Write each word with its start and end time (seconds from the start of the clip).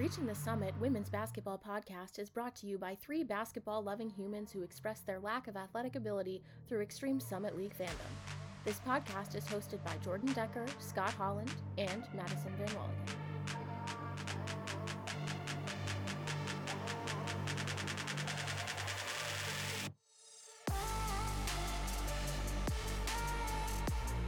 Reaching 0.00 0.24
the 0.24 0.34
Summit 0.34 0.72
Women's 0.80 1.10
Basketball 1.10 1.60
Podcast 1.62 2.18
is 2.18 2.30
brought 2.30 2.56
to 2.56 2.66
you 2.66 2.78
by 2.78 2.94
three 2.94 3.22
basketball 3.22 3.82
loving 3.82 4.08
humans 4.08 4.50
who 4.50 4.62
express 4.62 5.00
their 5.00 5.20
lack 5.20 5.46
of 5.46 5.58
athletic 5.58 5.94
ability 5.94 6.42
through 6.66 6.80
Extreme 6.80 7.20
Summit 7.20 7.54
League 7.54 7.76
fandom. 7.78 8.32
This 8.64 8.80
podcast 8.80 9.36
is 9.36 9.44
hosted 9.44 9.84
by 9.84 9.92
Jordan 10.02 10.32
Decker, 10.32 10.64
Scott 10.78 11.12
Holland, 11.12 11.52
and 11.76 12.04
Madison 12.14 12.50
Van 12.56 12.68
Walligan. 12.68 13.29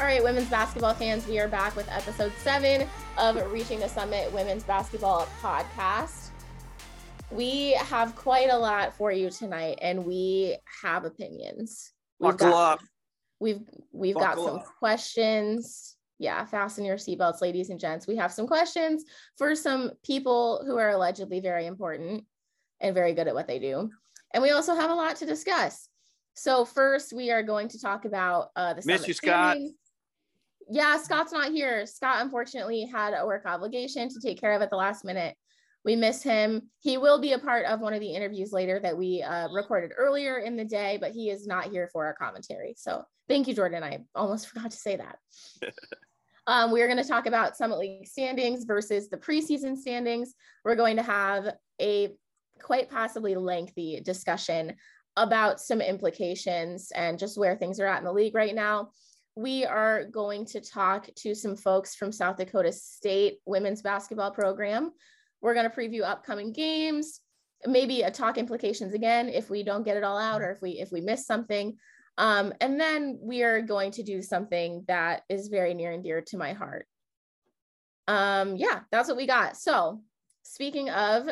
All 0.02 0.08
right, 0.08 0.20
women's 0.20 0.50
basketball 0.50 0.94
fans, 0.94 1.28
we 1.28 1.38
are 1.38 1.46
back 1.46 1.76
with 1.76 1.88
episode 1.88 2.32
seven 2.38 2.88
of 3.18 3.36
Reaching 3.52 3.78
the 3.78 3.86
Summit 3.88 4.32
Women's 4.32 4.64
Basketball 4.64 5.28
Podcast. 5.40 6.30
We 7.30 7.74
have 7.74 8.16
quite 8.16 8.50
a 8.50 8.58
lot 8.58 8.96
for 8.96 9.12
you 9.12 9.30
tonight, 9.30 9.78
and 9.80 10.04
we 10.04 10.56
have 10.82 11.04
opinions. 11.04 11.92
We've 12.18 12.32
Buckle 12.32 12.50
got, 12.50 12.72
up. 12.72 12.80
We've 13.38 13.60
we've 13.92 14.16
got 14.16 14.38
some 14.38 14.56
up. 14.56 14.66
questions. 14.80 15.94
Yeah, 16.18 16.46
fasten 16.46 16.84
your 16.84 16.96
seatbelts, 16.96 17.40
ladies 17.40 17.70
and 17.70 17.78
gents. 17.78 18.08
We 18.08 18.16
have 18.16 18.32
some 18.32 18.48
questions 18.48 19.04
for 19.38 19.54
some 19.54 19.92
people 20.04 20.64
who 20.66 20.78
are 20.78 20.90
allegedly 20.90 21.38
very 21.38 21.66
important 21.66 22.24
and 22.80 22.92
very 22.92 23.14
good 23.14 23.28
at 23.28 23.36
what 23.36 23.46
they 23.46 23.60
do, 23.60 23.88
and 24.34 24.42
we 24.42 24.50
also 24.50 24.74
have 24.74 24.90
a 24.90 24.94
lot 24.94 25.14
to 25.18 25.26
discuss. 25.26 25.88
So 26.34 26.64
first, 26.64 27.12
we 27.12 27.30
are 27.30 27.44
going 27.44 27.68
to 27.68 27.80
talk 27.80 28.04
about 28.04 28.48
uh, 28.56 28.74
the 28.74 28.82
Miss 28.84 29.02
Summit 29.02 29.08
you, 29.08 29.14
Scott. 29.14 29.52
standings. 29.52 29.74
Yeah, 30.72 30.96
Scott's 30.96 31.34
not 31.34 31.52
here. 31.52 31.84
Scott 31.84 32.22
unfortunately 32.22 32.86
had 32.90 33.12
a 33.12 33.26
work 33.26 33.44
obligation 33.44 34.08
to 34.08 34.20
take 34.20 34.40
care 34.40 34.54
of 34.54 34.62
at 34.62 34.70
the 34.70 34.76
last 34.76 35.04
minute. 35.04 35.36
We 35.84 35.96
miss 35.96 36.22
him. 36.22 36.70
He 36.80 36.96
will 36.96 37.20
be 37.20 37.34
a 37.34 37.38
part 37.38 37.66
of 37.66 37.80
one 37.80 37.92
of 37.92 38.00
the 38.00 38.14
interviews 38.14 38.52
later 38.52 38.80
that 38.80 38.96
we 38.96 39.20
uh, 39.22 39.48
recorded 39.52 39.92
earlier 39.98 40.38
in 40.38 40.56
the 40.56 40.64
day, 40.64 40.96
but 40.98 41.12
he 41.12 41.28
is 41.28 41.46
not 41.46 41.66
here 41.66 41.90
for 41.92 42.06
our 42.06 42.14
commentary. 42.14 42.72
So 42.78 43.04
thank 43.28 43.48
you, 43.48 43.54
Jordan. 43.54 43.82
I 43.82 43.98
almost 44.14 44.48
forgot 44.48 44.70
to 44.70 44.76
say 44.78 44.96
that. 44.96 45.18
um, 46.46 46.70
we 46.70 46.80
are 46.80 46.86
going 46.88 47.02
to 47.02 47.08
talk 47.08 47.26
about 47.26 47.54
Summit 47.54 47.78
League 47.78 48.06
standings 48.06 48.64
versus 48.64 49.10
the 49.10 49.18
preseason 49.18 49.76
standings. 49.76 50.32
We're 50.64 50.76
going 50.76 50.96
to 50.96 51.02
have 51.02 51.52
a 51.82 52.14
quite 52.62 52.88
possibly 52.88 53.34
lengthy 53.34 54.00
discussion 54.00 54.76
about 55.18 55.60
some 55.60 55.82
implications 55.82 56.90
and 56.94 57.18
just 57.18 57.36
where 57.36 57.56
things 57.56 57.78
are 57.78 57.86
at 57.86 57.98
in 57.98 58.04
the 58.04 58.12
league 58.12 58.34
right 58.34 58.54
now 58.54 58.88
we 59.34 59.64
are 59.64 60.04
going 60.04 60.44
to 60.46 60.60
talk 60.60 61.08
to 61.16 61.34
some 61.34 61.56
folks 61.56 61.94
from 61.94 62.12
South 62.12 62.36
Dakota 62.36 62.72
State 62.72 63.38
women's 63.46 63.82
basketball 63.82 64.30
program. 64.30 64.92
We're 65.40 65.54
going 65.54 65.68
to 65.68 65.76
preview 65.76 66.02
upcoming 66.02 66.52
games, 66.52 67.20
maybe 67.66 68.02
a 68.02 68.10
talk 68.10 68.36
implications 68.36 68.94
again 68.94 69.28
if 69.28 69.48
we 69.48 69.62
don't 69.62 69.84
get 69.84 69.96
it 69.96 70.04
all 70.04 70.18
out 70.18 70.42
or 70.42 70.50
if 70.50 70.60
we 70.60 70.72
if 70.72 70.92
we 70.92 71.00
miss 71.00 71.26
something. 71.26 71.76
Um, 72.18 72.52
and 72.60 72.78
then 72.78 73.18
we 73.22 73.42
are 73.42 73.62
going 73.62 73.92
to 73.92 74.02
do 74.02 74.20
something 74.20 74.84
that 74.86 75.22
is 75.30 75.48
very 75.48 75.72
near 75.72 75.92
and 75.92 76.04
dear 76.04 76.20
to 76.20 76.36
my 76.36 76.52
heart. 76.52 76.86
Um, 78.06 78.56
yeah, 78.56 78.80
that's 78.90 79.08
what 79.08 79.16
we 79.16 79.26
got. 79.26 79.56
So, 79.56 80.02
speaking 80.42 80.90
of 80.90 81.28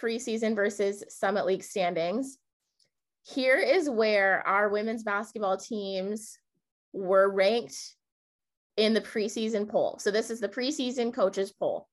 preseason 0.00 0.54
versus 0.54 1.02
Summit 1.08 1.46
League 1.46 1.64
standings, 1.64 2.38
here 3.24 3.58
is 3.58 3.90
where 3.90 4.46
our 4.46 4.68
women's 4.68 5.02
basketball 5.02 5.56
teams 5.56 6.38
were 6.92 7.30
ranked 7.30 7.94
in 8.76 8.94
the 8.94 9.00
preseason 9.00 9.68
poll. 9.68 9.98
So 9.98 10.10
this 10.10 10.30
is 10.30 10.40
the 10.40 10.48
preseason 10.48 11.12
coaches 11.12 11.52
poll. 11.52 11.88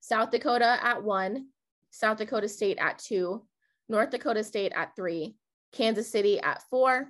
South 0.00 0.30
Dakota 0.30 0.78
at 0.82 1.02
one, 1.02 1.48
South 1.90 2.18
Dakota 2.18 2.48
State 2.48 2.78
at 2.78 2.98
two, 2.98 3.44
North 3.88 4.10
Dakota 4.10 4.44
State 4.44 4.72
at 4.74 4.94
three, 4.94 5.36
Kansas 5.72 6.10
City 6.10 6.40
at 6.40 6.62
four, 6.70 7.08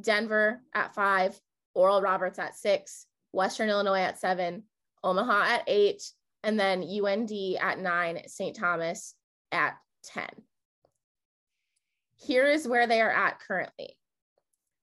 Denver 0.00 0.62
at 0.74 0.94
five, 0.94 1.38
Oral 1.74 2.00
Roberts 2.00 2.38
at 2.38 2.56
six, 2.56 3.06
Western 3.32 3.68
Illinois 3.68 4.00
at 4.00 4.18
seven, 4.18 4.64
Omaha 5.04 5.54
at 5.54 5.64
eight, 5.66 6.02
and 6.42 6.58
then 6.58 6.82
UND 6.82 7.30
at 7.60 7.78
nine, 7.78 8.22
St. 8.26 8.56
Thomas 8.56 9.14
at 9.52 9.74
10. 10.04 10.26
Here 12.16 12.46
is 12.46 12.66
where 12.66 12.86
they 12.86 13.00
are 13.00 13.10
at 13.10 13.40
currently. 13.40 13.97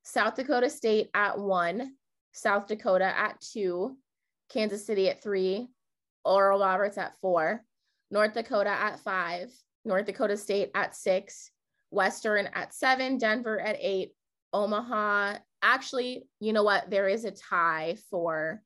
South 0.05 0.35
Dakota 0.35 0.69
State 0.69 1.09
at 1.16 1.38
one, 1.38 1.95
South 2.31 2.67
Dakota 2.67 3.05
at 3.05 3.41
two, 3.41 3.97
Kansas 4.49 4.85
City 4.85 5.09
at 5.09 5.21
three, 5.21 5.67
Oral 6.23 6.59
Roberts 6.59 6.97
at 6.97 7.17
four, 7.19 7.63
North 8.11 8.33
Dakota 8.33 8.69
at 8.69 8.99
five, 8.99 9.51
North 9.83 10.05
Dakota 10.05 10.38
State 10.38 10.69
at 10.75 10.95
six, 10.95 11.49
Western 11.89 12.47
at 12.53 12.73
seven, 12.73 13.17
Denver 13.17 13.59
at 13.59 13.77
eight, 13.79 14.11
Omaha. 14.53 15.38
Actually, 15.63 16.27
you 16.39 16.53
know 16.53 16.63
what? 16.63 16.89
There 16.89 17.07
is 17.07 17.25
a 17.25 17.31
tie 17.31 17.97
for 18.11 18.61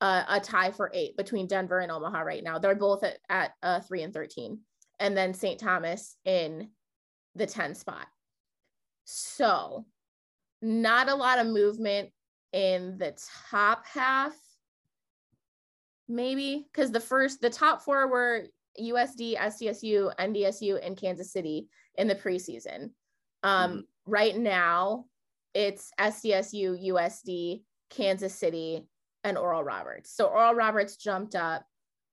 uh, 0.00 0.24
a 0.28 0.40
tie 0.40 0.70
for 0.70 0.90
eight 0.94 1.16
between 1.18 1.46
Denver 1.46 1.80
and 1.80 1.92
Omaha 1.92 2.20
right 2.20 2.42
now. 2.42 2.58
They're 2.58 2.74
both 2.74 3.04
at, 3.04 3.18
at 3.28 3.52
uh, 3.62 3.80
three 3.80 4.02
and 4.02 4.12
13. 4.12 4.58
And 5.00 5.16
then 5.16 5.34
St. 5.34 5.60
Thomas 5.60 6.16
in 6.24 6.70
the 7.34 7.46
10 7.46 7.74
spot. 7.74 8.06
So, 9.04 9.84
not 10.62 11.08
a 11.08 11.14
lot 11.14 11.38
of 11.38 11.46
movement 11.46 12.10
in 12.52 12.96
the 12.98 13.16
top 13.50 13.84
half 13.86 14.34
maybe 16.08 16.66
because 16.72 16.92
the 16.92 17.00
first 17.00 17.40
the 17.40 17.50
top 17.50 17.82
four 17.82 18.06
were 18.08 18.46
usd 18.80 19.36
sdsu 19.36 20.14
ndsu 20.16 20.78
and 20.86 20.96
kansas 20.96 21.32
city 21.32 21.68
in 21.96 22.06
the 22.08 22.14
preseason. 22.14 22.90
Um 23.42 23.70
Mhm. 23.72 23.82
right 24.06 24.36
now 24.36 25.06
it's 25.54 25.90
sdsu 25.98 26.78
usd 26.92 27.62
kansas 27.90 28.34
city 28.34 28.86
and 29.24 29.36
oral 29.36 29.64
roberts. 29.64 30.12
So 30.12 30.26
oral 30.26 30.54
roberts 30.54 30.96
jumped 30.96 31.34
up. 31.34 31.64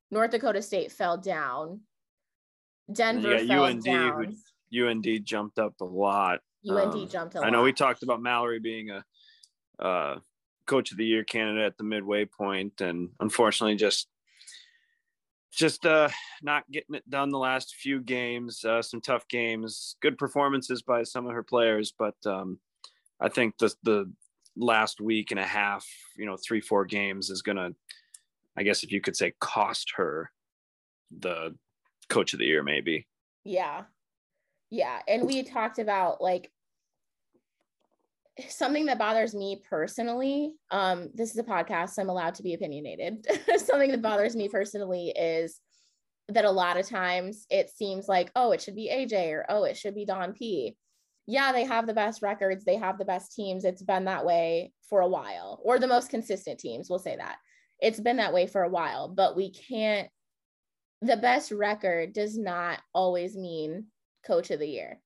North 0.09 0.31
dakota 0.31 0.61
state 0.61 0.91
fell 0.91 1.17
down. 1.17 1.81
Denver 2.91 3.37
got 3.37 3.47
fell 3.47 3.65
UND 3.65 3.85
who- 3.85 3.91
down 3.91 4.35
UND 4.71 5.19
jumped 5.23 5.59
up 5.59 5.79
a 5.81 5.85
lot. 5.85 6.39
UND 6.69 6.93
Um, 6.93 7.07
jumped 7.07 7.35
a 7.35 7.39
I 7.41 7.49
know 7.49 7.63
we 7.63 7.73
talked 7.73 8.03
about 8.03 8.21
Mallory 8.21 8.59
being 8.59 8.89
a 8.89 9.03
uh, 9.79 10.19
coach 10.65 10.91
of 10.91 10.97
the 10.97 11.05
year 11.05 11.23
candidate 11.23 11.65
at 11.65 11.77
the 11.77 11.83
midway 11.83 12.25
point, 12.25 12.81
and 12.81 13.09
unfortunately, 13.19 13.75
just 13.75 14.07
just 15.51 15.85
uh, 15.85 16.09
not 16.41 16.69
getting 16.71 16.95
it 16.95 17.07
done 17.09 17.29
the 17.29 17.37
last 17.37 17.75
few 17.75 18.01
games. 18.01 18.63
Uh, 18.65 18.81
some 18.81 19.01
tough 19.01 19.27
games, 19.27 19.95
good 20.01 20.17
performances 20.17 20.81
by 20.81 21.03
some 21.03 21.27
of 21.27 21.33
her 21.33 21.43
players, 21.43 21.93
but 21.97 22.15
um, 22.25 22.59
I 23.19 23.29
think 23.29 23.57
the 23.57 23.73
the 23.83 24.11
last 24.55 25.01
week 25.01 25.31
and 25.31 25.39
a 25.39 25.45
half, 25.45 25.85
you 26.17 26.25
know, 26.25 26.37
three 26.37 26.61
four 26.61 26.85
games 26.85 27.29
is 27.29 27.41
gonna, 27.41 27.71
I 28.57 28.63
guess, 28.63 28.83
if 28.83 28.91
you 28.91 29.01
could 29.01 29.15
say, 29.15 29.33
cost 29.39 29.93
her 29.97 30.31
the 31.19 31.55
coach 32.09 32.33
of 32.33 32.39
the 32.39 32.45
year, 32.45 32.63
maybe. 32.63 33.07
Yeah. 33.43 33.83
Yeah. 34.69 34.99
And 35.07 35.25
we 35.25 35.43
talked 35.43 35.79
about 35.79 36.21
like 36.21 36.51
something 38.49 38.87
that 38.87 38.99
bothers 38.99 39.35
me 39.35 39.61
personally. 39.69 40.53
Um, 40.71 41.09
this 41.13 41.31
is 41.31 41.37
a 41.37 41.43
podcast, 41.43 41.91
so 41.91 42.01
I'm 42.01 42.09
allowed 42.09 42.35
to 42.35 42.43
be 42.43 42.53
opinionated. 42.53 43.27
something 43.57 43.91
that 43.91 44.01
bothers 44.01 44.35
me 44.35 44.49
personally 44.49 45.09
is 45.09 45.59
that 46.29 46.45
a 46.45 46.51
lot 46.51 46.79
of 46.79 46.87
times 46.87 47.45
it 47.49 47.69
seems 47.69 48.07
like, 48.07 48.31
oh, 48.35 48.51
it 48.51 48.61
should 48.61 48.75
be 48.75 48.89
AJ 48.91 49.31
or 49.31 49.45
oh, 49.49 49.63
it 49.63 49.77
should 49.77 49.95
be 49.95 50.05
Dawn 50.05 50.33
P. 50.33 50.75
Yeah, 51.25 51.51
they 51.51 51.63
have 51.63 51.87
the 51.87 51.93
best 51.93 52.21
records, 52.21 52.65
they 52.65 52.75
have 52.75 52.97
the 52.97 53.05
best 53.05 53.33
teams. 53.33 53.65
It's 53.65 53.83
been 53.83 54.05
that 54.05 54.25
way 54.25 54.73
for 54.89 55.01
a 55.01 55.07
while, 55.07 55.61
or 55.63 55.79
the 55.79 55.87
most 55.87 56.09
consistent 56.09 56.59
teams, 56.59 56.89
we'll 56.89 56.99
say 56.99 57.15
that. 57.15 57.37
It's 57.79 57.99
been 57.99 58.17
that 58.17 58.33
way 58.33 58.47
for 58.47 58.63
a 58.63 58.69
while, 58.69 59.07
but 59.07 59.35
we 59.35 59.51
can't 59.51 60.09
the 61.03 61.17
best 61.17 61.51
record 61.51 62.13
does 62.13 62.37
not 62.37 62.79
always 62.93 63.35
mean 63.35 63.87
coach 64.25 64.51
of 64.51 64.59
the 64.59 64.67
year. 64.67 65.01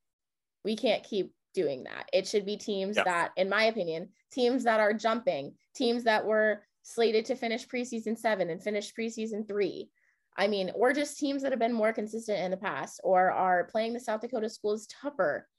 We 0.63 0.75
can't 0.75 1.03
keep 1.03 1.33
doing 1.57 1.83
that. 1.85 2.07
It 2.13 2.27
should 2.27 2.45
be 2.45 2.55
teams 2.55 2.97
Yeah. 2.97 3.03
that, 3.05 3.31
in 3.35 3.49
my 3.49 3.63
opinion, 3.63 4.09
teams 4.31 4.63
that 4.65 4.79
are 4.79 4.93
jumping, 4.93 5.55
teams 5.73 6.03
that 6.03 6.23
were 6.23 6.63
slated 6.83 7.25
to 7.25 7.35
finish 7.35 7.67
preseason 7.67 8.15
seven 8.15 8.51
and 8.51 8.61
finish 8.61 8.93
preseason 8.93 9.47
three. 9.47 9.89
I 10.37 10.47
mean, 10.47 10.71
or 10.75 10.93
just 10.93 11.17
teams 11.17 11.41
that 11.41 11.51
have 11.51 11.59
been 11.59 11.73
more 11.73 11.91
consistent 11.93 12.39
in 12.39 12.51
the 12.51 12.57
past 12.57 13.01
or 13.03 13.31
are 13.31 13.63
playing 13.63 13.93
the 13.93 13.99
South 13.99 14.21
Dakota 14.21 14.49
schools 14.49 14.85
tougher, 14.85 15.49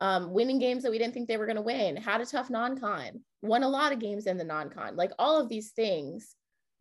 um, 0.00 0.32
winning 0.32 0.58
games 0.58 0.82
that 0.82 0.90
we 0.90 0.96
didn't 0.98 1.12
think 1.12 1.28
they 1.28 1.36
were 1.36 1.46
going 1.46 1.56
to 1.56 1.62
win, 1.62 1.96
had 1.96 2.22
a 2.22 2.26
tough 2.26 2.48
non 2.48 2.80
con, 2.80 3.22
won 3.42 3.62
a 3.62 3.68
lot 3.68 3.92
of 3.92 3.98
games 3.98 4.26
in 4.26 4.38
the 4.38 4.44
non 4.44 4.70
con. 4.70 4.96
Like 4.96 5.12
all 5.18 5.38
of 5.38 5.50
these 5.50 5.72
things 5.72 6.34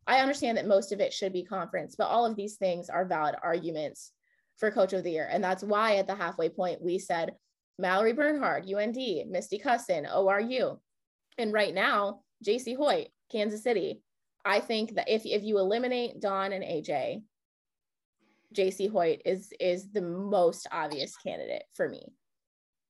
I 0.06 0.20
understand 0.20 0.58
that 0.58 0.68
most 0.68 0.92
of 0.92 1.00
it 1.00 1.14
should 1.14 1.32
be 1.32 1.44
conference, 1.46 1.96
but 1.96 2.08
all 2.08 2.26
of 2.26 2.36
these 2.36 2.56
things 2.58 2.90
are 2.90 3.06
valid 3.06 3.36
arguments 3.42 4.12
for 4.58 4.70
coach 4.70 4.92
of 4.94 5.04
the 5.04 5.12
year. 5.12 5.28
And 5.32 5.44
that's 5.44 5.64
why 5.64 5.96
at 5.96 6.08
the 6.08 6.16
halfway 6.16 6.50
point 6.50 6.82
we 6.82 7.00
said 7.00 7.36
Mallory 7.80 8.14
Bernhard, 8.14 8.70
UND, 8.70 8.98
Misty 9.30 9.60
Cusson, 9.60 10.06
ORU. 10.06 10.80
And 11.38 11.54
right 11.54 11.74
now, 11.74 12.22
Jacie 12.46 12.78
Hoyt, 12.78 13.08
Kansas 13.32 13.64
City. 13.64 14.02
I 14.46 14.60
think 14.60 14.96
that 14.96 15.10
if, 15.10 15.26
if 15.26 15.44
you 15.44 15.58
eliminate 15.58 16.20
Dawn 16.20 16.54
and 16.54 16.64
AJ, 16.64 17.24
Jacie 18.54 18.92
Hoyt 18.92 19.22
is 19.26 19.52
is 19.60 19.90
the 19.92 20.02
most 20.02 20.68
obvious 20.72 21.16
candidate 21.18 21.64
for 21.74 21.90
me. 21.90 22.06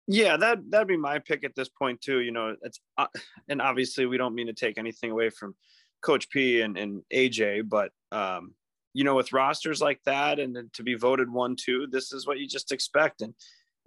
Yeah, 0.08 0.36
that 0.38 0.60
that'd 0.70 0.88
be 0.88 0.98
my 0.98 1.20
pick 1.20 1.46
at 1.46 1.56
this 1.56 1.70
point 1.70 2.02
too. 2.02 2.20
You 2.20 2.32
know, 2.32 2.56
it's 2.62 2.80
uh, 2.98 3.08
and 3.48 3.62
obviously 3.62 4.06
we 4.06 4.18
don't 4.18 4.36
mean 4.36 4.48
to 4.48 4.54
take 4.54 4.78
anything 4.78 5.12
away 5.12 5.30
from 5.30 5.56
Coach 6.02 6.30
P 6.30 6.62
and, 6.62 6.78
and 6.78 7.04
AJ, 7.14 7.70
but 7.70 7.92
um, 8.12 8.54
you 8.94 9.04
know, 9.04 9.16
with 9.16 9.34
rosters 9.34 9.82
like 9.82 10.02
that 10.06 10.40
and 10.40 10.72
to 10.74 10.84
be 10.84 10.96
voted 10.96 11.32
one 11.32 11.56
two, 11.56 11.88
this 11.90 12.12
is 12.12 12.28
what 12.28 12.40
you 12.40 12.48
just 12.48 12.72
expect. 12.72 13.22
And 13.22 13.34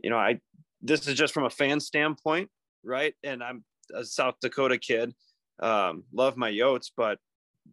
you 0.03 0.09
know, 0.09 0.17
I 0.17 0.41
this 0.83 1.07
is 1.07 1.15
just 1.15 1.35
from 1.35 1.45
a 1.45 1.51
fan 1.51 1.81
standpoint, 1.81 2.51
right? 2.85 3.15
And 3.23 3.43
I'm 3.43 3.65
a 3.95 4.05
South 4.05 4.37
Dakota 4.41 4.79
kid, 4.79 5.15
um, 5.61 6.05
love 6.13 6.37
my 6.37 6.51
Yotes, 6.51 6.91
but 6.97 7.19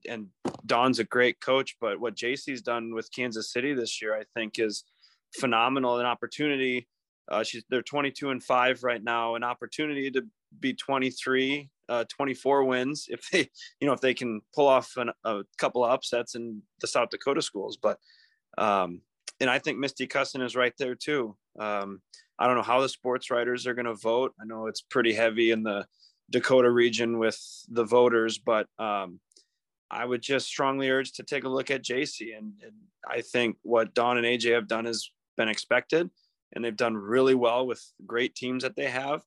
and 0.08 0.28
Dawn's 0.66 1.00
a 1.00 1.04
great 1.04 1.40
coach, 1.40 1.76
but 1.80 2.00
what 2.00 2.16
Jacie's 2.16 2.62
done 2.62 2.94
with 2.94 3.12
Kansas 3.14 3.52
City 3.52 3.74
this 3.74 4.02
year, 4.02 4.16
I 4.16 4.24
think, 4.34 4.60
is 4.60 4.84
phenomenal. 5.36 6.00
An 6.00 6.06
opportunity. 6.06 6.88
Uh, 7.30 7.44
she's 7.44 7.64
they're 7.70 7.82
22 7.82 8.32
and 8.32 8.44
five 8.44 8.84
right 8.84 9.04
now. 9.04 9.36
An 9.36 9.44
opportunity 9.44 10.12
to 10.12 10.24
be 10.60 10.74
23, 10.74 11.70
uh, 11.90 12.06
24 12.10 12.64
wins 12.66 13.08
if 13.10 13.30
they, 13.32 13.50
you 13.80 13.88
know, 13.88 13.94
if 13.94 14.02
they 14.02 14.14
can 14.14 14.42
pull 14.54 14.68
off 14.68 14.94
an, 14.98 15.12
a 15.24 15.42
couple 15.58 15.84
of 15.84 15.92
upsets 15.92 16.36
in 16.36 16.62
the 16.82 16.88
South 16.88 17.10
Dakota 17.10 17.42
schools. 17.42 17.78
But 17.82 18.00
um, 18.58 19.02
and 19.40 19.50
I 19.50 19.60
think 19.60 19.78
Misty 19.78 20.08
Cusson 20.08 20.42
is 20.42 20.56
right 20.56 20.74
there 20.78 20.96
too. 20.96 21.36
Um, 21.60 22.02
I 22.40 22.48
don't 22.48 22.56
know 22.56 22.64
how 22.64 22.82
the 22.82 22.90
sports 22.90 23.30
writers 23.30 23.68
are 23.68 23.74
going 23.74 23.86
to 23.86 23.94
vote. 23.94 24.34
I 24.42 24.46
know 24.46 24.68
it's 24.68 24.82
pretty 24.82 25.14
heavy 25.14 25.52
in 25.52 25.64
the 25.64 25.86
Dakota 26.30 26.70
region 26.70 27.20
with 27.20 27.40
the 27.70 27.84
voters, 27.84 28.38
but 28.40 28.68
um, 28.80 29.20
I 29.92 30.06
would 30.06 30.22
just 30.22 30.48
strongly 30.48 30.90
urge 30.90 31.14
to 31.14 31.24
take 31.24 31.44
a 31.44 31.50
look 31.50 31.70
at 31.70 31.84
Jacie. 31.84 32.38
And, 32.38 32.54
and, 32.64 32.74
I 33.06 33.20
think 33.20 33.58
what 33.64 33.94
Dawn 33.94 34.18
and 34.18 34.26
AJ 34.26 34.54
have 34.54 34.70
done 34.70 34.86
has 34.86 35.12
been 35.36 35.50
expected, 35.50 36.10
and 36.54 36.64
they've 36.64 36.74
done 36.74 36.96
really 36.96 37.36
well 37.36 37.68
with 37.68 37.84
great 38.06 38.34
teams 38.34 38.64
that 38.64 38.78
they 38.78 38.90
have. 38.90 39.22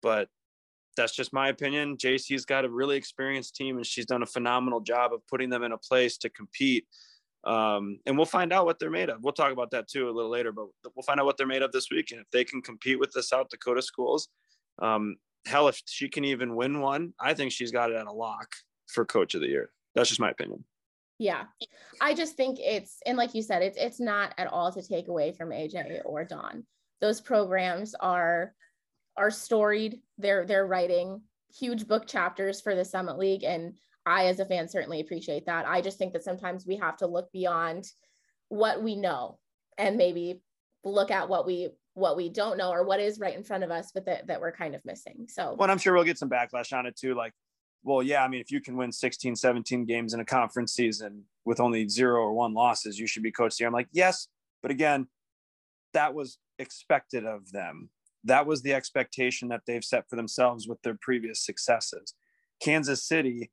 But 0.00 0.28
that's 0.96 1.12
just 1.12 1.32
my 1.32 1.48
opinion. 1.48 1.96
Jacie's 1.96 2.44
got 2.44 2.64
a 2.64 2.70
really 2.70 2.96
experienced 2.96 3.56
team, 3.56 3.78
and 3.78 3.84
she's 3.84 4.06
done 4.06 4.22
a 4.22 4.26
phenomenal 4.26 4.80
job 4.80 5.12
of 5.12 5.26
putting 5.26 5.50
them 5.50 5.64
in 5.64 5.72
a 5.72 5.78
place 5.78 6.18
to 6.18 6.30
compete. 6.30 6.86
Um, 7.46 8.00
and 8.06 8.16
we'll 8.16 8.26
find 8.26 8.52
out 8.52 8.66
what 8.66 8.78
they're 8.78 8.90
made 8.90 9.08
of. 9.08 9.22
We'll 9.22 9.32
talk 9.32 9.52
about 9.52 9.70
that 9.70 9.88
too 9.88 10.08
a 10.08 10.10
little 10.10 10.30
later, 10.30 10.50
but 10.50 10.66
we'll 10.96 11.04
find 11.04 11.20
out 11.20 11.26
what 11.26 11.36
they're 11.36 11.46
made 11.46 11.62
of 11.62 11.70
this 11.70 11.88
week. 11.90 12.10
And 12.10 12.20
if 12.20 12.26
they 12.32 12.44
can 12.44 12.60
compete 12.60 12.98
with 12.98 13.12
the 13.12 13.22
South 13.22 13.48
Dakota 13.50 13.82
schools, 13.82 14.28
um, 14.82 15.16
hell, 15.46 15.68
if 15.68 15.80
she 15.86 16.08
can 16.08 16.24
even 16.24 16.56
win 16.56 16.80
one, 16.80 17.14
I 17.20 17.34
think 17.34 17.52
she's 17.52 17.70
got 17.70 17.90
it 17.90 17.96
at 17.96 18.06
a 18.06 18.12
lock 18.12 18.48
for 18.88 19.04
Coach 19.04 19.34
of 19.34 19.40
the 19.40 19.48
Year. 19.48 19.70
That's 19.94 20.08
just 20.08 20.20
my 20.20 20.30
opinion. 20.30 20.64
Yeah. 21.18 21.44
I 22.00 22.14
just 22.14 22.36
think 22.36 22.58
it's 22.60 22.98
and 23.06 23.16
like 23.16 23.34
you 23.34 23.42
said, 23.42 23.62
it's 23.62 23.78
it's 23.78 24.00
not 24.00 24.34
at 24.36 24.48
all 24.48 24.72
to 24.72 24.82
take 24.82 25.08
away 25.08 25.32
from 25.32 25.50
AJ 25.50 26.02
or 26.04 26.24
Dawn. 26.24 26.64
Those 27.00 27.20
programs 27.20 27.94
are 27.94 28.52
are 29.16 29.30
storied. 29.30 30.00
They're 30.18 30.44
they're 30.44 30.66
writing 30.66 31.22
huge 31.56 31.86
book 31.86 32.06
chapters 32.06 32.60
for 32.60 32.74
the 32.74 32.84
Summit 32.84 33.18
League. 33.18 33.44
And 33.44 33.74
I 34.06 34.26
as 34.26 34.40
a 34.40 34.46
fan 34.46 34.68
certainly 34.68 35.00
appreciate 35.00 35.46
that. 35.46 35.66
I 35.66 35.80
just 35.80 35.98
think 35.98 36.12
that 36.12 36.24
sometimes 36.24 36.66
we 36.66 36.76
have 36.76 36.96
to 36.98 37.06
look 37.06 37.30
beyond 37.32 37.90
what 38.48 38.82
we 38.82 38.96
know 38.96 39.38
and 39.76 39.96
maybe 39.96 40.40
look 40.84 41.10
at 41.10 41.28
what 41.28 41.46
we 41.46 41.70
what 41.94 42.16
we 42.16 42.28
don't 42.28 42.58
know 42.58 42.70
or 42.70 42.84
what 42.84 43.00
is 43.00 43.18
right 43.18 43.36
in 43.36 43.42
front 43.42 43.64
of 43.64 43.70
us 43.70 43.90
but 43.92 44.04
that, 44.04 44.26
that 44.26 44.40
we're 44.40 44.52
kind 44.52 44.74
of 44.74 44.84
missing 44.84 45.26
so 45.28 45.56
well 45.58 45.68
i'm 45.68 45.78
sure 45.78 45.94
we'll 45.94 46.04
get 46.04 46.18
some 46.18 46.30
backlash 46.30 46.76
on 46.76 46.86
it 46.86 46.94
too 46.94 47.14
like 47.14 47.32
well, 47.86 48.02
yeah, 48.02 48.24
I 48.24 48.28
mean, 48.28 48.40
if 48.40 48.50
you 48.50 48.60
can 48.60 48.76
win 48.76 48.90
16, 48.90 49.36
17 49.36 49.84
games 49.84 50.12
in 50.12 50.18
a 50.18 50.24
conference 50.24 50.74
season 50.74 51.22
with 51.44 51.60
only 51.60 51.88
zero 51.88 52.20
or 52.20 52.32
one 52.32 52.52
losses, 52.52 52.98
you 52.98 53.06
should 53.06 53.22
be 53.22 53.30
coached 53.30 53.58
here. 53.58 53.68
I'm 53.68 53.72
like, 53.72 53.86
yes, 53.92 54.26
but 54.60 54.72
again, 54.72 55.06
that 55.94 56.12
was 56.12 56.38
expected 56.58 57.24
of 57.24 57.52
them. 57.52 57.90
That 58.24 58.44
was 58.44 58.62
the 58.62 58.74
expectation 58.74 59.48
that 59.48 59.60
they've 59.68 59.84
set 59.84 60.10
for 60.10 60.16
themselves 60.16 60.66
with 60.66 60.82
their 60.82 60.98
previous 61.00 61.46
successes. 61.46 62.14
Kansas 62.60 63.04
City, 63.04 63.52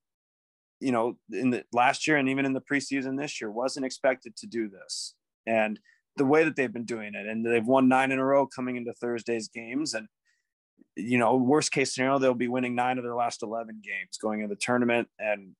you 0.84 0.92
know, 0.92 1.18
in 1.32 1.50
the 1.50 1.64
last 1.72 2.08
year 2.08 2.18
and 2.18 2.30
even 2.30 2.46
in 2.46 2.54
the 2.54 2.62
preseason 2.62 3.18
this 3.18 3.40
year, 3.40 3.50
wasn't 3.50 3.86
expected 3.86 4.36
to 4.38 4.48
do 4.48 4.70
this. 4.70 5.16
And 5.48 5.80
the 6.18 6.26
way 6.26 6.44
that 6.44 6.56
they've 6.56 6.72
been 6.72 6.86
doing 6.86 7.14
it, 7.16 7.26
and 7.26 7.46
they've 7.46 7.66
won 7.66 7.88
nine 7.88 8.12
in 8.12 8.20
a 8.20 8.26
row 8.26 8.46
coming 8.46 8.76
into 8.76 8.94
Thursday's 8.94 9.48
games. 9.48 9.94
And 9.94 10.08
you 10.96 11.18
know, 11.18 11.36
worst 11.36 11.72
case 11.72 11.96
scenario, 11.96 12.20
they'll 12.20 12.34
be 12.34 12.48
winning 12.48 12.76
nine 12.76 12.98
of 12.98 13.04
their 13.04 13.16
last 13.16 13.42
11 13.42 13.82
games 13.84 14.18
going 14.22 14.42
into 14.42 14.54
the 14.54 14.60
tournament. 14.60 15.08
And 15.18 15.56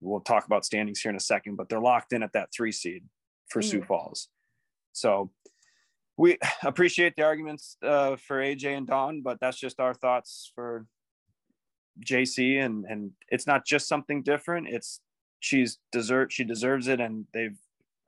we'll 0.00 0.20
talk 0.20 0.46
about 0.46 0.64
standings 0.64 1.00
here 1.00 1.10
in 1.10 1.16
a 1.16 1.20
second, 1.20 1.56
but 1.56 1.68
they're 1.68 1.80
locked 1.80 2.12
in 2.12 2.22
at 2.22 2.32
that 2.32 2.48
three 2.52 2.72
seed 2.72 3.04
for 3.48 3.60
mm. 3.60 3.64
Sioux 3.64 3.82
Falls. 3.82 4.28
So 4.92 5.30
we 6.16 6.38
appreciate 6.64 7.14
the 7.16 7.22
arguments 7.22 7.76
uh, 7.82 8.16
for 8.16 8.38
AJ 8.38 8.76
and 8.76 8.86
Dawn, 8.86 9.22
but 9.22 9.38
that's 9.40 9.58
just 9.58 9.78
our 9.78 9.94
thoughts 9.94 10.50
for 10.54 10.86
Jacie. 12.04 12.64
And, 12.64 12.84
and 12.84 13.10
it's 13.28 13.46
not 13.46 13.64
just 13.66 13.88
something 13.88 14.22
different. 14.22 14.68
It's 14.68 15.00
she's 15.40 15.78
desert. 15.92 16.32
She 16.32 16.44
deserves 16.44 16.88
it 16.88 17.00
and 17.00 17.26
they've 17.32 17.58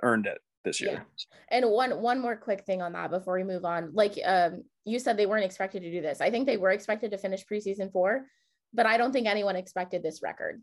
earned 0.03 0.27
it 0.27 0.39
this 0.65 0.81
year. 0.81 0.93
Yeah. 0.93 1.39
And 1.51 1.71
one 1.71 2.01
one 2.01 2.21
more 2.21 2.37
quick 2.37 2.65
thing 2.65 2.83
on 2.83 2.93
that 2.93 3.11
before 3.11 3.35
we 3.35 3.45
move 3.45 3.65
on. 3.65 3.91
Like 3.93 4.19
um 4.25 4.65
you 4.85 4.99
said 4.99 5.17
they 5.17 5.27
weren't 5.27 5.45
expected 5.45 5.83
to 5.83 5.91
do 5.91 6.01
this. 6.01 6.21
I 6.21 6.31
think 6.31 6.47
they 6.47 6.57
were 6.57 6.71
expected 6.71 7.11
to 7.11 7.19
finish 7.19 7.45
preseason 7.47 7.93
4, 7.93 8.25
but 8.73 8.87
I 8.87 8.97
don't 8.97 9.13
think 9.13 9.27
anyone 9.27 9.57
expected 9.57 10.03
this 10.03 10.23
record. 10.23 10.63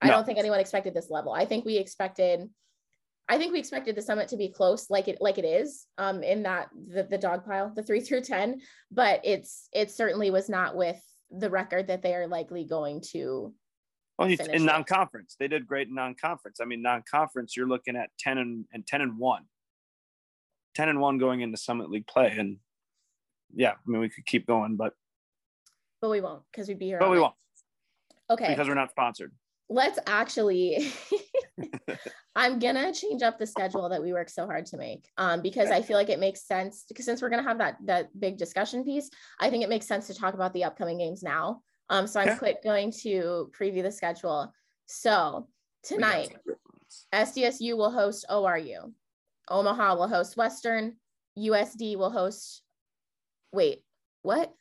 I 0.00 0.08
don't 0.08 0.26
think 0.26 0.38
anyone 0.38 0.58
expected 0.58 0.94
this 0.94 1.10
level. 1.10 1.32
I 1.32 1.44
think 1.44 1.64
we 1.64 1.76
expected 1.76 2.48
I 3.28 3.38
think 3.38 3.52
we 3.52 3.60
expected 3.60 3.94
the 3.94 4.02
summit 4.02 4.28
to 4.28 4.36
be 4.36 4.48
close 4.48 4.90
like 4.90 5.08
it 5.08 5.18
like 5.20 5.38
it 5.38 5.44
is 5.44 5.86
um 5.96 6.22
in 6.22 6.42
that 6.42 6.68
the, 6.74 7.04
the 7.04 7.18
dog 7.18 7.44
pile, 7.44 7.72
the 7.74 7.82
3 7.82 8.00
through 8.00 8.22
10, 8.22 8.60
but 8.90 9.20
it's 9.24 9.68
it 9.72 9.90
certainly 9.90 10.30
was 10.30 10.48
not 10.48 10.76
with 10.76 11.00
the 11.32 11.50
record 11.50 11.88
that 11.88 12.02
they 12.02 12.14
are 12.14 12.26
likely 12.26 12.64
going 12.64 13.00
to 13.12 13.52
well, 14.18 14.28
in 14.28 14.64
non-conference, 14.66 15.36
they 15.38 15.48
did 15.48 15.66
great 15.66 15.88
in 15.88 15.94
non-conference. 15.94 16.58
I 16.60 16.66
mean, 16.66 16.82
non-conference, 16.82 17.56
you're 17.56 17.66
looking 17.66 17.96
at 17.96 18.10
ten 18.18 18.38
and, 18.38 18.66
and 18.72 18.86
ten 18.86 19.00
and 19.00 19.18
one, 19.18 19.44
10 20.74 20.88
and 20.88 21.00
one 21.00 21.18
going 21.18 21.40
into 21.40 21.56
Summit 21.56 21.90
League 21.90 22.06
play, 22.06 22.34
and 22.38 22.58
yeah, 23.54 23.72
I 23.72 23.90
mean, 23.90 24.00
we 24.00 24.08
could 24.08 24.26
keep 24.26 24.46
going, 24.46 24.76
but 24.76 24.94
but 26.00 26.10
we 26.10 26.20
won't 26.20 26.42
because 26.50 26.68
we'd 26.68 26.78
be 26.78 26.86
here. 26.86 26.98
But 26.98 27.10
we 27.10 27.20
won't. 27.20 27.34
Okay. 28.30 28.48
Because 28.48 28.68
we're 28.68 28.74
not 28.74 28.90
sponsored. 28.90 29.32
Let's 29.68 29.98
actually. 30.06 30.92
I'm 32.36 32.58
gonna 32.58 32.92
change 32.92 33.22
up 33.22 33.38
the 33.38 33.46
schedule 33.46 33.88
that 33.88 34.02
we 34.02 34.12
work 34.12 34.28
so 34.28 34.46
hard 34.46 34.66
to 34.66 34.76
make, 34.76 35.08
um, 35.18 35.42
because 35.42 35.70
I 35.70 35.82
feel 35.82 35.96
like 35.96 36.08
it 36.08 36.18
makes 36.18 36.46
sense. 36.46 36.84
Because 36.88 37.04
since 37.04 37.20
we're 37.20 37.30
gonna 37.30 37.42
have 37.42 37.58
that 37.58 37.76
that 37.84 38.08
big 38.18 38.38
discussion 38.38 38.84
piece, 38.84 39.10
I 39.40 39.50
think 39.50 39.62
it 39.62 39.68
makes 39.68 39.86
sense 39.86 40.06
to 40.06 40.14
talk 40.14 40.34
about 40.34 40.52
the 40.52 40.64
upcoming 40.64 40.98
games 40.98 41.22
now. 41.22 41.62
Um, 41.88 42.06
so 42.06 42.20
I'm 42.20 42.28
yeah. 42.28 42.38
quick 42.38 42.62
going 42.62 42.92
to 43.02 43.50
preview 43.58 43.82
the 43.82 43.92
schedule. 43.92 44.52
So 44.86 45.48
tonight, 45.82 46.34
SDSU 47.14 47.76
will 47.76 47.90
host 47.90 48.24
ORU. 48.30 48.92
Omaha 49.48 49.96
will 49.96 50.08
host 50.08 50.36
Western. 50.36 50.96
USD 51.38 51.96
will 51.96 52.10
host. 52.10 52.62
Wait, 53.52 53.82
what? 54.22 54.52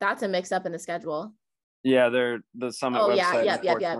That's 0.00 0.22
a 0.22 0.28
mix 0.28 0.52
up 0.52 0.66
in 0.66 0.72
the 0.72 0.78
schedule. 0.78 1.32
Yeah, 1.82 2.08
they're 2.08 2.40
the 2.54 2.72
summit 2.72 3.00
oh, 3.00 3.08
website. 3.10 3.16
yeah, 3.16 3.42
yep, 3.42 3.64
yep, 3.64 3.80
yep. 3.80 3.98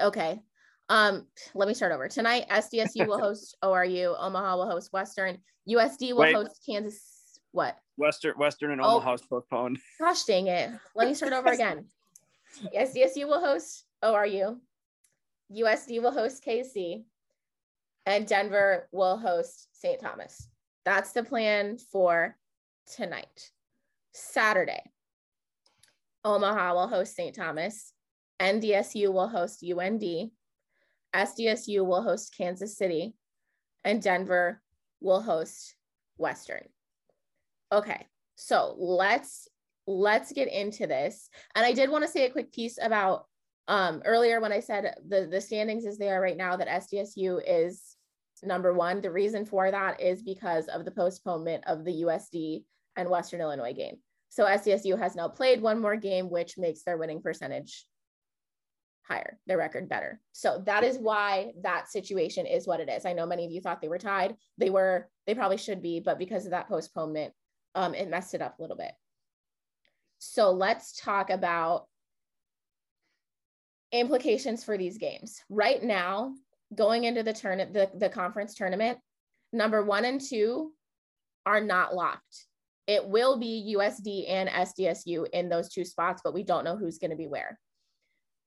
Okay. 0.00 0.40
Um, 0.88 1.26
let 1.54 1.68
me 1.68 1.74
start 1.74 1.92
over. 1.92 2.08
Tonight, 2.08 2.48
SDSU 2.48 3.06
will 3.06 3.18
host 3.26 3.56
ORU. 3.62 4.16
Omaha 4.18 4.56
will 4.56 4.70
host 4.70 4.92
Western. 4.92 5.38
USD 5.68 6.12
will 6.12 6.20
Wait. 6.20 6.34
host 6.34 6.62
Kansas 6.64 7.16
what? 7.52 7.78
Western 7.96 8.34
Western 8.36 8.72
and 8.72 8.80
oh, 8.82 8.96
Omaha's 8.96 9.22
postponed. 9.22 9.78
Gosh 9.98 10.24
dang 10.24 10.46
it. 10.48 10.70
Let 10.94 11.08
me 11.08 11.14
start 11.14 11.32
over 11.32 11.48
again. 11.52 11.86
SDSU 12.76 13.26
will 13.26 13.40
host 13.40 13.84
ORU. 14.04 14.58
USD 15.50 16.02
will 16.02 16.12
host 16.12 16.44
KC. 16.44 17.04
And 18.04 18.26
Denver 18.26 18.88
will 18.92 19.16
host 19.16 19.68
St. 19.72 20.00
Thomas. 20.00 20.48
That's 20.84 21.12
the 21.12 21.24
plan 21.24 21.78
for 21.78 22.36
tonight. 22.94 23.50
Saturday, 24.12 24.82
Omaha 26.24 26.74
will 26.74 26.88
host 26.88 27.16
St. 27.16 27.34
Thomas. 27.34 27.92
NDSU 28.38 29.12
will 29.12 29.28
host 29.28 29.64
UND. 29.64 30.30
SDSU 31.16 31.84
will 31.84 32.02
host 32.02 32.34
Kansas 32.36 32.76
City. 32.76 33.14
And 33.84 34.02
Denver 34.02 34.60
will 35.00 35.22
host 35.22 35.76
Western. 36.16 36.66
Okay, 37.72 38.06
so 38.36 38.74
let's 38.78 39.48
let's 39.86 40.32
get 40.32 40.48
into 40.48 40.86
this. 40.86 41.28
And 41.54 41.64
I 41.64 41.72
did 41.72 41.90
want 41.90 42.04
to 42.04 42.10
say 42.10 42.26
a 42.26 42.30
quick 42.30 42.52
piece 42.52 42.78
about 42.80 43.26
um, 43.68 44.02
earlier 44.04 44.40
when 44.40 44.52
I 44.52 44.60
said 44.60 44.94
the 45.08 45.28
the 45.30 45.40
standings 45.40 45.86
as 45.86 45.98
they 45.98 46.10
are 46.10 46.20
right 46.20 46.36
now 46.36 46.56
that 46.56 46.68
SDSU 46.68 47.40
is 47.46 47.96
number 48.42 48.72
one. 48.72 49.00
The 49.00 49.10
reason 49.10 49.44
for 49.44 49.70
that 49.70 50.00
is 50.00 50.22
because 50.22 50.68
of 50.68 50.84
the 50.84 50.90
postponement 50.90 51.64
of 51.66 51.84
the 51.84 52.02
USD 52.02 52.64
and 52.96 53.08
Western 53.08 53.40
Illinois 53.40 53.74
game. 53.74 53.96
So 54.28 54.44
SDSU 54.44 54.98
has 54.98 55.16
now 55.16 55.28
played 55.28 55.62
one 55.62 55.80
more 55.80 55.96
game, 55.96 56.30
which 56.30 56.58
makes 56.58 56.82
their 56.82 56.98
winning 56.98 57.22
percentage 57.22 57.86
higher, 59.08 59.38
their 59.46 59.58
record 59.58 59.88
better. 59.88 60.20
So 60.32 60.62
that 60.66 60.82
is 60.82 60.98
why 60.98 61.52
that 61.62 61.88
situation 61.88 62.46
is 62.46 62.66
what 62.66 62.80
it 62.80 62.88
is. 62.88 63.06
I 63.06 63.12
know 63.12 63.26
many 63.26 63.44
of 63.44 63.52
you 63.52 63.60
thought 63.60 63.80
they 63.80 63.88
were 63.88 63.98
tied. 63.98 64.36
They 64.58 64.70
were, 64.70 65.08
they 65.26 65.34
probably 65.34 65.58
should 65.58 65.82
be, 65.82 66.00
but 66.00 66.18
because 66.18 66.44
of 66.44 66.50
that 66.50 66.68
postponement, 66.68 67.32
um, 67.74 67.94
it 67.94 68.10
messed 68.10 68.34
it 68.34 68.42
up 68.42 68.58
a 68.58 68.62
little 68.62 68.76
bit. 68.76 68.92
So 70.18 70.50
let's 70.50 71.00
talk 71.00 71.30
about 71.30 71.86
implications 73.92 74.64
for 74.64 74.76
these 74.76 74.98
games. 74.98 75.42
Right 75.48 75.82
now, 75.82 76.34
going 76.74 77.04
into 77.04 77.22
the 77.22 77.32
turn 77.32 77.58
the, 77.58 77.90
the 77.94 78.08
conference 78.08 78.54
tournament, 78.54 78.98
number 79.52 79.84
one 79.84 80.04
and 80.04 80.20
two 80.20 80.72
are 81.44 81.60
not 81.60 81.94
locked. 81.94 82.46
It 82.86 83.06
will 83.06 83.38
be 83.38 83.74
USD 83.76 84.30
and 84.30 84.48
SDSU 84.48 85.26
in 85.32 85.48
those 85.48 85.68
two 85.68 85.84
spots, 85.84 86.22
but 86.24 86.34
we 86.34 86.42
don't 86.42 86.64
know 86.64 86.76
who's 86.76 86.98
going 86.98 87.10
to 87.10 87.16
be 87.16 87.26
where. 87.26 87.58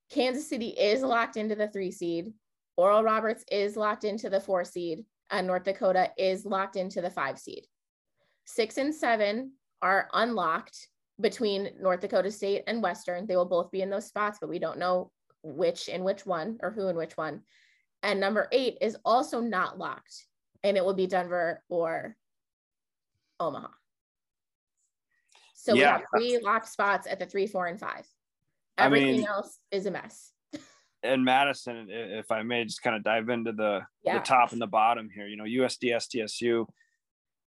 Kansas 0.09 0.49
City 0.49 0.69
is 0.69 1.01
locked 1.01 1.37
into 1.37 1.55
the 1.55 1.67
three 1.67 1.91
seed. 1.91 2.33
Oral 2.77 3.03
Roberts 3.03 3.43
is 3.51 3.75
locked 3.75 4.03
into 4.03 4.29
the 4.29 4.39
four 4.39 4.63
seed, 4.63 5.05
and 5.29 5.45
North 5.45 5.63
Dakota 5.63 6.11
is 6.17 6.45
locked 6.45 6.75
into 6.75 7.01
the 7.01 7.09
five 7.09 7.37
seed. 7.37 7.65
Six 8.45 8.77
and 8.77 8.93
seven 8.93 9.51
are 9.81 10.09
unlocked 10.13 10.87
between 11.19 11.71
North 11.79 11.99
Dakota 11.99 12.31
State 12.31 12.63
and 12.67 12.81
Western. 12.81 13.27
They 13.27 13.35
will 13.35 13.45
both 13.45 13.71
be 13.71 13.81
in 13.81 13.89
those 13.89 14.07
spots, 14.07 14.39
but 14.39 14.49
we 14.49 14.59
don't 14.59 14.79
know 14.79 15.11
which 15.43 15.87
in 15.87 16.03
which 16.03 16.25
one 16.25 16.57
or 16.61 16.71
who 16.71 16.87
in 16.87 16.95
which 16.95 17.17
one. 17.17 17.41
And 18.01 18.19
number 18.19 18.47
eight 18.51 18.77
is 18.81 18.97
also 19.03 19.41
not 19.41 19.77
locked, 19.77 20.25
and 20.63 20.77
it 20.77 20.83
will 20.83 20.93
be 20.93 21.07
Denver 21.07 21.61
or 21.69 22.15
Omaha. 23.39 23.67
So 25.53 25.73
yeah. 25.73 25.77
we 25.77 25.83
have 25.83 26.03
three 26.15 26.39
locked 26.41 26.69
spots 26.69 27.07
at 27.07 27.19
the 27.19 27.25
three, 27.25 27.45
four, 27.45 27.67
and 27.67 27.79
five. 27.79 28.07
Everything 28.79 29.09
I 29.09 29.17
mean, 29.17 29.27
else 29.27 29.59
is 29.71 29.85
a 29.85 29.91
mess. 29.91 30.31
and 31.03 31.23
Madison, 31.23 31.87
if 31.89 32.31
I 32.31 32.43
may 32.43 32.63
just 32.65 32.81
kind 32.81 32.95
of 32.95 33.03
dive 33.03 33.29
into 33.29 33.51
the, 33.51 33.81
yeah. 34.03 34.19
the 34.19 34.23
top 34.23 34.51
and 34.51 34.61
the 34.61 34.67
bottom 34.67 35.09
here, 35.13 35.27
you 35.27 35.37
know, 35.37 35.43
USD, 35.43 35.95
SDSU, 35.95 36.65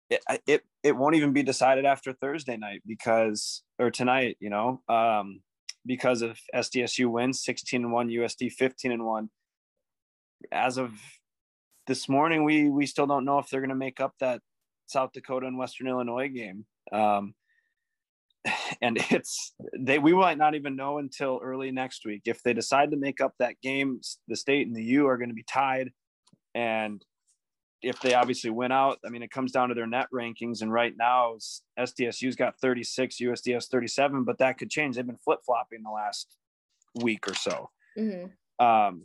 it, 0.09 0.21
it, 0.45 0.61
it 0.83 0.95
won't 0.95 1.15
even 1.15 1.33
be 1.33 1.43
decided 1.43 1.85
after 1.85 2.13
Thursday 2.13 2.57
night 2.57 2.81
because, 2.85 3.63
or 3.79 3.91
tonight, 3.91 4.37
you 4.39 4.49
know, 4.49 4.81
um, 4.89 5.41
because 5.85 6.21
if 6.21 6.41
SDSU 6.53 7.09
wins 7.09 7.43
16 7.43 7.83
and 7.83 7.91
1, 7.91 8.09
USD 8.09 8.51
15 8.51 8.91
and 8.91 9.05
1. 9.05 9.29
As 10.51 10.77
of 10.77 10.91
this 11.87 12.09
morning, 12.09 12.43
we 12.43 12.69
we 12.69 12.85
still 12.85 13.07
don't 13.07 13.25
know 13.25 13.39
if 13.39 13.49
they're 13.49 13.61
going 13.61 13.69
to 13.69 13.75
make 13.75 13.99
up 13.99 14.13
that 14.19 14.41
South 14.87 15.11
Dakota 15.13 15.47
and 15.47 15.57
Western 15.57 15.87
Illinois 15.87 16.29
game. 16.29 16.65
Um, 16.91 17.33
and 18.81 18.97
it's 19.09 19.53
they 19.77 19.99
we 19.99 20.13
might 20.13 20.37
not 20.37 20.55
even 20.55 20.75
know 20.75 20.97
until 20.97 21.39
early 21.43 21.71
next 21.71 22.05
week. 22.05 22.23
If 22.25 22.41
they 22.43 22.53
decide 22.53 22.91
to 22.91 22.97
make 22.97 23.21
up 23.21 23.33
that 23.39 23.61
game 23.61 24.01
the 24.27 24.35
state 24.35 24.67
and 24.67 24.75
the 24.75 24.83
u 24.83 25.07
are 25.07 25.17
going 25.17 25.29
to 25.29 25.35
be 25.35 25.43
tied. 25.43 25.91
And 26.53 27.03
if 27.81 27.99
they 28.01 28.13
obviously 28.13 28.51
win 28.51 28.71
out 28.71 28.99
i 29.03 29.09
mean 29.09 29.23
it 29.23 29.31
comes 29.31 29.51
down 29.51 29.69
to 29.69 29.75
their 29.75 29.87
net 29.87 30.07
rankings. 30.13 30.61
And 30.61 30.71
right 30.71 30.93
now 30.97 31.35
sdsu's 31.79 32.35
got 32.35 32.59
36 32.59 33.17
usds 33.17 33.67
37 33.69 34.23
but 34.23 34.37
that 34.39 34.57
could 34.57 34.69
change. 34.69 34.95
They've 34.95 35.05
been 35.05 35.17
flip-flopping 35.17 35.83
the 35.83 35.91
last 35.91 36.37
week 36.95 37.27
or 37.27 37.35
so. 37.35 37.69
Mm-hmm. 37.97 38.65
um, 38.65 39.03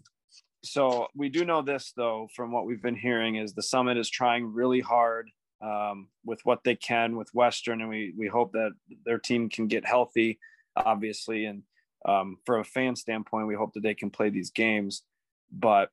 so 0.64 1.08
we 1.14 1.28
do 1.28 1.44
know 1.44 1.62
this 1.62 1.92
though 1.96 2.28
from 2.34 2.52
what 2.52 2.66
we've 2.66 2.82
been 2.82 2.96
hearing 2.96 3.36
is 3.36 3.52
the 3.52 3.62
summit 3.62 3.96
is 3.96 4.08
trying 4.08 4.52
really 4.52 4.80
hard 4.80 5.30
um, 5.66 6.08
with 6.24 6.40
what 6.44 6.62
they 6.64 6.76
can 6.76 7.16
with 7.16 7.34
Western, 7.34 7.80
and 7.80 7.90
we 7.90 8.14
we 8.16 8.28
hope 8.28 8.52
that 8.52 8.70
their 9.04 9.18
team 9.18 9.48
can 9.48 9.66
get 9.66 9.84
healthy, 9.84 10.38
obviously. 10.76 11.46
And 11.46 11.62
um, 12.06 12.36
from 12.46 12.60
a 12.60 12.64
fan 12.64 12.94
standpoint, 12.94 13.48
we 13.48 13.54
hope 13.54 13.72
that 13.74 13.82
they 13.82 13.94
can 13.94 14.10
play 14.10 14.30
these 14.30 14.50
games, 14.50 15.02
but 15.50 15.90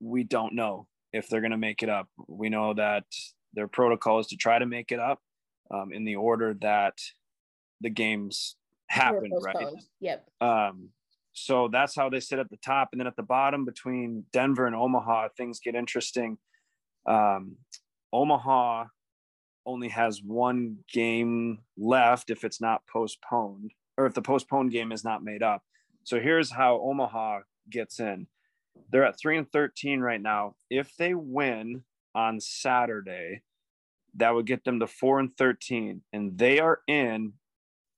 we 0.00 0.24
don't 0.24 0.54
know 0.54 0.88
if 1.12 1.28
they're 1.28 1.40
going 1.40 1.52
to 1.52 1.56
make 1.56 1.82
it 1.82 1.88
up. 1.88 2.08
We 2.26 2.48
know 2.48 2.74
that 2.74 3.04
their 3.54 3.68
protocol 3.68 4.18
is 4.18 4.26
to 4.28 4.36
try 4.36 4.58
to 4.58 4.66
make 4.66 4.90
it 4.90 4.98
up 4.98 5.20
um, 5.72 5.92
in 5.92 6.04
the 6.04 6.16
order 6.16 6.54
that 6.60 6.98
the 7.80 7.90
games 7.90 8.56
happen, 8.88 9.30
right? 9.40 9.68
Yep. 10.00 10.28
Um, 10.40 10.88
so 11.32 11.68
that's 11.68 11.94
how 11.94 12.08
they 12.08 12.20
sit 12.20 12.38
at 12.38 12.50
the 12.50 12.56
top, 12.56 12.88
and 12.92 13.00
then 13.00 13.06
at 13.06 13.16
the 13.16 13.22
bottom 13.22 13.64
between 13.64 14.24
Denver 14.32 14.66
and 14.66 14.74
Omaha, 14.74 15.28
things 15.36 15.60
get 15.60 15.74
interesting. 15.74 16.38
Um, 17.06 17.56
Omaha 18.14 18.84
only 19.66 19.88
has 19.88 20.22
one 20.22 20.78
game 20.92 21.58
left 21.76 22.30
if 22.30 22.44
it's 22.44 22.60
not 22.60 22.86
postponed 22.86 23.72
or 23.98 24.06
if 24.06 24.14
the 24.14 24.22
postponed 24.22 24.70
game 24.70 24.92
is 24.92 25.04
not 25.04 25.24
made 25.24 25.42
up. 25.42 25.62
So 26.04 26.20
here's 26.20 26.52
how 26.52 26.80
Omaha 26.80 27.40
gets 27.68 27.98
in. 27.98 28.28
They're 28.90 29.04
at 29.04 29.18
3 29.18 29.38
and 29.38 29.50
13 29.50 30.00
right 30.00 30.20
now. 30.20 30.54
If 30.70 30.96
they 30.96 31.14
win 31.14 31.82
on 32.14 32.40
Saturday, 32.40 33.42
that 34.16 34.34
would 34.34 34.46
get 34.46 34.64
them 34.64 34.78
to 34.78 34.86
4 34.86 35.20
and 35.20 35.36
13 35.36 36.02
and 36.12 36.38
they 36.38 36.60
are 36.60 36.80
in 36.86 37.32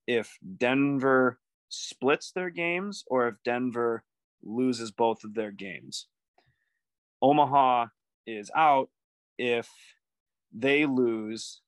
if 0.06 0.38
Denver 0.56 1.38
splits 1.68 2.32
their 2.32 2.48
games 2.48 3.04
or 3.08 3.28
if 3.28 3.34
Denver 3.44 4.04
loses 4.42 4.90
both 4.90 5.24
of 5.24 5.34
their 5.34 5.50
games. 5.50 6.06
Omaha 7.20 7.86
is 8.26 8.50
out 8.54 8.88
if 9.38 9.68
they 10.56 10.86
lose 10.86 11.60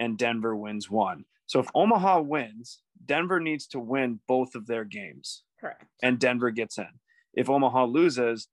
and 0.00 0.18
Denver 0.18 0.54
wins 0.56 0.90
one. 0.90 1.24
So 1.46 1.60
if 1.60 1.68
Omaha 1.74 2.20
wins, 2.20 2.80
Denver 3.04 3.40
needs 3.40 3.66
to 3.68 3.78
win 3.78 4.20
both 4.26 4.54
of 4.54 4.66
their 4.66 4.84
games. 4.84 5.44
Correct. 5.60 5.84
And 6.02 6.18
Denver 6.18 6.50
gets 6.50 6.78
in. 6.78 6.88
If 7.34 7.48
Omaha 7.48 7.84
loses, 7.84 8.48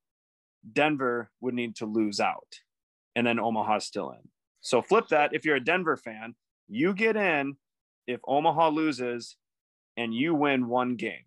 Denver 0.71 1.31
would 1.41 1.53
need 1.53 1.75
to 1.77 1.85
lose 1.85 2.19
out. 2.19 2.59
And 3.15 3.25
then 3.25 3.39
Omaha's 3.39 3.85
still 3.85 4.11
in. 4.11 4.29
So 4.61 4.81
flip 4.81 5.07
that. 5.09 5.33
If 5.33 5.43
you're 5.43 5.55
a 5.55 5.63
Denver 5.63 5.97
fan, 5.97 6.35
you 6.67 6.93
get 6.93 7.15
in 7.15 7.57
if 8.07 8.21
Omaha 8.25 8.69
loses 8.69 9.37
and 9.97 10.13
you 10.13 10.33
win 10.35 10.67
one 10.67 10.95
game. 10.95 11.25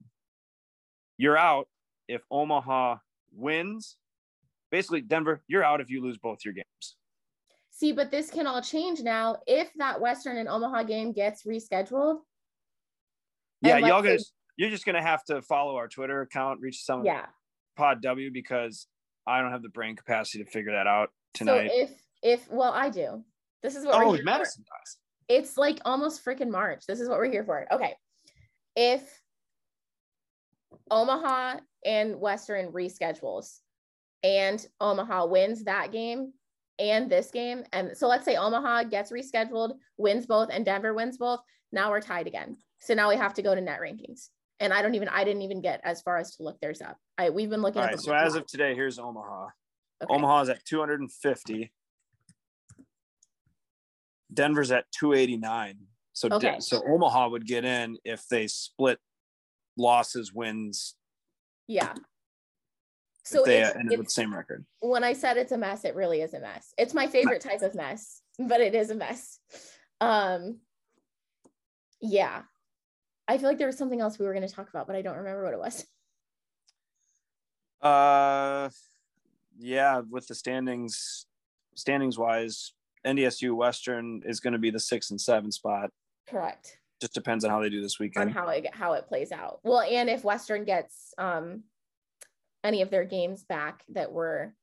You're 1.19 1.39
out 1.39 1.69
if 2.09 2.23
Omaha 2.31 2.97
wins. 3.33 3.97
Basically, 4.71 5.01
Denver, 5.01 5.43
you're 5.49 5.65
out 5.65 5.81
if 5.81 5.91
you 5.91 6.03
lose 6.03 6.19
both 6.19 6.39
your 6.45 6.55
games. 6.55 6.97
See, 7.77 7.93
but 7.93 8.11
this 8.11 8.31
can 8.31 8.47
all 8.47 8.63
change 8.63 9.03
now 9.03 9.37
if 9.47 9.71
that 9.77 10.01
Western 10.01 10.39
and 10.39 10.49
Omaha 10.49 10.85
game 10.85 11.13
gets 11.13 11.45
rescheduled. 11.45 12.21
Yeah, 13.61 13.77
y'all 13.77 14.01
gonna 14.01 14.17
you're 14.57 14.71
just 14.71 14.87
gonna 14.87 15.03
have 15.03 15.23
to 15.27 15.43
follow 15.43 15.77
our 15.77 15.87
Twitter 15.87 16.23
account, 16.23 16.61
reach 16.63 16.85
some 16.85 17.05
yeah 17.05 17.27
Pod 17.77 18.01
W 18.01 18.31
because 18.33 18.87
I 19.27 19.43
don't 19.43 19.53
have 19.53 19.63
the 19.63 19.69
brain 19.69 19.95
capacity 19.95 20.43
to 20.43 20.51
figure 20.51 20.73
that 20.73 20.87
out 20.87 21.11
tonight. 21.35 21.69
So 21.71 21.83
if 21.83 21.91
if 22.23 22.51
well, 22.51 22.73
I 22.73 22.89
do. 22.89 23.23
This 23.63 23.77
is 23.77 23.85
what 23.85 23.95
oh, 23.95 24.17
Madison 24.25 24.65
for. 24.65 24.79
does. 24.79 24.97
It's 25.29 25.59
like 25.59 25.79
almost 25.85 26.25
freaking 26.25 26.51
March. 26.51 26.87
This 26.89 27.01
is 27.01 27.11
what 27.11 27.19
we're 27.19 27.31
here 27.31 27.45
for. 27.45 27.67
Okay, 27.71 27.93
if 28.75 29.03
Omaha 30.91 31.59
and 31.85 32.19
Western 32.19 32.73
reschedules, 32.73 33.59
and 34.23 34.67
Omaha 34.81 35.27
wins 35.27 35.65
that 35.65 35.93
game, 35.93 36.33
and 36.79 37.11
this 37.11 37.31
game. 37.31 37.65
And 37.73 37.97
so 37.97 38.09
let's 38.09 38.25
say 38.25 38.37
Omaha 38.37 38.85
gets 38.85 39.13
rescheduled, 39.13 39.75
wins 39.97 40.27
both, 40.27 40.49
and 40.53 40.65
Denver 40.65 40.95
wins 40.95 41.19
both. 41.19 41.41
Now 41.73 41.91
we're 41.91 42.01
tied 42.01 42.27
again. 42.27 42.57
So 42.81 42.95
now 42.95 43.09
we 43.09 43.17
have 43.17 43.35
to 43.35 43.43
go 43.43 43.55
to 43.55 43.61
net 43.61 43.81
rankings. 43.81 44.29
And 44.61 44.73
I 44.73 44.81
don't 44.83 44.95
even 44.95 45.09
I 45.09 45.25
didn't 45.25 45.43
even 45.43 45.61
get 45.61 45.81
as 45.85 46.01
far 46.01 46.17
as 46.17 46.37
to 46.37 46.43
look 46.43 46.59
theirs 46.61 46.81
up. 46.81 46.97
I 47.19 47.31
we've 47.31 47.51
been 47.51 47.63
looking 47.63 47.83
All 47.83 47.89
right, 47.89 48.01
so 48.01 48.15
as 48.15 48.35
of 48.37 48.47
today, 48.47 48.75
here's 48.75 48.99
Omaha. 48.99 49.49
Okay. 50.03 50.15
Omaha 50.15 50.43
is 50.43 50.49
at 50.49 50.65
250. 50.65 51.73
Denver's 54.33 54.71
at 54.71 54.85
289. 54.93 55.79
So 56.13 56.29
okay. 56.33 56.57
De- 56.57 56.63
so 56.63 56.83
Omaha 56.89 57.29
would 57.29 57.47
get 57.47 57.65
in 57.65 57.99
if 58.05 58.27
they 58.29 58.47
split 58.47 58.99
losses, 59.77 60.33
wins. 60.33 60.95
Yeah 61.67 61.93
so 63.27 63.43
they 63.45 63.63
it's, 63.63 63.75
ended 63.75 63.93
it's, 63.93 63.99
with 63.99 64.07
the 64.07 64.13
same 64.13 64.33
record. 64.33 64.65
When 64.81 65.03
I 65.03 65.13
said 65.13 65.37
it's 65.37 65.53
a 65.53 65.59
mess, 65.59 65.85
it 65.85 65.95
really 65.97 66.21
is 66.21 66.33
a 66.33 66.41
mess. 66.41 66.73
It's 66.79 66.95
my 66.95 67.09
favorite 67.09 67.41
type 67.41 67.63
of 67.63 67.75
mess, 67.75 68.23
but 68.39 68.61
it 68.61 68.75
is 68.75 68.91
a 68.91 68.95
mess. 68.95 69.41
Um, 70.01 70.61
yeah, 72.01 72.43
I 73.27 73.39
feel 73.39 73.49
like 73.49 73.59
there 73.59 73.67
was 73.67 73.79
something 73.79 74.01
else 74.01 74.19
we 74.19 74.27
were 74.27 74.33
going 74.33 74.47
to 74.47 74.55
talk 74.55 74.69
about, 74.69 74.87
but 74.87 74.95
I 74.95 75.03
don't 75.03 75.17
remember 75.17 75.43
what 75.43 75.55
it 75.55 75.59
was. 75.59 75.85
Uh, 77.83 78.71
yeah, 79.59 80.03
with 80.09 80.29
the 80.29 80.35
standings, 80.35 81.27
standings 81.75 82.17
wise, 82.19 82.75
NDSU 83.05 83.57
Western 83.57 84.23
is 84.25 84.39
going 84.39 84.53
to 84.53 84.59
be 84.59 84.71
the 84.71 84.81
six 84.81 85.11
and 85.11 85.21
seven 85.21 85.51
spot. 85.51 85.91
Correct. 86.29 86.79
Just 87.01 87.15
depends 87.15 87.45
on 87.45 87.51
how 87.51 87.61
they 87.61 87.71
do 87.71 87.83
this 87.83 87.99
weekend. 87.99 88.29
On 88.29 88.35
how 88.35 88.49
it 88.49 88.67
how 88.73 88.95
it 88.95 89.07
plays 89.07 89.33
out. 89.33 89.61
Well, 89.63 89.81
and 89.81 90.09
if 90.09 90.25
Western 90.25 90.65
gets 90.65 91.13
um 91.19 91.65
any 92.67 92.83
of 92.83 92.91
their 92.91 93.05
games 93.05 93.45
back 93.45 93.83
that 93.91 94.13
were 94.13 94.55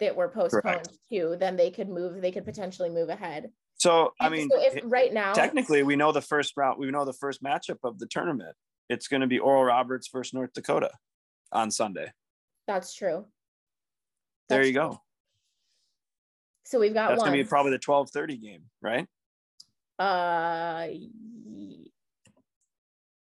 that 0.00 0.16
were 0.16 0.28
postponed 0.28 0.62
Correct. 0.62 0.88
too, 1.10 1.36
then 1.38 1.56
they 1.56 1.70
could 1.70 1.88
move. 1.88 2.20
They 2.20 2.32
could 2.32 2.44
potentially 2.44 2.90
move 2.90 3.08
ahead. 3.08 3.50
So 3.76 4.12
I 4.20 4.28
mean, 4.30 4.48
so 4.50 4.58
if 4.58 4.82
right 4.84 5.12
now, 5.12 5.32
technically, 5.34 5.82
we 5.82 5.96
know 5.96 6.12
the 6.12 6.22
first 6.22 6.54
round. 6.56 6.78
We 6.78 6.90
know 6.90 7.04
the 7.04 7.12
first 7.12 7.42
matchup 7.42 7.78
of 7.84 7.98
the 7.98 8.06
tournament. 8.06 8.56
It's 8.88 9.08
going 9.08 9.20
to 9.20 9.26
be 9.26 9.38
Oral 9.38 9.64
Roberts 9.64 10.08
versus 10.12 10.32
North 10.32 10.52
Dakota. 10.54 10.90
on 11.52 11.70
Sunday. 11.70 12.12
That's 12.66 12.94
true. 12.94 13.26
There 14.48 14.64
you 14.64 14.72
true. 14.72 14.80
go. 14.82 15.00
So 16.64 16.80
we've 16.80 16.94
got 16.94 17.10
That's 17.10 17.20
one. 17.20 17.28
gonna 17.28 17.42
be 17.42 17.48
probably 17.48 17.72
the 17.72 17.78
twelve 17.78 18.10
thirty 18.10 18.36
game, 18.36 18.62
right? 18.82 19.06
uh, 19.98 20.86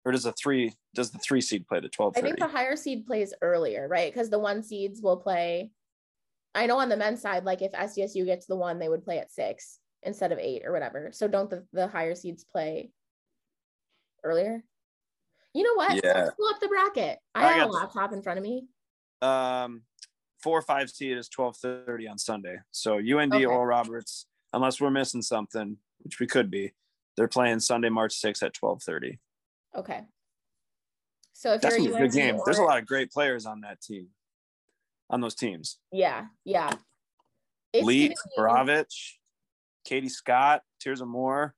Or 0.04 0.12
does 0.12 0.22
the 0.22 0.32
three 0.32 0.72
does 0.94 1.10
the 1.10 1.18
three 1.18 1.40
seed 1.40 1.66
play 1.66 1.80
the 1.80 1.88
twelve 1.88 2.14
I 2.16 2.22
think 2.22 2.38
the 2.38 2.48
higher 2.48 2.76
seed 2.76 3.06
plays 3.06 3.34
earlier, 3.42 3.86
right? 3.86 4.12
Because 4.12 4.30
the 4.30 4.38
one 4.38 4.62
seeds 4.62 5.02
will 5.02 5.18
play. 5.18 5.70
I 6.54 6.66
know 6.66 6.78
on 6.78 6.88
the 6.88 6.96
men's 6.96 7.20
side, 7.20 7.44
like 7.44 7.62
if 7.62 7.72
SDSU 7.72 8.24
gets 8.24 8.46
the 8.46 8.56
one, 8.56 8.78
they 8.78 8.88
would 8.88 9.04
play 9.04 9.18
at 9.18 9.30
six 9.30 9.78
instead 10.02 10.32
of 10.32 10.38
eight 10.38 10.62
or 10.64 10.72
whatever. 10.72 11.10
So 11.12 11.28
don't 11.28 11.50
the, 11.50 11.64
the 11.72 11.86
higher 11.86 12.14
seeds 12.14 12.44
play 12.44 12.90
earlier? 14.24 14.64
You 15.52 15.64
know 15.64 15.74
what? 15.74 16.02
Yeah. 16.02 16.12
Let's 16.14 16.36
pull 16.36 16.48
up 16.48 16.60
the 16.60 16.68
bracket. 16.68 17.18
I, 17.34 17.44
I 17.44 17.52
have 17.52 17.68
a 17.68 17.72
laptop 17.72 18.12
in 18.12 18.22
front 18.22 18.38
of 18.38 18.44
me. 18.44 18.66
Um, 19.20 19.82
four 20.42 20.58
or 20.58 20.62
five 20.62 20.90
seed 20.90 21.18
is 21.18 21.28
twelve 21.28 21.56
thirty 21.56 22.08
on 22.08 22.18
Sunday. 22.18 22.56
So 22.70 22.96
UND 22.96 23.34
Okay. 23.34 23.44
Oral 23.44 23.66
Roberts, 23.66 24.26
unless 24.52 24.80
we're 24.80 24.90
missing 24.90 25.22
something, 25.22 25.76
which 25.98 26.20
we 26.20 26.26
could 26.26 26.50
be, 26.50 26.72
they're 27.16 27.28
playing 27.28 27.60
Sunday, 27.60 27.90
March 27.90 28.14
sixth 28.14 28.42
at 28.42 28.54
twelve 28.54 28.82
thirty. 28.82 29.18
Okay. 29.76 30.00
So 31.32 31.54
if 31.54 31.62
That's 31.62 31.78
you're 31.78 31.96
a 31.96 32.00
good 32.00 32.12
game. 32.12 32.38
There's 32.44 32.58
a 32.58 32.62
lot 32.62 32.78
of 32.78 32.86
great 32.86 33.10
players 33.10 33.46
on 33.46 33.62
that 33.62 33.80
team, 33.80 34.08
on 35.08 35.20
those 35.20 35.34
teams. 35.34 35.78
Yeah, 35.90 36.26
yeah. 36.44 36.74
It's 37.72 37.86
be- 37.86 38.14
Bravich, 38.38 39.14
Katie 39.84 40.08
Scott, 40.08 40.62
Tirzah 40.84 41.06
Moore, 41.06 41.54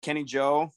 Kenny 0.00 0.24
Joe. 0.24 0.72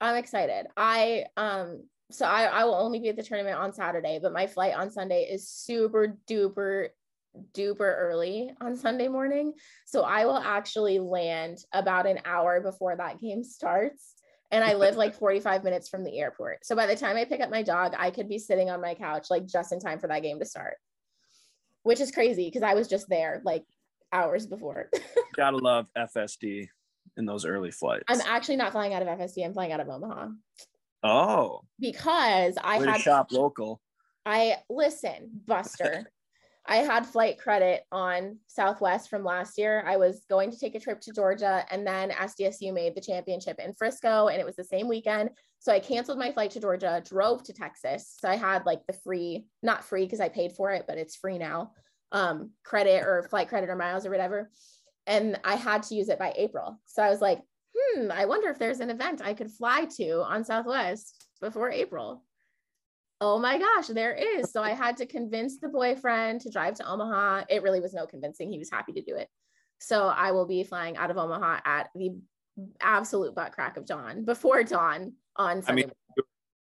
I'm 0.00 0.16
excited. 0.16 0.66
I 0.76 1.26
um 1.36 1.84
so 2.10 2.26
I 2.26 2.44
I 2.44 2.64
will 2.64 2.74
only 2.74 3.00
be 3.00 3.08
at 3.08 3.16
the 3.16 3.22
tournament 3.22 3.56
on 3.56 3.72
Saturday, 3.72 4.18
but 4.22 4.32
my 4.32 4.46
flight 4.46 4.74
on 4.74 4.90
Sunday 4.90 5.28
is 5.30 5.48
super 5.48 6.16
duper 6.28 6.88
duper 7.52 7.94
early 7.98 8.50
on 8.60 8.76
Sunday 8.76 9.08
morning. 9.08 9.52
So 9.86 10.02
I 10.02 10.24
will 10.24 10.38
actually 10.38 10.98
land 10.98 11.58
about 11.72 12.06
an 12.06 12.20
hour 12.24 12.60
before 12.60 12.96
that 12.96 13.20
game 13.20 13.42
starts. 13.42 14.14
And 14.50 14.62
I 14.62 14.74
live 14.74 14.96
like 14.96 15.14
45 15.18 15.64
minutes 15.64 15.88
from 15.88 16.04
the 16.04 16.18
airport. 16.18 16.64
So 16.64 16.76
by 16.76 16.86
the 16.86 16.96
time 16.96 17.16
I 17.16 17.24
pick 17.24 17.40
up 17.40 17.50
my 17.50 17.62
dog, 17.62 17.94
I 17.98 18.10
could 18.10 18.28
be 18.28 18.38
sitting 18.38 18.70
on 18.70 18.80
my 18.80 18.94
couch 18.94 19.26
like 19.30 19.46
just 19.46 19.72
in 19.72 19.80
time 19.80 19.98
for 19.98 20.08
that 20.08 20.22
game 20.22 20.38
to 20.38 20.44
start. 20.44 20.76
Which 21.82 22.00
is 22.00 22.10
crazy 22.10 22.46
because 22.46 22.62
I 22.62 22.74
was 22.74 22.88
just 22.88 23.08
there 23.08 23.42
like 23.44 23.64
hours 24.12 24.46
before. 24.46 24.90
Gotta 25.36 25.58
love 25.58 25.86
FSD 25.96 26.68
in 27.16 27.26
those 27.26 27.44
early 27.44 27.70
flights. 27.70 28.04
I'm 28.08 28.20
actually 28.22 28.56
not 28.56 28.72
flying 28.72 28.94
out 28.94 29.02
of 29.02 29.08
FSD, 29.08 29.44
I'm 29.44 29.52
flying 29.52 29.72
out 29.72 29.80
of 29.80 29.88
Omaha 29.88 30.28
oh, 31.04 31.60
because 31.78 32.56
I 32.62 32.78
way 32.78 32.86
to 32.86 32.92
had 32.92 33.00
shop 33.00 33.30
local. 33.30 33.80
I 34.26 34.56
listen, 34.68 35.42
Buster. 35.46 36.10
I 36.66 36.76
had 36.76 37.04
flight 37.04 37.38
credit 37.38 37.82
on 37.92 38.38
Southwest 38.46 39.10
from 39.10 39.22
last 39.22 39.58
year. 39.58 39.84
I 39.86 39.98
was 39.98 40.24
going 40.30 40.50
to 40.50 40.58
take 40.58 40.74
a 40.74 40.80
trip 40.80 41.00
to 41.02 41.12
Georgia 41.12 41.64
and 41.70 41.86
then 41.86 42.10
SDSU 42.10 42.72
made 42.72 42.94
the 42.94 43.02
championship 43.02 43.58
in 43.58 43.74
Frisco 43.74 44.28
and 44.28 44.40
it 44.40 44.46
was 44.46 44.56
the 44.56 44.64
same 44.64 44.88
weekend. 44.88 45.30
So 45.58 45.72
I 45.72 45.80
canceled 45.80 46.18
my 46.18 46.32
flight 46.32 46.52
to 46.52 46.60
Georgia, 46.60 47.02
drove 47.04 47.42
to 47.44 47.52
Texas. 47.52 48.16
So 48.18 48.28
I 48.28 48.36
had 48.36 48.64
like 48.64 48.80
the 48.86 48.94
free, 48.94 49.44
not 49.62 49.84
free 49.84 50.04
because 50.04 50.20
I 50.20 50.30
paid 50.30 50.52
for 50.52 50.70
it, 50.72 50.84
but 50.88 50.96
it's 50.96 51.16
free 51.16 51.36
now. 51.36 51.72
Um, 52.12 52.52
credit 52.64 53.02
or 53.02 53.26
flight 53.28 53.48
credit 53.48 53.68
or 53.68 53.76
miles 53.76 54.06
or 54.06 54.10
whatever. 54.10 54.50
And 55.06 55.38
I 55.44 55.56
had 55.56 55.82
to 55.84 55.94
use 55.94 56.08
it 56.08 56.18
by 56.18 56.32
April. 56.34 56.80
So 56.86 57.02
I 57.02 57.10
was 57.10 57.20
like, 57.20 57.42
hmm, 57.76 58.10
I 58.10 58.24
wonder 58.24 58.48
if 58.48 58.58
there's 58.58 58.80
an 58.80 58.90
event 58.90 59.20
I 59.22 59.34
could 59.34 59.50
fly 59.50 59.86
to 59.96 60.22
on 60.22 60.44
Southwest 60.44 61.26
before 61.42 61.70
April 61.70 62.22
oh 63.20 63.38
my 63.38 63.58
gosh, 63.58 63.88
there 63.88 64.14
is. 64.14 64.52
So 64.52 64.62
I 64.62 64.70
had 64.70 64.96
to 64.98 65.06
convince 65.06 65.58
the 65.58 65.68
boyfriend 65.68 66.40
to 66.42 66.50
drive 66.50 66.74
to 66.74 66.88
Omaha. 66.88 67.44
It 67.48 67.62
really 67.62 67.80
was 67.80 67.94
no 67.94 68.06
convincing. 68.06 68.50
He 68.50 68.58
was 68.58 68.70
happy 68.70 68.92
to 68.92 69.02
do 69.02 69.16
it. 69.16 69.28
So 69.78 70.06
I 70.08 70.32
will 70.32 70.46
be 70.46 70.64
flying 70.64 70.96
out 70.96 71.10
of 71.10 71.18
Omaha 71.18 71.60
at 71.64 71.90
the 71.94 72.16
absolute 72.80 73.34
butt 73.34 73.52
crack 73.52 73.76
of 73.76 73.86
dawn 73.86 74.24
before 74.24 74.62
dawn 74.62 75.14
on 75.36 75.62
Sunday. 75.62 75.82
I 75.82 75.86
mean, 75.86 75.92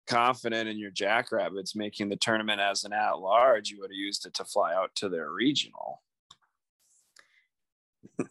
Confident 0.09 0.67
in 0.67 0.79
your 0.79 0.89
Jackrabbits 0.89 1.75
making 1.75 2.09
the 2.09 2.15
tournament 2.15 2.59
as 2.59 2.83
an 2.83 2.93
at 2.93 3.19
large, 3.19 3.69
you 3.69 3.79
would 3.79 3.91
have 3.91 3.95
used 3.95 4.25
it 4.25 4.33
to 4.33 4.43
fly 4.43 4.73
out 4.73 4.89
to 4.95 5.07
their 5.07 5.31
regional. 5.31 6.01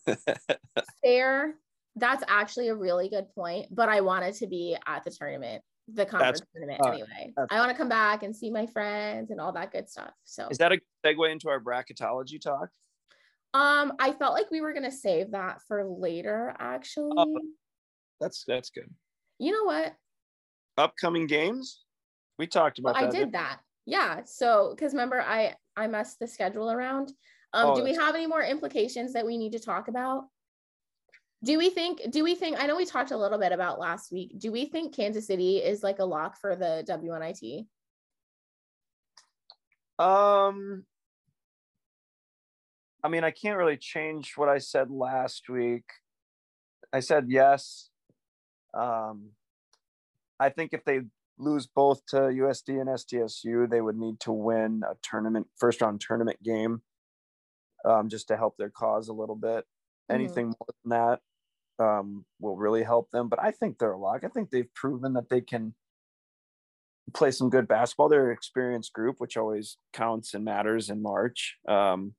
Fair. 1.05 1.55
That's 1.95 2.25
actually 2.27 2.67
a 2.67 2.75
really 2.75 3.09
good 3.09 3.33
point. 3.33 3.73
But 3.73 3.89
I 3.89 4.01
wanted 4.01 4.35
to 4.35 4.49
be 4.49 4.77
at 4.89 5.05
the 5.05 5.13
tournament, 5.13 5.63
the 5.95 6.05
conference 6.07 6.43
tournament 6.55 6.81
uh, 6.85 6.91
anyway. 6.91 7.33
that's- 7.37 7.49
I 7.51 7.59
want 7.59 7.71
to 7.71 7.77
come 7.77 7.89
back 7.89 8.23
and 8.23 8.35
see 8.35 8.51
my 8.51 8.67
friends 8.67 9.31
and 9.31 9.41
all 9.41 9.53
that 9.53 9.73
good 9.73 9.89
stuff. 9.89 10.13
So 10.25 10.49
Is 10.51 10.59
that 10.59 10.73
a 10.73 10.81
segue 11.05 11.31
into 11.31 11.49
our 11.49 11.61
bracketology 11.61 12.41
talk? 12.41 12.69
um 13.55 13.95
I 13.99 14.13
felt 14.13 14.35
like 14.35 14.51
we 14.51 14.61
were 14.61 14.75
gonna 14.75 14.91
save 14.93 15.31
that 15.31 15.63
for 15.67 15.85
later, 15.85 16.55
actually. 16.59 17.13
Oh. 17.17 17.41
That's 18.21 18.45
that's 18.47 18.71
good. 18.71 18.93
you 19.39 19.53
know 19.53 19.65
what? 19.65 19.95
Upcoming 20.77 21.27
games? 21.27 21.85
We 22.39 22.47
talked 22.47 22.79
about 22.79 22.95
Well, 22.95 23.05
I 23.05 23.07
that. 23.07 23.17
did 23.17 23.33
that. 23.33 23.61
Yeah. 23.87 24.23
So, 24.25 24.75
because 24.75 24.93
remember, 24.93 25.21
I 25.23 25.55
I 25.77 25.87
messed 25.87 26.19
the 26.19 26.27
schedule 26.27 26.71
around. 26.71 27.13
Um, 27.55 27.71
Oh, 27.71 27.75
do 27.77 27.83
we 27.83 27.95
have 27.95 28.15
any 28.15 28.27
more 28.27 28.43
implications 28.43 29.13
that 29.15 29.25
we 29.25 29.39
need 29.39 29.53
to 29.53 29.59
talk 29.59 29.89
about? 29.89 30.25
Do 31.45 31.57
we 31.57 31.71
think? 31.71 32.11
Do 32.11 32.25
we 32.25 32.35
think? 32.35 32.61
I 32.61 32.67
know 32.67 32.77
we 32.77 32.85
talked 32.85 33.13
a 33.13 33.17
little 33.17 33.39
bit 33.39 33.53
about 33.53 33.79
last 33.79 34.11
week. 34.11 34.33
Do 34.39 34.51
we 34.51 34.67
think 34.67 34.95
Kansas 34.95 35.27
City 35.27 35.59
is 35.59 35.85
like 35.85 36.01
a 36.01 36.05
lock 36.05 36.37
for 36.37 36.57
the 36.57 36.85
WNIT? 36.89 37.67
Um, 40.05 40.85
I 43.05 43.09
mean, 43.09 43.23
I 43.23 43.31
can't 43.31 43.57
really 43.57 43.77
change 43.77 44.33
what 44.37 44.49
I 44.49 44.59
said 44.59 44.91
last 44.91 45.49
week. 45.49 45.85
I 46.93 47.01
said 47.01 47.27
yes. 47.29 47.91
Um, 48.75 49.31
I 50.41 50.49
think 50.49 50.73
if 50.73 50.85
they 50.85 51.03
lose 51.39 51.69
both 51.69 52.05
to 52.07 52.17
USD 52.17 52.81
and 52.81 52.89
SDSU, 52.89 53.71
they 53.71 53.81
would 53.81 53.97
need 53.97 54.19
to 54.21 54.33
win 54.33 54.83
a 54.89 54.97
tournament, 55.03 55.47
first 55.57 55.81
round 55.81 56.01
tournament 56.01 56.43
game, 56.43 56.83
um, 57.85 58.09
just 58.09 58.27
to 58.29 58.37
help 58.37 58.57
their 58.57 58.71
cause 58.71 59.09
a 59.09 59.13
little 59.13 59.37
bit. 59.37 59.65
Mhm. 60.11 60.15
Anything 60.15 60.47
more 60.47 60.67
than 60.83 60.91
that 60.91 61.21
um, 61.79 62.25
will 62.41 62.57
really 62.57 62.83
help 62.83 63.11
them. 63.11 63.29
But 63.29 63.43
I 63.43 63.51
think 63.51 63.79
they're 63.79 63.93
a 63.93 63.99
lock. 63.99 64.25
I 64.25 64.29
think 64.29 64.51
they've 64.51 64.73
proven 64.75 65.13
that 65.15 65.29
they 65.29 65.41
can 65.41 65.75
play 67.15 67.31
some 67.31 67.51
good 67.51 67.69
basketball. 67.69 68.09
They're 68.09 68.31
an 68.31 68.37
experienced 68.37 68.93
group, 68.93 69.17
which 69.19 69.37
always 69.37 69.77
counts 69.93 70.35
and 70.35 70.45
matters 70.45 70.91
in 70.91 71.03
March. 71.03 71.57
Um, 71.67 72.15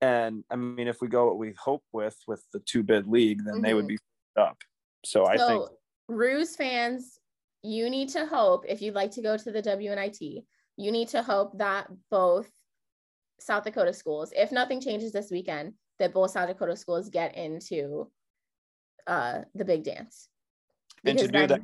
and 0.00 0.44
I 0.50 0.56
mean, 0.56 0.88
if 0.88 1.00
we 1.00 1.08
go 1.08 1.26
what 1.26 1.38
we 1.38 1.54
hope 1.58 1.82
with 1.92 2.16
with 2.26 2.44
the 2.52 2.60
two 2.60 2.82
bid 2.82 3.08
league, 3.08 3.44
then 3.44 3.62
they 3.62 3.74
would 3.74 3.84
Mhm. 3.84 3.88
be 3.88 3.98
up. 4.36 4.58
So 5.04 5.26
I 5.26 5.36
think 5.36 5.68
Roos 6.08 6.56
fans, 6.56 7.18
you 7.62 7.90
need 7.90 8.08
to 8.10 8.24
hope 8.26 8.64
if 8.68 8.80
you'd 8.80 8.94
like 8.94 9.10
to 9.12 9.22
go 9.22 9.36
to 9.36 9.50
the 9.50 9.62
WNIT, 9.62 10.46
you 10.76 10.92
need 10.92 11.08
to 11.08 11.22
hope 11.22 11.58
that 11.58 11.90
both 12.10 12.50
South 13.40 13.64
Dakota 13.64 13.92
schools, 13.92 14.32
if 14.36 14.52
nothing 14.52 14.80
changes 14.80 15.12
this 15.12 15.30
weekend, 15.30 15.74
that 15.98 16.12
both 16.12 16.30
South 16.30 16.48
Dakota 16.48 16.76
schools 16.76 17.08
get 17.08 17.36
into 17.36 18.10
uh, 19.06 19.40
the 19.54 19.64
big 19.64 19.84
dance. 19.84 20.28
And 21.04 21.18
to 21.18 21.26
Because 21.28 21.42
do 21.42 21.46
that- 21.54 21.62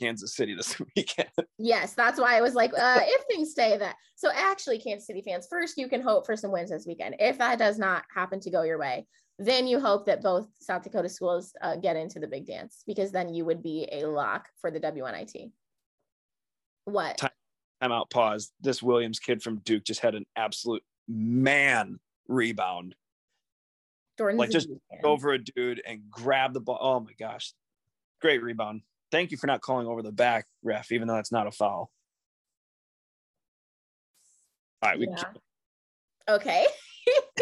Kansas 0.00 0.34
City 0.34 0.54
this 0.54 0.80
weekend. 0.96 1.28
Yes, 1.58 1.92
that's 1.92 2.18
why 2.18 2.38
I 2.38 2.40
was 2.40 2.54
like, 2.54 2.72
uh, 2.72 3.00
if 3.02 3.24
things 3.26 3.50
stay 3.50 3.76
that. 3.76 3.96
So 4.16 4.30
actually, 4.34 4.78
Kansas 4.78 5.06
City 5.06 5.20
fans, 5.22 5.46
first 5.50 5.76
you 5.76 5.88
can 5.88 6.00
hope 6.00 6.24
for 6.24 6.36
some 6.36 6.50
wins 6.52 6.70
this 6.70 6.86
weekend. 6.86 7.16
If 7.18 7.36
that 7.38 7.58
does 7.58 7.78
not 7.78 8.04
happen 8.14 8.40
to 8.40 8.50
go 8.50 8.62
your 8.62 8.78
way, 8.78 9.06
then 9.38 9.66
you 9.66 9.80
hope 9.80 10.06
that 10.06 10.22
both 10.22 10.46
South 10.58 10.84
Dakota 10.84 11.08
schools 11.08 11.52
uh, 11.60 11.76
get 11.76 11.96
into 11.96 12.18
the 12.18 12.26
big 12.26 12.46
dance 12.46 12.82
because 12.86 13.10
then 13.12 13.34
you 13.34 13.44
would 13.44 13.62
be 13.62 13.86
a 13.92 14.06
lock 14.06 14.48
for 14.60 14.70
the 14.70 14.80
WNIT. 14.80 15.50
What? 16.86 17.18
Time- 17.18 17.30
I'm 17.80 17.92
out. 17.92 18.08
Pause. 18.08 18.52
This 18.60 18.82
Williams 18.82 19.18
kid 19.18 19.42
from 19.42 19.58
Duke 19.58 19.84
just 19.84 20.00
had 20.00 20.14
an 20.14 20.24
absolute 20.36 20.82
man 21.08 21.98
rebound. 22.28 22.94
Jordan's 24.16 24.38
like, 24.38 24.50
just 24.50 24.68
over 25.02 25.32
a 25.32 25.38
dude 25.38 25.82
and 25.86 26.02
grab 26.10 26.54
the 26.54 26.60
ball. 26.60 26.78
Oh 26.80 27.00
my 27.00 27.12
gosh. 27.18 27.52
Great 28.20 28.42
rebound. 28.42 28.82
Thank 29.10 29.30
you 29.30 29.36
for 29.36 29.46
not 29.46 29.60
calling 29.60 29.86
over 29.86 30.02
the 30.02 30.12
back, 30.12 30.46
ref, 30.62 30.92
even 30.92 31.08
though 31.08 31.14
that's 31.14 31.32
not 31.32 31.46
a 31.46 31.50
foul. 31.50 31.90
All 34.82 34.90
right, 34.90 34.98
we 34.98 35.08
Yeah. 35.08 35.24
Okay. 36.28 36.66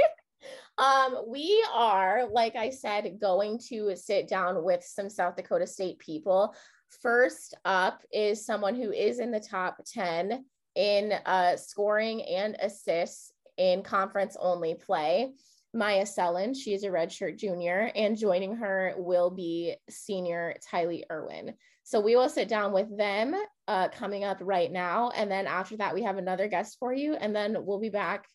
um, 0.78 1.24
we 1.28 1.64
are, 1.72 2.28
like 2.30 2.56
I 2.56 2.70
said, 2.70 3.18
going 3.20 3.58
to 3.68 3.94
sit 3.96 4.28
down 4.28 4.64
with 4.64 4.84
some 4.84 5.08
South 5.08 5.36
Dakota 5.36 5.66
State 5.66 5.98
people. 5.98 6.54
First 7.00 7.54
up 7.64 8.02
is 8.12 8.44
someone 8.44 8.74
who 8.74 8.92
is 8.92 9.18
in 9.18 9.30
the 9.30 9.40
top 9.40 9.78
10 9.86 10.44
in 10.74 11.12
uh, 11.26 11.56
scoring 11.56 12.22
and 12.22 12.56
assists 12.60 13.32
in 13.56 13.82
conference 13.82 14.36
only 14.38 14.74
play. 14.74 15.32
Myah 15.74 16.02
Selland, 16.02 16.56
she's 16.56 16.84
a 16.84 16.88
redshirt 16.88 17.38
junior, 17.38 17.90
and 17.94 18.16
joining 18.16 18.56
her 18.56 18.94
will 18.98 19.30
be 19.30 19.74
senior 19.88 20.54
Tylee 20.70 21.04
Irwin. 21.10 21.54
So 21.84 22.00
we 22.00 22.14
will 22.14 22.28
sit 22.28 22.48
down 22.48 22.72
with 22.72 22.96
them 22.96 23.34
uh, 23.68 23.88
coming 23.88 24.24
up 24.24 24.38
right 24.40 24.70
now. 24.70 25.10
And 25.10 25.30
then 25.30 25.46
after 25.46 25.76
that, 25.78 25.94
we 25.94 26.02
have 26.02 26.18
another 26.18 26.46
guest 26.46 26.76
for 26.78 26.92
you. 26.92 27.14
And 27.14 27.34
then 27.34 27.56
we'll 27.64 27.80
be 27.80 27.88
back 27.88 28.26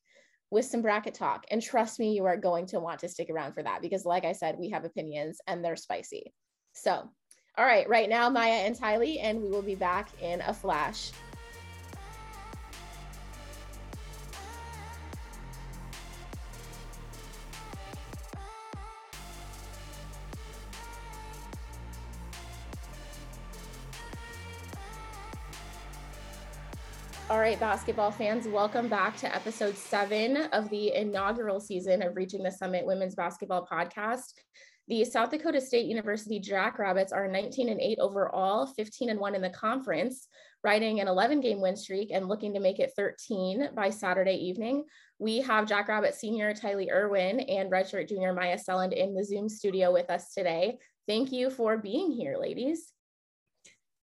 with 0.49 0.65
some 0.65 0.81
bracket 0.81 1.13
talk. 1.13 1.45
And 1.51 1.61
trust 1.61 1.99
me, 1.99 2.13
you 2.13 2.25
are 2.25 2.37
going 2.37 2.65
to 2.67 2.79
want 2.79 2.99
to 3.01 3.09
stick 3.09 3.29
around 3.29 3.53
for 3.53 3.63
that 3.63 3.81
because, 3.81 4.05
like 4.05 4.25
I 4.25 4.33
said, 4.33 4.57
we 4.59 4.69
have 4.71 4.85
opinions 4.85 5.39
and 5.47 5.63
they're 5.63 5.75
spicy. 5.75 6.33
So, 6.73 7.09
all 7.57 7.65
right, 7.65 7.87
right 7.89 8.09
now, 8.09 8.29
Maya 8.29 8.51
and 8.51 8.75
Tylee, 8.75 9.19
and 9.21 9.41
we 9.41 9.49
will 9.49 9.61
be 9.61 9.75
back 9.75 10.09
in 10.21 10.41
a 10.41 10.53
flash. 10.53 11.11
All 27.37 27.43
right, 27.43 27.59
basketball 27.59 28.09
fans, 28.09 28.47
welcome 28.47 28.87
back 28.87 29.15
to 29.17 29.33
episode 29.33 29.77
seven 29.77 30.47
of 30.53 30.71
the 30.71 30.95
inaugural 30.95 31.59
season 31.59 32.01
of 32.01 32.15
Reaching 32.15 32.41
the 32.41 32.49
Summit 32.49 32.83
Women's 32.83 33.13
Basketball 33.13 33.67
Podcast. 33.71 34.33
The 34.87 35.05
South 35.05 35.29
Dakota 35.29 35.61
State 35.61 35.85
University 35.85 36.39
Jackrabbits 36.39 37.13
are 37.13 37.27
19 37.27 37.69
and 37.69 37.79
8 37.79 37.99
overall, 38.01 38.65
15 38.65 39.11
and 39.11 39.19
1 39.19 39.35
in 39.35 39.43
the 39.43 39.51
conference, 39.51 40.27
riding 40.63 40.99
an 40.99 41.07
11 41.07 41.41
game 41.41 41.61
win 41.61 41.75
streak 41.75 42.09
and 42.11 42.27
looking 42.27 42.55
to 42.55 42.59
make 42.59 42.79
it 42.79 42.93
13 42.97 43.69
by 43.75 43.91
Saturday 43.91 44.37
evening. 44.37 44.85
We 45.19 45.37
have 45.41 45.67
Jackrabbit 45.67 46.15
senior 46.15 46.55
Tylee 46.55 46.91
Irwin 46.91 47.41
and 47.41 47.71
redshirt 47.71 48.09
junior 48.09 48.33
Myah 48.33 48.57
Selland 48.57 48.93
in 48.93 49.13
the 49.13 49.23
Zoom 49.23 49.47
studio 49.47 49.93
with 49.93 50.09
us 50.09 50.33
today. 50.33 50.79
Thank 51.07 51.31
you 51.31 51.51
for 51.51 51.77
being 51.77 52.11
here, 52.11 52.35
ladies. 52.39 52.93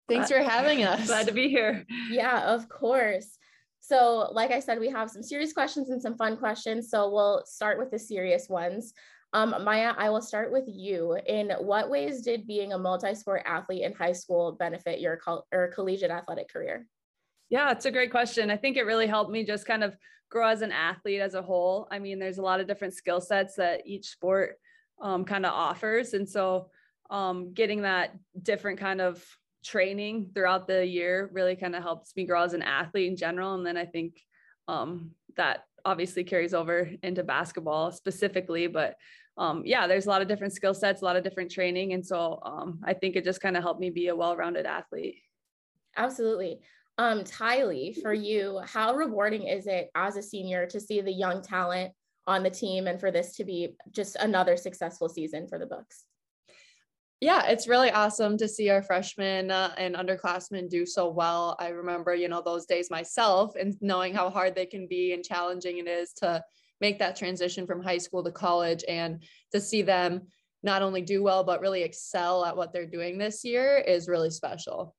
Thanks 0.08 0.30
for 0.30 0.38
having 0.38 0.84
us. 0.84 1.06
Glad 1.06 1.26
to 1.26 1.32
be 1.32 1.48
here. 1.48 1.84
Yeah, 2.10 2.52
of 2.54 2.68
course. 2.68 3.38
So, 3.80 4.30
like 4.32 4.50
I 4.50 4.60
said, 4.60 4.80
we 4.80 4.88
have 4.90 5.10
some 5.10 5.22
serious 5.22 5.52
questions 5.52 5.90
and 5.90 6.00
some 6.00 6.16
fun 6.16 6.36
questions. 6.36 6.90
So, 6.90 7.10
we'll 7.10 7.42
start 7.46 7.78
with 7.78 7.90
the 7.90 7.98
serious 7.98 8.48
ones. 8.48 8.94
Um, 9.34 9.54
Myah, 9.64 9.94
I 9.98 10.10
will 10.10 10.22
start 10.22 10.52
with 10.52 10.64
you. 10.68 11.18
In 11.26 11.50
what 11.58 11.90
ways 11.90 12.22
did 12.22 12.46
being 12.46 12.72
a 12.72 12.78
multi 12.78 13.14
sport 13.14 13.42
athlete 13.44 13.82
in 13.82 13.92
high 13.92 14.12
school 14.12 14.52
benefit 14.52 15.00
your 15.00 15.16
col- 15.16 15.46
or 15.52 15.72
collegiate 15.74 16.12
athletic 16.12 16.48
career? 16.48 16.86
Yeah, 17.50 17.72
it's 17.72 17.84
a 17.84 17.90
great 17.90 18.12
question. 18.12 18.50
I 18.50 18.56
think 18.56 18.76
it 18.76 18.86
really 18.86 19.08
helped 19.08 19.32
me 19.32 19.44
just 19.44 19.66
kind 19.66 19.82
of 19.82 19.96
grow 20.30 20.48
as 20.48 20.62
an 20.62 20.72
athlete 20.72 21.20
as 21.20 21.34
a 21.34 21.42
whole. 21.42 21.88
I 21.90 21.98
mean, 21.98 22.18
there's 22.18 22.38
a 22.38 22.42
lot 22.42 22.60
of 22.60 22.68
different 22.68 22.94
skill 22.94 23.20
sets 23.20 23.56
that 23.56 23.82
each 23.86 24.08
sport 24.08 24.56
um, 25.02 25.24
kind 25.24 25.44
of 25.44 25.52
offers. 25.52 26.14
And 26.14 26.28
so, 26.28 26.70
um, 27.10 27.52
getting 27.52 27.82
that 27.82 28.16
different 28.40 28.78
kind 28.78 29.00
of 29.00 29.22
training 29.64 30.30
throughout 30.34 30.68
the 30.68 30.86
year 30.86 31.30
really 31.32 31.56
kind 31.56 31.74
of 31.74 31.82
helps 31.82 32.14
me 32.14 32.24
grow 32.24 32.42
as 32.42 32.54
an 32.54 32.62
athlete 32.62 33.08
in 33.08 33.16
general. 33.16 33.54
And 33.54 33.66
then 33.66 33.76
I 33.76 33.86
think 33.86 34.20
um, 34.68 35.10
that 35.36 35.64
obviously 35.84 36.24
carries 36.24 36.54
over 36.54 36.90
into 37.02 37.24
basketball 37.24 37.90
specifically, 37.92 38.66
but 38.66 38.96
um, 39.36 39.62
yeah, 39.64 39.86
there's 39.86 40.06
a 40.06 40.10
lot 40.10 40.22
of 40.22 40.28
different 40.28 40.52
skill 40.52 40.74
sets, 40.74 41.02
a 41.02 41.04
lot 41.04 41.16
of 41.16 41.24
different 41.24 41.50
training. 41.50 41.92
And 41.92 42.06
so 42.06 42.40
um, 42.44 42.80
I 42.84 42.94
think 42.94 43.16
it 43.16 43.24
just 43.24 43.40
kind 43.40 43.56
of 43.56 43.62
helped 43.62 43.80
me 43.80 43.90
be 43.90 44.08
a 44.08 44.16
well-rounded 44.16 44.66
athlete. 44.66 45.16
Absolutely. 45.96 46.60
Um, 46.98 47.24
Tylee, 47.24 48.00
for 48.00 48.14
you, 48.14 48.60
how 48.64 48.94
rewarding 48.94 49.48
is 49.48 49.66
it 49.66 49.90
as 49.94 50.16
a 50.16 50.22
senior 50.22 50.66
to 50.66 50.78
see 50.78 51.00
the 51.00 51.12
young 51.12 51.42
talent 51.42 51.92
on 52.26 52.42
the 52.42 52.50
team 52.50 52.86
and 52.86 53.00
for 53.00 53.10
this 53.10 53.34
to 53.36 53.44
be 53.44 53.76
just 53.90 54.16
another 54.16 54.56
successful 54.56 55.08
season 55.08 55.48
for 55.48 55.58
the 55.58 55.66
books? 55.66 56.04
Yeah, 57.24 57.46
it's 57.46 57.66
really 57.66 57.90
awesome 57.90 58.36
to 58.36 58.46
see 58.46 58.68
our 58.68 58.82
freshmen 58.82 59.50
uh, 59.50 59.72
and 59.78 59.94
underclassmen 59.94 60.68
do 60.68 60.84
so 60.84 61.08
well. 61.08 61.56
I 61.58 61.68
remember, 61.68 62.14
you 62.14 62.28
know, 62.28 62.42
those 62.42 62.66
days 62.66 62.90
myself 62.90 63.54
and 63.58 63.74
knowing 63.80 64.12
how 64.12 64.28
hard 64.28 64.54
they 64.54 64.66
can 64.66 64.86
be 64.86 65.14
and 65.14 65.24
challenging 65.24 65.78
it 65.78 65.88
is 65.88 66.12
to 66.18 66.44
make 66.82 66.98
that 66.98 67.16
transition 67.16 67.66
from 67.66 67.82
high 67.82 67.96
school 67.96 68.22
to 68.24 68.30
college 68.30 68.84
and 68.88 69.22
to 69.52 69.60
see 69.60 69.80
them 69.80 70.20
not 70.62 70.82
only 70.82 71.00
do 71.00 71.22
well, 71.22 71.44
but 71.44 71.62
really 71.62 71.82
excel 71.82 72.44
at 72.44 72.54
what 72.54 72.74
they're 72.74 72.84
doing 72.84 73.16
this 73.16 73.42
year 73.42 73.78
is 73.78 74.06
really 74.06 74.30
special. 74.30 74.94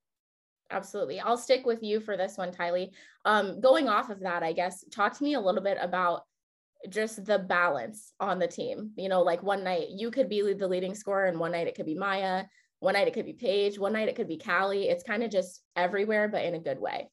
Absolutely. 0.72 1.20
I'll 1.20 1.38
stick 1.38 1.64
with 1.64 1.84
you 1.84 2.00
for 2.00 2.18
this 2.18 2.38
one, 2.38 2.52
Tylee. 2.52 2.90
Um, 3.26 3.62
going 3.62 3.88
off 3.88 4.10
of 4.10 4.22
that, 4.22 4.42
I 4.42 4.52
guess, 4.52 4.84
talk 4.92 5.16
to 5.16 5.24
me 5.24 5.36
a 5.36 5.40
little 5.40 5.62
bit 5.62 5.78
about 5.80 6.24
just 6.90 7.26
the 7.26 7.40
balance 7.40 8.14
on 8.20 8.40
the 8.40 8.48
team. 8.48 8.92
You 8.96 9.10
know, 9.10 9.22
like 9.22 9.44
one 9.44 9.64
night 9.64 9.88
you 9.90 10.12
could 10.12 10.30
be 10.30 10.54
the 10.54 10.68
leading 10.68 10.96
scorer, 10.96 11.26
and 11.26 11.40
one 11.40 11.52
night 11.52 11.68
it 11.68 11.76
could 11.76 11.86
be 11.86 11.96
Myah, 11.96 12.46
one 12.80 12.94
night 12.94 13.08
it 13.08 13.14
could 13.14 13.26
be 13.26 13.34
Paige, 13.34 13.80
one 13.80 13.94
night 13.94 14.08
it 14.08 14.16
could 14.16 14.28
be 14.28 14.38
Callie. 14.38 14.90
It's 14.90 15.04
kind 15.04 15.24
of 15.24 15.32
just 15.32 15.62
everywhere, 15.76 16.28
but 16.28 16.46
in 16.46 16.56
a 16.56 16.60
good 16.60 16.80
way. 16.80 17.10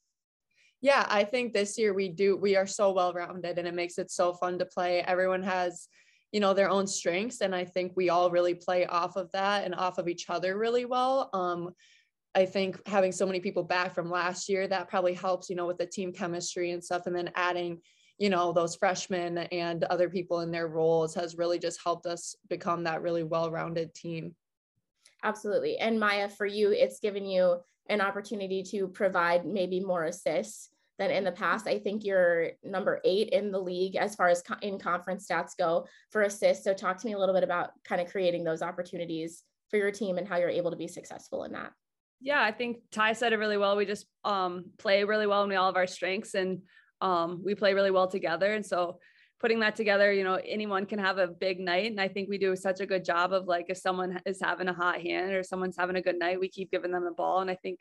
Yeah, 0.81 1.07
I 1.09 1.25
think 1.25 1.53
this 1.53 1.79
year 1.79 1.95
we 1.95 2.09
do, 2.09 2.37
we 2.37 2.57
are 2.57 2.67
so 2.67 2.93
well 2.93 3.13
rounded 3.13 3.57
and 3.59 3.69
it 3.69 3.75
makes 3.75 3.99
it 3.99 4.11
so 4.11 4.35
fun 4.35 4.59
to 4.59 4.67
play. 4.67 5.01
Everyone 5.01 5.45
has, 5.45 5.87
you 6.33 6.41
know, 6.41 6.55
their 6.55 6.69
own 6.69 6.89
strengths. 6.89 7.41
And 7.41 7.55
I 7.55 7.65
think 7.65 7.93
we 7.95 8.11
all 8.11 8.33
really 8.33 8.55
play 8.55 8.85
off 8.87 9.17
of 9.17 9.31
that 9.31 9.65
and 9.65 9.77
off 9.77 9.99
of 9.99 10.09
each 10.09 10.29
other 10.29 10.59
really 10.59 10.85
well. 10.85 11.31
Um, 11.33 11.71
I 12.35 12.47
think 12.47 12.85
having 12.89 13.13
so 13.13 13.27
many 13.27 13.39
people 13.39 13.63
back 13.63 13.95
from 13.95 14.11
last 14.11 14.49
year 14.49 14.67
that 14.67 14.89
probably 14.89 15.15
helps, 15.15 15.49
you 15.49 15.55
know, 15.55 15.67
with 15.67 15.79
the 15.79 15.87
team 15.87 16.13
chemistry 16.13 16.73
and 16.73 16.83
stuff. 16.83 17.07
And 17.07 17.15
then 17.15 17.31
adding, 17.37 17.81
you 18.19 18.31
know 18.31 18.53
those 18.53 18.77
freshmen 18.77 19.39
and 19.39 19.85
other 19.85 20.09
people 20.09 20.41
in 20.41 20.51
their 20.51 20.69
roles 20.69 21.15
has 21.15 21.37
really 21.37 21.59
just 21.59 21.81
helped 21.83 22.07
us 22.07 22.37
become 22.49 22.85
that 22.85 23.03
really 23.03 23.23
well-rounded 23.23 23.95
team. 23.95 24.35
Absolutely. 25.25 25.79
And 25.79 25.99
myah 26.01 26.31
for 26.31 26.47
you 26.47 26.71
it's 26.73 27.01
given 27.01 27.25
you 27.25 27.59
an 27.89 28.01
opportunity 28.01 28.63
to 28.63 28.89
provide 28.89 29.45
maybe 29.45 29.81
more 29.81 30.05
assists 30.05 30.71
than 30.99 31.11
in 31.11 31.25
the 31.25 31.33
past. 31.33 31.67
I 31.67 31.79
think 31.79 32.05
you're 32.05 32.51
number 32.63 33.01
eight 33.05 33.31
in 33.31 33.51
the 33.51 33.59
league 33.59 33.97
as 33.97 34.15
far 34.15 34.29
as 34.29 34.43
co- 34.43 34.55
in 34.63 34.79
conference 34.79 35.27
stats 35.27 35.57
go 35.59 35.87
for 36.11 36.23
assists. 36.23 36.65
So 36.65 36.75
talk 36.75 36.99
to 36.99 37.07
me 37.07 37.15
a 37.15 37.19
little 37.19 37.35
bit 37.35 37.45
about 37.45 37.71
kind 37.85 38.01
of 38.01 38.09
creating 38.11 38.45
those 38.45 38.63
opportunities 38.63 39.43
for 39.69 39.79
your 39.79 39.91
team 39.91 40.19
and 40.19 40.29
how 40.29 40.37
you're 40.37 40.49
able 40.49 40.71
to 40.71 40.77
be 40.77 40.87
successful 40.87 41.45
in 41.45 41.53
that. 41.53 41.73
Yeah 42.21 42.41
i 42.41 42.53
think 42.53 42.79
ty 42.93 43.15
said 43.15 43.33
it 43.33 43.39
really 43.39 43.57
well. 43.57 43.77
We 43.77 43.87
just 43.87 44.07
um, 44.25 44.67
play 44.79 45.03
really 45.03 45.27
well 45.27 45.43
and 45.43 45.51
we 45.51 45.57
all 45.57 45.67
have 45.67 45.77
our 45.77 45.89
strengths 45.89 46.35
and 46.35 46.63
um, 47.03 47.43
we 47.45 47.55
play 47.55 47.75
really 47.75 47.91
well 47.91 48.09
together. 48.09 48.55
And 48.55 48.65
so 48.65 48.99
putting 49.41 49.61
that 49.61 49.75
together, 49.75 50.13
you 50.13 50.23
know, 50.23 50.39
anyone 50.47 50.87
can 50.87 51.01
have 51.01 51.19
a 51.19 51.27
big 51.27 51.59
night. 51.59 51.91
And 51.91 52.01
I 52.01 52.07
think 52.07 52.29
we 52.29 52.39
do 52.39 52.55
such 52.55 52.81
a 52.81 52.87
good 52.87 53.05
job 53.05 53.33
of 53.33 53.47
like, 53.47 53.67
if 53.69 53.77
someone 53.77 54.21
is 54.25 54.41
having 54.41 54.69
a 54.69 54.73
hot 54.73 55.03
hand 55.03 55.33
or 55.33 55.43
someone's 55.43 55.77
having 55.77 55.97
a 55.97 56.03
good 56.03 56.19
night, 56.19 56.41
we 56.41 56.49
keep 56.49 56.71
giving 56.71 56.93
them 56.93 57.05
the 57.05 57.11
ball. 57.11 57.41
And 57.41 57.51
I 57.51 57.57
think 57.57 57.81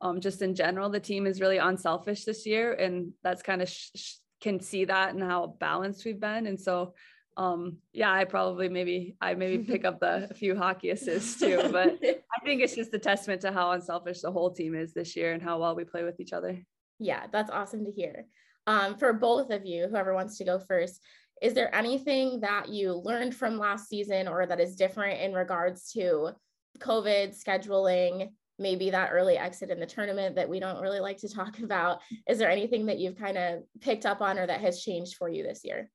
um, 0.00 0.20
just 0.20 0.40
in 0.40 0.54
general, 0.54 0.88
the 0.88 0.98
team 0.98 1.26
is 1.26 1.40
really 1.40 1.58
unselfish 1.58 2.24
this 2.24 2.46
year. 2.46 2.72
And 2.72 3.12
that's 3.22 3.42
kind 3.42 3.60
of 3.60 3.68
sh- 3.68 3.90
sh- 3.94 4.14
can 4.40 4.58
see 4.58 4.86
that 4.86 5.14
and 5.14 5.22
how 5.22 5.54
balanced 5.60 6.04
we've 6.06 6.18
been. 6.18 6.46
And 6.46 6.58
so, 6.58 6.94
um, 7.36 7.76
yeah, 7.92 8.10
I 8.10 8.24
probably 8.24 8.70
maybe, 8.70 9.14
I 9.20 9.34
maybe 9.34 9.62
pick 9.70 9.84
up 9.84 10.00
the 10.00 10.28
a 10.30 10.34
few 10.34 10.56
hockey 10.56 10.90
assists 10.90 11.38
too, 11.38 11.68
but 11.70 11.98
I 12.02 12.44
think 12.44 12.62
it's 12.62 12.74
just 12.74 12.94
a 12.94 12.98
testament 12.98 13.42
to 13.42 13.52
how 13.52 13.72
unselfish 13.72 14.22
the 14.22 14.32
whole 14.32 14.50
team 14.50 14.74
is 14.74 14.94
this 14.94 15.14
year 15.14 15.34
and 15.34 15.42
how 15.42 15.60
well 15.60 15.76
we 15.76 15.84
play 15.84 16.04
with 16.04 16.18
each 16.20 16.32
other. 16.32 16.58
Yeah, 16.98 17.26
that's 17.30 17.50
awesome 17.50 17.84
to 17.84 17.92
hear 17.92 18.26
um, 18.66 18.96
for 18.96 19.12
both 19.12 19.50
of 19.50 19.64
you, 19.66 19.88
whoever 19.88 20.14
wants 20.14 20.38
to 20.38 20.44
go 20.44 20.58
first, 20.58 21.00
is 21.40 21.54
there 21.54 21.74
anything 21.74 22.40
that 22.40 22.68
you 22.68 22.92
learned 22.92 23.34
from 23.34 23.58
last 23.58 23.88
season 23.88 24.28
or 24.28 24.46
that 24.46 24.60
is 24.60 24.76
different 24.76 25.20
in 25.20 25.32
regards 25.32 25.90
to 25.92 26.30
COVID 26.78 27.36
scheduling, 27.36 28.30
maybe 28.58 28.90
that 28.90 29.10
early 29.12 29.36
exit 29.36 29.70
in 29.70 29.80
the 29.80 29.86
tournament 29.86 30.36
that 30.36 30.48
we 30.48 30.60
don't 30.60 30.80
really 30.80 31.00
like 31.00 31.18
to 31.18 31.28
talk 31.28 31.58
about? 31.62 32.00
Is 32.28 32.38
there 32.38 32.50
anything 32.50 32.86
that 32.86 32.98
you've 32.98 33.18
kind 33.18 33.36
of 33.36 33.62
picked 33.80 34.06
up 34.06 34.20
on 34.20 34.38
or 34.38 34.46
that 34.46 34.60
has 34.60 34.82
changed 34.82 35.16
for 35.16 35.28
you 35.28 35.42
this 35.42 35.62
year? 35.64 35.90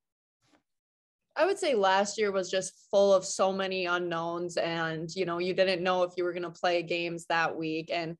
I 1.34 1.46
would 1.46 1.58
say 1.58 1.74
last 1.74 2.18
year 2.18 2.32
was 2.32 2.50
just 2.50 2.88
full 2.90 3.14
of 3.14 3.24
so 3.24 3.52
many 3.52 3.86
unknowns 3.86 4.56
and 4.56 5.08
you 5.14 5.24
know 5.24 5.38
you 5.38 5.54
didn't 5.54 5.84
know 5.84 6.02
if 6.02 6.14
you 6.16 6.24
were 6.24 6.32
going 6.32 6.42
to 6.42 6.50
play 6.50 6.82
games 6.82 7.26
that 7.26 7.56
week 7.56 7.90
and 7.92 8.16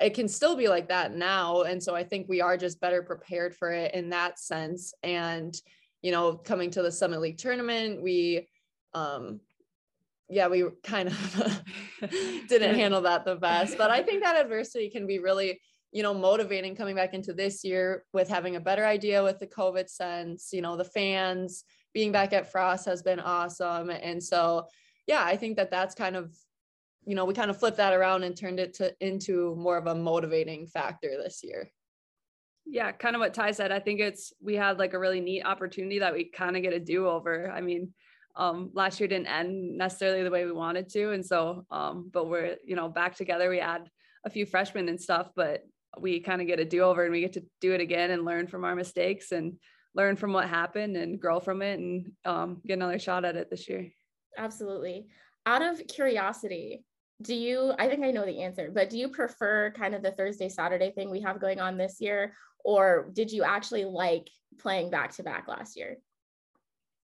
it 0.00 0.14
can 0.14 0.28
still 0.28 0.56
be 0.56 0.68
like 0.68 0.88
that 0.88 1.14
now 1.14 1.62
and 1.62 1.82
so 1.82 1.94
i 1.94 2.02
think 2.02 2.28
we 2.28 2.40
are 2.40 2.56
just 2.56 2.80
better 2.80 3.02
prepared 3.02 3.54
for 3.54 3.70
it 3.70 3.94
in 3.94 4.10
that 4.10 4.38
sense 4.38 4.92
and 5.02 5.60
you 6.02 6.12
know 6.12 6.34
coming 6.34 6.70
to 6.70 6.82
the 6.82 6.92
summit 6.92 7.20
league 7.20 7.38
tournament 7.38 8.02
we 8.02 8.48
um 8.94 9.40
yeah 10.28 10.46
we 10.46 10.64
kind 10.82 11.08
of 11.08 11.62
didn't 12.48 12.74
handle 12.74 13.00
that 13.00 13.24
the 13.24 13.36
best 13.36 13.76
but 13.78 13.90
i 13.90 14.02
think 14.02 14.22
that 14.22 14.36
adversity 14.36 14.88
can 14.88 15.06
be 15.06 15.18
really 15.18 15.60
you 15.90 16.02
know 16.02 16.14
motivating 16.14 16.76
coming 16.76 16.94
back 16.94 17.14
into 17.14 17.32
this 17.32 17.64
year 17.64 18.04
with 18.12 18.28
having 18.28 18.56
a 18.56 18.60
better 18.60 18.84
idea 18.84 19.22
with 19.22 19.38
the 19.38 19.46
covid 19.46 19.88
sense 19.88 20.50
you 20.52 20.60
know 20.60 20.76
the 20.76 20.84
fans 20.84 21.64
being 21.94 22.12
back 22.12 22.32
at 22.32 22.50
frost 22.50 22.84
has 22.86 23.02
been 23.02 23.20
awesome 23.20 23.90
and 23.90 24.22
so 24.22 24.66
yeah 25.06 25.24
i 25.24 25.36
think 25.36 25.56
that 25.56 25.70
that's 25.70 25.94
kind 25.94 26.14
of 26.14 26.34
you 27.08 27.14
know, 27.14 27.24
we 27.24 27.32
kind 27.32 27.50
of 27.50 27.58
flipped 27.58 27.78
that 27.78 27.94
around 27.94 28.22
and 28.22 28.36
turned 28.36 28.60
it 28.60 28.74
to 28.74 28.94
into 29.00 29.56
more 29.56 29.78
of 29.78 29.86
a 29.86 29.94
motivating 29.94 30.66
factor 30.66 31.16
this 31.16 31.40
year. 31.42 31.70
Yeah, 32.66 32.92
kind 32.92 33.16
of 33.16 33.20
what 33.20 33.32
Ty 33.32 33.52
said. 33.52 33.72
I 33.72 33.80
think 33.80 34.00
it's 34.00 34.30
we 34.42 34.56
had 34.56 34.78
like 34.78 34.92
a 34.92 34.98
really 34.98 35.22
neat 35.22 35.42
opportunity 35.42 36.00
that 36.00 36.12
we 36.12 36.24
kind 36.24 36.54
of 36.54 36.62
get 36.62 36.74
a 36.74 36.78
do 36.78 37.08
over. 37.08 37.50
I 37.50 37.62
mean, 37.62 37.94
um, 38.36 38.72
last 38.74 39.00
year 39.00 39.08
didn't 39.08 39.28
end 39.28 39.78
necessarily 39.78 40.22
the 40.22 40.30
way 40.30 40.44
we 40.44 40.52
wanted 40.52 40.90
to, 40.90 41.12
and 41.12 41.24
so, 41.24 41.64
um, 41.70 42.10
but 42.12 42.28
we're 42.28 42.56
you 42.62 42.76
know 42.76 42.90
back 42.90 43.16
together. 43.16 43.48
We 43.48 43.60
add 43.60 43.88
a 44.26 44.28
few 44.28 44.44
freshmen 44.44 44.90
and 44.90 45.00
stuff, 45.00 45.30
but 45.34 45.62
we 45.98 46.20
kind 46.20 46.42
of 46.42 46.46
get 46.46 46.60
a 46.60 46.64
do 46.66 46.82
over 46.82 47.04
and 47.04 47.12
we 47.12 47.22
get 47.22 47.32
to 47.32 47.44
do 47.62 47.72
it 47.72 47.80
again 47.80 48.10
and 48.10 48.26
learn 48.26 48.48
from 48.48 48.66
our 48.66 48.76
mistakes 48.76 49.32
and 49.32 49.54
learn 49.94 50.16
from 50.16 50.34
what 50.34 50.46
happened 50.46 50.94
and 50.94 51.18
grow 51.18 51.40
from 51.40 51.62
it 51.62 51.78
and 51.78 52.12
um, 52.26 52.60
get 52.66 52.74
another 52.74 52.98
shot 52.98 53.24
at 53.24 53.36
it 53.36 53.48
this 53.48 53.66
year. 53.66 53.88
Absolutely. 54.36 55.06
Out 55.46 55.62
of 55.62 55.86
curiosity, 55.86 56.84
do 57.22 57.34
you, 57.34 57.72
I 57.78 57.88
think 57.88 58.04
I 58.04 58.10
know 58.10 58.24
the 58.24 58.42
answer, 58.42 58.70
but 58.72 58.90
do 58.90 58.98
you 58.98 59.08
prefer 59.08 59.72
kind 59.72 59.94
of 59.94 60.02
the 60.02 60.12
Thursday, 60.12 60.48
Saturday 60.48 60.92
thing 60.92 61.10
we 61.10 61.20
have 61.22 61.40
going 61.40 61.60
on 61.60 61.76
this 61.76 62.00
year? 62.00 62.34
Or 62.64 63.10
did 63.12 63.32
you 63.32 63.42
actually 63.42 63.84
like 63.84 64.28
playing 64.58 64.90
back 64.90 65.14
to 65.16 65.22
back 65.22 65.48
last 65.48 65.76
year? 65.76 65.96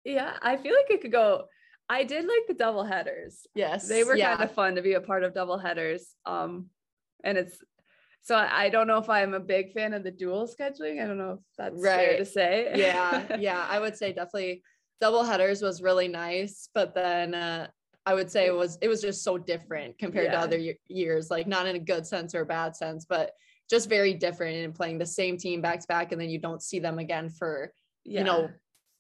Yeah, 0.04 0.32
I 0.42 0.56
feel 0.56 0.74
like 0.74 0.90
it 0.90 1.02
could 1.02 1.12
go. 1.12 1.44
I 1.88 2.04
did 2.04 2.24
like 2.24 2.46
the 2.48 2.54
double 2.54 2.84
headers. 2.84 3.46
Yes. 3.54 3.88
They 3.88 4.04
were 4.04 4.16
yeah. 4.16 4.36
kind 4.36 4.48
of 4.48 4.54
fun 4.54 4.76
to 4.76 4.82
be 4.82 4.94
a 4.94 5.00
part 5.00 5.24
of 5.24 5.34
double 5.34 5.58
headers. 5.58 6.14
Um, 6.24 6.66
and 7.22 7.36
it's 7.36 7.58
so 8.22 8.36
I 8.36 8.68
don't 8.68 8.86
know 8.86 8.98
if 8.98 9.08
I'm 9.08 9.34
a 9.34 9.40
big 9.40 9.72
fan 9.72 9.94
of 9.94 10.04
the 10.04 10.10
dual 10.10 10.46
scheduling. 10.46 11.02
I 11.02 11.06
don't 11.06 11.18
know 11.18 11.32
if 11.32 11.40
that's 11.56 11.82
right. 11.82 12.08
fair 12.08 12.18
to 12.18 12.24
say. 12.24 12.72
yeah, 12.74 13.36
yeah, 13.40 13.66
I 13.68 13.78
would 13.78 13.96
say 13.96 14.12
definitely 14.12 14.62
double 15.00 15.24
headers 15.24 15.62
was 15.62 15.82
really 15.82 16.08
nice, 16.08 16.68
but 16.74 16.94
then 16.94 17.34
uh, 17.34 17.68
I 18.06 18.14
would 18.14 18.30
say 18.30 18.46
it 18.46 18.54
was 18.54 18.78
it 18.80 18.88
was 18.88 19.00
just 19.00 19.22
so 19.22 19.38
different 19.38 19.98
compared 19.98 20.26
yeah. 20.26 20.32
to 20.32 20.40
other 20.40 20.74
years, 20.88 21.30
like 21.30 21.46
not 21.46 21.66
in 21.66 21.76
a 21.76 21.80
good 21.80 22.06
sense 22.06 22.34
or 22.34 22.40
a 22.40 22.46
bad 22.46 22.74
sense, 22.74 23.04
but 23.08 23.32
just 23.68 23.88
very 23.88 24.14
different 24.14 24.56
in 24.56 24.72
playing 24.72 24.98
the 24.98 25.06
same 25.06 25.36
team 25.36 25.60
back 25.60 25.80
to 25.80 25.86
back, 25.86 26.12
and 26.12 26.20
then 26.20 26.30
you 26.30 26.38
don't 26.38 26.62
see 26.62 26.78
them 26.78 26.98
again 26.98 27.28
for 27.28 27.72
yeah. 28.04 28.20
you 28.20 28.24
know 28.24 28.48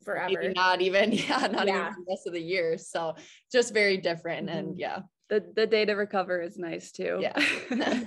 forever, 0.04 0.52
not 0.54 0.80
even 0.80 1.12
yeah, 1.12 1.48
not 1.50 1.66
yeah. 1.66 1.90
even 1.90 2.04
the 2.04 2.04
rest 2.08 2.26
of 2.26 2.32
the 2.34 2.42
year. 2.42 2.76
So 2.78 3.16
just 3.50 3.72
very 3.72 3.96
different, 3.96 4.48
mm-hmm. 4.48 4.58
and 4.58 4.78
yeah, 4.78 5.00
the 5.30 5.44
the 5.56 5.66
day 5.66 5.84
to 5.84 5.94
recover 5.94 6.40
is 6.40 6.58
nice 6.58 6.92
too. 6.92 7.18
Yeah. 7.20 7.38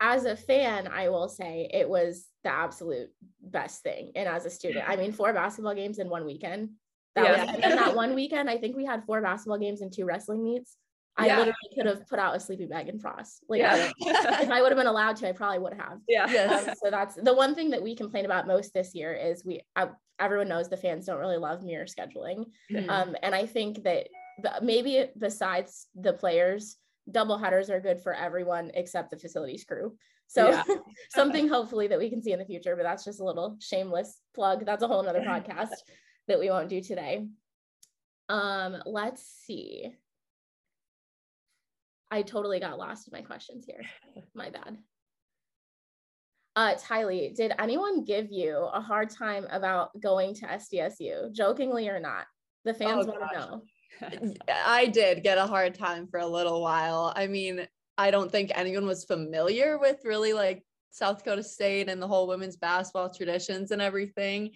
as 0.00 0.24
a 0.24 0.36
fan, 0.36 0.88
I 0.88 1.08
will 1.10 1.28
say 1.28 1.70
it 1.72 1.88
was 1.88 2.26
the 2.42 2.50
absolute 2.50 3.10
best 3.40 3.82
thing. 3.82 4.12
And 4.16 4.28
as 4.28 4.44
a 4.44 4.50
student, 4.50 4.88
I 4.88 4.96
mean, 4.96 5.12
four 5.12 5.32
basketball 5.32 5.74
games 5.74 5.98
in 5.98 6.08
one 6.08 6.24
weekend. 6.24 6.70
That 7.14 7.24
yeah. 7.24 7.44
was 7.44 7.60
and 7.62 7.72
that 7.78 7.94
one 7.94 8.14
weekend. 8.14 8.48
I 8.48 8.58
think 8.58 8.76
we 8.76 8.84
had 8.84 9.04
four 9.04 9.20
basketball 9.20 9.58
games 9.58 9.82
and 9.82 9.92
two 9.92 10.04
wrestling 10.04 10.42
meets. 10.42 10.76
I 11.16 11.26
yeah. 11.26 11.36
literally 11.36 11.54
could 11.74 11.86
have 11.86 12.08
put 12.08 12.18
out 12.18 12.34
a 12.34 12.40
sleeping 12.40 12.68
bag 12.68 12.88
in 12.88 12.98
frost. 12.98 13.44
Like 13.48 13.60
yeah. 13.60 13.90
I, 14.02 14.42
if 14.42 14.50
I 14.50 14.62
would 14.62 14.70
have 14.70 14.78
been 14.78 14.86
allowed 14.86 15.16
to, 15.16 15.28
I 15.28 15.32
probably 15.32 15.58
would 15.58 15.74
have. 15.74 15.98
Yeah. 16.08 16.26
Yes. 16.30 16.68
Um, 16.68 16.74
so 16.82 16.90
that's 16.90 17.16
the 17.16 17.34
one 17.34 17.54
thing 17.54 17.70
that 17.70 17.82
we 17.82 17.94
complain 17.94 18.24
about 18.24 18.46
most 18.46 18.72
this 18.72 18.94
year 18.94 19.12
is 19.12 19.44
we 19.44 19.60
I, 19.76 19.88
everyone 20.18 20.48
knows 20.48 20.70
the 20.70 20.76
fans 20.76 21.06
don't 21.06 21.18
really 21.18 21.36
love 21.36 21.62
mirror 21.62 21.84
scheduling. 21.84 22.46
Mm-hmm. 22.72 22.88
Um, 22.88 23.16
and 23.22 23.34
I 23.34 23.44
think 23.44 23.82
that 23.84 24.08
maybe 24.62 25.06
besides 25.18 25.86
the 25.94 26.14
players, 26.14 26.76
double 27.10 27.36
headers 27.36 27.68
are 27.68 27.80
good 27.80 28.00
for 28.00 28.14
everyone 28.14 28.70
except 28.72 29.10
the 29.10 29.18
facilities 29.18 29.64
crew. 29.64 29.94
So 30.28 30.48
yeah. 30.48 30.62
something 31.10 31.46
hopefully 31.46 31.88
that 31.88 31.98
we 31.98 32.08
can 32.08 32.22
see 32.22 32.32
in 32.32 32.38
the 32.38 32.46
future, 32.46 32.74
but 32.74 32.84
that's 32.84 33.04
just 33.04 33.20
a 33.20 33.24
little 33.24 33.56
shameless 33.60 34.18
plug. 34.34 34.64
That's 34.64 34.82
a 34.82 34.88
whole 34.88 35.02
nother 35.02 35.20
podcast 35.28 35.74
that 36.28 36.38
we 36.38 36.50
won't 36.50 36.68
do 36.68 36.80
today. 36.80 37.26
Um, 38.28 38.76
let's 38.86 39.22
see. 39.22 39.92
I 42.10 42.22
totally 42.22 42.60
got 42.60 42.78
lost 42.78 43.08
in 43.08 43.12
my 43.12 43.22
questions 43.22 43.64
here. 43.64 43.82
My 44.34 44.50
bad. 44.50 44.76
Uh, 46.54 46.74
Tylee, 46.74 47.34
did 47.34 47.54
anyone 47.58 48.04
give 48.04 48.30
you 48.30 48.68
a 48.74 48.80
hard 48.80 49.08
time 49.08 49.46
about 49.50 49.98
going 49.98 50.34
to 50.34 50.46
SDSU, 50.46 51.32
jokingly 51.32 51.88
or 51.88 51.98
not? 51.98 52.26
The 52.66 52.74
fans 52.74 53.06
oh, 53.06 53.10
want 53.10 53.32
to 53.32 53.38
know. 53.38 54.34
I 54.54 54.86
did 54.86 55.22
get 55.22 55.38
a 55.38 55.46
hard 55.46 55.74
time 55.74 56.06
for 56.06 56.20
a 56.20 56.26
little 56.26 56.60
while. 56.60 57.12
I 57.16 57.26
mean, 57.26 57.66
I 57.96 58.10
don't 58.10 58.30
think 58.30 58.52
anyone 58.54 58.86
was 58.86 59.04
familiar 59.04 59.78
with 59.78 60.04
really 60.04 60.34
like 60.34 60.62
South 60.90 61.18
Dakota 61.18 61.42
State 61.42 61.88
and 61.88 62.00
the 62.00 62.08
whole 62.08 62.28
women's 62.28 62.56
basketball 62.56 63.08
traditions 63.08 63.70
and 63.70 63.80
everything. 63.80 64.50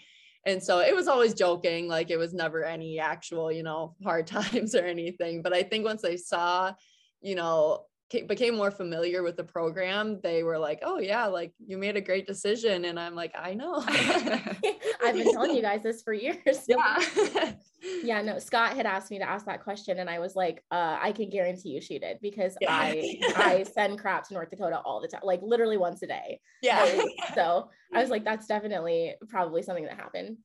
And 0.46 0.62
so 0.62 0.78
it 0.78 0.94
was 0.94 1.08
always 1.08 1.34
joking, 1.34 1.88
like 1.88 2.10
it 2.10 2.16
was 2.16 2.32
never 2.32 2.64
any 2.64 3.00
actual, 3.00 3.50
you 3.50 3.64
know, 3.64 3.96
hard 4.04 4.26
times 4.38 4.74
or 4.74 4.86
anything. 4.86 5.42
But 5.42 5.52
I 5.52 5.64
think 5.64 5.84
once 5.84 6.04
I 6.04 6.16
saw, 6.16 6.72
you 7.20 7.34
know, 7.34 7.84
became 8.10 8.56
more 8.56 8.70
familiar 8.70 9.22
with 9.22 9.36
the 9.36 9.44
program, 9.44 10.20
they 10.22 10.42
were 10.42 10.58
like, 10.58 10.80
"Oh 10.82 10.98
yeah, 10.98 11.26
like 11.26 11.52
you 11.66 11.76
made 11.76 11.96
a 11.96 12.00
great 12.00 12.26
decision." 12.26 12.84
And 12.84 13.00
I'm 13.00 13.14
like, 13.14 13.34
"I 13.36 13.54
know. 13.54 13.82
I've 13.88 15.14
been 15.14 15.32
telling 15.32 15.56
you 15.56 15.62
guys 15.62 15.82
this 15.82 16.02
for 16.02 16.12
years." 16.12 16.36
Yeah. 16.68 17.54
yeah, 18.02 18.22
no, 18.22 18.38
Scott 18.38 18.74
had 18.74 18.86
asked 18.86 19.10
me 19.10 19.18
to 19.18 19.28
ask 19.28 19.46
that 19.46 19.62
question 19.62 19.98
and 19.98 20.10
I 20.10 20.18
was 20.18 20.34
like, 20.34 20.64
uh, 20.70 20.98
I 21.00 21.12
can 21.12 21.30
guarantee 21.30 21.70
you 21.70 21.80
she 21.80 21.98
did 21.98 22.18
because 22.20 22.56
yeah. 22.60 22.72
I 22.72 23.20
I 23.36 23.62
send 23.62 23.98
crap 23.98 24.26
to 24.28 24.34
North 24.34 24.50
Dakota 24.50 24.80
all 24.84 25.00
the 25.00 25.08
time, 25.08 25.20
like 25.22 25.40
literally 25.42 25.76
once 25.76 26.02
a 26.02 26.06
day. 26.06 26.40
Yeah. 26.62 27.02
so 27.34 27.70
I 27.94 28.00
was 28.00 28.10
like, 28.10 28.24
that's 28.24 28.46
definitely 28.46 29.14
probably 29.28 29.62
something 29.62 29.84
that 29.84 29.96
happened. 29.96 30.38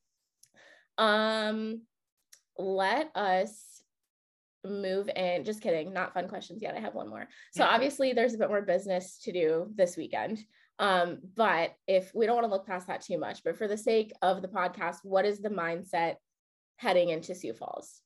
Um 0.98 1.82
let 2.58 3.16
us 3.16 3.71
move 4.66 5.10
in. 5.16 5.44
Just 5.44 5.62
kidding 5.62 5.94
not 5.94 6.14
fun 6.14 6.28
questions 6.28 6.62
yet 6.62 6.76
i 6.76 6.80
have 6.80 6.94
one 6.94 7.10
more. 7.10 7.28
So 7.52 7.64
obviously 7.64 8.14
there's 8.14 8.34
a 8.34 8.38
bit 8.38 8.50
more 8.50 8.62
business 8.62 9.20
to 9.24 9.32
do 9.32 9.68
this 9.76 9.98
weekend 9.98 10.40
um, 10.80 11.20
but 11.36 11.76
if 11.88 12.12
we 12.16 12.26
don't 12.26 12.36
want 12.36 12.46
to 12.46 12.52
look 12.52 12.66
past 12.66 12.88
that 12.88 13.02
too 13.02 13.18
much 13.18 13.44
but 13.44 13.58
for 13.58 13.68
the 13.68 13.78
sake 13.78 14.14
of 14.22 14.42
the 14.42 14.48
podcast 14.48 14.98
what 15.04 15.26
is 15.26 15.40
the 15.40 15.50
mindset 15.50 16.16
heading 16.78 17.10
into 17.10 17.36
sioux 17.36 17.54
falls? 17.54 18.02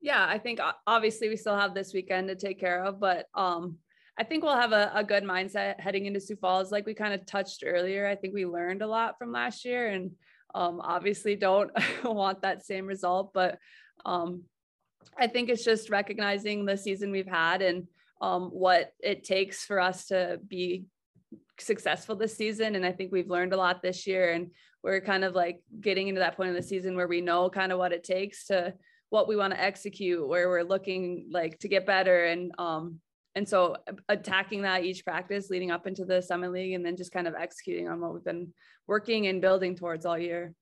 Yeah 0.00 0.24
i 0.28 0.38
think 0.38 0.60
obviously 0.86 1.28
we 1.28 1.36
still 1.36 1.56
have 1.56 1.74
this 1.74 1.92
weekend 1.92 2.28
to 2.28 2.36
take 2.36 2.60
care 2.60 2.84
of 2.84 3.00
but 3.00 3.26
um 3.34 3.78
I 4.18 4.24
think 4.24 4.42
we'll 4.42 4.56
have 4.56 4.72
a, 4.72 4.90
a 4.94 5.04
good 5.04 5.24
mindset 5.24 5.78
heading 5.78 6.06
into 6.06 6.20
Sioux 6.20 6.36
Falls. 6.36 6.72
Like 6.72 6.86
we 6.86 6.94
kind 6.94 7.12
of 7.12 7.26
touched 7.26 7.62
earlier, 7.66 8.06
I 8.06 8.14
think 8.14 8.32
we 8.32 8.46
learned 8.46 8.80
a 8.80 8.86
lot 8.86 9.18
from 9.18 9.30
last 9.30 9.66
year 9.66 9.88
and 9.88 10.12
um, 10.54 10.80
obviously 10.82 11.36
don't 11.36 11.70
want 12.04 12.40
that 12.40 12.64
same 12.64 12.86
result, 12.86 13.32
but 13.34 13.58
um, 14.06 14.44
I 15.18 15.26
think 15.26 15.48
it's 15.48 15.64
just 15.64 15.90
recognizing 15.90 16.64
the 16.64 16.76
season 16.76 17.10
we've 17.10 17.26
had 17.26 17.62
and 17.62 17.86
um, 18.20 18.50
what 18.50 18.92
it 19.00 19.24
takes 19.24 19.64
for 19.64 19.80
us 19.80 20.06
to 20.06 20.40
be 20.46 20.84
successful 21.58 22.16
this 22.16 22.36
season. 22.36 22.74
And 22.74 22.84
I 22.84 22.92
think 22.92 23.12
we've 23.12 23.30
learned 23.30 23.52
a 23.52 23.56
lot 23.56 23.82
this 23.82 24.06
year. 24.06 24.32
And 24.32 24.50
we're 24.82 25.00
kind 25.00 25.24
of 25.24 25.34
like 25.34 25.60
getting 25.80 26.08
into 26.08 26.20
that 26.20 26.36
point 26.36 26.50
of 26.50 26.56
the 26.56 26.62
season 26.62 26.96
where 26.96 27.08
we 27.08 27.20
know 27.20 27.50
kind 27.50 27.72
of 27.72 27.78
what 27.78 27.92
it 27.92 28.04
takes 28.04 28.46
to 28.46 28.74
what 29.10 29.28
we 29.28 29.36
want 29.36 29.52
to 29.54 29.60
execute, 29.60 30.26
where 30.26 30.48
we're 30.48 30.62
looking 30.62 31.28
like 31.30 31.58
to 31.60 31.68
get 31.68 31.86
better. 31.86 32.24
And 32.26 32.52
um, 32.58 33.00
and 33.34 33.46
so 33.46 33.76
attacking 34.08 34.62
that 34.62 34.84
each 34.84 35.04
practice 35.04 35.50
leading 35.50 35.70
up 35.70 35.86
into 35.86 36.06
the 36.06 36.22
summit 36.22 36.52
league 36.52 36.72
and 36.72 36.84
then 36.84 36.96
just 36.96 37.12
kind 37.12 37.28
of 37.28 37.34
executing 37.34 37.86
on 37.86 38.00
what 38.00 38.14
we've 38.14 38.24
been 38.24 38.52
working 38.86 39.26
and 39.26 39.42
building 39.42 39.76
towards 39.76 40.06
all 40.06 40.18
year. 40.18 40.54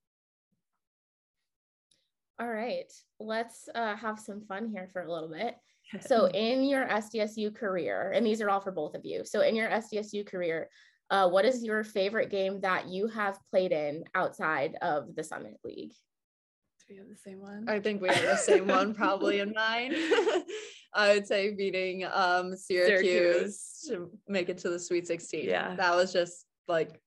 All 2.41 2.49
right, 2.49 2.93
let's 3.21 3.69
uh, 3.75 3.95
have 3.97 4.19
some 4.19 4.43
fun 4.43 4.69
here 4.69 4.89
for 4.93 5.03
a 5.03 5.13
little 5.13 5.29
bit. 5.29 5.55
So, 6.01 6.27
in 6.27 6.65
your 6.65 6.87
SDSU 6.87 7.55
career, 7.55 8.11
and 8.17 8.27
these 8.27 8.41
are 8.41 8.49
all 8.49 8.59
for 8.59 8.73
both 8.73 8.95
of 8.95 9.05
you. 9.05 9.23
So, 9.25 9.43
in 9.43 9.55
your 9.55 9.69
SDSU 9.69 10.27
career, 10.27 10.69
uh, 11.11 11.29
what 11.29 11.45
is 11.45 11.63
your 11.63 11.85
favorite 11.85 12.31
game 12.31 12.61
that 12.63 12.89
you 12.89 13.07
have 13.09 13.39
played 13.51 13.71
in 13.71 14.03
outside 14.15 14.77
of 14.81 15.15
the 15.15 15.23
Summit 15.23 15.59
League? 15.63 15.93
Do 16.81 16.95
we 16.95 16.97
have 16.97 17.09
the 17.09 17.17
same 17.17 17.41
one? 17.41 17.69
I 17.69 17.81
think 17.81 18.01
we 18.03 18.09
have 18.09 18.23
the 18.23 18.37
same 18.37 18.67
one 18.67 18.95
probably 18.95 19.41
in 19.41 19.53
mine. 19.55 19.95
I 20.95 21.15
would 21.15 21.27
say 21.27 21.55
beating 21.55 22.05
um, 22.05 22.57
Syracuse, 22.57 23.01
Syracuse, 23.01 23.85
to 23.89 24.11
make 24.27 24.49
it 24.49 24.59
to 24.59 24.71
the 24.71 24.79
Sweet 24.79 25.07
16. 25.07 25.45
Yeah. 25.45 25.75
That 25.77 25.95
was 25.95 26.13
just 26.13 26.47
like 26.67 27.01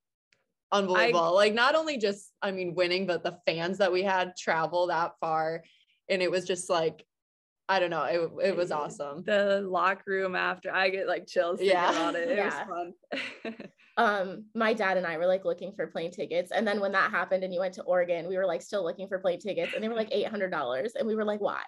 unbelievable. 0.72 1.20
I, 1.20 1.28
like 1.28 1.54
not 1.54 1.74
only 1.74 1.98
just 1.98 2.32
I 2.42 2.50
mean 2.50 2.74
winning, 2.74 3.06
but 3.06 3.22
the 3.22 3.38
fans 3.46 3.78
that 3.78 3.92
we 3.92 4.02
had 4.02 4.36
travel 4.36 4.88
that 4.88 5.12
far, 5.20 5.62
and 6.08 6.22
it 6.22 6.30
was 6.30 6.44
just 6.44 6.68
like 6.70 7.04
I 7.70 7.80
don't 7.80 7.90
know, 7.90 8.04
it 8.04 8.48
it 8.48 8.56
was 8.56 8.70
awesome. 8.70 9.24
The 9.24 9.60
locker 9.60 10.04
room 10.06 10.34
after 10.34 10.72
I 10.72 10.88
get 10.88 11.06
like 11.06 11.26
chills 11.26 11.60
yeah. 11.60 11.90
about 11.90 12.14
it. 12.14 12.30
It 12.30 12.36
yeah. 12.38 12.66
was 12.66 12.92
fun. 13.44 13.54
um, 13.98 14.44
my 14.54 14.72
dad 14.72 14.96
and 14.96 15.06
I 15.06 15.18
were 15.18 15.26
like 15.26 15.44
looking 15.44 15.72
for 15.74 15.86
plane 15.86 16.10
tickets, 16.10 16.50
and 16.50 16.66
then 16.66 16.80
when 16.80 16.92
that 16.92 17.10
happened 17.10 17.44
and 17.44 17.52
you 17.52 17.60
went 17.60 17.74
to 17.74 17.82
Oregon, 17.82 18.26
we 18.26 18.38
were 18.38 18.46
like 18.46 18.62
still 18.62 18.82
looking 18.82 19.06
for 19.06 19.18
plane 19.18 19.38
tickets, 19.38 19.74
and 19.74 19.84
they 19.84 19.88
were 19.88 19.94
like 19.94 20.08
eight 20.12 20.28
hundred 20.28 20.50
dollars, 20.50 20.92
and 20.94 21.06
we 21.06 21.14
were 21.14 21.24
like, 21.24 21.40
why? 21.40 21.62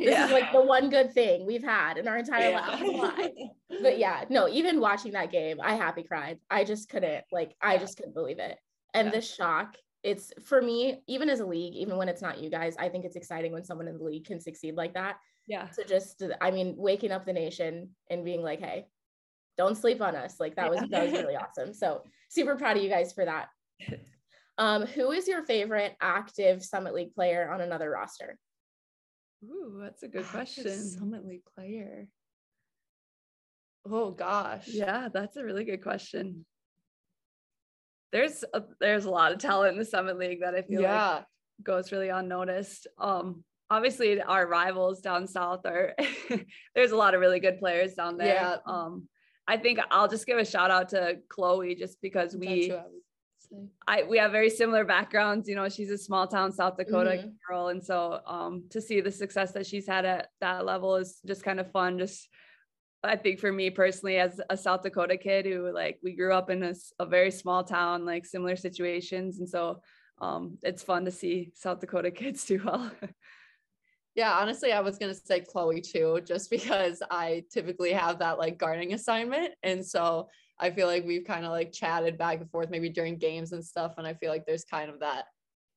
This 0.00 0.12
yeah. 0.12 0.26
is 0.26 0.32
like 0.32 0.50
the 0.50 0.62
one 0.62 0.88
good 0.88 1.12
thing 1.12 1.46
we've 1.46 1.62
had 1.62 1.98
in 1.98 2.08
our 2.08 2.16
entire 2.16 2.50
yeah. 2.50 2.66
life. 2.66 3.32
but 3.82 3.98
yeah, 3.98 4.24
no, 4.30 4.48
even 4.48 4.80
watching 4.80 5.12
that 5.12 5.30
game, 5.30 5.58
I 5.62 5.74
happy 5.74 6.02
cried. 6.02 6.38
I 6.50 6.64
just 6.64 6.88
couldn't 6.88 7.24
like 7.30 7.54
I 7.60 7.76
just 7.76 7.98
couldn't 7.98 8.14
believe 8.14 8.38
it. 8.38 8.56
And 8.94 9.08
yeah. 9.08 9.12
the 9.12 9.20
shock, 9.20 9.76
it's 10.02 10.32
for 10.42 10.62
me, 10.62 11.02
even 11.06 11.28
as 11.28 11.40
a 11.40 11.46
league, 11.46 11.74
even 11.74 11.98
when 11.98 12.08
it's 12.08 12.22
not 12.22 12.40
you 12.40 12.48
guys, 12.48 12.76
I 12.78 12.88
think 12.88 13.04
it's 13.04 13.16
exciting 13.16 13.52
when 13.52 13.62
someone 13.62 13.88
in 13.88 13.98
the 13.98 14.04
league 14.04 14.24
can 14.24 14.40
succeed 14.40 14.74
like 14.74 14.94
that. 14.94 15.16
Yeah. 15.46 15.68
So 15.70 15.82
just 15.84 16.22
I 16.40 16.50
mean, 16.50 16.74
waking 16.78 17.12
up 17.12 17.26
the 17.26 17.34
nation 17.34 17.90
and 18.08 18.24
being 18.24 18.42
like, 18.42 18.60
hey, 18.60 18.86
don't 19.58 19.76
sleep 19.76 20.00
on 20.00 20.16
us. 20.16 20.40
Like 20.40 20.56
that 20.56 20.70
was 20.70 20.80
that 20.90 21.04
was 21.04 21.12
really 21.12 21.36
awesome. 21.36 21.74
So 21.74 22.04
super 22.30 22.56
proud 22.56 22.78
of 22.78 22.82
you 22.82 22.88
guys 22.88 23.12
for 23.12 23.26
that. 23.26 23.48
Um, 24.58 24.84
who 24.84 25.10
is 25.12 25.26
your 25.26 25.42
favorite 25.42 25.96
active 26.02 26.62
Summit 26.62 26.92
League 26.92 27.14
player 27.14 27.50
on 27.50 27.62
another 27.62 27.88
roster? 27.88 28.36
Ooh, 29.44 29.78
that's 29.82 30.02
a 30.02 30.08
good 30.08 30.26
question. 30.26 30.70
Summit 30.76 31.26
League 31.26 31.44
player. 31.54 32.08
Oh 33.90 34.10
gosh. 34.10 34.68
Yeah, 34.68 35.08
that's 35.12 35.36
a 35.36 35.44
really 35.44 35.64
good 35.64 35.82
question. 35.82 36.44
There's 38.12 38.44
a, 38.52 38.62
there's 38.80 39.04
a 39.04 39.10
lot 39.10 39.32
of 39.32 39.38
talent 39.38 39.72
in 39.72 39.78
the 39.78 39.84
Summit 39.84 40.18
League 40.18 40.40
that 40.40 40.54
I 40.54 40.62
feel 40.62 40.82
Yeah. 40.82 41.10
like 41.14 41.24
goes 41.62 41.92
really 41.92 42.08
unnoticed. 42.08 42.86
Um, 42.98 43.44
obviously 43.70 44.20
our 44.20 44.46
rivals 44.46 45.00
down 45.00 45.26
south 45.26 45.64
are 45.64 45.94
there's 46.74 46.90
a 46.90 46.96
lot 46.96 47.14
of 47.14 47.20
really 47.20 47.40
good 47.40 47.58
players 47.58 47.94
down 47.94 48.18
there. 48.18 48.34
Yeah. 48.34 48.56
Um, 48.66 49.08
I 49.46 49.56
think 49.56 49.78
I'll 49.90 50.08
just 50.08 50.26
give 50.26 50.38
a 50.38 50.44
shout 50.44 50.70
out 50.70 50.90
to 50.90 51.18
Chloe 51.28 51.74
just 51.74 52.00
because 52.02 52.32
That's 52.32 52.40
we 52.46 52.72
I 53.52 53.56
would 53.56 53.68
say. 53.68 53.72
I 53.88 54.02
we 54.04 54.18
have 54.18 54.32
very 54.32 54.50
similar 54.50 54.84
backgrounds. 54.84 55.48
You 55.48 55.56
know, 55.56 55.68
she's 55.68 55.90
a 55.90 55.98
small 55.98 56.26
town 56.26 56.52
South 56.52 56.76
Dakota 56.76 57.10
Mhm. 57.10 57.32
girl, 57.48 57.68
and 57.68 57.84
so 57.84 58.20
um, 58.26 58.64
to 58.70 58.80
see 58.80 59.00
the 59.00 59.10
success 59.10 59.52
that 59.52 59.66
she's 59.66 59.86
had 59.86 60.04
at 60.04 60.28
that 60.40 60.64
level 60.64 60.96
is 60.96 61.20
just 61.26 61.42
kind 61.42 61.60
of 61.60 61.70
fun. 61.72 61.98
Just 61.98 62.28
I 63.02 63.16
think 63.16 63.40
for 63.40 63.50
me 63.50 63.70
personally, 63.70 64.18
as 64.18 64.40
a 64.50 64.56
South 64.56 64.82
Dakota 64.82 65.16
kid 65.16 65.46
who 65.46 65.72
like 65.72 65.98
we 66.02 66.14
grew 66.14 66.32
up 66.32 66.50
in 66.50 66.74
a 66.98 67.06
very 67.06 67.30
small 67.30 67.64
town, 67.64 68.04
like 68.04 68.26
similar 68.26 68.56
situations, 68.56 69.38
and 69.38 69.48
so 69.48 69.80
um, 70.20 70.58
it's 70.62 70.82
fun 70.82 71.06
to 71.06 71.10
see 71.10 71.50
South 71.54 71.80
Dakota 71.80 72.10
kids 72.20 72.44
do 72.44 72.60
well. 72.64 72.90
Yeah, 74.16 74.36
honestly, 74.36 74.72
I 74.72 74.80
was 74.80 74.98
gonna 74.98 75.14
say 75.14 75.40
Chloe 75.40 75.80
too, 75.80 76.20
just 76.26 76.50
because 76.50 77.02
I 77.10 77.44
typically 77.50 77.92
have 77.92 78.18
that 78.18 78.38
like 78.38 78.58
guarding 78.58 78.92
assignment. 78.92 79.54
And 79.62 79.86
so 79.86 80.28
I 80.60 80.70
feel 80.70 80.86
like 80.86 81.04
we've 81.04 81.24
kind 81.24 81.44
of 81.44 81.50
like 81.50 81.72
chatted 81.72 82.18
back 82.18 82.40
and 82.40 82.50
forth 82.50 82.70
maybe 82.70 82.90
during 82.90 83.16
games 83.16 83.52
and 83.52 83.64
stuff. 83.64 83.94
And 83.96 84.06
I 84.06 84.14
feel 84.14 84.30
like 84.30 84.44
there's 84.46 84.64
kind 84.64 84.90
of 84.90 85.00
that 85.00 85.24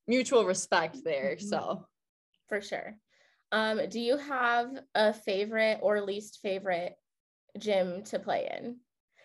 mutual 0.07 0.45
respect 0.45 0.97
there. 1.03 1.37
Mhm. 1.37 1.49
So 1.49 1.87
for 2.49 2.61
sure. 2.61 2.97
Um, 3.51 3.87
do 3.89 3.99
you 3.99 4.17
have 4.17 4.69
a 4.95 5.13
favorite 5.13 5.79
or 5.81 6.01
least 6.01 6.39
favorite 6.41 6.95
gym 7.57 8.03
to 8.05 8.19
play 8.19 8.49
in? 8.59 8.77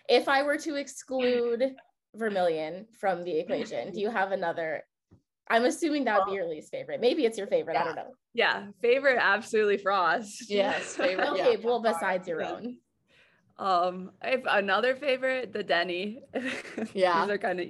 If 0.08 0.28
I 0.28 0.42
were 0.42 0.58
to 0.58 0.76
exclude 0.76 1.74
Vermilion 2.14 2.86
from 2.98 3.24
the 3.24 3.38
equation, 3.38 3.92
do 3.92 4.00
you 4.00 4.10
have 4.10 4.32
another? 4.32 4.82
I'm 5.50 5.64
assuming 5.64 6.04
that 6.04 6.18
would 6.18 6.30
be 6.30 6.36
your 6.36 6.48
least 6.48 6.70
favorite. 6.70 7.00
Maybe 7.00 7.24
it's 7.24 7.38
your 7.38 7.46
favorite. 7.46 7.76
I 7.76 7.84
don't 7.84 7.96
know. 7.96 8.14
yeah, 8.34 8.66
favorite 8.80 9.18
absolutely 9.18 9.78
Frost. 9.78 10.50
yes, 10.50 10.94
favorite. 10.94 11.28
Okay, 11.32 11.56
yeah. 11.58 11.64
well, 11.66 11.80
besides 11.80 12.28
your 12.28 12.42
own. 12.42 12.78
Um, 13.58 14.12
if 14.22 14.42
another 14.48 14.94
favorite, 14.94 15.52
the 15.52 15.62
Denny. 15.62 16.20
Yeah. 16.94 17.22
These 17.26 17.30
are 17.34 17.38
kind 17.38 17.60
of 17.60 17.66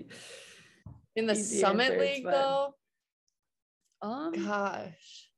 In 1.16 1.26
the 1.26 1.34
Summit 1.34 1.92
answers, 1.92 2.00
League 2.00 2.24
but- 2.24 2.32
though, 2.32 2.74
um 4.02 4.32
gosh. 4.32 5.28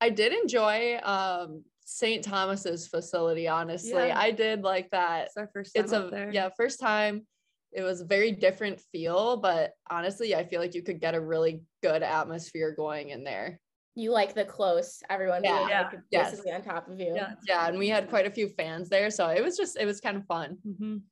I 0.00 0.10
did 0.10 0.32
enjoy 0.32 0.98
um 1.02 1.64
St. 1.84 2.22
Thomas's 2.22 2.86
facility, 2.86 3.48
honestly. 3.48 3.90
Yeah. 4.08 4.18
I 4.18 4.30
did 4.30 4.62
like 4.62 4.90
that. 4.90 5.26
it's 5.26 5.36
our 5.36 5.48
first 5.52 5.74
time 5.74 5.84
it's 5.84 5.92
a 5.92 6.08
there. 6.10 6.30
yeah 6.32 6.48
first 6.56 6.78
time 6.80 7.26
it 7.72 7.82
was 7.82 8.00
a 8.00 8.04
very 8.04 8.32
different 8.32 8.80
feel 8.92 9.36
but 9.36 9.70
honestly 9.88 10.34
i 10.34 10.44
feel 10.44 10.60
like 10.60 10.74
you 10.74 10.82
could 10.82 11.00
get 11.00 11.14
a 11.14 11.20
really 11.20 11.62
good 11.84 12.02
atmosphere 12.02 12.74
going 12.76 13.10
in 13.10 13.22
there 13.22 13.60
You 13.96 14.12
like 14.12 14.34
the 14.34 14.44
close, 14.44 15.02
everyone 15.10 15.42
being 15.42 15.54
Yeah. 15.54 15.82
like 15.82 15.92
Yeah. 15.92 15.98
Yes. 16.10 16.30
basically 16.30 16.52
on 16.52 16.62
top 16.62 16.88
of 16.88 16.98
you. 17.00 17.12
Yeah. 17.14 17.34
yeah 17.46 17.68
and 17.68 17.78
we 17.78 17.88
had 17.88 18.08
quite 18.08 18.26
a 18.26 18.30
few 18.30 18.48
fans 18.48 18.88
there 18.88 19.10
so 19.10 19.28
it 19.28 19.42
was 19.42 19.56
just 19.56 19.76
it 19.76 19.84
was 19.86 20.00
kind 20.00 20.16
of 20.16 20.24
fun 20.26 20.58
Mhm. 20.66 21.02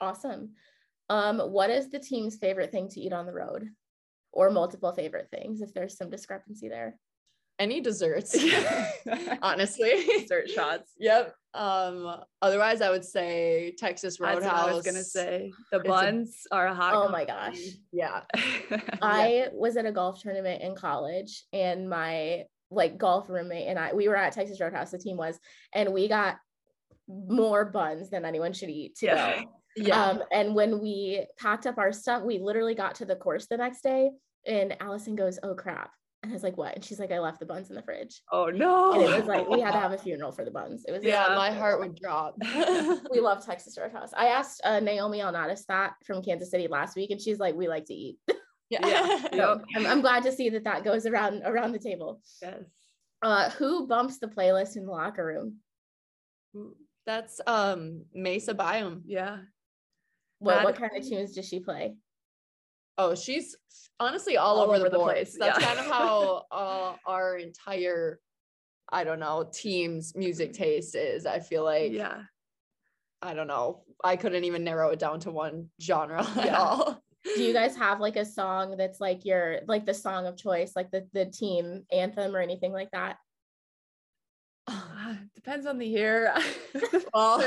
Awesome. 0.00 0.54
Um, 1.08 1.38
what 1.38 1.70
is 1.70 1.90
the 1.90 1.98
team's 1.98 2.36
favorite 2.36 2.72
thing 2.72 2.88
to 2.88 3.00
eat 3.00 3.12
on 3.12 3.26
the 3.26 3.32
road? 3.32 3.68
Or 4.32 4.50
multiple 4.50 4.92
favorite 4.92 5.28
things 5.30 5.60
if 5.60 5.74
there's 5.74 5.96
some 5.96 6.08
discrepancy 6.10 6.68
there. 6.68 6.98
any 7.58 7.80
desserts 7.80 8.34
honestly 9.42 10.04
Dessert 10.20 10.48
shots. 10.48 10.92
yep 10.98 11.34
um 11.54 12.16
otherwise 12.40 12.80
i 12.80 12.88
would 12.88 13.04
say 13.04 13.74
texas 13.76 14.16
That's 14.18 14.36
roadhouse 14.36 14.62
what 14.64 14.72
I 14.72 14.74
was 14.74 14.84
gonna 14.86 15.02
say. 15.04 15.52
The 15.70 15.78
It's 15.80 15.86
a- 15.86 15.88
buns 15.88 16.46
are 16.50 16.66
a 16.68 16.74
hot. 16.74 16.94
Oh 16.94 17.08
my 17.10 17.24
gosh. 17.26 17.58
yeah 17.92 18.22
I 19.02 19.48
was 19.52 19.76
at 19.76 19.84
a 19.86 19.92
golf 19.92 20.22
tournament 20.22 20.62
in 20.62 20.74
college 20.74 21.44
and 21.52 21.88
my 21.90 22.44
like 22.70 22.96
golf 22.96 23.28
roommate 23.28 23.68
and 23.68 23.78
I 23.78 23.92
we 23.92 24.08
were 24.08 24.16
at 24.16 24.32
Texas 24.32 24.60
Roadhouse, 24.60 24.92
the 24.92 24.98
team 24.98 25.16
was, 25.18 25.38
and 25.74 25.92
we 25.92 26.08
got 26.08 26.36
more 27.08 27.66
buns 27.66 28.08
than 28.08 28.24
anyone 28.24 28.52
should 28.54 28.70
eat 28.70 28.96
to 28.96 29.06
Yeah. 29.06 29.42
go. 29.42 29.48
yeah 29.76 30.04
Um, 30.06 30.22
and 30.32 30.54
when 30.54 30.80
we 30.80 31.26
packed 31.38 31.66
up 31.66 31.76
our 31.78 31.92
stuff, 31.92 32.22
we 32.22 32.38
literally 32.38 32.74
got 32.74 32.94
to 32.96 33.04
the 33.04 33.16
course 33.16 33.46
the 33.46 33.56
next 33.58 33.82
day 33.82 34.10
and 34.46 34.74
Allison 34.80 35.16
goes, 35.16 35.38
Oh 35.42 35.54
crap. 35.54 35.90
And 36.22 36.30
I 36.30 36.34
was 36.34 36.42
like, 36.44 36.56
What? 36.56 36.74
And 36.76 36.84
she's 36.84 36.98
like, 37.00 37.10
I 37.10 37.18
left 37.18 37.40
the 37.40 37.46
buns 37.46 37.68
in 37.70 37.76
the 37.76 37.82
fridge. 37.82 38.20
oh 38.30 38.46
no. 38.46 38.92
And 38.92 39.02
it 39.02 39.16
was 39.18 39.26
like 39.26 39.48
we 39.48 39.60
had 39.60 39.72
to 39.72 39.80
have 39.80 39.92
a 39.92 39.98
funeral 39.98 40.30
for 40.32 40.44
the 40.44 40.50
buns. 40.50 40.84
It 40.86 40.92
was 40.92 41.02
yeah 41.02 41.28
Yeah. 41.30 41.34
my 41.34 41.50
heart 41.50 41.80
would 41.80 41.96
drop 41.96 42.36
we 43.10 43.20
love 43.20 43.44
Texas 43.44 43.76
Roadhouse. 43.78 44.10
I 44.16 44.26
asked 44.26 44.60
uh, 44.64 44.80
Naomi 44.80 45.18
Alnatis 45.18 45.66
that 45.66 45.94
from 46.04 46.22
Kansas 46.22 46.50
City 46.50 46.68
last 46.68 46.94
week, 46.96 47.10
and 47.10 47.20
she's 47.20 47.38
like, 47.38 47.54
"We 47.54 47.68
like 47.68 47.86
to 47.86 47.94
eat." 47.94 48.18
Yeah. 48.70 49.26
So 49.34 49.60
I'm, 49.76 49.86
I'm 49.86 50.00
glad 50.00 50.22
to 50.22 50.32
see 50.32 50.48
that 50.48 50.64
that 50.64 50.82
goes 50.82 51.04
around 51.04 51.42
around 51.44 51.72
the 51.72 51.78
table. 51.78 52.22
yes. 52.40 52.62
Uh, 53.20 53.50
who 53.50 53.86
bumps 53.86 54.18
the 54.18 54.28
playlist 54.28 54.76
in 54.76 54.86
the 54.86 54.90
locker 54.92 55.26
room? 55.26 55.56
that's 57.04 57.38
um 57.46 58.04
Mesa 58.14 58.54
Byom 58.54 59.02
Yeah. 59.04 59.38
What 60.38 60.64
what 60.64 60.76
kind 60.76 60.92
of 60.96 61.06
tunes 61.06 61.34
does 61.34 61.46
she 61.46 61.60
play? 61.60 61.96
Oh, 62.98 63.14
she's 63.14 63.56
honestly 63.98 64.36
all, 64.36 64.58
All 64.58 64.64
over, 64.64 64.74
over 64.74 64.84
the 64.84 64.98
the 64.98 64.98
place, 65.02 65.36
That's 65.38 65.58
yeah. 65.60 65.66
kind 65.66 65.78
of 65.78 65.86
how 65.86 66.44
uh, 66.52 66.94
our 67.06 67.36
entire, 67.36 68.18
I 68.90 69.04
don't 69.04 69.20
know, 69.20 69.48
team's 69.52 70.14
music 70.14 70.52
taste 70.52 70.94
is. 70.94 71.24
I 71.26 71.40
feel 71.40 71.64
like, 71.64 71.92
yeah. 71.92 72.22
I 73.22 73.34
don't 73.34 73.46
know, 73.46 73.84
I 74.04 74.16
couldn't 74.16 74.44
even 74.44 74.64
narrow 74.64 74.90
it 74.90 74.98
down 74.98 75.20
to 75.20 75.30
one 75.30 75.68
genre 75.80 76.26
at 76.36 76.54
all. 76.54 77.02
Do 77.24 77.42
you 77.42 77.52
guys 77.52 77.76
have 77.76 78.00
like 78.00 78.16
a 78.16 78.24
song 78.24 78.76
that's 78.76 79.00
like 79.00 79.24
your 79.24 79.60
like 79.68 79.86
the 79.86 79.94
song 79.94 80.26
of 80.26 80.36
choice, 80.36 80.72
like 80.74 80.90
the 80.90 81.06
the 81.12 81.26
team 81.26 81.84
anthem 81.92 82.34
or 82.34 82.40
anything 82.40 82.72
like 82.72 82.90
that? 82.90 83.16
Depends 85.36 85.66
on 85.66 85.78
the 85.78 85.86
year. 85.86 86.34
Well, 87.14 87.44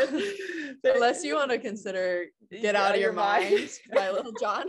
Unless 0.83 1.23
you 1.23 1.33
want 1.33 1.49
to 1.49 1.57
consider 1.57 2.25
Get 2.51 2.61
Yeah, 2.61 2.83
Out 2.83 2.91
of 2.93 3.01
Your 3.01 3.07
your 3.09 3.13
mind. 3.13 3.51
Mind 3.51 3.69
by 3.95 4.11
Lil 4.11 4.31
Jon. 4.39 4.65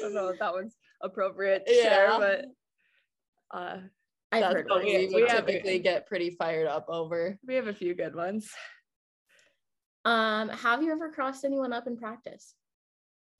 I 0.00 0.04
don't 0.04 0.14
know 0.14 0.28
if 0.28 0.38
that 0.38 0.52
one's 0.52 0.76
appropriate 1.00 1.66
to 1.66 1.74
Yeah. 1.74 1.82
share, 1.82 2.08
but 2.18 2.44
uh, 3.56 3.76
I've 4.32 4.40
That's 4.40 4.54
heard 4.54 4.68
what 4.68 4.84
we, 4.84 5.08
we 5.14 5.20
have- 5.28 5.46
typically 5.46 5.78
get 5.78 6.06
pretty 6.06 6.30
fired 6.30 6.66
up 6.66 6.86
over. 6.88 7.38
we 7.46 7.54
have 7.54 7.66
a 7.68 7.74
few 7.74 7.94
good 7.94 8.14
ones. 8.14 8.50
Um, 10.04 10.48
have 10.48 10.82
you 10.82 10.90
ever 10.92 11.10
crossed 11.10 11.44
anyone 11.44 11.72
up 11.72 11.86
in 11.86 11.96
practice, 11.96 12.54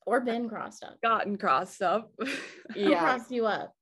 or 0.07 0.21
been 0.21 0.49
crossed 0.49 0.85
up? 0.85 1.01
Gotten 1.03 1.37
crossed 1.37 1.83
up. 1.83 2.13
Yeah. 2.77 3.01
crossed 3.01 3.31
you 3.31 3.47
up? 3.47 3.75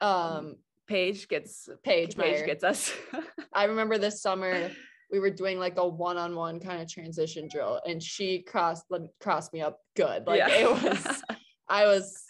Um, 0.00 0.56
Paige 0.86 1.26
gets 1.28 1.68
Paige, 1.82 2.16
Paige 2.16 2.16
Meyer. 2.16 2.46
gets 2.46 2.62
us. 2.62 2.92
I 3.52 3.64
remember 3.64 3.98
this 3.98 4.20
summer 4.22 4.70
we 5.10 5.18
were 5.18 5.30
doing 5.30 5.58
like 5.58 5.78
a 5.78 5.88
one-on-one 5.88 6.60
kind 6.60 6.82
of 6.82 6.88
transition 6.88 7.48
drill 7.50 7.80
and 7.86 8.02
she 8.02 8.42
crossed 8.42 8.84
crossed 9.20 9.52
me 9.54 9.62
up 9.62 9.80
good. 9.96 10.26
Like 10.26 10.38
Yeah. 10.40 10.48
it 10.50 10.70
was 10.82 11.22
I 11.68 11.86
was 11.86 12.24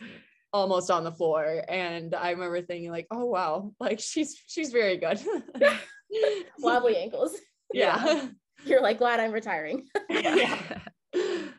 almost 0.53 0.90
on 0.90 1.05
the 1.05 1.12
floor 1.12 1.62
and 1.68 2.14
I 2.14 2.31
remember 2.31 2.62
thinking 2.62 2.90
like, 2.90 3.07
"Oh 3.11 3.27
wow, 3.27 3.72
like 3.81 4.01
she's 4.01 4.40
she's 4.46 4.70
very 4.70 4.96
good." 4.96 5.20
Wobbly 6.61 6.96
ankles. 6.96 7.37
yeah. 7.72 8.29
You're 8.64 8.83
like 8.83 8.98
glad 8.98 9.20
I'm 9.20 9.33
retiring. 9.33 9.87
yeah. 10.11 10.59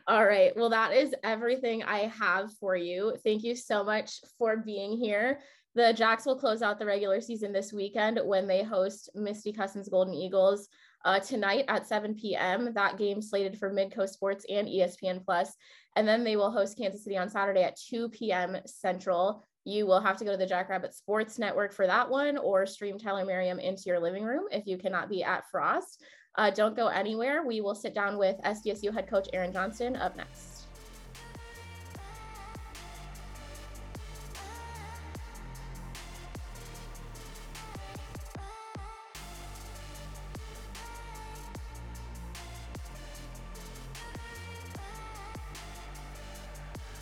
All 0.06 0.24
right. 0.24 0.54
Well, 0.56 0.70
that 0.70 0.92
is 0.92 1.14
everything 1.24 1.82
I 1.82 2.08
have 2.18 2.52
for 2.60 2.76
you. 2.76 3.16
Thank 3.24 3.42
you 3.42 3.54
so 3.54 3.82
much 3.82 4.20
for 4.38 4.58
being 4.58 4.98
here. 4.98 5.40
The 5.74 5.92
Jacks 5.92 6.26
will 6.26 6.38
close 6.38 6.62
out 6.62 6.78
the 6.78 6.86
regular 6.86 7.20
season 7.20 7.52
this 7.52 7.72
weekend 7.72 8.20
when 8.24 8.46
they 8.46 8.62
host 8.62 9.08
Misti 9.16 9.56
Cussen's 9.56 9.88
Golden 9.88 10.14
Eagles 10.14 10.68
uh, 11.04 11.20
tonight 11.20 11.64
at 11.68 11.86
7 11.86 12.14
p.m. 12.14 12.72
That 12.74 12.98
game 12.98 13.22
slated 13.22 13.58
for 13.58 13.72
Midco 13.72 14.08
Sports 14.08 14.44
and 14.48 14.68
ESPN 14.68 15.24
Plus, 15.24 15.54
and 15.96 16.06
then 16.06 16.24
they 16.24 16.36
will 16.36 16.50
host 16.50 16.76
Kansas 16.76 17.04
City 17.04 17.16
on 17.16 17.28
Saturday 17.28 17.62
at 17.62 17.78
2 17.78 18.08
p.m. 18.10 18.56
Central. 18.66 19.44
You 19.64 19.86
will 19.86 20.00
have 20.00 20.16
to 20.18 20.24
go 20.24 20.32
to 20.32 20.36
the 20.36 20.46
Jackrabbit 20.46 20.94
Sports 20.94 21.38
Network 21.38 21.72
for 21.72 21.86
that 21.86 22.08
one, 22.08 22.38
or 22.38 22.66
stream 22.66 22.98
Tyler 22.98 23.24
Merriam 23.24 23.58
into 23.58 23.84
your 23.86 24.00
living 24.00 24.24
room 24.24 24.44
if 24.50 24.66
you 24.66 24.78
cannot 24.78 25.08
be 25.08 25.22
at 25.22 25.48
Frost. 25.50 26.02
Uh, 26.36 26.50
don't 26.50 26.76
go 26.76 26.86
anywhere. 26.88 27.44
We 27.46 27.60
will 27.60 27.74
sit 27.74 27.94
down 27.94 28.16
with 28.16 28.36
SDSU 28.44 28.94
head 28.94 29.08
coach 29.08 29.28
Aaron 29.32 29.52
Johnston 29.52 29.96
up 29.96 30.16
next. 30.16 30.59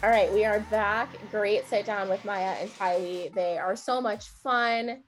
All 0.08 0.14
right, 0.14 0.32
we 0.32 0.46
are 0.46 0.60
back. 0.70 1.10
Great 1.30 1.68
sit 1.68 1.84
down 1.84 2.08
with 2.08 2.24
Myah 2.24 2.56
and 2.62 2.70
Tylee. 2.70 3.30
They 3.34 3.58
are 3.58 3.76
so 3.76 4.00
much 4.00 4.30
fun, 4.42 5.02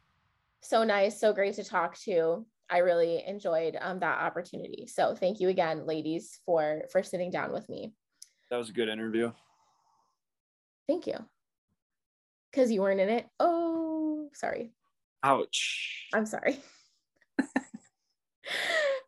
so 0.61 0.84
nice, 0.84 1.18
so 1.18 1.32
great 1.32 1.55
to 1.55 1.64
talk 1.64 1.96
to. 2.01 2.44
I 2.68 2.78
really 2.80 3.24
enjoyed 3.26 3.78
um, 3.80 4.01
that 4.01 4.18
opportunity. 4.20 4.86
So 4.86 5.14
thank 5.14 5.40
you 5.40 5.48
again, 5.48 5.86
ladies, 5.86 6.40
for 6.44 6.82
for 6.92 7.03
sitting 7.03 7.30
down 7.30 7.51
with 7.51 7.66
me. 7.70 7.94
That 8.51 8.59
was 8.59 8.68
a 8.68 8.74
good 8.74 8.90
interview. 8.90 9.32
Thank 10.86 11.07
you. 11.07 11.16
Because 12.51 12.70
you 12.70 12.82
weren't 12.82 13.01
in 13.01 13.09
it. 13.09 13.26
Oh, 13.40 14.28
sorry. 14.34 14.74
Ouch. 15.22 16.09
I'm 16.12 16.26
sorry. 16.26 16.61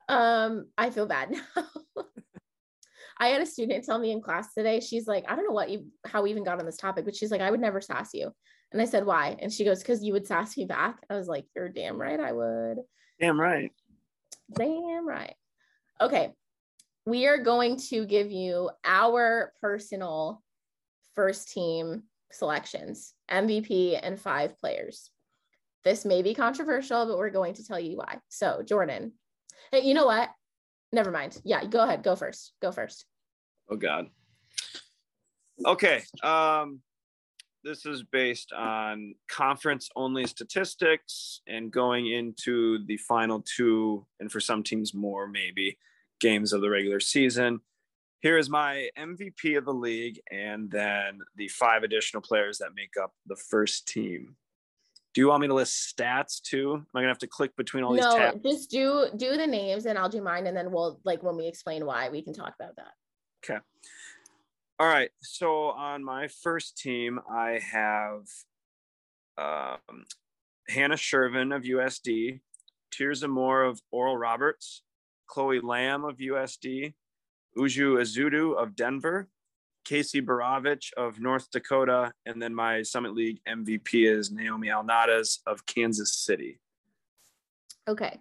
um, 0.09 0.69
I 0.79 0.89
feel 0.89 1.05
bad 1.05 1.33
now. 1.33 1.67
I 3.23 3.29
had 3.29 3.41
a 3.41 3.47
student 3.47 3.85
tell 3.85 4.01
me 4.01 4.11
in 4.11 4.21
class 4.21 4.53
today, 4.53 4.81
she's 4.81 5.07
like, 5.07 5.25
I 5.29 5.37
don't 5.37 5.47
know 5.47 5.55
what 5.55 5.71
you 5.71 5.87
how 6.05 6.23
we 6.23 6.31
even 6.31 6.43
got 6.43 6.59
on 6.59 6.67
this 6.67 6.77
topic, 6.77 7.05
but 7.05 7.15
she's 7.15 7.31
like, 7.31 7.41
I 7.41 7.53
would 7.53 7.61
never 7.61 7.81
sass 7.81 8.13
you. 8.13 8.33
And 8.73 8.83
I 8.83 8.85
said, 8.85 9.07
why? 9.07 9.37
And 9.39 9.53
she 9.53 9.65
goes, 9.65 9.79
because 9.79 10.03
you 10.03 10.13
would 10.13 10.27
sass 10.27 10.57
me 10.57 10.65
back. 10.65 10.97
I 11.09 11.15
was 11.15 11.29
like, 11.29 11.47
you're 11.55 11.69
damn 11.69 12.01
right 12.01 12.19
I 12.19 12.33
would. 12.33 12.79
Damn 13.21 13.41
right. 13.41 13.71
Damn 14.53 15.07
right. 15.07 15.35
Okay. 16.01 16.33
We 17.07 17.29
are 17.29 17.39
going 17.39 17.77
to 17.91 18.07
give 18.07 18.33
you 18.33 18.71
our 18.85 19.53
personal 19.61 20.43
first 21.15 21.53
team 21.53 22.03
selections, 22.33 23.15
MVP 23.31 24.01
and 24.03 24.19
five 24.19 24.59
players. 24.59 25.11
This 25.85 26.05
may 26.05 26.23
be 26.23 26.35
controversial, 26.35 27.07
but 27.07 27.19
we're 27.19 27.31
going 27.31 27.55
to 27.55 27.65
tell 27.65 27.79
you 27.79 27.99
why. 27.99 28.19
So, 28.31 28.65
Jordan, 28.67 29.13
hey, 29.71 29.83
you 29.83 29.95
know 29.95 30.07
what? 30.07 30.29
Never 30.93 31.13
mind. 31.13 31.41
Yeah, 31.45 31.65
go 31.65 31.85
ahead. 31.85 32.03
Go 32.03 32.17
first. 32.17 32.53
Go 32.61 32.73
first. 32.73 33.07
Oh 33.73 33.77
God. 33.77 34.11
Okay. 35.65 36.03
Um, 36.23 36.81
this 37.65 37.87
is 37.87 38.03
based 38.03 38.53
on 38.53 39.15
conference 39.31 39.89
only 39.97 40.27
statistics 40.27 41.41
and 41.47 41.71
going 41.71 42.13
into 42.13 42.85
the 42.85 42.99
final 42.99 43.43
two, 43.57 44.05
and 44.21 44.31
for 44.31 44.41
some 44.41 44.63
teams 44.63 44.93
more, 44.93 45.27
maybe 45.27 45.79
games 46.21 46.53
of 46.53 46.61
the 46.61 46.69
regular 46.69 47.01
season. 47.01 47.61
Here 48.21 48.37
is 48.37 48.51
my 48.51 48.91
MVP 48.99 49.57
of 49.57 49.65
the 49.65 49.73
league, 49.73 50.21
and 50.31 50.71
then 50.71 51.21
the 51.37 51.49
five 51.49 51.83
additional 51.83 52.21
players 52.21 52.59
that 52.59 52.75
make 52.77 52.93
up 53.03 53.15
the 53.27 53.37
first 53.37 53.89
team. 53.89 54.37
Do 55.15 55.23
you 55.23 55.29
want 55.29 55.41
me 55.41 55.47
to 55.49 55.55
list 55.55 55.95
stats 55.97 56.43
too? 56.43 56.75
Am 56.75 56.87
I 56.95 57.01
gonna 57.01 57.09
have 57.09 57.19
to 57.19 57.27
click 57.27 57.57
between 57.57 57.85
all 57.85 57.95
these 57.95 58.05
No, 58.05 58.17
tabs? 58.17 58.43
just 58.43 58.71
do 58.71 59.07
do 59.17 59.37
the 59.39 59.47
names 59.47 59.87
and 59.87 59.99
I'll 59.99 60.11
do 60.11 60.21
mine 60.21 60.47
and 60.47 60.57
then 60.57 60.73
we'll 60.73 61.01
like 61.05 61.23
when 61.23 61.37
we 61.37 61.47
explain 61.47 61.87
why 61.87 62.11
we 62.11 62.23
can 62.23 62.35
talk 62.35 62.55
about 62.59 62.77
that. 62.77 62.93
Okay. 63.45 63.59
All 64.79 64.87
right. 64.87 65.11
So 65.21 65.71
on 65.71 66.05
my 66.05 66.29
first 66.29 66.77
team, 66.77 67.21
I 67.31 67.61
have 67.73 68.23
um, 69.39 70.05
Hannah 70.69 70.97
Sjerven 70.97 71.55
of 71.55 71.63
USD, 71.63 72.41
Tirzah 72.93 73.29
Moore 73.29 73.65
of 73.65 73.81
Oral 73.91 74.17
Roberts, 74.17 74.83
Chloe 75.27 75.61
Lamb 75.61 76.05
of 76.05 76.19
USD, 76.19 76.95
Uju 77.57 78.01
Ezeudu 78.01 78.57
of 78.57 78.77
Denver, 78.77 79.29
Kacie 79.85 80.25
Borowicz 80.25 80.93
of 80.97 81.21
North 81.21 81.51
Dakota, 81.51 82.13
and 82.27 82.41
then 82.41 82.55
my 82.55 82.83
Summit 82.83 83.15
League 83.15 83.41
MVP 83.49 84.09
is 84.09 84.31
Naomi 84.31 84.69
Alnadas 84.69 85.39
of 85.47 85.67
Kansas 85.67 86.15
City. 86.15 86.61
Okay. 87.89 88.21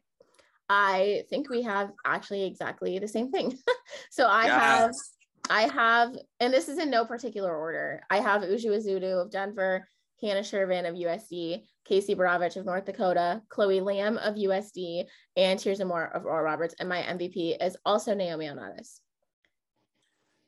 I 0.73 1.25
think 1.29 1.49
we 1.49 1.63
have 1.63 1.91
actually 2.05 2.43
exactly 2.45 2.97
the 2.97 3.07
same 3.07 3.29
thing. 3.29 3.57
so 4.09 4.25
I 4.25 4.45
Yes. 4.45 4.61
have 4.61 4.91
I 5.49 5.61
have, 5.63 6.15
and 6.39 6.53
this 6.53 6.69
is 6.69 6.77
in 6.77 6.89
no 6.89 7.03
particular 7.03 7.53
order. 7.53 8.01
I 8.09 8.21
have 8.21 8.41
Uju 8.43 8.67
Ezeudu 8.77 9.21
of 9.21 9.31
Denver, 9.31 9.85
Hannah 10.21 10.39
Sjerven 10.39 10.87
of 10.87 10.95
USD, 10.95 11.63
Kacie 11.89 12.15
Borowicz 12.15 12.55
of 12.55 12.65
North 12.65 12.85
Dakota, 12.85 13.41
Chloe 13.49 13.81
Lamb 13.81 14.17
of 14.19 14.35
USD, 14.35 15.03
and 15.35 15.59
Tirzah 15.59 15.85
Moore 15.85 16.05
of 16.15 16.25
Oral 16.25 16.45
Roberts. 16.45 16.73
And 16.79 16.87
my 16.87 17.01
MVP 17.01 17.57
is 17.61 17.75
also 17.83 18.13
Naomi 18.13 18.45
Onadas. 18.45 19.01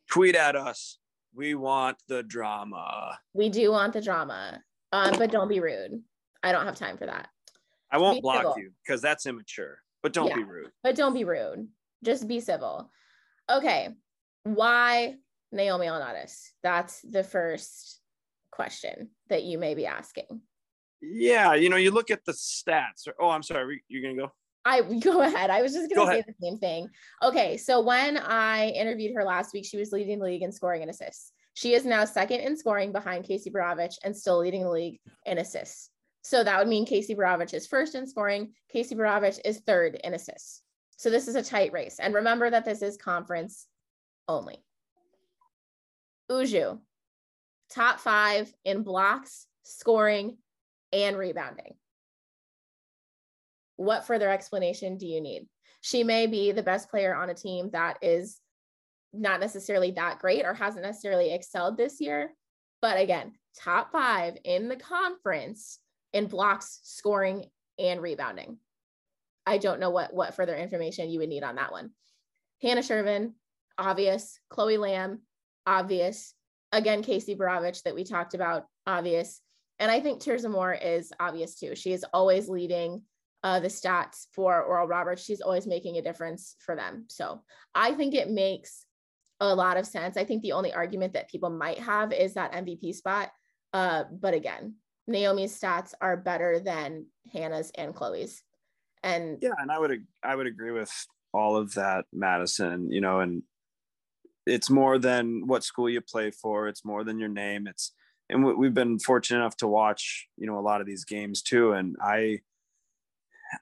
Tweet 0.09 0.35
at 0.35 0.55
us. 0.55 0.99
We 1.35 1.53
want 1.55 1.97
the 2.07 2.23
drama. 2.23 3.19
We 3.33 3.49
do 3.49 3.71
want 3.71 3.91
the 3.91 4.01
drama, 4.01 4.61
um, 4.93 5.15
but 5.17 5.31
don't 5.31 5.49
be 5.49 5.59
rude. 5.59 6.01
I 6.43 6.53
don't 6.53 6.65
have 6.65 6.77
time 6.77 6.97
for 6.97 7.07
that. 7.07 7.27
I 7.91 7.97
won't 7.97 8.17
Be 8.17 8.21
block 8.21 8.37
civil. 8.37 8.59
you 8.59 8.71
because 8.85 9.01
that's 9.01 9.25
immature, 9.25 9.79
but 10.03 10.13
don't 10.13 10.35
be 10.35 10.43
rude. 10.43 10.69
But 10.83 10.95
don't 10.95 11.13
be 11.13 11.23
rude. 11.23 11.67
Just 12.03 12.27
be 12.27 12.39
civil. 12.41 12.91
Okay. 13.49 13.89
Why 14.43 15.15
Naomi 15.51 15.87
Onadas? 15.87 16.49
That's 16.61 17.01
the 17.01 17.23
first 17.23 17.99
question 18.51 19.09
that 19.29 19.43
you 19.43 19.57
may 19.57 19.73
be 19.73 19.85
asking. 19.85 20.41
Yeah, 21.01 21.53
you 21.55 21.69
know, 21.69 21.75
you 21.77 21.91
look 21.91 22.11
at 22.11 22.23
the 22.25 22.33
stats. 22.33 23.07
Or, 23.07 23.13
Oh, 23.19 23.29
I'm 23.29 23.43
sorry. 23.43 23.83
You're 23.87 24.03
gonna 24.03 24.27
go. 24.27 24.31
I 24.65 24.81
go 24.99 25.21
ahead. 25.21 25.49
I 25.49 25.61
was 25.61 25.73
just 25.73 25.93
gonna 25.93 26.07
say 26.07 26.19
ahead. 26.19 26.25
the 26.27 26.45
same 26.45 26.57
thing. 26.59 26.87
Okay, 27.21 27.57
so 27.57 27.81
when 27.81 28.17
I 28.17 28.69
interviewed 28.69 29.15
her 29.15 29.23
last 29.23 29.53
week, 29.53 29.65
she 29.65 29.77
was 29.77 29.91
leading 29.91 30.19
the 30.19 30.25
league 30.25 30.43
in 30.43 30.51
scoring 30.51 30.81
and 30.81 30.91
assists. 30.91 31.31
She 31.55 31.73
is 31.73 31.85
now 31.85 32.05
second 32.05 32.39
in 32.41 32.57
scoring 32.57 32.91
behind 32.91 33.25
Kacie 33.25 33.51
Borowicz 33.51 33.95
and 34.03 34.15
still 34.15 34.39
leading 34.39 34.63
the 34.63 34.69
league 34.71 34.99
in 35.25 35.37
assists. 35.37 35.89
So 36.23 36.43
that 36.43 36.57
would 36.57 36.69
mean 36.69 36.85
Kacie 36.85 37.17
Borowicz 37.17 37.53
is 37.53 37.67
first 37.67 37.95
in 37.95 38.07
scoring. 38.07 38.53
Kacie 38.73 38.95
Borowicz 38.95 39.39
is 39.43 39.59
third 39.59 39.99
in 40.03 40.13
assists. 40.13 40.61
So 40.95 41.09
this 41.09 41.27
is 41.27 41.35
a 41.35 41.43
tight 41.43 41.73
race. 41.73 41.99
And 41.99 42.13
remember 42.13 42.49
that 42.49 42.65
this 42.65 42.81
is 42.81 42.95
conference 42.95 43.67
only. 44.27 44.63
Uju, 46.31 46.79
top 47.69 47.99
five 47.99 48.51
in 48.63 48.83
blocks, 48.83 49.47
scoring, 49.63 50.37
and 50.93 51.17
rebounding. 51.17 51.73
What 53.75 54.05
further 54.05 54.29
explanation 54.29 54.97
do 54.97 55.07
you 55.07 55.19
need? 55.19 55.47
She 55.81 56.05
may 56.05 56.27
be 56.27 56.53
the 56.53 56.63
best 56.63 56.89
player 56.89 57.13
on 57.13 57.29
a 57.29 57.35
team 57.35 57.71
that 57.71 57.97
is 58.01 58.39
not 59.11 59.41
necessarily 59.41 59.91
that 59.91 60.19
great 60.19 60.45
or 60.45 60.53
hasn't 60.53 60.85
necessarily 60.85 61.33
excelled 61.33 61.75
this 61.75 61.99
year. 61.99 62.33
But 62.81 62.99
again, 62.99 63.33
top 63.59 63.91
five 63.91 64.37
in 64.45 64.69
the 64.69 64.77
conference 64.77 65.79
in 66.13 66.27
blocks, 66.27 66.79
scoring, 66.83 67.45
and 67.77 68.01
rebounding. 68.01 68.57
I 69.45 69.57
don't 69.57 69.79
know 69.79 69.89
what 69.89 70.13
what 70.13 70.35
further 70.35 70.55
information 70.55 71.09
you 71.09 71.19
would 71.19 71.29
need 71.29 71.43
on 71.43 71.55
that 71.55 71.71
one. 71.71 71.91
Hannah 72.61 72.81
Sjerven, 72.81 73.33
obvious. 73.77 74.39
Chloe 74.49 74.77
Lamb, 74.77 75.21
obvious. 75.65 76.33
Again, 76.71 77.03
Kacie 77.03 77.37
Borowicz 77.37 77.83
that 77.83 77.95
we 77.95 78.03
talked 78.03 78.33
about, 78.33 78.65
obvious. 78.87 79.41
And 79.79 79.91
I 79.91 79.99
think 79.99 80.21
Tirzah 80.21 80.49
Moore 80.49 80.73
is 80.73 81.11
obvious 81.19 81.55
too. 81.55 81.75
She 81.75 81.91
is 81.91 82.05
always 82.13 82.47
leading 82.47 83.01
uh, 83.43 83.59
the 83.59 83.67
stats 83.67 84.27
for 84.31 84.63
Oral 84.63 84.87
Roberts. 84.87 85.23
She's 85.23 85.41
always 85.41 85.67
making 85.67 85.97
a 85.97 86.01
difference 86.01 86.55
for 86.59 86.75
them. 86.75 87.05
So 87.09 87.41
I 87.75 87.93
think 87.93 88.15
it 88.15 88.29
makes 88.29 88.85
a 89.39 89.53
lot 89.53 89.77
of 89.77 89.85
sense. 89.85 90.15
I 90.15 90.23
think 90.23 90.41
the 90.41 90.53
only 90.53 90.73
argument 90.73 91.13
that 91.13 91.29
people 91.29 91.49
might 91.49 91.79
have 91.79 92.13
is 92.13 92.35
that 92.35 92.53
MVP 92.53 92.95
spot. 92.95 93.31
Uh, 93.73 94.05
but 94.09 94.33
again, 94.33 94.75
Naomi's 95.07 95.59
stats 95.59 95.93
are 96.01 96.17
better 96.17 96.59
than 96.59 97.05
Hannah's 97.31 97.71
and 97.75 97.93
Chloe's. 97.93 98.43
And 99.03 99.37
Yeah, 99.41 99.51
and 99.59 99.71
I 99.71 99.79
would 99.79 100.05
I 100.23 100.35
would 100.35 100.47
agree 100.47 100.71
with 100.71 100.91
all 101.33 101.57
of 101.57 101.73
that, 101.73 102.05
Madison. 102.13 102.91
You 102.91 103.01
know, 103.01 103.19
and 103.19 103.43
it's 104.45 104.69
more 104.69 104.97
than 104.97 105.47
what 105.47 105.63
school 105.63 105.89
you 105.89 106.01
play 106.01 106.31
for. 106.31 106.67
It's 106.67 106.85
more 106.85 107.03
than 107.03 107.19
your 107.19 107.29
name. 107.29 107.67
It's 107.67 107.93
and 108.29 108.45
we- 108.45 108.53
we've 108.55 108.73
been 108.73 108.99
fortunate 108.99 109.39
enough 109.39 109.57
to 109.57 109.67
watch 109.67 110.27
you 110.37 110.47
know 110.47 110.57
a 110.57 110.61
lot 110.61 110.81
of 110.81 110.87
these 110.87 111.03
games 111.05 111.41
too. 111.41 111.73
And 111.73 111.97
I, 112.01 112.39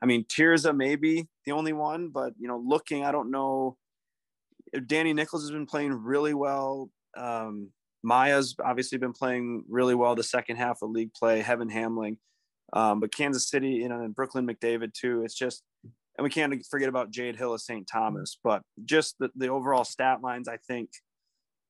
I 0.02 0.06
mean, 0.06 0.26
Tirzah 0.26 0.76
may 0.76 0.96
be 0.96 1.28
the 1.46 1.52
only 1.54 1.74
one, 1.74 2.10
but 2.10 2.34
you 2.40 2.48
know, 2.48 2.58
looking, 2.64 3.04
I 3.04 3.12
don't 3.12 3.32
know. 3.32 3.78
Danny 4.86 5.12
Nichols 5.14 5.44
has 5.44 5.52
been 5.52 5.66
playing 5.66 5.92
really 5.92 6.34
well. 6.34 6.90
Um, 7.18 7.72
Myah's 8.04 8.56
obviously 8.64 8.98
been 8.98 9.14
playing 9.14 9.64
really 9.70 9.96
well 9.96 10.16
the 10.16 10.24
second 10.24 10.58
half 10.58 10.82
of 10.82 10.90
league 10.90 11.14
play. 11.14 11.42
Heaven 11.42 11.70
Hamling, 11.70 12.18
um, 12.74 13.00
but 13.00 13.14
Kansas 13.14 13.50
City, 13.50 13.70
you 13.70 13.90
know, 13.90 14.02
and 14.02 14.16
Brooklyn 14.16 14.48
McDavid 14.48 14.94
too. 14.94 15.24
It's 15.24 15.36
just, 15.36 15.64
and 16.18 16.24
we 16.24 16.30
can't 16.30 16.66
forget 16.70 16.90
about 16.90 17.12
Jade 17.12 17.36
Hill 17.36 17.54
of 17.54 17.62
St. 17.62 17.88
Thomas, 17.88 18.38
but 18.44 18.64
just 18.86 19.16
the, 19.20 19.30
the 19.36 19.48
overall 19.48 19.84
stat 19.84 20.22
lines, 20.22 20.48
I 20.48 20.58
think, 20.58 20.90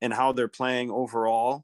and 0.01 0.13
how 0.13 0.31
they're 0.31 0.47
playing 0.47 0.89
overall 0.91 1.63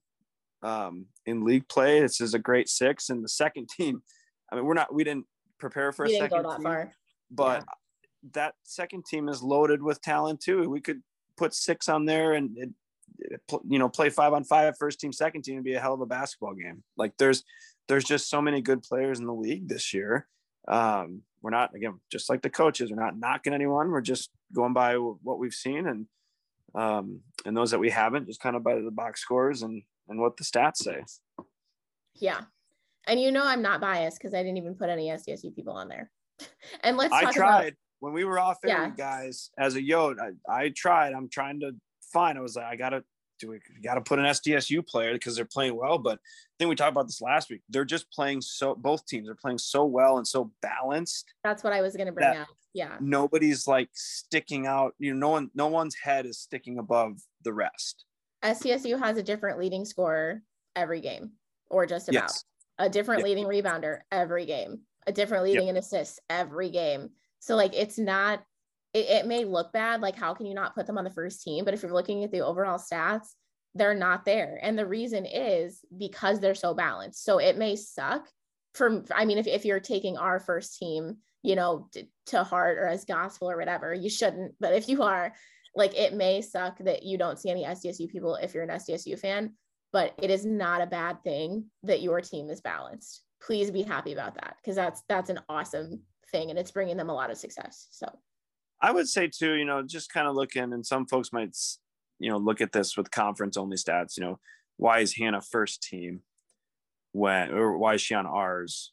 um, 0.64 1.06
in 1.26 1.44
league 1.44 1.68
play. 1.70 2.02
This 2.02 2.22
is 2.22 2.34
a 2.34 2.40
great 2.40 2.70
six. 2.70 3.10
And 3.10 3.24
the 3.24 3.30
second 3.30 3.70
team, 3.78 4.02
I 4.52 4.56
mean, 4.56 4.66
we're 4.66 4.74
not, 4.74 4.94
we 4.94 5.04
didn't 5.04 5.26
prepare 5.60 5.92
for 5.92 6.06
we 6.06 6.16
a 6.16 6.20
didn't 6.20 6.30
go 6.30 6.36
second 6.38 6.50
that 6.50 6.58
team, 6.58 6.64
far. 6.64 6.92
but 7.32 7.66
that 8.34 8.56
second 8.64 9.06
team 9.06 9.30
is 9.30 9.42
loaded 9.42 9.82
with 9.82 10.02
talent 10.02 10.42
too. 10.42 10.70
We 10.70 10.82
could 10.82 11.02
put 11.38 11.54
six 11.54 11.88
on 11.88 12.06
there 12.06 12.34
and 12.34 12.58
it, 12.58 12.70
you 13.68 13.80
know 13.80 13.90
play 13.90 14.10
five 14.10 14.34
on 14.34 14.44
five 14.44 14.76
first 14.78 15.00
team 15.00 15.12
second 15.12 15.44
team 15.44 15.56
and 15.56 15.64
be 15.64 15.74
a 15.74 15.80
hell 15.80 15.94
of 15.94 16.02
a 16.02 16.06
basketball 16.06 16.54
game. 16.54 16.84
Like 16.96 17.14
there's 17.18 17.44
there's 17.88 18.04
just 18.04 18.30
so 18.30 18.42
many 18.42 18.62
good 18.62 18.84
players 18.84 19.20
in 19.20 19.26
the 19.26 19.34
league 19.34 19.68
this 19.68 19.94
year. 19.94 20.28
Um, 20.68 21.22
we're 21.42 21.52
not 21.52 21.76
again 21.76 22.00
just 22.12 22.30
like 22.30 22.42
the 22.42 22.50
coaches. 22.50 22.92
We're 22.92 23.04
not 23.04 23.18
knocking 23.18 23.54
anyone. 23.54 23.92
We're 23.92 24.02
just 24.02 24.30
going 24.54 24.74
by 24.74 24.96
what 24.96 25.40
we've 25.40 25.54
seen 25.54 25.88
and 25.88 26.06
um, 26.76 27.22
and 27.46 27.56
those 27.56 27.72
that 27.72 27.80
we 27.80 27.90
haven't 27.90 28.28
just 28.28 28.42
kind 28.42 28.56
of 28.56 28.64
by 28.64 28.76
the 28.80 28.92
box 28.92 29.22
scores 29.22 29.62
and 29.62 29.82
and 30.10 30.20
what 30.20 30.38
the 30.38 30.44
stats 30.44 30.78
say. 30.78 31.04
Yeah. 32.16 32.42
And 33.08 33.22
you 33.22 33.32
know 33.32 33.44
I'm 33.44 33.62
not 33.62 33.80
biased 33.80 34.18
because 34.18 34.34
I 34.34 34.40
didn't 34.44 34.58
even 34.58 34.76
put 34.76 34.90
any 34.90 35.08
SDSU 35.08 35.56
people 35.56 35.74
on 35.74 35.88
there. 35.88 36.12
and 36.84 36.98
let's 36.98 37.14
I 37.14 37.32
tried. 37.32 37.60
about 37.62 37.74
when 38.00 38.14
we 38.14 38.26
were 38.26 38.38
off 38.40 38.58
air, 38.64 38.70
Yeah. 38.70 38.90
guys, 38.96 39.50
as 39.58 39.76
a 39.76 39.82
Yod, 39.82 40.18
I, 40.20 40.32
I 40.66 40.70
tried. 40.76 41.14
I'm 41.14 41.30
trying 41.30 41.62
to 41.62 41.72
find. 42.12 42.38
I 42.38 42.42
was 42.42 42.56
like, 42.56 42.66
I 42.66 42.76
gotta 42.76 43.04
do 43.40 43.50
we 43.50 43.60
gotta 43.84 44.02
put 44.02 44.18
an 44.18 44.26
SDSU 44.26 44.86
player 44.88 45.14
because 45.14 45.36
they're 45.36 45.46
playing 45.46 45.76
well. 45.76 45.98
But 46.00 46.18
I 46.20 46.54
think 46.58 46.70
we 46.70 46.76
talked 46.76 46.92
about 46.92 47.06
this 47.08 47.22
last 47.22 47.50
week. 47.50 47.62
They're 47.70 47.86
just 47.86 48.12
playing 48.12 48.42
so 48.42 48.74
both 48.76 49.06
teams 49.06 49.30
are 49.30 49.36
playing 49.36 49.60
so 49.60 49.86
well 49.86 50.18
and 50.18 50.28
so 50.28 50.52
balanced. 50.62 51.34
That's 51.44 51.64
what 51.64 51.74
I 51.74 51.82
was 51.82 51.96
gonna 51.96 52.12
bring 52.12 52.30
That- 52.32 52.42
up. 52.42 52.48
Yeah. 52.74 52.98
Nobody's 53.00 53.68
like 53.68 53.90
sticking 53.94 54.68
out. 54.68 54.94
You 55.00 55.14
know, 55.14 55.20
no 55.20 55.30
one, 55.30 55.52
no 55.56 55.68
one's 55.68 55.96
head 55.96 56.26
is 56.28 56.38
sticking 56.40 56.78
above 56.78 57.20
the 57.44 57.54
rest. 57.54 58.06
SDSU 58.44 59.00
has 59.00 59.18
a 59.18 59.24
different 59.24 59.58
leading 59.58 59.84
scorer 59.84 60.44
every 60.76 61.02
game, 61.02 61.32
or 61.70 61.86
just 61.88 62.08
about 62.10 62.22
Yes. 62.24 62.44
a 62.78 62.88
different 62.90 63.20
Yep. 63.22 63.26
leading 63.28 63.46
rebounder 63.46 64.02
every 64.12 64.46
game, 64.46 64.82
a 65.08 65.12
different 65.12 65.46
Yep. 65.48 65.54
leading 65.54 65.68
in 65.70 65.78
assists 65.78 66.20
every 66.30 66.70
game. 66.70 67.10
So 67.40 67.56
like 67.56 67.74
it's 67.74 67.98
not 67.98 68.44
it, 68.98 69.10
it 69.10 69.26
may 69.28 69.46
look 69.46 69.72
bad, 69.72 70.02
like 70.02 70.16
how 70.16 70.34
can 70.34 70.46
you 70.46 70.56
not 70.56 70.76
put 70.76 70.88
them 70.88 70.98
on 70.98 71.04
the 71.04 71.10
first 71.10 71.44
team? 71.44 71.64
But 71.64 71.74
if 71.74 71.84
you're 71.84 71.94
looking 71.94 72.24
at 72.24 72.32
the 72.32 72.44
overall 72.44 72.80
stats, 72.80 73.28
they're 73.76 73.94
not 73.94 74.26
there. 74.26 74.60
And 74.62 74.78
the 74.78 74.88
reason 74.88 75.26
is 75.26 75.82
because 75.96 76.40
they're 76.40 76.56
so 76.56 76.74
balanced. 76.74 77.24
So 77.24 77.38
it 77.38 77.58
may 77.58 77.76
suck 77.76 78.28
from 78.74 79.06
I 79.14 79.26
mean, 79.26 79.38
if, 79.38 79.48
if 79.48 79.66
you're 79.66 79.80
taking 79.80 80.18
our 80.18 80.40
first 80.40 80.78
team, 80.78 81.18
you 81.44 81.56
know, 81.56 81.88
to, 81.94 82.06
to 82.28 82.44
heart 82.44 82.78
or 82.78 82.88
as 82.88 83.06
gospel 83.06 83.50
or 83.50 83.58
whatever, 83.58 83.94
you 83.94 84.10
shouldn't. 84.10 84.56
But 84.60 84.74
if 84.74 84.90
you 84.90 85.04
are, 85.04 85.34
like 85.76 85.96
it 85.96 86.14
may 86.14 86.42
suck 86.42 86.80
that 86.80 87.04
you 87.04 87.18
don't 87.18 87.40
see 87.40 87.50
any 87.50 87.64
SDSU 87.64 88.10
people 88.10 88.36
if 88.36 88.54
you're 88.54 88.64
an 88.64 88.70
SDSU 88.70 89.20
fan, 89.20 89.54
but 89.94 90.14
it 90.22 90.32
is 90.32 90.46
not 90.46 90.82
a 90.82 90.88
bad 90.88 91.24
thing 91.24 91.66
that 91.84 92.02
your 92.02 92.20
team 92.22 92.50
is 92.50 92.62
balanced. 92.62 93.22
Please 93.42 93.70
be 93.70 93.84
happy 93.84 94.14
about 94.14 94.36
that 94.36 94.58
because 94.62 94.76
that's 94.76 95.04
that's 95.08 95.30
an 95.30 95.40
awesome 95.48 96.02
thing 96.32 96.50
and 96.50 96.58
it's 96.58 96.72
bringing 96.72 96.98
them 96.98 97.10
a 97.10 97.14
lot 97.14 97.30
of 97.30 97.38
success. 97.38 97.88
So 97.92 98.08
I 98.82 98.92
would 98.92 99.08
say 99.08 99.28
too, 99.28 99.54
you 99.54 99.66
know, 99.66 99.82
just 99.82 100.12
kind 100.12 100.28
of 100.28 100.36
looking, 100.36 100.74
and 100.74 100.86
some 100.86 101.06
folks 101.06 101.34
might, 101.34 101.56
you 102.20 102.30
know, 102.30 102.38
look 102.38 102.62
at 102.62 102.72
this 102.72 102.96
with 102.96 103.12
conference 103.12 103.58
only 103.58 103.78
stats. 103.78 104.18
You 104.18 104.24
know, 104.24 104.40
why 104.78 105.00
is 105.00 105.16
Hannah 105.16 105.42
first 105.42 105.82
team 105.82 106.22
when, 107.12 107.52
or 107.52 107.78
why 107.78 107.96
is 107.96 108.02
she 108.02 108.14
on 108.14 108.26
ours? 108.26 108.92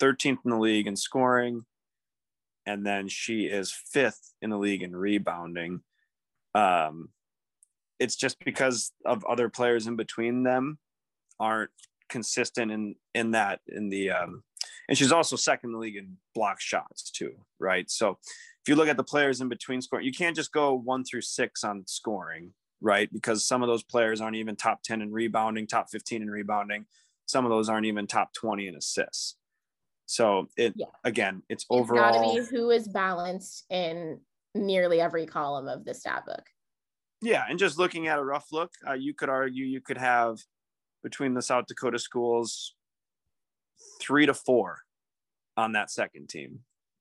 13th 0.00 0.38
in 0.44 0.50
the 0.50 0.58
league 0.58 0.86
in 0.86 0.96
scoring, 0.96 1.64
and 2.66 2.86
then 2.86 3.08
she 3.08 3.44
is 3.44 3.72
fifth 3.72 4.34
in 4.42 4.50
the 4.50 4.58
league 4.58 4.82
in 4.82 4.94
rebounding. 4.94 5.80
Um, 6.54 7.08
it's 7.98 8.16
just 8.16 8.38
because 8.44 8.92
of 9.04 9.24
other 9.24 9.48
players 9.48 9.86
in 9.86 9.96
between 9.96 10.42
them 10.42 10.78
aren't 11.40 11.70
consistent 12.08 12.70
in 12.70 12.94
in 13.14 13.30
that 13.30 13.60
in 13.68 13.88
the 13.88 14.10
um, 14.10 14.42
and 14.88 14.98
she's 14.98 15.12
also 15.12 15.36
second 15.36 15.70
in 15.70 15.72
the 15.72 15.78
league 15.78 15.96
in 15.96 16.16
block 16.34 16.60
shots 16.60 17.10
too, 17.10 17.32
right? 17.58 17.90
So 17.90 18.18
if 18.64 18.68
you 18.68 18.76
look 18.76 18.88
at 18.88 18.96
the 18.96 19.02
players 19.04 19.40
in 19.40 19.48
between 19.48 19.82
scoring, 19.82 20.06
you 20.06 20.12
can't 20.12 20.36
just 20.36 20.52
go 20.52 20.72
one 20.74 21.04
through 21.04 21.22
six 21.22 21.64
on 21.64 21.84
scoring, 21.86 22.52
right? 22.80 23.12
Because 23.12 23.44
some 23.44 23.62
of 23.62 23.68
those 23.68 23.82
players 23.82 24.20
aren't 24.20 24.36
even 24.36 24.54
top 24.54 24.82
10 24.84 25.02
in 25.02 25.10
rebounding, 25.10 25.66
top 25.66 25.90
15 25.90 26.22
in 26.22 26.30
rebounding. 26.30 26.86
Some 27.26 27.44
of 27.44 27.50
those 27.50 27.68
aren't 27.68 27.86
even 27.86 28.06
top 28.06 28.32
20 28.34 28.68
in 28.68 28.76
assists. 28.76 29.36
So 30.06 30.48
it 30.56 30.74
Yeah. 30.76 30.86
again, 31.02 31.42
it's 31.48 31.64
it's 31.64 31.66
overall. 31.70 32.34
be 32.34 32.44
who 32.44 32.70
is 32.70 32.86
balanced 32.86 33.64
in 33.68 34.20
nearly 34.54 35.00
every 35.00 35.26
column 35.26 35.66
of 35.66 35.84
the 35.84 35.94
stat 35.94 36.24
book. 36.24 36.44
Yeah, 37.20 37.44
and 37.48 37.58
just 37.58 37.78
looking 37.78 38.06
at 38.06 38.18
a 38.18 38.24
rough 38.24 38.46
look, 38.52 38.72
uh, 38.86 38.92
you 38.92 39.14
could 39.14 39.28
argue 39.28 39.64
you 39.64 39.80
could 39.80 39.98
have 39.98 40.38
between 41.02 41.34
the 41.34 41.42
South 41.42 41.66
Dakota 41.66 41.98
schools 41.98 42.74
three 44.00 44.26
to 44.26 44.34
four 44.34 44.82
on 45.56 45.72
that 45.72 45.90
second 45.90 46.28
team. 46.28 46.60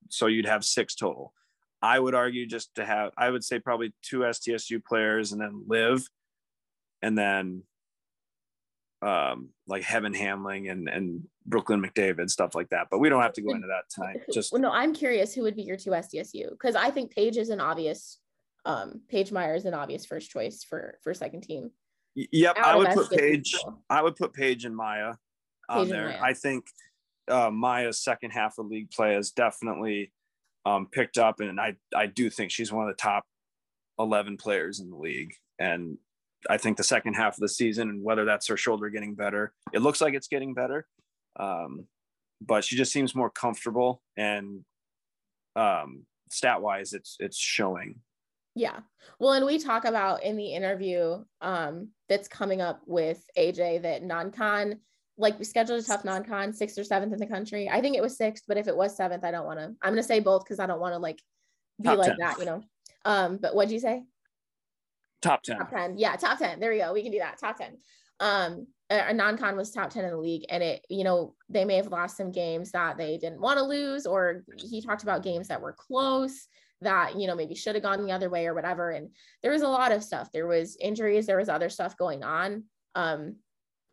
So 0.09 0.25
you'd 0.27 0.45
have 0.45 0.63
six 0.65 0.95
total. 0.95 1.33
I 1.81 1.99
would 1.99 2.13
argue 2.13 2.45
just 2.45 2.75
to 2.75 2.85
have, 2.85 3.11
I 3.17 3.29
would 3.29 3.43
say 3.43 3.59
probably 3.59 3.93
two 4.03 4.19
SDSU 4.19 4.83
players 4.83 5.31
and 5.31 5.41
then 5.41 5.63
live, 5.67 6.07
and 7.01 7.17
then 7.17 7.63
um, 9.01 9.49
like 9.67 9.83
Heaven 9.83 10.13
Hamling 10.13 10.71
and 10.71 10.87
and 10.87 11.23
Brooklyn 11.45 11.81
McDavid 11.81 12.29
stuff 12.29 12.53
like 12.53 12.69
that. 12.69 12.87
But 12.91 12.99
we 12.99 13.09
don't 13.09 13.21
have 13.21 13.33
to 13.33 13.41
go 13.41 13.51
into 13.51 13.67
that 13.67 13.89
tonight. 13.89 14.21
Just 14.33 14.51
Well, 14.51 14.61
no, 14.61 14.71
I'm 14.71 14.93
curious 14.93 15.33
who 15.33 15.41
would 15.41 15.55
be 15.55 15.63
your 15.63 15.77
two 15.77 15.91
SDSU 15.91 16.51
because 16.51 16.75
I 16.75 16.91
think 16.91 17.11
Paige 17.11 17.37
is 17.37 17.49
an 17.49 17.59
obvious, 17.59 18.19
um, 18.65 19.01
Paige 19.09 19.31
Meyer 19.31 19.55
is 19.55 19.65
an 19.65 19.73
obvious 19.73 20.05
first 20.05 20.29
choice 20.29 20.63
for 20.63 20.99
for 21.03 21.13
second 21.13 21.41
team. 21.41 21.71
yep, 22.15 22.57
out 22.57 22.65
I 22.65 22.75
would 22.75 22.89
put 22.89 23.09
Paige. 23.09 23.55
school. 23.55 23.83
I 23.89 24.03
would 24.03 24.15
put 24.15 24.33
Paige 24.33 24.65
and 24.65 24.75
Myah 24.75 25.15
on 25.67 25.79
Paige 25.79 25.91
and 25.91 25.91
there. 25.91 26.07
Myah. 26.09 26.21
I 26.21 26.33
think 26.33 26.65
uh, 27.27 27.49
Myah's 27.49 28.03
second 28.03 28.31
half 28.31 28.59
of 28.59 28.67
league 28.67 28.91
play 28.91 29.15
is 29.15 29.31
definitely 29.31 30.11
um, 30.65 30.87
picked 30.91 31.17
up, 31.17 31.39
and 31.39 31.59
I 31.59 31.75
I 31.95 32.07
do 32.07 32.29
think 32.29 32.51
she's 32.51 32.71
one 32.71 32.87
of 32.87 32.95
the 32.95 33.01
top 33.01 33.25
eleven 33.99 34.37
players 34.37 34.79
in 34.79 34.89
the 34.89 34.97
league. 34.97 35.33
And 35.59 35.97
I 36.49 36.57
think 36.57 36.77
the 36.77 36.83
second 36.83 37.13
half 37.13 37.35
of 37.35 37.39
the 37.39 37.49
season, 37.49 37.89
and 37.89 38.03
whether 38.03 38.25
that's 38.25 38.47
her 38.47 38.57
shoulder 38.57 38.89
getting 38.89 39.15
better, 39.15 39.53
it 39.73 39.79
looks 39.79 40.01
like 40.01 40.13
it's 40.13 40.27
getting 40.27 40.53
better. 40.53 40.87
Um, 41.39 41.85
but 42.41 42.63
she 42.63 42.75
just 42.75 42.91
seems 42.91 43.15
more 43.15 43.29
comfortable, 43.29 44.01
and 44.17 44.63
um, 45.55 46.05
stat 46.29 46.61
wise, 46.61 46.93
it's 46.93 47.17
it's 47.19 47.37
showing. 47.37 47.95
Yeah. 48.55 48.79
Well, 49.19 49.33
and 49.33 49.45
we 49.45 49.59
talk 49.59 49.85
about 49.85 50.23
in 50.23 50.35
the 50.35 50.53
interview 50.53 51.23
um, 51.39 51.89
that's 52.09 52.27
coming 52.27 52.61
up 52.61 52.81
with 52.85 53.23
AJ 53.37 53.83
that 53.83 54.03
non-con, 54.03 54.79
like 55.17 55.37
we 55.37 55.45
scheduled 55.45 55.81
a 55.81 55.83
tough 55.83 56.05
non-con, 56.05 56.53
sixth 56.53 56.77
or 56.77 56.83
seventh 56.83 57.13
in 57.13 57.19
the 57.19 57.27
country. 57.27 57.69
I 57.69 57.81
think 57.81 57.95
it 57.95 58.01
was 58.01 58.17
sixth, 58.17 58.45
but 58.47 58.57
if 58.57 58.67
it 58.67 58.75
was 58.75 58.95
seventh, 58.95 59.23
I 59.23 59.31
don't 59.31 59.45
want 59.45 59.59
to. 59.59 59.73
I'm 59.81 59.91
gonna 59.91 60.03
say 60.03 60.19
both 60.19 60.43
because 60.43 60.59
I 60.59 60.65
don't 60.65 60.79
want 60.79 60.93
to 60.93 60.99
like 60.99 61.21
be 61.79 61.89
Top 61.89 61.97
like 61.99 62.07
10. 62.07 62.17
that, 62.19 62.39
you 62.39 62.45
know. 62.45 62.63
Um, 63.05 63.37
but 63.37 63.55
what'd 63.55 63.71
you 63.71 63.79
say? 63.79 64.03
Top 65.21 65.43
ten. 65.43 65.57
Top 65.57 65.69
10. 65.69 65.97
Yeah, 65.97 66.15
top 66.15 66.39
10. 66.39 66.59
There 66.59 66.71
we 66.71 66.79
go. 66.79 66.93
We 66.93 67.03
can 67.03 67.11
do 67.11 67.19
that. 67.19 67.39
Top 67.39 67.57
10. 67.57 67.77
Um, 68.19 68.67
a 68.89 69.09
a 69.09 69.13
non-con 69.13 69.55
was 69.55 69.71
top 69.71 69.89
10 69.89 70.05
in 70.05 70.11
the 70.11 70.17
league, 70.17 70.45
and 70.49 70.63
it, 70.63 70.85
you 70.89 71.03
know, 71.03 71.35
they 71.49 71.65
may 71.65 71.75
have 71.75 71.87
lost 71.87 72.17
some 72.17 72.31
games 72.31 72.71
that 72.71 72.97
they 72.97 73.17
didn't 73.17 73.41
want 73.41 73.57
to 73.57 73.63
lose, 73.63 74.05
or 74.05 74.43
he 74.57 74.81
talked 74.81 75.03
about 75.03 75.23
games 75.23 75.47
that 75.47 75.61
were 75.61 75.75
close 75.77 76.47
that 76.81 77.15
you 77.19 77.27
know 77.27 77.35
maybe 77.35 77.55
should 77.55 77.75
have 77.75 77.83
gone 77.83 78.03
the 78.03 78.11
other 78.11 78.29
way 78.29 78.47
or 78.47 78.53
whatever. 78.53 78.91
And 78.91 79.09
there 79.41 79.51
was 79.51 79.61
a 79.61 79.67
lot 79.67 79.91
of 79.91 80.03
stuff. 80.03 80.31
There 80.31 80.47
was 80.47 80.77
injuries, 80.79 81.25
there 81.25 81.37
was 81.37 81.49
other 81.49 81.69
stuff 81.69 81.95
going 81.95 82.23
on. 82.23 82.63
Um, 82.95 83.37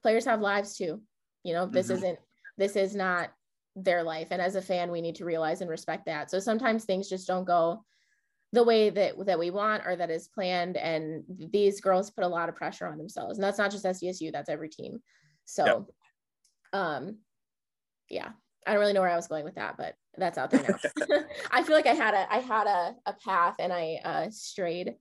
players 0.02 0.24
have 0.24 0.40
lives 0.40 0.76
too. 0.76 1.02
You 1.48 1.54
know, 1.54 1.66
this 1.66 1.88
Mhm. 1.88 1.94
isn't 1.94 2.18
this 2.58 2.76
is 2.76 2.94
not 2.94 3.32
their 3.74 4.02
life. 4.02 4.28
And 4.30 4.42
as 4.42 4.54
a 4.54 4.62
fan, 4.62 4.90
we 4.90 5.00
need 5.00 5.14
to 5.16 5.24
realize 5.24 5.62
and 5.62 5.70
respect 5.70 6.04
that. 6.06 6.30
So 6.30 6.38
sometimes 6.38 6.84
things 6.84 7.08
just 7.08 7.26
don't 7.26 7.44
go 7.44 7.84
the 8.52 8.64
way 8.64 8.90
that 8.90 9.14
that 9.26 9.38
we 9.38 9.50
want 9.50 9.86
or 9.86 9.96
that 9.96 10.10
is 10.10 10.28
planned 10.28 10.76
and 10.76 11.24
these 11.28 11.80
girls 11.80 12.10
put 12.10 12.24
a 12.24 12.28
lot 12.28 12.48
of 12.48 12.54
pressure 12.54 12.86
on 12.86 12.96
themselves 12.96 13.36
and 13.36 13.44
that's 13.44 13.58
not 13.58 13.70
just 13.70 13.84
SDSU 13.84 14.32
that's 14.32 14.48
every 14.48 14.70
team 14.70 15.02
so 15.44 15.86
um 16.72 17.18
yeah 18.08 18.30
I 18.66 18.72
don't 18.72 18.80
really 18.80 18.94
know 18.94 19.02
where 19.02 19.10
I 19.10 19.16
was 19.16 19.28
going 19.28 19.44
with 19.44 19.56
that 19.56 19.76
but 19.76 19.96
that's 20.16 20.38
out 20.38 20.50
there 20.50 20.62
now 20.62 20.78
I 21.50 21.62
feel 21.62 21.76
like 21.76 21.86
I 21.86 21.92
had 21.94 22.14
a 22.14 22.32
I 22.32 22.38
had 22.38 22.66
a, 22.66 22.96
a 23.04 23.12
path 23.12 23.56
and 23.58 23.70
I 23.70 24.00
uh 24.02 24.30
strayed 24.30 24.94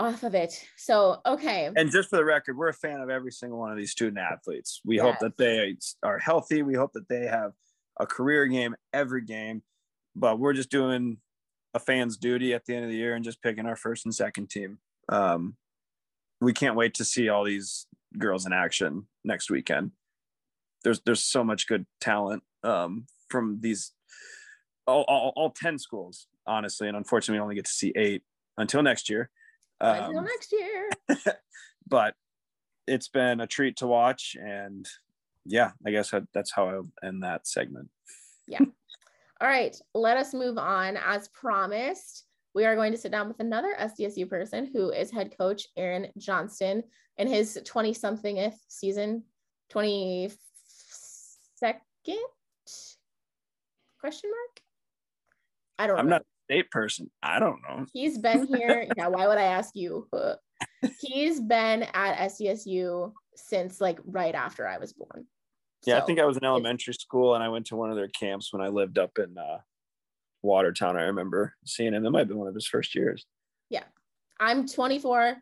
off 0.00 0.22
of 0.22 0.34
it 0.34 0.64
so 0.76 1.20
okay 1.26 1.70
and 1.76 1.90
just 1.90 2.10
for 2.10 2.16
the 2.16 2.24
record, 2.24 2.56
we're 2.56 2.68
a 2.68 2.74
fan 2.74 3.00
of 3.00 3.10
every 3.10 3.32
single 3.32 3.58
one 3.58 3.70
of 3.70 3.76
these 3.76 3.90
student 3.90 4.18
athletes. 4.18 4.80
We 4.84 4.98
hope 4.98 5.18
that 5.20 5.36
they 5.36 5.76
are 6.02 6.18
healthy. 6.18 6.62
We 6.62 6.74
hope 6.74 6.92
that 6.94 7.08
they 7.08 7.26
have 7.26 7.52
a 7.98 8.06
career 8.06 8.46
game 8.46 8.74
every 8.92 9.22
game, 9.22 9.62
but 10.16 10.38
we're 10.38 10.52
just 10.52 10.70
doing 10.70 11.18
a 11.74 11.78
fan's 11.78 12.16
duty 12.16 12.54
at 12.54 12.64
the 12.64 12.74
end 12.74 12.84
of 12.84 12.90
the 12.90 12.96
year 12.96 13.14
and 13.14 13.24
just 13.24 13.42
picking 13.42 13.66
our 13.66 13.76
first 13.76 14.04
and 14.04 14.14
second 14.14 14.50
team. 14.50 14.78
Um, 15.08 15.56
we 16.40 16.52
can't 16.52 16.76
wait 16.76 16.94
to 16.94 17.04
see 17.04 17.28
all 17.28 17.44
these 17.44 17.86
girls 18.18 18.46
in 18.46 18.52
action 18.52 19.06
next 19.24 19.50
weekend. 19.50 19.92
There's 20.82 21.00
there's 21.04 21.22
so 21.22 21.44
much 21.44 21.68
good 21.68 21.86
talent 22.00 22.42
um, 22.64 23.06
from 23.28 23.58
these 23.60 23.92
all, 24.86 25.04
all, 25.06 25.32
all 25.36 25.50
10 25.50 25.78
schools, 25.78 26.26
honestly. 26.46 26.88
And 26.88 26.96
unfortunately, 26.96 27.38
we 27.38 27.42
only 27.42 27.54
get 27.54 27.66
to 27.66 27.72
see 27.72 27.92
eight 27.96 28.22
until 28.56 28.82
next 28.82 29.08
year. 29.08 29.30
Until 29.80 30.18
Um, 30.18 30.24
next 30.24 30.52
year. 30.52 30.90
but 31.86 32.14
it's 32.86 33.08
been 33.08 33.40
a 33.40 33.46
treat 33.46 33.76
to 33.76 33.86
watch 33.86 34.36
and 34.40 34.86
yeah 35.46 35.70
i 35.86 35.90
guess 35.90 36.12
that's 36.34 36.52
how 36.52 36.68
i'll 36.68 36.88
end 37.02 37.22
that 37.22 37.46
segment. 37.46 37.88
Yeah. 38.46 38.60
all 39.40 39.48
right 39.48 39.76
let 39.94 40.16
us 40.16 40.34
move 40.34 40.58
on. 40.58 40.96
As 40.96 41.28
promised 41.28 42.24
we 42.54 42.64
are 42.64 42.74
going 42.74 42.92
to 42.92 42.98
sit 42.98 43.12
down 43.12 43.28
with 43.28 43.38
another 43.38 43.76
SDSU 43.78 44.28
person 44.28 44.68
who 44.72 44.90
is 44.90 45.10
head 45.10 45.32
coach 45.38 45.68
Aaron 45.76 46.08
Johnston 46.18 46.82
in 47.16 47.28
his 47.28 47.60
20 47.64 47.94
somethingth 47.94 48.58
season 48.68 49.22
22nd 49.72 50.34
question 54.00 54.30
mark? 54.30 54.60
I 55.78 55.86
don't 55.86 55.98
i'm 55.98 56.06
know 56.06 56.16
not 56.16 56.26
state 56.50 56.70
person 56.70 57.10
i 57.22 57.38
don't 57.38 57.60
know 57.68 57.84
he's 57.92 58.18
been 58.18 58.46
here 58.46 58.86
yeah 58.96 59.06
why 59.08 59.26
would 59.26 59.38
I 59.38 59.44
ask 59.44 59.70
you 59.74 60.06
he's 61.00 61.40
been 61.40 61.84
at 61.94 62.30
SDSU 62.30 63.12
since 63.36 63.80
like 63.80 63.98
right 64.04 64.34
after 64.34 64.66
I 64.66 64.78
was 64.78 64.92
born 64.92 65.26
yeah 65.86 65.96
i 65.96 66.02
think 66.02 66.20
i 66.20 66.26
was 66.26 66.36
in 66.36 66.44
elementary 66.44 66.92
school 66.92 67.34
and 67.34 67.42
i 67.42 67.48
went 67.48 67.64
to 67.64 67.74
one 67.74 67.88
of 67.88 67.96
their 67.96 68.08
camps 68.08 68.52
when 68.52 68.60
i 68.60 68.68
lived 68.68 68.98
up 68.98 69.18
in 69.18 69.38
uh 69.38 69.56
Watertown. 70.42 70.96
I 70.96 71.02
remember 71.02 71.54
seeing 71.64 71.94
him. 71.94 72.02
That 72.02 72.10
might 72.10 72.20
have 72.20 72.28
been 72.28 72.38
one 72.38 72.48
of 72.48 72.54
his 72.54 72.66
first 72.66 72.94
years. 72.94 73.26
Yeah. 73.68 73.84
I'm 74.38 74.66
24 74.66 75.36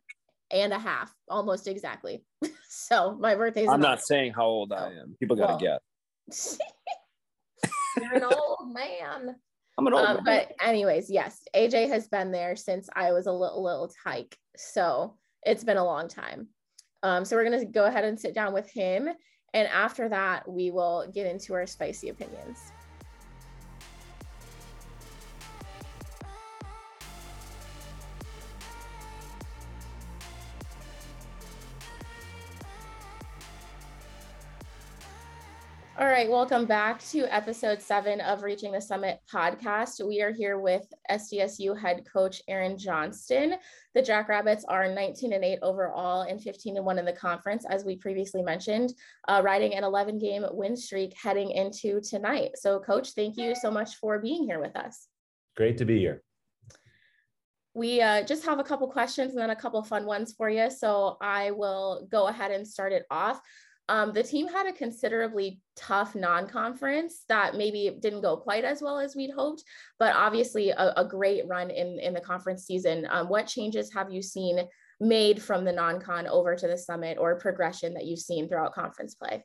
and 0.50 0.72
a 0.72 0.78
half, 0.78 1.14
almost 1.28 1.68
exactly. 1.68 2.24
so 2.68 3.16
my 3.20 3.34
birthday 3.34 3.66
I'm 3.66 3.80
not 3.80 4.02
saying 4.02 4.32
how 4.34 4.46
old 4.46 4.72
I 4.72 4.88
am. 4.88 5.16
People 5.20 5.36
got 5.36 5.58
to 5.58 5.64
well, 5.64 5.80
get. 6.30 6.58
You're 8.02 8.14
an 8.14 8.24
old 8.24 8.72
man. 8.72 9.36
I'm 9.78 9.86
an 9.86 9.94
old 9.94 10.04
um, 10.04 10.20
But 10.24 10.52
anyways, 10.60 11.08
yes, 11.08 11.40
AJ 11.54 11.88
has 11.88 12.08
been 12.08 12.32
there 12.32 12.56
since 12.56 12.88
I 12.94 13.12
was 13.12 13.26
a 13.26 13.32
little 13.32 13.62
little 13.62 13.90
tyke. 14.04 14.36
So 14.56 15.16
it's 15.44 15.62
been 15.62 15.76
a 15.76 15.84
long 15.84 16.08
time. 16.08 16.48
Um, 17.04 17.24
so 17.24 17.36
we're 17.36 17.44
gonna 17.44 17.64
go 17.64 17.86
ahead 17.86 18.04
and 18.04 18.18
sit 18.18 18.34
down 18.34 18.52
with 18.52 18.68
him. 18.70 19.08
And 19.54 19.68
after 19.68 20.08
that, 20.08 20.50
we 20.50 20.72
will 20.72 21.10
get 21.14 21.26
into 21.26 21.54
our 21.54 21.66
spicy 21.66 22.08
opinions. 22.08 22.72
All 36.00 36.06
right, 36.06 36.30
welcome 36.30 36.64
back 36.64 37.04
to 37.06 37.24
episode 37.24 37.82
seven 37.82 38.20
of 38.20 38.44
Reaching 38.44 38.70
the 38.70 38.80
Summit 38.80 39.18
podcast. 39.28 40.06
We 40.06 40.22
are 40.22 40.30
here 40.30 40.60
with 40.60 40.86
SDSU 41.10 41.76
head 41.76 42.06
coach 42.12 42.40
Aaron 42.46 42.78
Johnston. 42.78 43.56
The 43.96 44.02
Jackrabbits 44.02 44.64
are 44.68 44.86
19 44.86 45.32
and 45.32 45.44
8 45.44 45.58
overall 45.60 46.22
and 46.22 46.40
15 46.40 46.76
and 46.76 46.86
1 46.86 46.98
in 47.00 47.04
the 47.04 47.12
conference, 47.12 47.66
as 47.68 47.84
we 47.84 47.96
previously 47.96 48.42
mentioned, 48.42 48.94
uh, 49.26 49.42
riding 49.44 49.74
an 49.74 49.82
11 49.82 50.20
game 50.20 50.46
win 50.52 50.76
streak 50.76 51.14
heading 51.20 51.50
into 51.50 52.00
tonight. 52.00 52.50
So, 52.54 52.78
coach, 52.78 53.14
thank 53.14 53.36
you 53.36 53.56
so 53.56 53.68
much 53.68 53.96
for 53.96 54.20
being 54.20 54.44
here 54.44 54.60
with 54.60 54.76
us. 54.76 55.08
Great 55.56 55.78
to 55.78 55.84
be 55.84 55.98
here. 55.98 56.22
We 57.74 58.00
uh, 58.00 58.22
just 58.22 58.46
have 58.46 58.60
a 58.60 58.64
couple 58.64 58.88
questions 58.88 59.32
and 59.32 59.40
then 59.40 59.50
a 59.50 59.56
couple 59.56 59.82
fun 59.82 60.06
ones 60.06 60.32
for 60.32 60.48
you. 60.48 60.70
So, 60.70 61.16
I 61.20 61.50
will 61.50 62.06
go 62.08 62.28
ahead 62.28 62.52
and 62.52 62.64
start 62.64 62.92
it 62.92 63.04
off. 63.10 63.40
Um, 63.88 64.12
the 64.12 64.22
team 64.22 64.48
had 64.48 64.66
a 64.66 64.72
considerably 64.72 65.60
tough 65.74 66.14
non-conference 66.14 67.24
that 67.28 67.56
maybe 67.56 67.96
didn't 68.00 68.20
go 68.20 68.36
quite 68.36 68.64
as 68.64 68.82
well 68.82 68.98
as 68.98 69.16
we'd 69.16 69.30
hoped, 69.30 69.64
but 69.98 70.14
obviously 70.14 70.70
a, 70.70 70.92
a 70.96 71.08
great 71.08 71.46
run 71.46 71.70
in, 71.70 71.98
in 71.98 72.12
the 72.12 72.20
conference 72.20 72.64
season. 72.64 73.06
Um, 73.10 73.28
what 73.28 73.46
changes 73.46 73.92
have 73.94 74.12
you 74.12 74.20
seen 74.20 74.60
made 75.00 75.42
from 75.42 75.64
the 75.64 75.72
non-con 75.72 76.26
over 76.26 76.54
to 76.54 76.66
the 76.66 76.76
summit 76.76 77.16
or 77.18 77.38
progression 77.38 77.94
that 77.94 78.04
you've 78.04 78.18
seen 78.18 78.48
throughout 78.48 78.74
conference 78.74 79.14
play? 79.14 79.44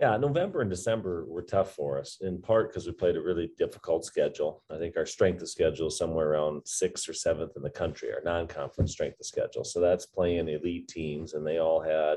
Yeah, 0.00 0.16
November 0.16 0.60
and 0.60 0.70
December 0.70 1.24
were 1.26 1.42
tough 1.42 1.74
for 1.74 2.00
us, 2.00 2.18
in 2.20 2.42
part 2.42 2.68
because 2.68 2.86
we 2.86 2.92
played 2.92 3.16
a 3.16 3.22
really 3.22 3.50
difficult 3.56 4.04
schedule. 4.04 4.62
I 4.68 4.78
think 4.78 4.96
our 4.96 5.06
strength 5.06 5.40
of 5.40 5.48
schedule 5.48 5.86
is 5.86 5.98
somewhere 5.98 6.30
around 6.30 6.62
sixth 6.64 7.08
or 7.08 7.12
seventh 7.12 7.52
in 7.56 7.62
the 7.62 7.70
country, 7.70 8.12
our 8.12 8.22
non-conference 8.24 8.90
strength 8.90 9.20
of 9.20 9.26
schedule. 9.26 9.64
So 9.64 9.80
that's 9.80 10.06
playing 10.06 10.48
elite 10.48 10.88
teams, 10.88 11.34
and 11.34 11.46
they 11.46 11.58
all 11.58 11.80
had 11.80 12.16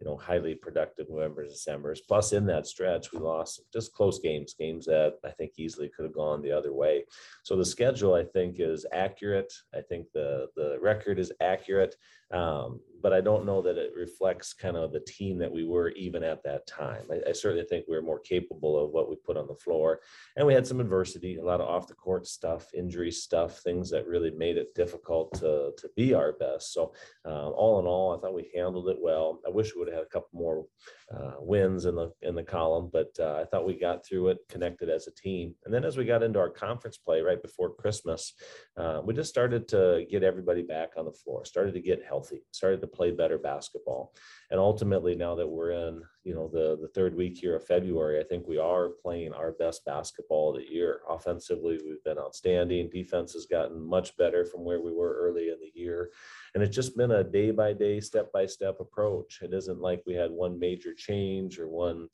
you 0.00 0.06
know, 0.06 0.16
highly 0.16 0.54
productive 0.54 1.10
November, 1.10 1.44
December's. 1.44 2.00
Plus, 2.00 2.32
in 2.32 2.46
that 2.46 2.66
stretch, 2.66 3.12
we 3.12 3.18
lost 3.18 3.62
just 3.72 3.92
close 3.92 4.18
games, 4.18 4.54
games 4.54 4.86
that 4.86 5.18
I 5.24 5.30
think 5.30 5.52
easily 5.58 5.90
could 5.94 6.04
have 6.04 6.14
gone 6.14 6.40
the 6.40 6.52
other 6.52 6.72
way. 6.72 7.04
So 7.42 7.54
the 7.54 7.64
schedule, 7.64 8.14
I 8.14 8.24
think, 8.24 8.56
is 8.58 8.86
accurate. 8.92 9.52
I 9.74 9.82
think 9.82 10.06
the 10.14 10.48
the 10.56 10.78
record 10.80 11.18
is 11.18 11.32
accurate. 11.40 11.96
Um, 12.32 12.80
but 13.02 13.12
I 13.12 13.20
don't 13.20 13.46
know 13.46 13.62
that 13.62 13.78
it 13.78 13.92
reflects 13.96 14.52
kind 14.52 14.76
of 14.76 14.92
the 14.92 15.00
team 15.00 15.38
that 15.38 15.50
we 15.50 15.64
were 15.64 15.90
even 15.90 16.22
at 16.22 16.42
that 16.44 16.66
time. 16.66 17.04
I, 17.10 17.30
I, 17.30 17.32
certainly 17.32 17.64
think 17.64 17.86
we 17.88 17.96
are 17.96 18.02
more 18.02 18.18
capable 18.20 18.82
of 18.82 18.90
what 18.90 19.08
we 19.08 19.16
put 19.16 19.36
on 19.36 19.46
the 19.46 19.54
floor. 19.54 20.00
And 20.36 20.46
we 20.46 20.54
had 20.54 20.66
some 20.66 20.80
adversity, 20.80 21.36
a 21.36 21.44
lot 21.44 21.60
of 21.60 21.68
off 21.68 21.88
the 21.88 21.94
court 21.94 22.26
stuff, 22.26 22.66
injury 22.74 23.10
stuff, 23.10 23.60
things 23.60 23.90
that 23.90 24.06
really 24.06 24.30
made 24.30 24.56
it 24.56 24.74
difficult 24.74 25.32
to, 25.34 25.72
to 25.76 25.90
be 25.96 26.14
our 26.14 26.32
best. 26.34 26.72
So, 26.72 26.92
uh, 27.24 27.50
all 27.50 27.80
in 27.80 27.86
all, 27.86 28.16
I 28.16 28.20
thought 28.20 28.34
we 28.34 28.50
handled 28.54 28.88
it 28.88 28.98
well. 29.00 29.40
I 29.46 29.50
wish 29.50 29.74
we 29.74 29.80
would 29.80 29.88
have 29.88 29.98
had 29.98 30.06
a 30.06 30.10
couple 30.10 30.28
more 30.32 30.66
uh, 31.14 31.34
wins 31.38 31.86
in 31.86 31.94
the 31.94 32.12
in 32.22 32.34
the 32.34 32.42
column, 32.42 32.90
but 32.92 33.10
uh, 33.18 33.40
I 33.40 33.44
thought 33.44 33.66
we 33.66 33.78
got 33.78 34.04
through 34.04 34.28
it, 34.28 34.38
connected 34.48 34.88
as 34.88 35.06
a 35.06 35.14
team. 35.14 35.54
And 35.64 35.74
then 35.74 35.84
as 35.84 35.96
we 35.96 36.04
got 36.04 36.22
into 36.22 36.38
our 36.38 36.50
conference 36.50 36.98
play 36.98 37.20
right 37.20 37.42
before 37.42 37.74
Christmas, 37.74 38.34
uh, 38.76 39.00
we 39.04 39.14
just 39.14 39.30
started 39.30 39.66
to 39.68 40.04
get 40.10 40.22
everybody 40.22 40.62
back 40.62 40.90
on 40.96 41.04
the 41.04 41.12
floor, 41.12 41.44
started 41.44 41.74
to 41.74 41.80
get 41.80 42.04
healthy, 42.06 42.19
started 42.50 42.80
to 42.80 42.86
play 42.86 43.10
better 43.10 43.38
basketball. 43.38 44.14
And 44.50 44.58
ultimately, 44.58 45.14
now 45.14 45.34
that 45.34 45.46
we're 45.46 45.70
in, 45.70 46.02
you 46.24 46.34
know, 46.34 46.48
the 46.48 46.78
the 46.80 46.88
third 46.88 47.14
week 47.14 47.36
here 47.36 47.56
of 47.56 47.66
February, 47.66 48.20
I 48.20 48.24
think 48.24 48.46
we 48.46 48.58
are 48.58 48.90
playing 49.02 49.32
our 49.32 49.52
best 49.52 49.84
basketball 49.84 50.50
of 50.50 50.62
the 50.62 50.70
year. 50.70 51.00
Offensively, 51.08 51.78
we've 51.84 52.04
been 52.04 52.18
outstanding. 52.18 52.90
Defense 52.90 53.32
has 53.34 53.46
gotten 53.46 53.80
much 53.80 54.16
better 54.16 54.44
from 54.44 54.64
where 54.64 54.80
we 54.80 54.92
were 54.92 55.16
early 55.20 55.48
in 55.48 55.58
the 55.60 55.78
year. 55.78 56.10
And 56.54 56.62
it's 56.62 56.74
just 56.74 56.96
been 56.96 57.12
a 57.12 57.24
day 57.24 57.50
by 57.50 57.72
day, 57.72 58.00
step 58.00 58.32
by 58.32 58.46
step 58.46 58.80
approach. 58.80 59.40
It 59.42 59.54
isn't 59.54 59.80
like 59.80 60.02
we 60.06 60.14
had 60.14 60.30
one 60.30 60.58
major 60.58 60.94
change 60.94 61.58
or 61.58 61.68
one 61.68 62.08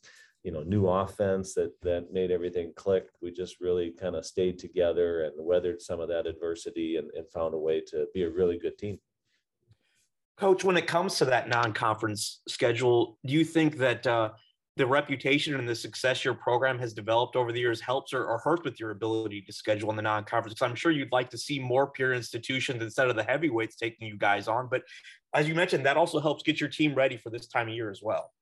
you 0.46 0.52
know 0.52 0.62
new 0.62 0.86
offense 0.86 1.54
that 1.54 1.72
that 1.82 2.12
made 2.12 2.30
everything 2.30 2.72
click 2.76 3.08
we 3.20 3.32
just 3.32 3.60
really 3.60 3.90
kind 3.90 4.14
of 4.14 4.24
stayed 4.24 4.60
together 4.60 5.24
and 5.24 5.32
weathered 5.36 5.82
some 5.82 5.98
of 5.98 6.08
that 6.08 6.24
adversity 6.24 6.96
and, 6.96 7.10
and 7.14 7.28
found 7.28 7.52
a 7.52 7.58
way 7.58 7.80
to 7.80 8.06
be 8.14 8.22
a 8.22 8.30
really 8.30 8.56
good 8.56 8.78
team 8.78 8.96
coach 10.38 10.64
when 10.64 10.76
it 10.76 10.86
comes 10.86 11.16
to 11.16 11.24
that 11.24 11.48
non-conference 11.48 12.42
schedule 12.46 13.18
do 13.24 13.32
you 13.32 13.44
think 13.44 13.78
that 13.78 14.06
uh, 14.06 14.30
the 14.76 14.86
reputation 14.86 15.54
and 15.54 15.66
the 15.66 15.74
success 15.74 16.24
your 16.24 16.34
program 16.34 16.78
has 16.78 16.92
developed 16.92 17.34
over 17.34 17.50
the 17.50 17.58
years 17.58 17.80
helps 17.80 18.12
or, 18.12 18.26
or 18.26 18.38
hurts 18.38 18.62
with 18.64 18.78
your 18.78 18.90
ability 18.90 19.40
to 19.40 19.52
schedule 19.52 19.88
in 19.88 19.96
the 19.96 20.02
non-conference? 20.02 20.52
Because 20.52 20.70
I'm 20.70 20.76
sure 20.76 20.92
you'd 20.92 21.12
like 21.12 21.30
to 21.30 21.38
see 21.38 21.58
more 21.58 21.90
peer 21.90 22.12
institutions 22.12 22.82
instead 22.82 23.08
of 23.08 23.16
the 23.16 23.24
heavyweights 23.24 23.76
taking 23.76 24.06
you 24.06 24.18
guys 24.18 24.48
on. 24.48 24.68
But 24.70 24.82
as 25.34 25.48
you 25.48 25.54
mentioned, 25.54 25.86
that 25.86 25.96
also 25.96 26.20
helps 26.20 26.42
get 26.42 26.60
your 26.60 26.68
team 26.68 26.94
ready 26.94 27.16
for 27.16 27.30
this 27.30 27.46
time 27.46 27.68
of 27.68 27.74
year 27.74 27.90
as 27.90 28.00
well. 28.02 28.32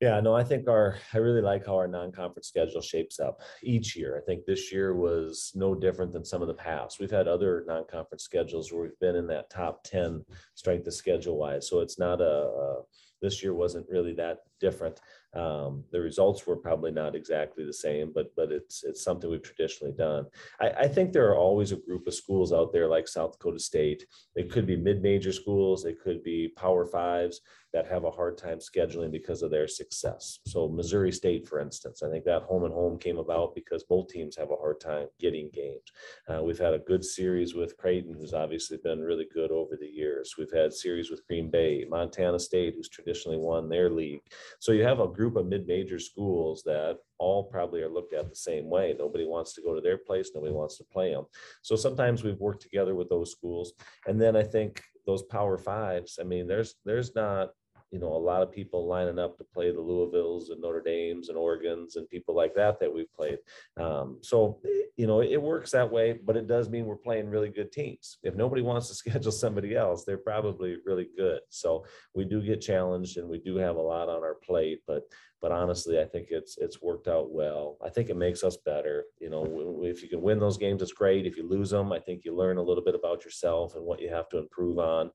Yeah, 0.00 0.18
no, 0.20 0.34
I 0.34 0.42
think 0.42 0.66
our 0.66 0.96
I 1.12 1.18
really 1.18 1.42
like 1.42 1.66
how 1.66 1.76
our 1.76 1.86
non-conference 1.86 2.48
schedule 2.48 2.80
shapes 2.80 3.20
up 3.20 3.42
each 3.62 3.94
year. 3.94 4.16
I 4.16 4.24
think 4.24 4.46
this 4.46 4.72
year 4.72 4.94
was 4.94 5.52
no 5.54 5.74
different 5.74 6.14
than 6.14 6.24
some 6.24 6.40
of 6.40 6.48
the 6.48 6.54
past. 6.54 6.98
We've 6.98 7.10
had 7.10 7.28
other 7.28 7.64
non-conference 7.68 8.22
schedules 8.22 8.72
where 8.72 8.82
we've 8.82 8.98
been 8.98 9.16
in 9.16 9.26
that 9.26 9.50
top 9.50 9.84
10 9.84 10.24
strength 10.54 10.86
of 10.86 10.94
schedule 10.94 11.36
wise. 11.36 11.68
So 11.68 11.80
it's 11.80 11.98
not 11.98 12.22
a, 12.22 12.24
a 12.24 12.82
this 13.20 13.42
year 13.42 13.52
wasn't 13.52 13.86
really 13.90 14.14
that 14.14 14.38
different. 14.60 15.00
Um, 15.34 15.84
the 15.92 16.00
results 16.00 16.46
were 16.46 16.56
probably 16.56 16.90
not 16.90 17.14
exactly 17.14 17.64
the 17.64 17.72
same, 17.72 18.12
but 18.14 18.34
but 18.34 18.50
it's 18.50 18.82
it's 18.82 19.04
something 19.04 19.30
we've 19.30 19.42
traditionally 19.42 19.92
done. 19.92 20.26
I, 20.60 20.70
I 20.70 20.88
think 20.88 21.12
there 21.12 21.28
are 21.28 21.36
always 21.36 21.72
a 21.72 21.76
group 21.76 22.06
of 22.06 22.14
schools 22.14 22.52
out 22.52 22.72
there 22.72 22.88
like 22.88 23.06
South 23.06 23.32
Dakota 23.32 23.58
State. 23.58 24.06
It 24.34 24.50
could 24.50 24.66
be 24.66 24.76
mid-major 24.76 25.32
schools, 25.32 25.84
it 25.84 26.00
could 26.02 26.22
be 26.22 26.48
Power 26.56 26.86
Fives 26.86 27.42
that 27.72 27.86
have 27.86 28.04
a 28.04 28.10
hard 28.10 28.36
time 28.36 28.58
scheduling 28.58 29.10
because 29.10 29.42
of 29.42 29.50
their 29.50 29.68
success. 29.68 30.40
So 30.46 30.68
Missouri 30.68 31.12
State, 31.12 31.46
for 31.46 31.60
instance, 31.60 32.02
I 32.02 32.10
think 32.10 32.24
that 32.24 32.42
home 32.42 32.64
and 32.64 32.74
home 32.74 32.98
came 32.98 33.18
about 33.18 33.54
because 33.54 33.84
both 33.84 34.08
teams 34.08 34.36
have 34.36 34.50
a 34.50 34.56
hard 34.56 34.80
time 34.80 35.06
getting 35.18 35.50
games. 35.52 35.82
Uh, 36.28 36.42
we've 36.42 36.58
had 36.58 36.74
a 36.74 36.78
good 36.78 37.04
series 37.04 37.54
with 37.54 37.76
Creighton, 37.76 38.14
who's 38.14 38.34
obviously 38.34 38.78
been 38.82 39.00
really 39.00 39.26
good 39.32 39.50
over 39.50 39.76
the 39.80 39.86
years. 39.86 40.34
We've 40.36 40.52
had 40.52 40.72
series 40.72 41.10
with 41.10 41.26
Green 41.26 41.50
Bay, 41.50 41.86
Montana 41.88 42.38
State, 42.38 42.74
who's 42.76 42.88
traditionally 42.88 43.38
won 43.38 43.68
their 43.68 43.90
league. 43.90 44.22
So 44.58 44.72
you 44.72 44.84
have 44.84 45.00
a 45.00 45.08
group 45.08 45.36
of 45.36 45.46
mid-major 45.46 45.98
schools 45.98 46.62
that 46.64 46.98
all 47.18 47.44
probably 47.44 47.82
are 47.82 47.88
looked 47.88 48.14
at 48.14 48.28
the 48.28 48.36
same 48.36 48.68
way. 48.68 48.94
Nobody 48.98 49.26
wants 49.26 49.52
to 49.54 49.62
go 49.62 49.74
to 49.74 49.80
their 49.80 49.98
place. 49.98 50.30
Nobody 50.34 50.52
wants 50.52 50.78
to 50.78 50.84
play 50.84 51.12
them. 51.12 51.26
So 51.62 51.76
sometimes 51.76 52.24
we've 52.24 52.40
worked 52.40 52.62
together 52.62 52.94
with 52.94 53.10
those 53.10 53.30
schools. 53.30 53.74
And 54.06 54.20
then 54.20 54.36
I 54.36 54.42
think 54.42 54.82
those 55.06 55.22
power 55.24 55.58
fives, 55.58 56.18
I 56.20 56.24
mean, 56.24 56.46
there's, 56.46 56.76
there's 56.84 57.14
not 57.14 57.50
you 57.90 57.98
know, 57.98 58.08
a 58.08 58.18
lot 58.18 58.42
of 58.42 58.52
people 58.52 58.86
lining 58.86 59.18
up 59.18 59.36
to 59.38 59.44
play 59.44 59.70
the 59.70 59.80
Louisvilles 59.80 60.50
and 60.50 60.60
Notre 60.60 60.80
Dames 60.80 61.28
and 61.28 61.36
Oregons 61.36 61.96
and 61.96 62.08
people 62.08 62.34
like 62.34 62.54
that 62.54 62.78
that 62.80 62.92
we've 62.92 63.12
played. 63.14 63.38
Um, 63.76 64.18
so, 64.22 64.60
you 64.96 65.06
know, 65.06 65.22
it 65.22 65.40
works 65.40 65.72
that 65.72 65.90
way, 65.90 66.12
but 66.12 66.36
it 66.36 66.46
does 66.46 66.68
mean 66.68 66.86
we're 66.86 66.96
playing 66.96 67.28
really 67.28 67.48
good 67.48 67.72
teams. 67.72 68.18
If 68.22 68.36
nobody 68.36 68.62
wants 68.62 68.88
to 68.88 68.94
schedule 69.10 69.32
somebody 69.32 69.74
else, 69.74 70.04
they're 70.04 70.18
probably 70.18 70.76
really 70.86 71.08
good. 71.16 71.40
So 71.48 71.84
we 72.14 72.24
do 72.24 72.40
get 72.42 72.60
challenged 72.60 73.16
and 73.16 73.28
we 73.28 73.38
do 73.38 73.56
have 73.56 73.76
a 73.76 73.82
lot 73.82 74.08
on 74.08 74.22
our 74.22 74.34
plate, 74.34 74.82
but 74.86 75.02
but 75.40 75.52
honestly, 75.52 75.98
I 75.98 76.04
think 76.04 76.28
it's 76.30 76.58
it's 76.58 76.82
worked 76.82 77.08
out 77.08 77.30
well. 77.30 77.78
I 77.82 77.88
think 77.88 78.10
it 78.10 78.16
makes 78.16 78.44
us 78.44 78.58
better. 78.58 79.04
You 79.20 79.30
know, 79.30 79.80
if 79.82 80.02
you 80.02 80.08
can 80.10 80.20
win 80.20 80.38
those 80.38 80.58
games, 80.58 80.82
it's 80.82 80.92
great. 80.92 81.24
If 81.24 81.38
you 81.38 81.48
lose 81.48 81.70
them, 81.70 81.92
I 81.92 81.98
think 81.98 82.26
you 82.26 82.36
learn 82.36 82.58
a 82.58 82.62
little 82.62 82.84
bit 82.84 82.94
about 82.94 83.24
yourself 83.24 83.74
and 83.74 83.82
what 83.82 84.02
you 84.02 84.10
have 84.10 84.28
to 84.30 84.38
improve 84.38 84.78
on 84.78 85.10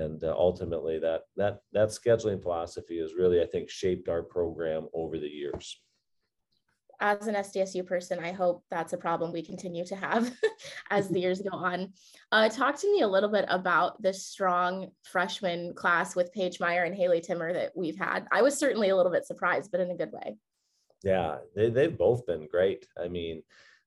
and 0.00 0.24
uh, 0.24 0.34
ultimately 0.36 0.98
that 0.98 1.22
that 1.36 1.60
that 1.72 1.88
scheduling 1.88 2.42
philosophy 2.42 2.98
has 2.98 3.14
really 3.14 3.40
i 3.40 3.46
think 3.46 3.68
shaped 3.68 4.08
our 4.08 4.22
program 4.22 4.88
over 4.94 5.18
the 5.18 5.28
years. 5.28 5.80
As 7.02 7.28
an 7.28 7.34
sdsu 7.34 7.86
person 7.86 8.18
i 8.18 8.32
hope 8.32 8.64
that's 8.70 8.92
a 8.92 8.98
problem 8.98 9.32
we 9.32 9.42
continue 9.42 9.84
to 9.86 9.96
have 9.96 10.32
as 10.90 11.08
the 11.08 11.20
years 11.24 11.40
go 11.40 11.56
on. 11.56 11.92
Uh, 12.32 12.48
talk 12.48 12.78
to 12.80 12.92
me 12.92 13.02
a 13.02 13.08
little 13.08 13.30
bit 13.30 13.46
about 13.48 14.00
the 14.02 14.12
strong 14.12 14.90
freshman 15.04 15.74
class 15.74 16.16
with 16.16 16.32
paige 16.32 16.60
meyer 16.60 16.84
and 16.84 16.94
haleigh 16.94 17.22
timmer 17.22 17.52
that 17.52 17.72
we've 17.76 17.98
had. 17.98 18.26
I 18.32 18.42
was 18.42 18.58
certainly 18.58 18.90
a 18.90 18.96
little 18.96 19.12
bit 19.12 19.26
surprised 19.26 19.70
but 19.70 19.80
in 19.80 19.90
a 19.90 19.96
good 19.96 20.12
way. 20.12 20.36
Yeah 21.02 21.38
they, 21.54 21.70
they've 21.70 21.96
both 21.96 22.26
been 22.26 22.46
great. 22.48 22.86
I 23.02 23.08
mean 23.08 23.42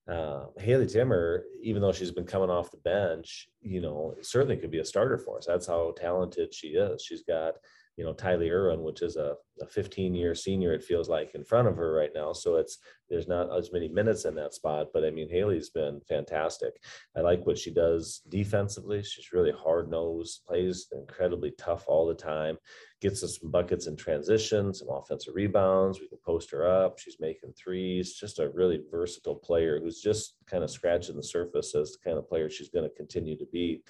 uh, 0.08 0.46
Haleigh 0.60 0.92
Timmer, 0.92 1.44
even 1.62 1.80
though 1.80 1.92
she's 1.92 2.10
been 2.10 2.26
coming 2.26 2.50
off 2.50 2.70
the 2.70 2.76
bench, 2.78 3.48
you 3.62 3.80
know, 3.80 4.14
certainly 4.20 4.56
could 4.56 4.70
be 4.70 4.80
a 4.80 4.84
starter 4.84 5.18
for 5.18 5.38
us. 5.38 5.46
That's 5.46 5.66
how 5.66 5.94
talented 5.96 6.52
she 6.52 6.68
is. 6.68 7.02
She's 7.02 7.22
got 7.22 7.54
you 7.96 8.04
know, 8.04 8.12
Tylee 8.12 8.50
Irwin, 8.50 8.82
which 8.82 9.02
is 9.02 9.16
a, 9.16 9.34
a 9.60 9.66
15 9.66 10.14
year 10.14 10.34
senior, 10.34 10.72
it 10.72 10.82
feels 10.82 11.08
like 11.08 11.34
in 11.34 11.44
front 11.44 11.68
of 11.68 11.76
her 11.76 11.92
right 11.92 12.10
now. 12.14 12.32
So 12.32 12.56
it's, 12.56 12.78
there's 13.08 13.28
not 13.28 13.56
as 13.56 13.72
many 13.72 13.88
minutes 13.88 14.24
in 14.24 14.34
that 14.34 14.54
spot, 14.54 14.88
but 14.92 15.04
I 15.04 15.10
mean, 15.10 15.28
Haleigh's 15.28 15.70
been 15.70 16.00
fantastic. 16.08 16.74
I 17.16 17.20
like 17.20 17.46
what 17.46 17.58
she 17.58 17.70
does 17.70 18.22
defensively. 18.28 19.02
She's 19.02 19.32
really 19.32 19.52
hard 19.52 19.90
nosed, 19.90 20.42
plays 20.46 20.88
incredibly 20.92 21.52
tough 21.52 21.84
all 21.86 22.06
the 22.06 22.14
time, 22.14 22.58
gets 23.00 23.22
us 23.22 23.38
some 23.38 23.52
buckets 23.52 23.86
in 23.86 23.96
transition, 23.96 24.74
some 24.74 24.88
offensive 24.90 25.34
rebounds. 25.36 26.00
We 26.00 26.08
can 26.08 26.18
post 26.24 26.50
her 26.50 26.66
up. 26.66 26.98
She's 26.98 27.20
making 27.20 27.52
threes, 27.52 28.14
just 28.14 28.40
a 28.40 28.48
really 28.48 28.80
versatile 28.90 29.36
player 29.36 29.78
who's 29.78 30.00
just 30.00 30.34
kind 30.46 30.64
of 30.64 30.70
scratching 30.70 31.16
the 31.16 31.22
surface 31.22 31.74
as 31.76 31.92
the 31.92 31.98
kind 32.02 32.18
of 32.18 32.28
player 32.28 32.50
she's 32.50 32.70
going 32.70 32.88
to 32.88 32.96
continue 32.96 33.38
to 33.38 33.46
be. 33.52 33.82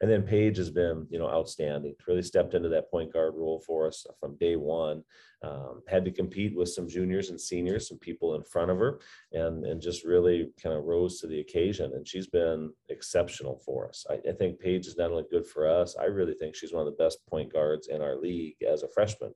And 0.00 0.10
then 0.10 0.22
Paige 0.22 0.56
has 0.56 0.70
been, 0.70 1.06
you 1.10 1.18
know, 1.18 1.28
outstanding. 1.28 1.94
Really 2.06 2.22
stepped 2.22 2.54
into 2.54 2.68
that 2.70 2.90
point 2.90 3.12
guard 3.12 3.34
role 3.36 3.62
for 3.66 3.86
us 3.86 4.06
from 4.18 4.36
day 4.36 4.56
one. 4.56 5.04
Um, 5.42 5.80
had 5.88 6.04
to 6.04 6.10
compete 6.10 6.54
with 6.54 6.68
some 6.68 6.86
juniors 6.86 7.30
and 7.30 7.40
seniors, 7.40 7.88
some 7.88 7.96
people 7.96 8.34
in 8.34 8.42
front 8.42 8.70
of 8.70 8.78
her, 8.78 9.00
and 9.32 9.64
and 9.64 9.80
just 9.80 10.04
really 10.04 10.50
kind 10.62 10.76
of 10.76 10.84
rose 10.84 11.18
to 11.20 11.26
the 11.26 11.40
occasion. 11.40 11.92
And 11.94 12.06
she's 12.06 12.26
been 12.26 12.72
exceptional 12.90 13.56
for 13.64 13.88
us. 13.88 14.04
I, 14.10 14.14
I 14.28 14.32
think 14.32 14.58
Paige 14.58 14.86
is 14.86 14.98
not 14.98 15.10
only 15.10 15.24
good 15.30 15.46
for 15.46 15.66
us. 15.66 15.96
I 15.98 16.04
really 16.04 16.34
think 16.34 16.54
she's 16.54 16.74
one 16.74 16.86
of 16.86 16.92
the 16.92 17.02
best 17.02 17.26
point 17.26 17.50
guards 17.50 17.88
in 17.88 18.02
our 18.02 18.16
league 18.16 18.56
as 18.70 18.82
a 18.82 18.88
freshman. 18.88 19.32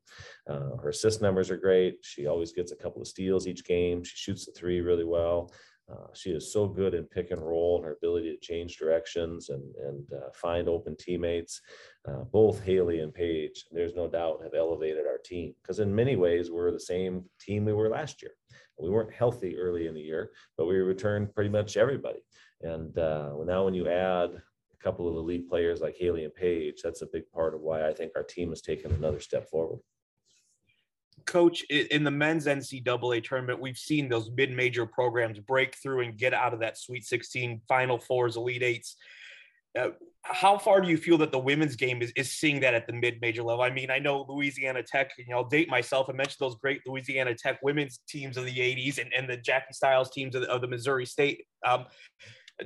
Uh, 0.47 0.77
her 0.83 0.91
assist 0.91 1.23
numbers 1.23 1.51
are 1.51 1.57
great. 1.57 1.97
She 2.03 2.27
always 2.27 2.53
gets 2.53 2.73
a 2.73 2.77
couple 2.77 3.01
of 3.01 3.09
steals 3.09 3.47
each 3.47 3.65
game. 3.65 4.05
She 4.05 4.17
shoots 4.17 4.45
the 4.45 4.53
three 4.53 4.83
really 4.83 5.05
well. 5.05 5.51
Uh, 5.91 6.07
she 6.15 6.31
is 6.31 6.51
so 6.51 6.67
good 6.67 6.95
in 6.95 7.05
pick 7.05 7.31
and 7.31 7.43
roll 7.43 7.77
and 7.77 7.85
her 7.85 7.93
ability 7.93 8.31
to 8.31 8.41
change 8.41 8.79
directions 8.79 9.51
and, 9.51 9.63
and 9.77 10.13
uh, 10.15 10.31
find 10.35 10.67
open 10.67 10.97
teammates. 10.97 11.61
Uh, 12.09 12.25
both 12.33 12.65
Haleigh 12.65 13.03
and 13.03 13.13
Paige, 13.13 13.67
there's 13.71 13.95
no 13.95 14.09
doubt, 14.09 14.41
have 14.43 14.55
elevated 14.55 15.07
our 15.07 15.19
team 15.19 15.55
because 15.63 15.81
in 15.81 15.95
many 15.95 16.17
ways 16.17 16.51
we're 16.51 16.71
the 16.71 16.81
same 16.81 17.25
team 17.39 17.67
we 17.67 17.75
were 17.75 17.91
last 17.91 18.23
year. 18.23 18.33
We 18.79 18.91
weren't 18.91 19.13
healthy 19.13 19.59
early 19.59 19.87
in 19.87 19.95
the 19.95 20.01
year, 20.01 20.31
but 20.57 20.67
we 20.67 20.77
returned 20.77 21.35
pretty 21.35 21.51
much 21.51 21.77
everybody. 21.77 22.21
And 22.63 22.97
uh, 22.99 23.33
now 23.45 23.65
when 23.65 23.75
you 23.75 23.87
add 23.89 24.31
a 24.31 24.83
couple 24.83 25.07
of 25.09 25.17
elite 25.17 25.49
players 25.49 25.81
like 25.81 25.97
Haleigh 26.01 26.25
and 26.25 26.35
Paige, 26.35 26.81
that's 26.83 27.03
a 27.03 27.09
big 27.13 27.31
part 27.31 27.55
of 27.55 27.61
why 27.61 27.87
I 27.87 27.93
think 27.93 28.13
our 28.17 28.23
team 28.23 28.49
has 28.49 28.63
taken 28.63 28.91
another 28.93 29.21
step 29.21 29.51
forward 29.51 29.81
coach 31.27 31.63
in 31.71 32.05
the 32.05 32.11
men's 32.11 32.47
NCAA 32.47 33.25
tournament, 33.25 33.61
we've 33.61 33.79
seen 33.79 34.09
those 34.09 34.31
mid-major 34.31 34.87
programs 34.87 35.39
break 35.39 35.75
through 35.77 36.01
and 36.01 36.17
get 36.17 36.35
out 36.35 36.55
of 36.55 36.61
that 36.61 36.79
Sweet 36.79 37.05
16, 37.05 37.63
Final 37.69 37.99
Fours, 37.99 38.37
Elite 38.37 38.63
Eights. 38.63 38.97
Uh, 39.79 39.89
how 40.23 40.57
far 40.57 40.81
do 40.81 40.89
you 40.89 40.97
feel 40.97 41.19
that 41.19 41.33
the 41.33 41.39
women's 41.39 41.77
game 41.77 42.01
is, 42.01 42.11
is 42.17 42.33
seeing 42.33 42.61
that 42.61 42.73
at 42.75 42.87
the 42.87 42.93
mid-major 42.93 43.43
level? 43.43 43.63
I 43.63 43.71
mean, 43.71 43.91
I 43.91 43.99
know 43.99 44.25
Louisiana 44.29 44.83
Tech, 44.83 45.11
you 45.19 45.27
know, 45.29 45.39
I'll 45.39 45.49
date 45.49 45.69
myself 45.69 46.09
and 46.09 46.17
mention 46.17 46.37
those 46.41 46.57
great 46.57 46.81
Louisiana 46.87 47.35
Tech 47.35 47.59
women's 47.63 48.01
teams 48.09 48.37
of 48.37 48.47
the 48.47 48.57
80s 48.57 48.99
and, 48.99 49.13
and 49.13 49.29
the 49.29 49.37
Jackie 49.37 49.73
Stiles 49.73 50.11
teams 50.11 50.35
of 50.35 50.43
the, 50.43 50.51
of 50.51 50.61
the 50.61 50.69
Missouri 50.69 51.05
State 51.05 51.45
um, 51.67 51.85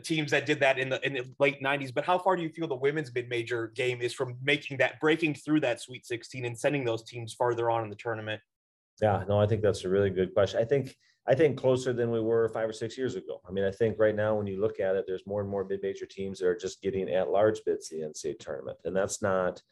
teams 0.03 0.30
that 0.30 0.47
did 0.47 0.61
that 0.61 0.78
in 0.78 0.89
the 0.89 1.05
in 1.07 1.14
the 1.14 1.24
late 1.39 1.62
90s. 1.62 1.93
But 1.95 2.05
how 2.05 2.18
far 2.18 2.36
do 2.36 2.43
you 2.43 2.51
feel 2.51 2.66
the 2.66 2.76
women's 2.76 3.12
mid-major 3.14 3.68
game 3.68 4.01
is 4.01 4.12
from 4.12 4.36
making 4.43 4.78
that 4.78 5.01
breaking 5.01 5.34
through 5.34 5.61
that 5.61 5.80
Sweet 5.80 6.07
16 6.07 6.45
and 6.45 6.59
sending 6.59 6.84
those 6.84 7.03
teams 7.03 7.34
farther 7.34 7.70
on 7.70 7.84
in 7.84 7.91
the 7.91 7.97
tournament? 7.97 8.41
Yeah, 9.01 9.24
no, 9.28 9.41
I 9.41 9.47
think 9.47 9.62
that's 9.62 9.84
a 9.84 9.89
really 9.89 10.11
good 10.11 10.34
question. 10.34 10.61
I 10.61 10.64
think 10.64 10.95
I 11.26 11.34
think 11.34 11.59
closer 11.59 11.93
than 11.93 12.11
we 12.11 12.20
were 12.20 12.49
five 12.49 12.68
or 12.68 12.72
six 12.72 12.97
years 12.97 13.14
ago. 13.14 13.41
I 13.47 13.53
mean, 13.53 13.64
I 13.64 13.70
think 13.70 13.99
right 13.99 14.14
now 14.14 14.34
when 14.34 14.47
you 14.47 14.61
look 14.61 14.80
at 14.80 14.97
it, 14.97 15.05
there's 15.07 15.26
more 15.26 15.43
and 15.43 15.51
more 15.51 15.64
mid-major 15.64 16.07
teams 16.07 16.39
that 16.39 16.47
are 16.47 16.57
just 16.57 16.80
getting 16.80 17.09
at 17.11 17.30
large 17.30 17.61
bids 17.64 17.89
the 17.89 18.01
NCAA 18.01 18.39
tournament, 18.39 18.78
and 18.84 18.97
that's 18.97 19.20
not, 19.20 19.62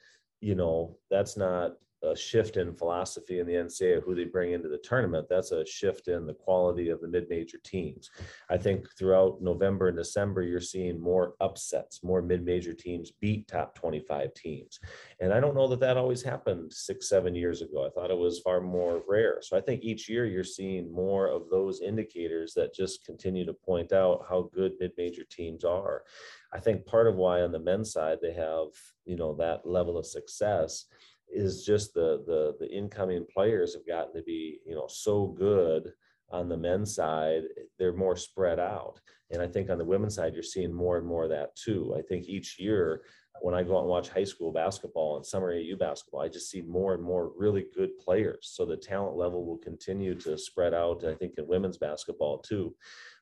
you 0.40 0.54
know, 0.54 0.98
that's 1.10 1.36
not 1.36 1.72
a 2.06 2.16
shift 2.16 2.56
in 2.56 2.74
philosophy 2.74 3.40
in 3.40 3.46
the 3.46 3.54
NCAA 3.54 4.02
who 4.02 4.14
they 4.14 4.24
bring 4.24 4.52
into 4.52 4.68
the 4.68 4.78
tournament. 4.78 5.26
That's 5.28 5.52
a 5.52 5.66
shift 5.66 6.08
in 6.08 6.26
the 6.26 6.34
quality 6.34 6.88
of 6.90 7.00
the 7.00 7.08
mid-major 7.08 7.58
teams. 7.64 8.10
I 8.48 8.56
think 8.56 8.86
throughout 8.96 9.42
November 9.42 9.88
and 9.88 9.96
December, 9.96 10.42
you're 10.42 10.60
seeing 10.60 11.00
more 11.00 11.34
upsets, 11.40 12.02
more 12.02 12.22
mid-major 12.22 12.72
teams 12.72 13.10
beat 13.20 13.48
top 13.48 13.74
25 13.74 14.32
teams. 14.34 14.80
And 15.20 15.32
I 15.32 15.40
don't 15.40 15.54
know 15.54 15.68
that 15.68 15.80
that 15.80 15.96
always 15.96 16.22
happened 16.22 16.72
six, 16.72 17.08
seven 17.08 17.34
years 17.34 17.62
ago. 17.62 17.86
I 17.86 17.90
thought 17.90 18.10
it 18.10 18.18
was 18.18 18.40
far 18.40 18.60
more 18.60 19.02
rare. 19.08 19.38
So 19.42 19.56
I 19.56 19.60
think 19.60 19.82
each 19.82 20.08
year 20.08 20.26
you're 20.26 20.44
seeing 20.44 20.92
more 20.92 21.28
of 21.28 21.50
those 21.50 21.80
indicators 21.80 22.54
that 22.54 22.74
just 22.74 23.04
continue 23.04 23.44
to 23.44 23.52
point 23.52 23.92
out 23.92 24.24
how 24.28 24.50
good 24.54 24.72
mid-major 24.80 25.24
teams 25.30 25.64
are. 25.64 26.04
I 26.52 26.60
think 26.60 26.86
part 26.86 27.06
of 27.06 27.16
why 27.16 27.42
on 27.42 27.52
the 27.52 27.58
men's 27.58 27.92
side 27.92 28.18
they 28.22 28.32
have, 28.32 28.68
you 29.04 29.16
know, 29.16 29.34
that 29.36 29.66
level 29.66 29.98
of 29.98 30.06
success 30.06 30.86
is 31.32 31.64
just 31.64 31.94
the 31.94 32.22
the 32.26 32.56
the 32.60 32.70
incoming 32.72 33.26
players 33.32 33.74
have 33.74 33.86
gotten 33.86 34.14
to 34.14 34.22
be 34.22 34.60
you 34.66 34.74
know 34.74 34.86
so 34.88 35.26
good 35.26 35.92
on 36.30 36.48
the 36.48 36.56
men's 36.56 36.94
side 36.94 37.42
they're 37.78 37.92
more 37.92 38.16
spread 38.16 38.58
out. 38.58 39.00
And 39.30 39.42
i 39.42 39.46
think 39.46 39.70
on 39.70 39.78
the 39.78 39.84
women's 39.84 40.14
side 40.14 40.34
you're 40.34 40.42
seeing 40.42 40.72
more 40.72 40.98
and 40.98 41.06
more 41.06 41.24
of 41.24 41.30
that 41.30 41.54
too. 41.56 41.94
I 41.98 42.02
think 42.02 42.26
each 42.26 42.58
year 42.58 43.02
when 43.42 43.54
i 43.54 43.62
go 43.62 43.76
out 43.76 43.80
and 43.80 43.88
watch 43.88 44.08
high 44.08 44.24
school 44.24 44.52
basketball 44.52 45.16
and 45.16 45.26
summer 45.26 45.52
au 45.52 45.76
basketball 45.76 46.22
i 46.22 46.28
just 46.28 46.50
see 46.50 46.62
more 46.62 46.94
and 46.94 47.02
more 47.02 47.32
really 47.36 47.66
good 47.76 47.98
players. 47.98 48.50
So 48.54 48.64
the 48.64 48.76
talent 48.76 49.16
level 49.16 49.44
will 49.44 49.58
continue 49.58 50.14
to 50.20 50.38
spread 50.38 50.74
out 50.74 51.04
i 51.04 51.14
think 51.14 51.34
in 51.38 51.46
women's 51.46 51.78
basketball 51.78 52.38
too. 52.38 52.74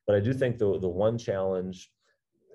But 0.07 0.17
i 0.17 0.21
do 0.21 0.33
think 0.33 0.59
the, 0.59 0.79
the 0.79 0.89
one 0.89 1.19
challenge 1.19 1.91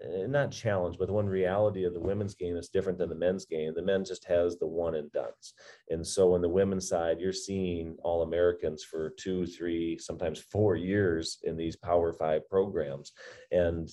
Eh, 0.04 0.28
not 0.28 0.52
challenge, 0.52 0.98
but 0.98 1.08
the 1.08 1.14
one 1.14 1.28
reality 1.28 1.84
of 1.84 1.94
the 1.94 2.00
women's 2.00 2.36
game 2.36 2.56
is 2.56 2.70
different 2.70 2.98
than 2.98 3.10
the 3.10 3.16
men's 3.16 3.46
game. 3.46 3.74
The 3.76 3.82
men 3.82 4.06
just 4.06 4.26
has 4.26 4.58
the 4.58 4.68
one 4.68 4.96
and 4.96 5.12
done's. 5.12 5.54
And 5.90 6.06
so 6.06 6.34
on 6.36 6.42
the 6.42 6.50
women's 6.50 6.88
side, 6.88 7.20
you're 7.20 7.34
seeing 7.34 7.98
all 8.04 8.22
Americans 8.22 8.84
for 8.84 9.14
two, 9.20 9.46
three, 9.46 9.98
sometimes 9.98 10.40
four 10.40 10.76
years 10.76 11.40
in 11.44 11.58
these 11.58 11.76
power 11.76 12.14
five 12.14 12.48
programs. 12.50 13.12
And 13.52 13.90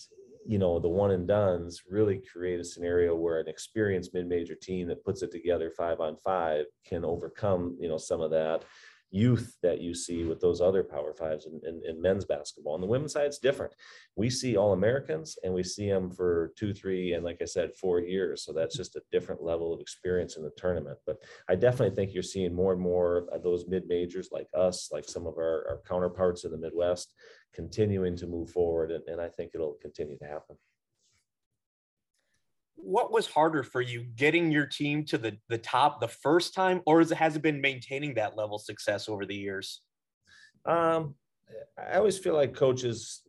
you 0.48 0.58
know 0.58 0.78
the 0.78 0.88
one 0.88 1.10
and 1.10 1.26
done's 1.26 1.82
really 1.90 2.22
create 2.32 2.60
a 2.60 2.64
scenario 2.64 3.16
where 3.16 3.40
an 3.40 3.48
experienced 3.48 4.14
mid-major 4.14 4.54
team 4.54 4.86
that 4.86 5.04
puts 5.04 5.22
it 5.22 5.32
together 5.32 5.72
five 5.76 5.98
on 5.98 6.16
five 6.16 6.66
can 6.86 7.04
overcome 7.04 7.76
you 7.80 7.88
know 7.88 7.98
some 7.98 8.20
of 8.20 8.30
that 8.30 8.64
youth 9.16 9.56
that 9.62 9.80
you 9.80 9.94
see 9.94 10.24
with 10.24 10.40
those 10.40 10.60
other 10.60 10.84
power 10.84 11.14
fives 11.14 11.46
in, 11.46 11.60
in, 11.66 11.80
in 11.88 12.02
men's 12.02 12.24
basketball. 12.24 12.74
On 12.74 12.80
the 12.80 12.86
women's 12.86 13.14
side, 13.14 13.26
it's 13.26 13.38
different. 13.38 13.72
We 14.14 14.28
see 14.28 14.56
all 14.56 14.74
Americans 14.74 15.38
and 15.42 15.54
we 15.54 15.62
see 15.62 15.88
them 15.88 16.10
for 16.10 16.52
two, 16.56 16.74
three, 16.74 17.14
and 17.14 17.24
like 17.24 17.38
I 17.40 17.46
said, 17.46 17.76
four 17.80 18.00
years. 18.00 18.44
So 18.44 18.52
that's 18.52 18.76
just 18.76 18.96
a 18.96 19.02
different 19.10 19.42
level 19.42 19.72
of 19.72 19.80
experience 19.80 20.36
in 20.36 20.42
the 20.42 20.52
tournament. 20.56 20.98
But 21.06 21.16
I 21.48 21.54
definitely 21.54 21.96
think 21.96 22.12
you're 22.12 22.22
seeing 22.22 22.54
more 22.54 22.72
and 22.72 22.80
more 22.80 23.26
of 23.32 23.42
those 23.42 23.66
mid 23.66 23.86
majors 23.88 24.28
like 24.30 24.48
us, 24.54 24.90
like 24.92 25.04
some 25.08 25.26
of 25.26 25.38
our, 25.38 25.66
our 25.68 25.80
counterparts 25.88 26.44
in 26.44 26.50
the 26.50 26.58
Midwest, 26.58 27.14
continuing 27.54 28.16
to 28.16 28.26
move 28.26 28.50
forward. 28.50 28.90
And, 28.90 29.02
and 29.08 29.20
I 29.20 29.28
think 29.28 29.52
it'll 29.54 29.78
continue 29.80 30.18
to 30.18 30.26
happen 30.26 30.56
what 32.76 33.12
was 33.12 33.26
harder 33.26 33.62
for 33.62 33.80
you 33.80 34.04
getting 34.16 34.50
your 34.50 34.66
team 34.66 35.04
to 35.06 35.18
the, 35.18 35.36
the 35.48 35.58
top 35.58 36.00
the 36.00 36.08
first 36.08 36.54
time 36.54 36.82
or 36.86 37.00
has 37.00 37.10
it, 37.10 37.16
has 37.16 37.36
it 37.36 37.42
been 37.42 37.60
maintaining 37.60 38.14
that 38.14 38.36
level 38.36 38.56
of 38.56 38.62
success 38.62 39.08
over 39.08 39.26
the 39.26 39.34
years? 39.34 39.82
Um, 40.64 41.14
i 41.78 41.96
always 41.96 42.18
feel 42.18 42.34
like 42.34 42.54
coaches 42.54 43.22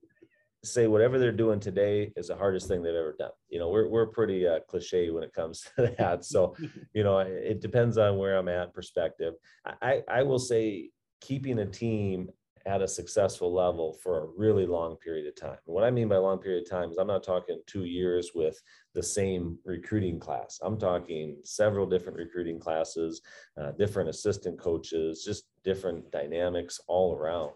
say 0.63 0.87
whatever 0.87 1.19
they're 1.19 1.31
doing 1.31 1.59
today 1.59 2.11
is 2.15 2.27
the 2.27 2.35
hardest 2.35 2.67
thing 2.67 2.81
they've 2.81 2.93
ever 2.93 3.15
done. 3.17 3.31
You 3.49 3.59
know 3.59 3.69
we're, 3.69 3.87
we're 3.87 4.07
pretty 4.07 4.47
uh, 4.47 4.59
cliche 4.67 5.09
when 5.09 5.23
it 5.23 5.33
comes 5.33 5.61
to 5.77 5.93
that. 5.97 6.25
So 6.25 6.55
you 6.93 7.03
know 7.03 7.19
it 7.19 7.61
depends 7.61 7.97
on 7.97 8.17
where 8.17 8.37
i'm 8.37 8.49
at 8.49 8.73
perspective. 8.73 9.33
I 9.81 10.03
i 10.09 10.23
will 10.23 10.39
say 10.39 10.89
keeping 11.21 11.59
a 11.59 11.65
team 11.65 12.29
at 12.67 12.81
a 12.81 12.87
successful 12.87 13.53
level 13.53 13.93
for 14.03 14.19
a 14.19 14.27
really 14.35 14.65
long 14.65 14.97
period 14.97 15.25
of 15.25 15.35
time. 15.35 15.57
what 15.65 15.85
I 15.85 15.89
mean 15.89 16.09
by 16.09 16.17
long 16.17 16.37
period 16.37 16.63
of 16.63 16.69
time 16.69 16.91
is 16.91 16.97
I'm 16.97 17.07
not 17.07 17.23
talking 17.23 17.61
two 17.65 17.85
years 17.85 18.31
with 18.35 18.61
the 18.93 19.01
same 19.01 19.57
recruiting 19.63 20.19
class. 20.19 20.59
I'm 20.61 20.77
talking 20.77 21.37
several 21.45 21.85
different 21.85 22.17
recruiting 22.17 22.59
classes, 22.59 23.21
uh, 23.59 23.71
different 23.71 24.09
assistant 24.09 24.59
coaches, 24.59 25.23
just 25.23 25.45
different 25.63 26.11
dynamics 26.11 26.81
all 26.87 27.15
around. 27.15 27.51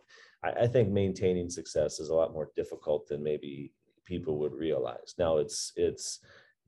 I, 0.46 0.52
I 0.64 0.68
think 0.68 0.90
maintaining 0.90 1.50
success 1.50 2.00
is 2.00 2.08
a 2.08 2.16
lot 2.16 2.32
more 2.32 2.50
difficult 2.56 3.10
than 3.10 3.22
maybe 3.22 3.74
people 4.06 4.40
would 4.40 4.54
realize. 4.54 5.16
Now 5.20 5.38
it's 5.38 5.74
it's 5.76 6.20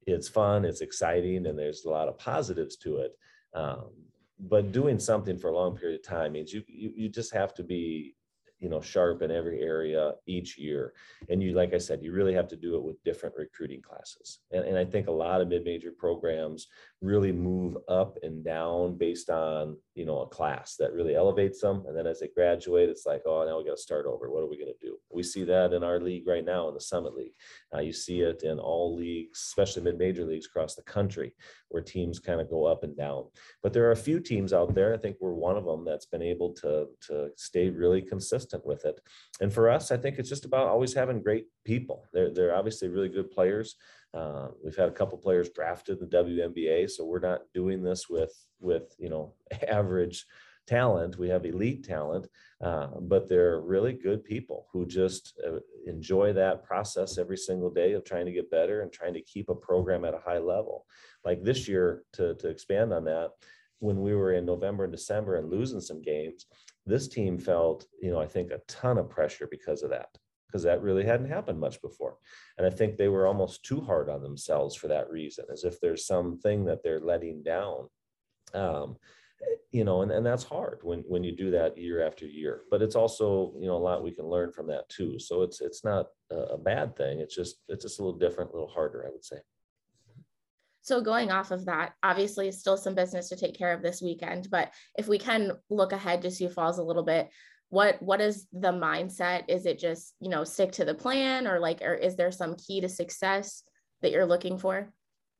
it's 0.05 0.27
fun, 0.27 0.65
it's 0.65 0.81
exciting, 0.81 1.45
and 1.47 1.57
there's 1.57 1.85
a 1.85 1.89
lot 1.89 2.09
of 2.09 2.17
positives 2.17 2.75
to 2.77 2.97
it. 2.97 3.13
Um, 3.53 3.91
but 4.37 4.73
doing 4.73 4.99
something 4.99 5.37
for 5.37 5.49
a 5.49 5.55
long 5.55 5.77
period 5.77 6.01
of 6.01 6.05
time 6.05 6.33
means 6.33 6.51
you, 6.51 6.61
you 6.67 6.91
you 6.93 7.07
just 7.07 7.33
have 7.33 7.53
to 7.53 7.63
be 7.63 8.15
you 8.63 8.69
know 8.69 8.79
sharp 8.79 9.21
in 9.21 9.29
every 9.29 9.61
area 9.61 10.13
each 10.25 10.57
year. 10.57 10.93
And 11.29 11.43
you 11.43 11.53
like 11.53 11.73
i 11.73 11.77
said 11.77 12.01
you 12.01 12.13
really 12.13 12.33
have 12.33 12.47
to 12.47 12.55
do 12.55 12.75
it 12.77 12.83
with 12.83 13.03
different 13.03 13.35
recruiting 13.37 13.81
classes. 13.81 14.39
And, 14.51 14.63
and 14.63 14.77
i 14.77 14.85
think 14.85 15.07
a 15.07 15.11
lot 15.11 15.41
of 15.41 15.49
mid-major 15.49 15.91
programs 15.91 16.67
really 17.01 17.33
move 17.33 17.75
up 17.89 18.17
and 18.23 18.41
down 18.45 18.97
based 18.97 19.29
on 19.29 19.75
you 19.95 20.05
know 20.05 20.21
a 20.21 20.27
class 20.27 20.77
that 20.77 20.93
really 20.93 21.13
elevates 21.13 21.59
them. 21.59 21.83
And 21.85 21.95
then 21.95 22.07
as 22.07 22.21
they 22.21 22.29
graduate 22.33 22.89
it's 22.89 23.05
like 23.05 23.23
oh 23.25 23.45
now 23.45 23.57
we 23.57 23.65
got 23.65 23.75
to 23.75 23.89
start 23.89 24.05
over. 24.05 24.31
What 24.31 24.43
are 24.43 24.49
we 24.49 24.57
going 24.57 24.73
to 24.73 24.85
do? 24.87 24.97
We 25.11 25.23
see 25.23 25.43
that 25.43 25.73
in 25.73 25.83
our 25.83 25.99
league 25.99 26.25
right 26.25 26.45
now 26.45 26.69
in 26.69 26.73
the 26.73 26.79
summit 26.79 27.13
league. 27.13 27.35
Uh, 27.75 27.81
you 27.81 27.91
see 27.91 28.21
it 28.21 28.43
in 28.43 28.59
all 28.59 28.95
leagues 28.95 29.39
especially 29.49 29.83
mid-major 29.83 30.23
leagues 30.23 30.45
across 30.45 30.75
the 30.75 30.83
country 30.83 31.35
where 31.67 31.83
teams 31.83 32.19
kind 32.19 32.39
of 32.39 32.49
go 32.49 32.63
up 32.63 32.83
and 32.83 32.95
down. 32.95 33.25
But 33.61 33.73
there 33.73 33.87
are 33.87 33.91
a 33.91 34.07
few 34.07 34.21
teams 34.21 34.53
out 34.53 34.73
there 34.73 34.93
i 34.93 34.97
think 34.97 35.17
we're 35.19 35.33
one 35.33 35.57
of 35.57 35.65
them 35.65 35.83
that's 35.83 36.05
been 36.05 36.21
able 36.21 36.53
to 36.53 36.87
to 37.07 37.29
stay 37.35 37.69
really 37.69 38.01
consistent 38.01 38.52
with 38.65 38.85
it 38.85 38.99
and 39.41 39.51
for 39.53 39.69
us 39.69 39.91
i 39.91 39.97
think 39.97 40.17
it's 40.19 40.29
just 40.29 40.45
about 40.45 40.67
always 40.67 40.93
having 40.93 41.21
great 41.21 41.45
people 41.65 42.05
they're, 42.13 42.33
they're 42.33 42.55
obviously 42.55 42.87
really 42.87 43.09
good 43.09 43.31
players 43.31 43.75
uh, 44.13 44.49
we've 44.63 44.75
had 44.75 44.89
a 44.89 44.93
couple 44.93 45.17
players 45.17 45.49
drafted 45.49 45.99
in 45.99 46.07
the 46.07 46.17
WNBA, 46.17 46.89
so 46.89 47.05
we're 47.05 47.19
not 47.19 47.41
doing 47.53 47.81
this 47.81 48.09
with 48.09 48.33
with 48.59 48.95
you 48.99 49.09
know 49.09 49.33
average 49.67 50.25
talent. 50.67 51.17
We 51.17 51.29
have 51.29 51.45
elite 51.45 51.83
talent, 51.83 52.27
uh, 52.63 52.87
but 53.01 53.27
they're 53.27 53.59
really 53.59 53.93
good 53.93 54.23
people 54.23 54.67
who 54.71 54.85
just 54.85 55.39
uh, 55.45 55.59
enjoy 55.87 56.31
that 56.33 56.63
process 56.63 57.17
every 57.17 57.37
single 57.37 57.71
day 57.71 57.93
of 57.93 58.05
trying 58.05 58.25
to 58.27 58.31
get 58.31 58.51
better 58.51 58.81
and 58.81 58.93
trying 58.93 59.13
to 59.15 59.21
keep 59.21 59.49
a 59.49 59.55
program 59.55 60.05
at 60.05 60.13
a 60.13 60.21
high 60.23 60.37
level. 60.37 60.85
Like 61.25 61.43
this 61.43 61.67
year, 61.67 62.03
to 62.13 62.35
to 62.35 62.49
expand 62.49 62.93
on 62.93 63.05
that, 63.05 63.31
when 63.79 64.01
we 64.01 64.13
were 64.13 64.33
in 64.33 64.45
November 64.45 64.83
and 64.83 64.93
December 64.93 65.37
and 65.37 65.49
losing 65.49 65.81
some 65.81 66.03
games, 66.03 66.45
this 66.85 67.07
team 67.07 67.37
felt 67.37 67.85
you 68.01 68.11
know 68.11 68.19
I 68.19 68.27
think 68.27 68.51
a 68.51 68.61
ton 68.67 68.97
of 68.97 69.09
pressure 69.09 69.47
because 69.49 69.83
of 69.83 69.89
that 69.91 70.09
because 70.53 70.63
that 70.63 70.83
really 70.83 71.03
hadn't 71.03 71.29
happened 71.29 71.59
much 71.59 71.81
before. 71.81 72.15
And 72.59 72.67
I 72.67 72.69
think 72.69 72.95
they 72.95 73.07
were 73.07 73.25
almost 73.25 73.65
too 73.65 73.81
hard 73.81 74.07
on 74.07 74.21
themselves 74.21 74.75
for 74.75 74.87
that 74.87 75.09
reason, 75.09 75.45
as 75.51 75.63
if 75.63 75.79
there's 75.79 76.05
something 76.05 76.63
that 76.65 76.83
they're 76.83 76.99
letting 76.99 77.41
down. 77.41 77.89
Um, 78.53 78.97
you 79.71 79.83
know, 79.83 80.03
and, 80.03 80.11
and 80.11 80.23
that's 80.23 80.43
hard 80.43 80.79
when 80.83 80.99
when 81.07 81.23
you 81.23 81.35
do 81.35 81.49
that 81.51 81.75
year 81.77 82.05
after 82.05 82.27
year. 82.27 82.61
But 82.69 82.83
it's 82.83 82.95
also, 82.95 83.53
you 83.59 83.67
know, 83.67 83.75
a 83.75 83.77
lot 83.77 84.03
we 84.03 84.11
can 84.11 84.27
learn 84.27 84.51
from 84.51 84.67
that 84.67 84.87
too. 84.89 85.17
So 85.17 85.41
it's 85.41 85.59
it's 85.59 85.83
not 85.83 86.07
a 86.29 86.57
bad 86.57 86.95
thing. 86.95 87.19
It's 87.19 87.35
just 87.35 87.57
it's 87.67 87.83
just 87.83 87.99
a 87.99 88.03
little 88.03 88.19
different, 88.19 88.51
a 88.51 88.53
little 88.53 88.69
harder, 88.69 89.05
I 89.07 89.09
would 89.09 89.25
say. 89.25 89.37
So 90.83 91.01
going 91.01 91.31
off 91.31 91.51
of 91.51 91.65
that, 91.65 91.93
obviously 92.03 92.51
still 92.51 92.77
some 92.77 92.93
business 92.93 93.29
to 93.29 93.37
take 93.37 93.57
care 93.57 93.73
of 93.73 93.81
this 93.81 94.01
weekend, 94.01 94.49
but 94.51 94.71
if 94.97 95.07
we 95.07 95.17
can 95.17 95.53
look 95.69 95.93
ahead 95.93 96.21
to 96.21 96.31
Sioux 96.31 96.49
Falls 96.49 96.77
a 96.77 96.83
little 96.83 97.03
bit, 97.03 97.29
what 97.69 97.99
what 98.03 98.21
is 98.21 98.45
the 98.53 98.71
mindset? 98.71 99.45
Is 99.47 99.65
it 99.65 99.79
just 99.79 100.13
you 100.19 100.29
know 100.29 100.43
stick 100.43 100.73
to 100.73 100.85
the 100.85 100.93
plan 100.93 101.47
or 101.47 101.59
like 101.59 101.81
or 101.81 101.95
is 101.95 102.15
there 102.15 102.31
some 102.31 102.55
key 102.55 102.81
to 102.81 102.89
success 102.89 103.63
that 104.01 104.11
you're 104.11 104.27
looking 104.27 104.59
for? 104.59 104.93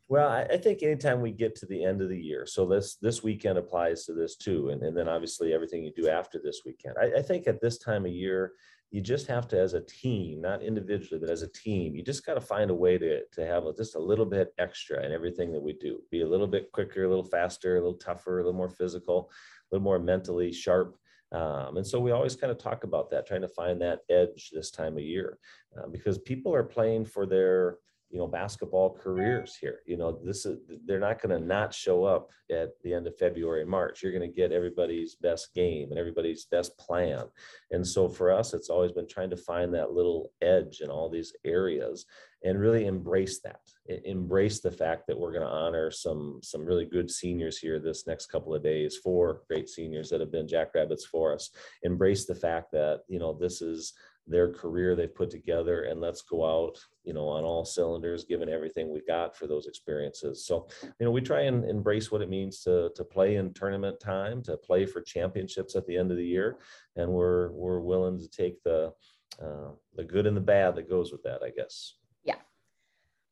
Well 0.09 0.29
I, 0.29 0.57
think 0.57 0.81
anytime 0.81 1.21
we 1.21 1.31
get 1.31 1.55
to 1.57 1.65
the 1.65 1.83
end 1.83 2.01
of 2.01 2.09
the 2.09 2.19
year 2.19 2.45
so 2.45 2.65
this 2.65 2.95
this 2.95 3.23
weekend 3.23 3.57
applies 3.57 4.05
to 4.05 4.13
this 4.13 4.35
too 4.35 4.69
and, 4.69 4.81
and 4.83 4.95
then 4.95 5.07
obviously 5.07 5.53
everything 5.53 5.83
you 5.83 5.91
do 5.95 6.09
after 6.09 6.39
this 6.43 6.61
weekend. 6.65 6.95
I, 7.01 7.19
I 7.19 7.21
think 7.21 7.47
at 7.47 7.61
this 7.61 7.77
time 7.77 8.05
of 8.05 8.11
year 8.11 8.53
you 8.93 9.01
just 9.01 9.25
have 9.25 9.47
to 9.47 9.59
as 9.59 9.73
a 9.73 9.81
team 9.81 10.39
not 10.39 10.61
individually 10.61 11.19
but 11.19 11.29
as 11.29 11.41
a 11.41 11.47
team 11.47 11.95
you 11.95 12.03
just 12.03 12.25
got 12.25 12.35
to 12.35 12.41
find 12.41 12.69
a 12.69 12.75
way 12.75 12.97
to, 12.97 13.21
to 13.31 13.45
have 13.45 13.65
a, 13.65 13.73
just 13.73 13.95
a 13.95 13.99
little 13.99 14.25
bit 14.25 14.53
extra 14.59 15.03
in 15.03 15.11
everything 15.11 15.51
that 15.51 15.61
we 15.61 15.73
do. 15.73 15.99
Be 16.11 16.21
a 16.21 16.27
little 16.27 16.47
bit 16.47 16.71
quicker 16.71 17.03
a 17.03 17.09
little 17.09 17.25
faster 17.25 17.75
a 17.75 17.79
little 17.79 17.97
tougher 17.97 18.39
a 18.39 18.43
little 18.43 18.57
more 18.57 18.69
physical 18.69 19.31
a 19.31 19.75
little 19.75 19.83
more 19.83 19.99
mentally 19.99 20.53
sharp. 20.53 20.95
Um, 21.31 21.77
and 21.77 21.87
so 21.87 21.99
we 21.99 22.11
always 22.11 22.35
kind 22.35 22.51
of 22.51 22.59
talk 22.59 22.83
about 22.83 23.09
that, 23.09 23.25
trying 23.25 23.41
to 23.41 23.47
find 23.47 23.81
that 23.81 24.01
edge 24.07 24.51
this 24.53 24.69
time 24.69 24.97
of 24.97 25.03
year, 25.03 25.39
uh, 25.75 25.87
because 25.87 26.19
people 26.19 26.53
are 26.53 26.63
playing 26.63 27.05
for 27.05 27.25
their 27.25 27.77
you 28.13 28.19
know 28.19 28.27
basketball 28.27 28.91
careers 28.91 29.57
here. 29.59 29.79
You 29.87 29.97
know 29.97 30.19
this 30.23 30.45
is 30.45 30.59
they're 30.85 30.99
not 30.99 31.19
going 31.19 31.37
to 31.37 31.45
not 31.45 31.73
show 31.73 32.03
up 32.03 32.29
at 32.51 32.69
the 32.83 32.93
end 32.93 33.07
of 33.07 33.17
february 33.17 33.61
and 33.61 33.69
march. 33.69 34.03
You're 34.03 34.11
going 34.11 34.29
to 34.29 34.35
get 34.35 34.51
everybody's 34.51 35.15
best 35.15 35.51
game 35.55 35.89
and 35.89 35.99
everybody's 35.99 36.45
best 36.45 36.77
plan. 36.77 37.25
And 37.71 37.85
so 37.85 38.07
for 38.07 38.31
us 38.31 38.53
it's 38.53 38.69
always 38.69 38.91
been 38.91 39.07
trying 39.07 39.31
to 39.31 39.37
find 39.37 39.73
that 39.73 39.93
little 39.93 40.31
edge 40.43 40.81
in 40.81 40.91
all 40.91 41.09
these 41.09 41.33
areas 41.43 42.05
and 42.43 42.59
really 42.59 42.85
embrace 42.85 43.39
that. 43.39 43.61
Embrace 44.05 44.59
the 44.59 44.71
fact 44.71 45.07
that 45.07 45.19
we're 45.19 45.31
going 45.31 45.45
to 45.45 45.47
honor 45.47 45.89
some 45.89 46.39
some 46.43 46.63
really 46.63 46.85
good 46.85 47.09
seniors 47.09 47.57
here 47.57 47.79
this 47.79 48.05
next 48.05 48.27
couple 48.27 48.53
of 48.53 48.61
days 48.61 48.97
four 48.97 49.41
great 49.49 49.67
seniors 49.67 50.11
that 50.11 50.19
have 50.19 50.31
been 50.31 50.47
jackrabbits 50.47 51.05
for 51.05 51.33
us. 51.33 51.49
Embrace 51.81 52.25
the 52.25 52.35
fact 52.35 52.71
that 52.73 52.99
you 53.07 53.17
know 53.17 53.33
this 53.33 53.63
is 53.63 53.93
their 54.25 54.51
career 54.51 54.95
they've 54.95 55.13
put 55.13 55.29
together 55.29 55.83
and 55.83 55.99
let's 55.99 56.21
go 56.21 56.45
out 56.45 56.79
you 57.03 57.13
know 57.13 57.27
on 57.27 57.43
all 57.43 57.65
cylinders 57.65 58.23
given 58.23 58.47
everything 58.47 58.91
we 58.91 59.01
got 59.05 59.35
for 59.35 59.47
those 59.47 59.67
experiences. 59.67 60.45
So 60.45 60.67
you 60.81 61.05
know 61.05 61.11
we 61.11 61.21
try 61.21 61.41
and 61.41 61.65
embrace 61.65 62.11
what 62.11 62.21
it 62.21 62.29
means 62.29 62.61
to 62.61 62.91
to 62.95 63.03
play 63.03 63.35
in 63.35 63.53
tournament 63.53 63.99
time 63.99 64.41
to 64.43 64.55
play 64.57 64.85
for 64.85 65.01
championships 65.01 65.75
at 65.75 65.85
the 65.87 65.97
end 65.97 66.11
of 66.11 66.17
the 66.17 66.25
year 66.25 66.57
and 66.95 67.09
we're 67.09 67.51
we're 67.51 67.81
willing 67.81 68.17
to 68.19 68.29
take 68.29 68.63
the 68.63 68.93
uh, 69.41 69.71
the 69.95 70.03
good 70.03 70.27
and 70.27 70.37
the 70.37 70.41
bad 70.41 70.75
that 70.75 70.89
goes 70.89 71.11
with 71.11 71.23
that 71.23 71.41
i 71.43 71.49
guess. 71.49 71.95
Yeah. 72.23 72.35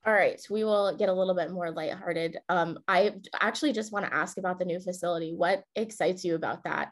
All 0.06 0.14
right 0.14 0.42
we 0.50 0.66
will 0.66 0.96
get 0.98 1.08
a 1.08 1.14
little 1.14 1.36
bit 1.36 1.52
more 1.52 1.72
lighthearted. 1.72 2.38
Um 2.50 2.80
i 2.90 3.14
actually 3.40 3.72
just 3.72 3.94
want 3.94 4.06
to 4.06 4.14
ask 4.14 4.38
about 4.38 4.60
the 4.60 4.66
new 4.66 4.82
facility. 4.82 5.34
What 5.34 5.64
excites 5.78 6.26
you 6.26 6.36
about 6.36 6.66
that? 6.66 6.90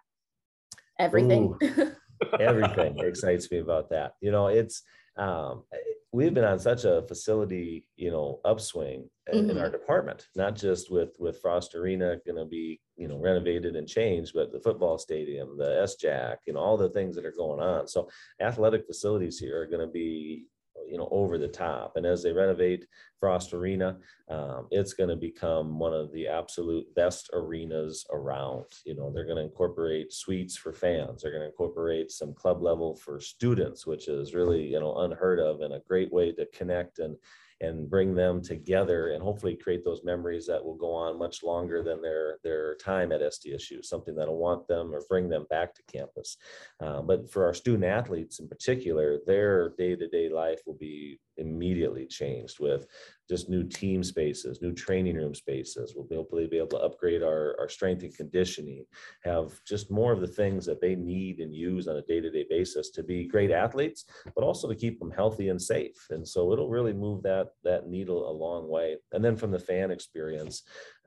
Everything 0.97 1.55
everything 2.39 2.97
excites 2.99 3.49
me 3.51 3.59
about 3.59 3.89
that. 3.89 4.13
You 4.21 4.31
know, 4.31 4.47
it's 4.47 4.83
um, 5.17 5.63
we've 6.11 6.33
been 6.33 6.43
on 6.43 6.59
such 6.59 6.85
a 6.85 7.03
facility, 7.07 7.85
you 7.95 8.11
know, 8.11 8.39
upswing 8.45 9.09
mm-hmm. 9.31 9.49
in 9.49 9.57
our 9.57 9.69
department, 9.69 10.27
not 10.35 10.55
just 10.55 10.91
with 10.91 11.15
with 11.19 11.41
Frost 11.41 11.75
Arena 11.75 12.17
going 12.25 12.37
to 12.37 12.45
be, 12.45 12.79
you 12.95 13.07
know, 13.07 13.17
renovated 13.17 13.75
and 13.75 13.87
changed, 13.87 14.31
but 14.33 14.51
the 14.51 14.59
football 14.59 14.97
stadium, 14.97 15.57
the 15.57 15.87
SJAC, 15.87 16.37
you 16.47 16.53
know, 16.53 16.59
all 16.59 16.77
the 16.77 16.89
things 16.89 17.15
that 17.15 17.25
are 17.25 17.33
going 17.35 17.59
on. 17.59 17.87
So 17.87 18.09
athletic 18.41 18.85
facilities 18.85 19.37
here 19.39 19.61
are 19.61 19.67
going 19.67 19.85
to 19.85 19.91
be 19.91 20.45
you 20.89 20.97
know 20.97 21.07
over 21.11 21.37
the 21.37 21.47
top. 21.47 21.93
And 21.95 22.05
as 22.05 22.23
they 22.23 22.31
renovate 22.31 22.85
frost 23.19 23.53
arena 23.53 23.97
um, 24.29 24.67
it's 24.71 24.93
going 24.93 25.09
to 25.09 25.15
become 25.15 25.79
one 25.79 25.93
of 25.93 26.11
the 26.13 26.27
absolute 26.27 26.85
best 26.95 27.29
arenas 27.33 28.05
around. 28.11 28.65
You 28.85 28.95
know 28.95 29.11
they're 29.11 29.25
going 29.25 29.37
to 29.37 29.43
incorporate 29.43 30.13
suites 30.13 30.55
for 30.57 30.73
fans. 30.73 31.21
They're 31.21 31.31
going 31.31 31.43
to 31.43 31.49
incorporate 31.49 32.11
some 32.11 32.33
club 32.33 32.61
level 32.61 32.95
for 32.95 33.19
students 33.19 33.85
which 33.85 34.07
is 34.07 34.33
really 34.33 34.63
you 34.63 34.79
know 34.79 34.97
unheard 34.99 35.39
of 35.39 35.61
and 35.61 35.73
a 35.73 35.81
great 35.87 36.11
way 36.11 36.31
to 36.33 36.45
connect 36.53 36.99
and 36.99 37.15
and 37.61 37.89
bring 37.89 38.15
them 38.15 38.41
together 38.41 39.09
and 39.11 39.21
hopefully 39.21 39.55
create 39.55 39.83
those 39.83 40.03
memories 40.03 40.47
that 40.47 40.63
will 40.63 40.75
go 40.75 40.93
on 40.93 41.19
much 41.19 41.43
longer 41.43 41.83
than 41.83 42.01
their 42.01 42.37
their 42.43 42.75
time 42.75 43.11
at 43.11 43.21
SDSU, 43.21 43.83
something 43.83 44.15
that'll 44.15 44.37
want 44.37 44.67
them 44.67 44.93
or 44.93 45.03
bring 45.09 45.29
them 45.29 45.45
back 45.49 45.75
to 45.75 45.83
campus. 45.91 46.37
Uh, 46.79 47.01
but 47.01 47.29
for 47.29 47.45
our 47.45 47.53
student 47.53 47.83
athletes 47.83 48.39
in 48.39 48.47
particular, 48.47 49.19
their 49.25 49.69
day-to-day 49.77 50.29
life 50.29 50.61
will 50.65 50.77
be 50.79 51.19
immediately 51.39 52.05
changed 52.05 52.59
with 52.59 52.85
just 53.29 53.47
new 53.47 53.63
team 53.63 54.03
spaces, 54.03 54.59
new 54.61 54.73
training 54.73 55.15
room 55.15 55.35
spaces. 55.35 55.93
We'll 55.95 56.07
to 56.07 56.47
be 56.47 56.57
able 56.57 56.67
to 56.69 56.77
upgrade 56.77 57.21
our, 57.21 57.55
our 57.59 57.69
strength 57.69 58.03
and 58.03 58.15
conditioning, 58.15 58.85
have 59.23 59.53
just 59.67 59.91
more 59.91 60.11
of 60.11 60.21
the 60.21 60.27
things 60.27 60.65
that 60.65 60.81
they 60.81 60.95
need 60.95 61.39
and 61.39 61.53
use 61.53 61.87
on 61.87 61.97
a 61.97 62.01
day-to-day 62.01 62.47
basis 62.49 62.89
to 62.91 63.03
be 63.03 63.27
great 63.27 63.51
athletes, 63.51 64.05
but 64.35 64.43
also 64.43 64.67
to 64.67 64.75
keep 64.75 64.99
them 64.99 65.11
healthy 65.11 65.49
and 65.49 65.61
safe. 65.61 66.07
And 66.09 66.27
so 66.27 66.51
it'll 66.51 66.69
really 66.69 66.93
move 66.93 67.21
that 67.23 67.49
that 67.63 67.87
needle 67.87 68.29
a 68.29 68.33
long 68.45 68.67
way. 68.67 68.97
And 69.11 69.23
then 69.23 69.35
from 69.35 69.51
the 69.51 69.59
fan 69.59 69.91
experience, 69.91 70.63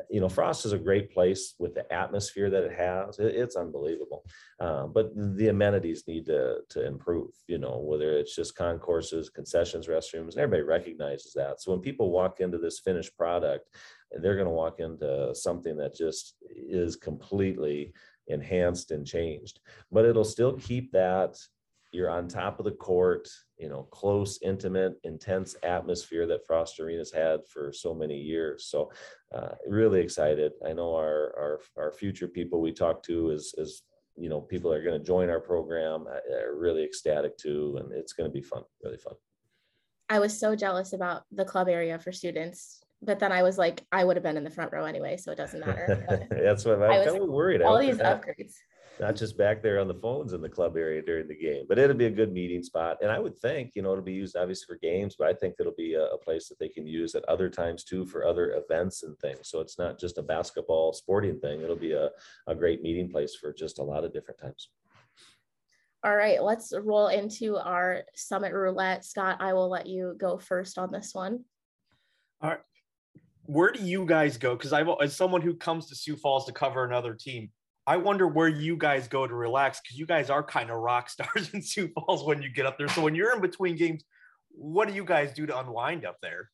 you 0.08 0.20
know, 0.20 0.28
Frost 0.28 0.64
is 0.64 0.72
a 0.72 0.78
great 0.78 1.12
place 1.12 1.54
with 1.58 1.74
the 1.74 1.92
atmosphere 1.92 2.50
that 2.50 2.64
it 2.64 2.72
has. 2.72 3.18
It, 3.18 3.34
it's 3.34 3.56
unbelievable. 3.56 4.24
Uh, 4.60 4.86
but 4.86 5.10
the 5.16 5.48
amenities 5.48 6.04
need 6.06 6.26
to, 6.26 6.58
to 6.70 6.86
improve, 6.86 7.30
you 7.48 7.58
know, 7.58 7.78
whether 7.78 8.12
it's 8.12 8.36
just 8.36 8.54
concourses, 8.54 9.28
concessions, 9.28 9.88
restrooms, 9.88 10.21
and 10.28 10.42
everybody 10.42 10.62
recognizes 10.62 11.32
that. 11.34 11.60
So 11.60 11.72
when 11.72 11.80
people 11.80 12.10
walk 12.10 12.40
into 12.40 12.58
this 12.58 12.80
finished 12.80 13.16
product, 13.16 13.68
they're 14.20 14.36
going 14.36 14.46
to 14.46 14.52
walk 14.52 14.80
into 14.80 15.34
something 15.34 15.76
that 15.76 15.94
just 15.94 16.36
is 16.50 16.96
completely 16.96 17.92
enhanced 18.28 18.90
and 18.90 19.06
changed. 19.06 19.60
But 19.90 20.04
it'll 20.04 20.24
still 20.24 20.54
keep 20.54 20.92
that 20.92 21.36
you're 21.92 22.10
on 22.10 22.26
top 22.26 22.58
of 22.58 22.64
the 22.64 22.72
court, 22.72 23.28
you 23.58 23.68
know, 23.68 23.82
close, 23.84 24.38
intimate, 24.42 24.98
intense 25.04 25.54
atmosphere 25.62 26.26
that 26.26 26.46
Frost 26.46 26.80
Arena's 26.80 27.12
had 27.12 27.40
for 27.46 27.70
so 27.72 27.94
many 27.94 28.16
years. 28.16 28.64
So, 28.64 28.90
uh, 29.34 29.54
really 29.68 30.00
excited. 30.00 30.52
I 30.66 30.72
know 30.72 30.94
our 30.94 31.34
our 31.38 31.60
our 31.76 31.92
future 31.92 32.28
people 32.28 32.60
we 32.60 32.72
talk 32.72 33.02
to 33.04 33.30
is 33.30 33.54
is 33.58 33.82
you 34.16 34.30
know 34.30 34.40
people 34.40 34.72
are 34.72 34.82
going 34.82 34.98
to 34.98 35.06
join 35.06 35.28
our 35.28 35.40
program. 35.40 36.06
Are 36.06 36.56
really 36.56 36.82
ecstatic 36.82 37.36
too, 37.36 37.76
and 37.78 37.92
it's 37.92 38.14
going 38.14 38.28
to 38.28 38.32
be 38.32 38.42
fun, 38.42 38.62
really 38.82 38.98
fun. 38.98 39.14
I 40.12 40.18
was 40.18 40.38
so 40.38 40.54
jealous 40.54 40.92
about 40.92 41.22
the 41.32 41.46
club 41.46 41.70
area 41.70 41.98
for 41.98 42.12
students, 42.12 42.84
but 43.00 43.18
then 43.18 43.32
I 43.32 43.42
was 43.42 43.56
like, 43.56 43.82
I 43.92 44.04
would 44.04 44.14
have 44.14 44.22
been 44.22 44.36
in 44.36 44.44
the 44.44 44.50
front 44.50 44.70
row 44.70 44.84
anyway, 44.84 45.16
so 45.16 45.32
it 45.32 45.36
doesn't 45.36 45.60
matter. 45.60 46.26
That's 46.30 46.66
what 46.66 46.82
I, 46.82 46.96
I 46.96 46.98
was 46.98 47.08
kind 47.08 47.22
of 47.22 47.30
worried. 47.30 47.62
About. 47.62 47.72
All 47.72 47.78
these 47.78 47.96
upgrades. 47.96 48.52
not 49.00 49.16
just 49.16 49.38
back 49.38 49.62
there 49.62 49.80
on 49.80 49.88
the 49.88 49.94
phones 49.94 50.34
in 50.34 50.42
the 50.42 50.50
club 50.50 50.76
area 50.76 51.00
during 51.00 51.28
the 51.28 51.34
game. 51.34 51.64
But 51.66 51.78
it'll 51.78 51.96
be 51.96 52.04
a 52.04 52.10
good 52.10 52.30
meeting 52.30 52.62
spot, 52.62 52.98
and 53.00 53.10
I 53.10 53.18
would 53.18 53.38
think 53.38 53.72
you 53.74 53.80
know 53.80 53.92
it'll 53.92 54.04
be 54.04 54.12
used 54.12 54.36
obviously 54.36 54.66
for 54.66 54.78
games, 54.80 55.16
but 55.18 55.28
I 55.28 55.32
think 55.32 55.54
it'll 55.58 55.72
be 55.78 55.94
a, 55.94 56.04
a 56.04 56.18
place 56.18 56.46
that 56.50 56.58
they 56.58 56.68
can 56.68 56.86
use 56.86 57.14
at 57.14 57.24
other 57.24 57.48
times 57.48 57.82
too 57.82 58.04
for 58.04 58.26
other 58.26 58.62
events 58.62 59.04
and 59.04 59.18
things. 59.18 59.48
So 59.48 59.60
it's 59.60 59.78
not 59.78 59.98
just 59.98 60.18
a 60.18 60.22
basketball 60.22 60.92
sporting 60.92 61.40
thing; 61.40 61.62
it'll 61.62 61.74
be 61.74 61.92
a, 61.92 62.10
a 62.46 62.54
great 62.54 62.82
meeting 62.82 63.10
place 63.10 63.34
for 63.34 63.50
just 63.50 63.78
a 63.78 63.82
lot 63.82 64.04
of 64.04 64.12
different 64.12 64.40
times. 64.40 64.68
All 66.04 66.16
right, 66.16 66.42
let's 66.42 66.72
roll 66.76 67.08
into 67.08 67.56
our 67.56 68.02
summit 68.14 68.52
roulette. 68.52 69.04
Scott, 69.04 69.36
I 69.38 69.52
will 69.52 69.68
let 69.68 69.86
you 69.86 70.16
go 70.18 70.36
first 70.36 70.76
on 70.76 70.90
this 70.90 71.14
one. 71.14 71.44
All 72.40 72.50
right. 72.50 72.60
Where 73.44 73.70
do 73.70 73.80
you 73.80 74.04
guys 74.04 74.36
go? 74.36 74.56
Because 74.56 74.72
I've 74.72 74.88
as 75.00 75.16
someone 75.16 75.42
who 75.42 75.54
comes 75.54 75.86
to 75.88 75.94
Sioux 75.94 76.16
Falls 76.16 76.46
to 76.46 76.52
cover 76.52 76.84
another 76.84 77.14
team, 77.14 77.50
I 77.86 77.98
wonder 77.98 78.26
where 78.26 78.48
you 78.48 78.76
guys 78.76 79.06
go 79.06 79.28
to 79.28 79.34
relax 79.34 79.80
because 79.80 79.96
you 79.96 80.06
guys 80.06 80.28
are 80.28 80.42
kind 80.42 80.70
of 80.70 80.78
rock 80.78 81.08
stars 81.10 81.54
in 81.54 81.62
Sioux 81.62 81.88
Falls 81.88 82.24
when 82.24 82.42
you 82.42 82.50
get 82.50 82.66
up 82.66 82.78
there. 82.78 82.88
So 82.88 83.02
when 83.02 83.14
you're 83.14 83.34
in 83.34 83.40
between 83.40 83.76
games, 83.76 84.02
what 84.50 84.88
do 84.88 84.94
you 84.94 85.04
guys 85.04 85.32
do 85.32 85.46
to 85.46 85.58
unwind 85.58 86.04
up 86.04 86.16
there? 86.20 86.50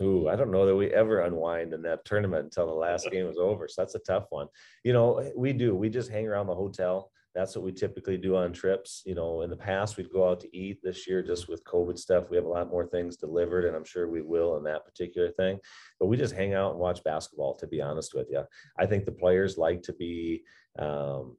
Ooh, 0.00 0.28
I 0.28 0.36
don't 0.36 0.50
know 0.50 0.64
that 0.64 0.76
we 0.76 0.94
ever 0.94 1.22
unwind 1.22 1.74
in 1.74 1.82
that 1.82 2.04
tournament 2.04 2.44
until 2.44 2.66
the 2.66 2.72
last 2.72 3.08
game 3.12 3.26
was 3.26 3.38
over. 3.38 3.68
So 3.68 3.82
that's 3.82 3.96
a 3.96 4.00
tough 4.00 4.26
one. 4.30 4.46
You 4.82 4.94
know, 4.94 5.30
we 5.36 5.52
do. 5.52 5.74
We 5.74 5.90
just 5.90 6.10
hang 6.10 6.26
around 6.26 6.46
the 6.46 6.54
hotel 6.54 7.10
that's 7.34 7.54
what 7.54 7.64
we 7.64 7.72
typically 7.72 8.16
do 8.16 8.36
on 8.36 8.52
trips. 8.52 9.02
You 9.06 9.14
know, 9.14 9.42
in 9.42 9.50
the 9.50 9.56
past, 9.56 9.96
we'd 9.96 10.12
go 10.12 10.28
out 10.28 10.40
to 10.40 10.56
eat. 10.56 10.78
This 10.82 11.06
year, 11.06 11.22
just 11.22 11.48
with 11.48 11.64
COVID 11.64 11.98
stuff, 11.98 12.30
we 12.30 12.36
have 12.36 12.46
a 12.46 12.48
lot 12.48 12.70
more 12.70 12.86
things 12.86 13.16
delivered, 13.16 13.64
and 13.64 13.76
I'm 13.76 13.84
sure 13.84 14.08
we 14.08 14.22
will 14.22 14.56
in 14.56 14.64
that 14.64 14.84
particular 14.84 15.30
thing. 15.30 15.58
But 16.00 16.06
we 16.06 16.16
just 16.16 16.34
hang 16.34 16.54
out 16.54 16.72
and 16.72 16.80
watch 16.80 17.04
basketball, 17.04 17.54
to 17.56 17.66
be 17.66 17.80
honest 17.80 18.14
with 18.14 18.28
you. 18.30 18.44
I 18.78 18.86
think 18.86 19.04
the 19.04 19.12
players 19.12 19.58
like 19.58 19.82
to 19.82 19.92
be, 19.92 20.42
um, 20.78 21.36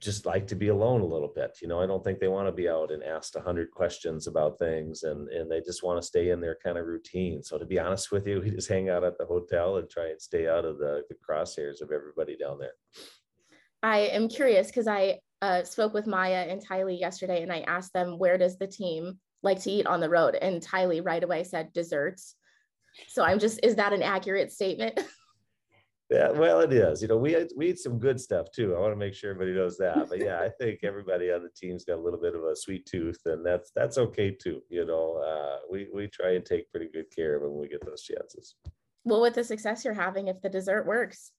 just 0.00 0.26
like 0.26 0.46
to 0.46 0.54
be 0.54 0.68
alone 0.68 1.00
a 1.00 1.06
little 1.06 1.32
bit. 1.34 1.58
You 1.62 1.68
know, 1.68 1.80
I 1.80 1.86
don't 1.86 2.04
think 2.04 2.18
they 2.18 2.28
want 2.28 2.46
to 2.46 2.52
be 2.52 2.68
out 2.68 2.92
and 2.92 3.02
asked 3.02 3.36
a 3.36 3.40
hundred 3.40 3.70
questions 3.70 4.26
about 4.26 4.58
things 4.58 5.02
and, 5.02 5.28
and 5.30 5.50
they 5.50 5.62
just 5.62 5.82
want 5.82 6.00
to 6.00 6.06
stay 6.06 6.28
in 6.28 6.40
their 6.40 6.58
kind 6.62 6.76
of 6.76 6.86
routine. 6.86 7.42
So 7.42 7.56
to 7.56 7.64
be 7.64 7.78
honest 7.78 8.12
with 8.12 8.26
you, 8.26 8.40
we 8.44 8.50
just 8.50 8.68
hang 8.68 8.90
out 8.90 9.02
at 9.02 9.16
the 9.16 9.24
hotel 9.24 9.78
and 9.78 9.88
try 9.88 10.08
and 10.08 10.20
stay 10.20 10.46
out 10.46 10.66
of 10.66 10.78
the, 10.78 11.02
the 11.08 11.16
crosshairs 11.26 11.80
of 11.80 11.90
everybody 11.90 12.36
down 12.36 12.58
there. 12.58 12.74
I 13.84 13.98
am 13.98 14.28
curious 14.28 14.68
because 14.68 14.88
I 14.88 15.18
uh, 15.42 15.62
spoke 15.62 15.92
with 15.92 16.06
Myah 16.06 16.46
and 16.48 16.66
Tylee 16.66 16.98
yesterday 16.98 17.42
and 17.42 17.52
I 17.52 17.60
asked 17.60 17.92
them, 17.92 18.18
where 18.18 18.38
does 18.38 18.56
the 18.56 18.66
team 18.66 19.18
like 19.42 19.60
to 19.60 19.70
eat 19.70 19.86
on 19.86 20.00
the 20.00 20.08
road? 20.08 20.36
And 20.36 20.62
Tylee 20.62 21.04
right 21.04 21.22
away 21.22 21.44
said 21.44 21.70
desserts. 21.74 22.34
So 23.08 23.22
I'm 23.22 23.38
just, 23.38 23.60
is 23.62 23.76
that 23.76 23.92
an 23.92 24.02
accurate 24.02 24.50
statement? 24.50 24.98
Yeah, 26.10 26.30
well, 26.30 26.60
it 26.60 26.70
is. 26.70 27.00
You 27.00 27.08
know, 27.08 27.16
we 27.16 27.34
we 27.56 27.70
eat 27.70 27.78
some 27.78 27.98
good 27.98 28.20
stuff 28.20 28.48
too. 28.54 28.76
I 28.76 28.78
want 28.78 28.92
to 28.92 28.96
make 28.96 29.14
sure 29.14 29.30
everybody 29.30 29.56
knows 29.56 29.78
that. 29.78 30.06
But 30.10 30.20
yeah, 30.20 30.38
I 30.38 30.50
think 30.60 30.80
everybody 30.84 31.32
on 31.32 31.42
the 31.42 31.48
team's 31.56 31.86
got 31.86 31.96
a 31.96 32.00
little 32.00 32.20
bit 32.20 32.34
of 32.34 32.44
a 32.44 32.54
sweet 32.54 32.84
tooth, 32.84 33.18
and 33.24 33.44
that's 33.44 33.70
that's 33.74 33.96
okay 33.96 34.30
too. 34.30 34.60
You 34.68 34.84
know, 34.84 35.16
uh, 35.16 35.60
we 35.68 35.88
we 35.92 36.06
try 36.08 36.34
and 36.34 36.44
take 36.44 36.70
pretty 36.70 36.90
good 36.92 37.10
care 37.10 37.34
of 37.34 37.42
them 37.42 37.52
when 37.52 37.62
we 37.62 37.68
get 37.68 37.84
those 37.86 38.02
chances. 38.02 38.54
Well, 39.04 39.22
with 39.22 39.34
the 39.34 39.44
success 39.44 39.82
you're 39.82 39.94
having, 39.94 40.28
if 40.28 40.42
the 40.42 40.50
dessert 40.50 40.86
works, 40.86 41.32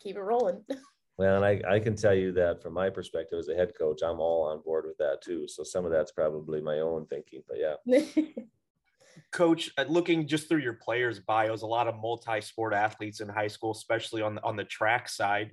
keep 0.00 0.14
it 0.14 0.22
rolling. 0.22 0.64
Well, 1.18 1.36
and 1.36 1.44
I, 1.44 1.76
I 1.76 1.80
can 1.80 1.96
tell 1.96 2.14
you 2.14 2.32
that 2.32 2.62
from 2.62 2.74
my 2.74 2.90
perspective 2.90 3.38
as 3.38 3.48
a 3.48 3.54
head 3.54 3.72
coach, 3.78 4.02
I'm 4.02 4.20
all 4.20 4.48
on 4.48 4.60
board 4.60 4.84
with 4.86 4.98
that 4.98 5.22
too. 5.22 5.48
So 5.48 5.62
some 5.62 5.86
of 5.86 5.90
that's 5.90 6.12
probably 6.12 6.60
my 6.60 6.80
own 6.80 7.06
thinking, 7.06 7.42
but 7.48 7.56
yeah. 7.58 8.22
Coach, 9.32 9.70
uh, 9.78 9.84
looking 9.88 10.28
just 10.28 10.48
through 10.48 10.60
your 10.60 10.74
players' 10.74 11.18
bios, 11.18 11.62
a 11.62 11.66
lot 11.66 11.88
of 11.88 11.96
multi-sport 11.96 12.74
athletes 12.74 13.20
in 13.20 13.28
high 13.28 13.46
school, 13.48 13.72
especially 13.72 14.20
on 14.20 14.34
the, 14.34 14.44
on 14.44 14.56
the 14.56 14.64
track 14.64 15.08
side. 15.08 15.52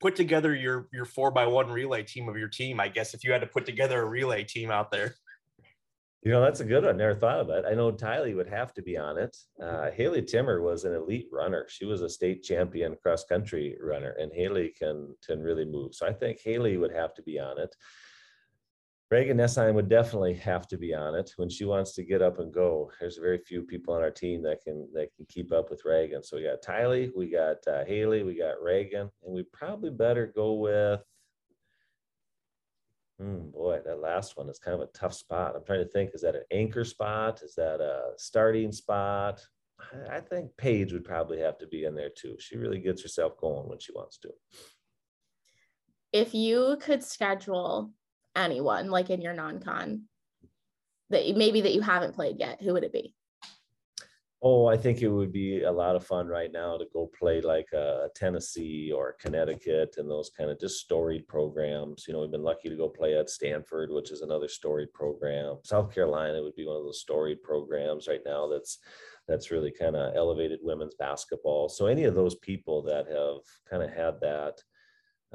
Put 0.00 0.14
together 0.14 0.54
your 0.54 0.88
your 0.92 1.04
four 1.04 1.30
by 1.30 1.46
one 1.46 1.70
relay 1.70 2.04
team 2.04 2.28
of 2.28 2.36
your 2.36 2.48
team. 2.48 2.78
I 2.78 2.88
guess 2.88 3.14
if 3.14 3.24
you 3.24 3.32
had 3.32 3.40
to 3.40 3.46
put 3.46 3.66
together 3.66 4.00
a 4.00 4.04
relay 4.04 4.44
team 4.44 4.70
out 4.70 4.90
there. 4.92 5.14
You 6.22 6.32
know, 6.32 6.40
that's 6.40 6.60
a 6.60 6.64
good 6.64 6.84
one. 6.84 6.96
Never 6.96 7.14
thought 7.14 7.38
of 7.38 7.50
it. 7.50 7.64
I 7.64 7.74
know 7.74 7.92
Tylee 7.92 8.34
would 8.34 8.48
have 8.48 8.74
to 8.74 8.82
be 8.82 8.96
on 8.96 9.18
it. 9.18 9.36
Uh, 9.62 9.90
Haleigh 9.96 10.26
Timmer 10.26 10.60
was 10.60 10.84
an 10.84 10.92
elite 10.92 11.28
runner. 11.32 11.66
She 11.68 11.84
was 11.84 12.02
a 12.02 12.08
state 12.08 12.42
champion 12.42 12.96
cross 13.00 13.24
country 13.24 13.76
runner, 13.80 14.16
and 14.18 14.32
Haleigh 14.32 14.74
can 14.76 15.14
can 15.24 15.40
really 15.40 15.64
move. 15.64 15.94
So 15.94 16.06
I 16.06 16.12
think 16.12 16.40
Haleigh 16.40 16.76
would 16.76 16.92
have 16.92 17.14
to 17.14 17.22
be 17.22 17.38
on 17.38 17.58
it. 17.58 17.74
Reagan 19.10 19.38
Nessheim 19.38 19.72
would 19.74 19.88
definitely 19.88 20.34
have 20.34 20.68
to 20.68 20.76
be 20.76 20.92
on 20.92 21.14
it 21.14 21.32
when 21.36 21.48
she 21.48 21.64
wants 21.64 21.94
to 21.94 22.04
get 22.04 22.20
up 22.20 22.40
and 22.40 22.52
go. 22.52 22.90
There's 23.00 23.16
very 23.16 23.38
few 23.38 23.62
people 23.62 23.94
on 23.94 24.02
our 24.02 24.10
team 24.10 24.42
that 24.42 24.60
can 24.62 24.88
that 24.92 25.14
can 25.16 25.24
keep 25.28 25.52
up 25.52 25.70
with 25.70 25.84
Reagan. 25.84 26.22
So 26.22 26.36
we 26.36 26.42
got 26.42 26.62
Tylee, 26.62 27.10
we 27.16 27.30
got 27.30 27.56
uh, 27.66 27.84
Haleigh, 27.84 28.26
we 28.26 28.36
got 28.36 28.60
Reagan, 28.60 29.08
and 29.24 29.34
we 29.34 29.44
probably 29.52 29.90
better 29.90 30.26
go 30.34 30.54
with 30.54 31.00
Mm, 33.20 33.52
boy, 33.52 33.80
that 33.84 34.00
last 34.00 34.36
one 34.36 34.48
is 34.48 34.60
kind 34.60 34.74
of 34.74 34.88
a 34.88 34.92
tough 34.92 35.12
spot. 35.12 35.56
I'm 35.56 35.64
trying 35.64 35.84
to 35.84 35.90
think: 35.90 36.10
is 36.14 36.22
that 36.22 36.36
an 36.36 36.44
anchor 36.52 36.84
spot? 36.84 37.42
Is 37.42 37.54
that 37.56 37.80
a 37.80 38.12
starting 38.16 38.70
spot? 38.70 39.44
I 40.10 40.20
think 40.20 40.56
Paige 40.56 40.92
would 40.92 41.04
probably 41.04 41.38
have 41.40 41.58
to 41.58 41.66
be 41.66 41.84
in 41.84 41.94
there 41.94 42.10
too. 42.10 42.36
She 42.38 42.56
really 42.56 42.78
gets 42.78 43.02
herself 43.02 43.36
going 43.38 43.68
when 43.68 43.78
she 43.78 43.92
wants 43.92 44.18
to. 44.18 44.30
If 46.12 46.34
you 46.34 46.78
could 46.80 47.04
schedule 47.04 47.92
anyone, 48.34 48.90
like 48.90 49.10
in 49.10 49.20
your 49.20 49.34
non-con, 49.34 50.04
that 51.10 51.36
maybe 51.36 51.62
that 51.62 51.74
you 51.74 51.80
haven't 51.80 52.14
played 52.14 52.38
yet, 52.38 52.62
who 52.62 52.72
would 52.72 52.84
it 52.84 52.92
be? 52.92 53.14
Oh, 54.40 54.66
I 54.66 54.76
think 54.76 55.02
it 55.02 55.08
would 55.08 55.32
be 55.32 55.64
a 55.64 55.72
lot 55.72 55.96
of 55.96 56.06
fun 56.06 56.28
right 56.28 56.52
now 56.52 56.78
to 56.78 56.84
go 56.92 57.10
play 57.18 57.40
like 57.40 57.66
a 57.72 58.04
uh, 58.04 58.08
Tennessee 58.14 58.92
or 58.94 59.16
Connecticut 59.18 59.96
and 59.98 60.08
those 60.08 60.30
kind 60.30 60.48
of 60.48 60.60
just 60.60 60.78
storied 60.78 61.26
programs. 61.26 62.04
You 62.06 62.14
know, 62.14 62.20
we've 62.20 62.30
been 62.30 62.44
lucky 62.44 62.68
to 62.68 62.76
go 62.76 62.88
play 62.88 63.18
at 63.18 63.30
Stanford, 63.30 63.90
which 63.90 64.12
is 64.12 64.20
another 64.20 64.46
storied 64.46 64.92
program. 64.92 65.56
South 65.64 65.92
Carolina 65.92 66.40
would 66.40 66.54
be 66.54 66.64
one 66.64 66.76
of 66.76 66.84
those 66.84 67.00
storied 67.00 67.42
programs 67.42 68.06
right 68.06 68.22
now 68.24 68.46
that's 68.46 68.78
that's 69.26 69.50
really 69.50 69.72
kind 69.72 69.96
of 69.96 70.14
elevated 70.16 70.60
women's 70.62 70.94
basketball. 70.94 71.68
So 71.68 71.86
any 71.86 72.04
of 72.04 72.14
those 72.14 72.36
people 72.36 72.80
that 72.82 73.06
have 73.08 73.42
kind 73.68 73.82
of 73.82 73.90
had 73.90 74.20
that 74.20 74.62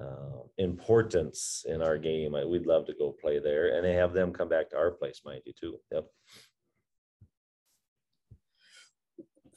uh, 0.01 0.43
importance 0.57 1.65
in 1.67 1.81
our 1.81 1.97
game, 1.97 2.35
I, 2.35 2.43
we'd 2.43 2.65
love 2.65 2.87
to 2.87 2.95
go 2.97 3.11
play 3.11 3.39
there 3.39 3.77
and 3.77 3.85
have 3.85 4.13
them 4.13 4.33
come 4.33 4.49
back 4.49 4.69
to 4.71 4.77
our 4.77 4.91
place, 4.91 5.21
mind 5.23 5.41
you, 5.45 5.53
too. 5.53 5.77
Yep. 5.91 6.05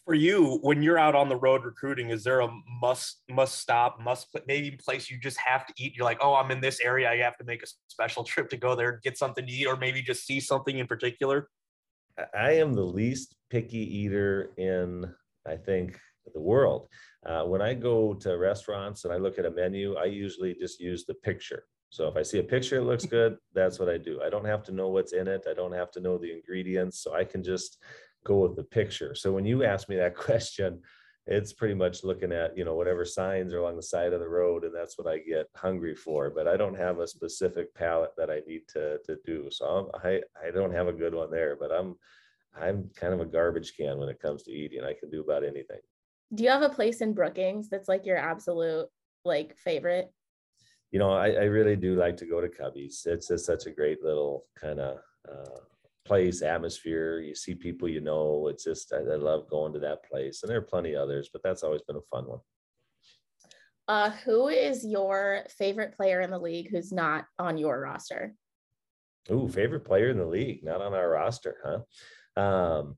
For 0.07 0.15
you 0.15 0.61
when 0.63 0.83
you're 0.83 0.99
out 0.99 1.17
on 1.17 1.29
the 1.29 1.37
road 1.37 1.65
recruiting 1.65 2.11
is 2.11 2.23
there 2.23 2.41
a 2.41 2.49
must 2.81 3.23
must 3.29 3.59
stop 3.59 4.01
must 4.01 4.29
maybe 4.47 4.71
place 4.71 5.11
you 5.11 5.19
just 5.19 5.37
have 5.37 5.67
to 5.67 5.75
eat 5.77 5.95
you're 5.97 6.05
like 6.05 6.19
oh 6.23 6.35
i'm 6.37 6.51
in 6.53 6.61
this 6.61 6.81
area 6.81 7.11
i 7.11 7.17
have 7.17 7.37
to 7.37 7.45
make 7.45 7.63
a 7.63 7.67
special 7.89 8.23
trip 8.33 8.49
to 8.49 8.57
go 8.57 8.75
there 8.77 8.91
and 8.93 9.03
get 9.03 9.19
something 9.19 9.45
to 9.45 9.53
eat 9.53 9.67
or 9.67 9.77
maybe 9.77 10.01
just 10.01 10.25
see 10.25 10.41
something 10.41 10.79
in 10.79 10.87
particular 10.87 11.49
i 12.39 12.53
am 12.53 12.73
the 12.73 12.81
least 12.81 13.35
picky 13.51 13.79
eater 13.79 14.53
in 14.57 15.05
i 15.47 15.57
think 15.57 15.99
the 16.33 16.41
world 16.41 16.89
uh, 17.27 17.43
when 17.43 17.61
i 17.61 17.75
go 17.75 18.15
to 18.15 18.39
restaurants 18.39 19.05
and 19.05 19.13
i 19.13 19.17
look 19.17 19.39
at 19.39 19.45
a 19.45 19.51
menu 19.51 19.97
i 19.97 20.05
usually 20.05 20.55
just 20.55 20.81
use 20.81 21.05
the 21.05 21.15
picture 21.15 21.65
so 21.89 22.09
if 22.09 22.17
I 22.17 22.23
see 22.23 22.41
a 22.41 22.43
picture 22.43 22.79
that 22.79 22.85
looks 22.85 23.07
good, 23.19 23.37
that's 23.55 23.79
what 23.79 23.89
I 23.89 23.97
do. 23.97 24.21
I 24.21 24.29
don't 24.29 24.45
have 24.45 24.63
to 24.65 24.73
know 24.73 24.89
what's 24.89 25.13
in 25.13 25.29
it. 25.29 25.47
I 25.49 25.55
don't 25.55 25.73
have 25.73 25.91
to 25.93 26.01
know 26.01 26.19
the 26.19 26.33
ingredients. 26.33 27.03
So 27.03 27.15
I 27.15 27.25
can 27.25 27.43
just 27.43 27.79
go 28.27 28.39
with 28.39 28.57
the 28.57 28.65
picture. 28.65 29.15
So 29.15 29.33
when 29.33 29.47
you 29.47 29.65
ask 29.65 29.89
me 29.89 29.97
that 29.97 30.17
question, 30.29 30.83
it's 31.27 31.53
pretty 31.53 31.75
much 31.75 32.05
looking 32.05 32.33
at 32.33 32.57
you 32.57 32.65
know 32.65 32.75
whatever 32.75 33.05
signs 33.05 33.53
are 33.53 33.59
along 33.59 33.77
the 33.77 33.83
side 33.83 34.13
of 34.13 34.21
the 34.21 34.29
road 34.29 34.65
and 34.65 34.75
that's 34.75 34.97
what 34.97 35.09
i 35.09 35.19
get 35.19 35.47
hungry 35.57 35.95
for 35.95 36.31
but 36.31 36.47
i 36.47 36.57
don't 36.57 36.77
have 36.77 37.01
a 37.01 37.07
specific 37.07 37.75
palette 37.75 38.13
that 38.17 38.31
i 38.31 38.41
need 38.47 38.63
to 38.69 38.99
to 39.05 39.19
do. 39.25 39.49
So 39.51 39.67
I'm, 39.67 40.01
i 40.05 40.21
i 40.47 40.51
don't 40.51 40.73
have 40.73 40.89
a 40.89 40.93
good 40.93 41.15
one 41.15 41.31
there 41.31 41.57
but 41.59 41.73
i'm 41.73 41.97
i'm 42.55 42.91
kind 42.97 43.13
of 43.13 43.21
a 43.21 43.27
garbage 43.27 43.75
can 43.77 43.99
when 43.99 44.09
it 44.09 44.21
comes 44.21 44.45
to 44.45 44.53
eating. 44.53 44.83
I 44.83 44.95
can 44.99 45.11
do 45.11 45.21
about 45.21 45.45
anything. 45.45 45.81
Do 46.35 46.45
you 46.45 46.51
have 46.51 46.63
a 46.63 46.71
place 46.71 47.01
in 47.01 47.13
brookings 47.13 47.69
that's 47.69 47.89
like 47.89 48.07
your 48.07 48.17
absolute 48.17 48.87
like 49.25 49.57
favorite? 49.59 50.13
You 50.93 51.01
know 51.01 51.11
i, 51.11 51.31
I 51.31 51.45
really 51.45 51.77
do 51.77 51.97
like 51.97 52.17
to 52.19 52.27
go 52.27 52.41
to 52.41 52.49
cubby's. 52.49 53.03
It's 53.05 53.29
just 53.29 53.47
such 53.47 53.67
a 53.67 53.73
great 53.73 54.03
little 54.03 54.47
kind 54.59 54.79
of 54.79 54.99
uh, 55.29 55.59
place, 56.07 56.43
atmosphere. 56.43 57.21
You 57.21 57.35
see 57.35 57.55
people 57.55 57.89
you 57.89 58.01
know. 58.01 58.49
It's 58.49 58.65
just 58.65 58.93
I, 58.93 58.99
I, 58.99 59.17
love 59.17 59.51
going 59.51 59.73
to 59.75 59.79
that 59.81 60.05
place, 60.05 60.43
and 60.43 60.51
there 60.51 60.59
are 60.59 60.63
plenty 60.63 60.95
others, 60.95 61.29
but 61.33 61.43
that's 61.43 61.63
always 61.63 61.83
been 61.83 61.97
a 61.97 62.01
fun 62.11 62.27
one. 62.27 62.41
Uh, 63.89 64.11
who 64.25 64.49
is 64.49 64.85
your 64.85 65.45
favorite 65.51 65.97
player 65.97 66.21
in 66.21 66.31
the 66.31 66.39
league 66.39 66.71
who's 66.71 66.93
not 66.93 67.25
on 67.39 67.57
your 67.57 67.81
roster? 67.81 68.35
Ooh, 69.31 69.49
favorite 69.49 69.85
player 69.85 70.09
in 70.11 70.19
the 70.19 70.27
league, 70.27 70.65
not 70.65 70.81
on 70.81 70.95
our 70.95 71.09
roster, 71.09 71.57
huh? 71.65 72.41
Um, 72.41 72.97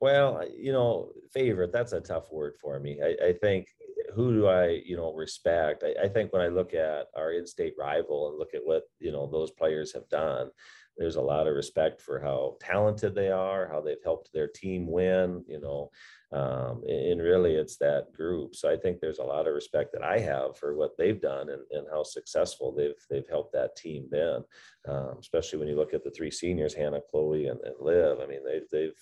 well, 0.00 0.42
you 0.56 0.72
know, 0.72 1.10
favorite, 1.32 1.72
that's 1.72 1.92
a 1.92 2.00
tough 2.00 2.30
word 2.30 2.54
for 2.60 2.78
me. 2.78 3.00
I, 3.02 3.28
I 3.28 3.32
think 3.32 3.68
who 4.14 4.32
do 4.32 4.46
I, 4.46 4.80
you 4.84 4.96
know, 4.96 5.12
respect? 5.12 5.84
I, 5.84 6.04
I, 6.04 6.08
think 6.08 6.32
when 6.32 6.42
I 6.42 6.48
look 6.48 6.74
at 6.74 7.06
our 7.16 7.32
in-state 7.32 7.74
rival 7.78 8.28
and 8.28 8.38
look 8.38 8.54
at 8.54 8.64
what 8.64 8.84
you 8.98 9.12
know 9.12 9.26
those 9.30 9.50
players 9.50 9.92
have 9.92 10.08
done, 10.08 10.50
there's 10.96 11.16
a 11.16 11.22
lot 11.22 11.46
of 11.46 11.54
respect 11.54 12.00
for 12.00 12.20
how 12.20 12.56
talented 12.60 13.14
they 13.14 13.30
are, 13.30 13.68
how 13.68 13.80
they've 13.80 14.02
helped 14.02 14.32
their 14.32 14.48
team 14.48 14.90
win, 14.90 15.44
you 15.46 15.60
know, 15.60 15.90
um, 16.32 16.82
and 16.88 17.20
really 17.20 17.54
it's 17.54 17.76
that 17.76 18.12
group. 18.14 18.54
So 18.54 18.70
I 18.70 18.76
think 18.76 19.00
there's 19.00 19.18
a 19.18 19.24
lot 19.24 19.46
of 19.46 19.54
respect 19.54 19.92
that 19.92 20.02
I 20.02 20.18
have 20.20 20.56
for 20.56 20.74
what 20.74 20.96
they've 20.96 21.20
done 21.20 21.50
and, 21.50 21.62
and 21.70 21.86
how 21.90 22.02
successful 22.02 22.74
they've 22.74 22.94
they've 23.10 23.28
helped 23.28 23.52
that 23.52 23.76
team 23.76 24.08
been, 24.10 24.42
um, 24.88 25.16
especially 25.20 25.58
when 25.58 25.68
you 25.68 25.76
look 25.76 25.94
at 25.94 26.04
the 26.04 26.10
three 26.10 26.30
seniors, 26.30 26.74
Hannah, 26.74 27.00
Chloe, 27.10 27.46
and, 27.46 27.60
and 27.60 27.74
Liv. 27.80 28.18
I 28.20 28.26
mean, 28.26 28.40
they've 28.44 28.68
they've 28.72 28.98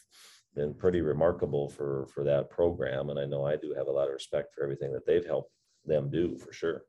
been 0.54 0.74
pretty 0.74 1.00
remarkable 1.00 1.68
for 1.68 2.06
for 2.06 2.24
that 2.24 2.50
program, 2.50 3.10
and 3.10 3.18
I 3.18 3.26
know 3.26 3.44
I 3.44 3.56
do 3.56 3.74
have 3.76 3.88
a 3.88 3.90
lot 3.90 4.06
of 4.08 4.14
respect 4.14 4.54
for 4.54 4.62
everything 4.62 4.92
that 4.92 5.06
they've 5.06 5.24
helped 5.26 5.52
them 5.84 6.10
do 6.10 6.36
for 6.38 6.52
sure. 6.52 6.82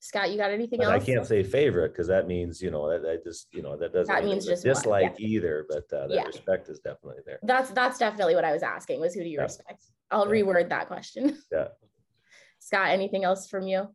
Scott, 0.00 0.30
you 0.30 0.36
got 0.36 0.50
anything 0.50 0.82
And 0.82 0.92
else? 0.92 1.02
I 1.02 1.06
can't 1.06 1.26
say 1.26 1.42
favorite 1.42 1.88
because 1.92 2.06
that 2.08 2.28
means, 2.28 2.60
you 2.60 2.70
know, 2.70 2.88
that, 2.90 3.02
that 3.02 3.24
just, 3.24 3.48
you 3.52 3.62
know, 3.62 3.76
that 3.78 3.92
doesn't 3.92 4.14
That 4.14 4.22
mean 4.22 4.34
means 4.34 4.46
it's 4.46 4.62
a 4.62 4.66
just 4.68 4.86
one, 4.86 5.00
yeah. 5.00 5.08
dislike 5.08 5.20
either, 5.20 5.66
but 5.68 5.84
uh, 5.92 6.06
Yeah. 6.10 6.16
that 6.16 6.26
respect 6.28 6.68
is 6.68 6.78
definitely 6.80 7.22
there. 7.24 7.38
That's 7.42 7.70
that's 7.70 7.98
definitely 7.98 8.34
what 8.34 8.44
I 8.44 8.52
was 8.52 8.62
asking 8.62 9.00
was 9.00 9.14
who 9.14 9.22
do 9.22 9.28
you 9.28 9.38
Yeah. 9.38 9.44
respect? 9.44 9.82
I'll 10.10 10.26
Yeah. 10.32 10.42
reword 10.42 10.68
that 10.68 10.86
question. 10.86 11.38
Yeah. 11.50 11.68
Scott, 12.60 12.90
anything 12.90 13.24
else 13.24 13.48
from 13.48 13.66
you? 13.66 13.88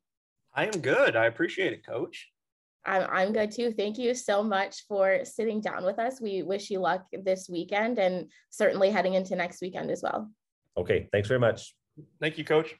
I 0.53 0.65
am 0.65 0.82
good. 0.82 1.15
I 1.15 1.27
appreciate 1.27 1.71
it, 1.73 1.86
coach. 1.86 2.30
I'm 2.86 3.07
I'm 3.11 3.34
good 3.34 3.51
too. 3.51 3.71
Thank 3.71 3.97
you 3.97 4.13
so 4.13 4.43
much 4.43 4.86
for 4.88 5.23
sitting 5.23 5.61
down 5.61 5.86
with 5.86 5.99
us. 5.99 6.19
We 6.19 6.41
wish 6.43 6.69
you 6.69 6.79
luck 6.79 7.05
this 7.11 7.47
weekend 7.49 7.99
and 7.99 8.29
certainly 8.49 8.89
heading 8.89 9.13
into 9.13 9.36
next 9.36 9.61
weekend 9.61 9.91
as 9.91 10.01
well. 10.01 10.29
Okay, 10.77 11.07
thanks 11.11 11.27
very 11.27 11.39
much. 11.39 11.75
Thank 12.19 12.38
you, 12.38 12.43
coach. 12.43 12.75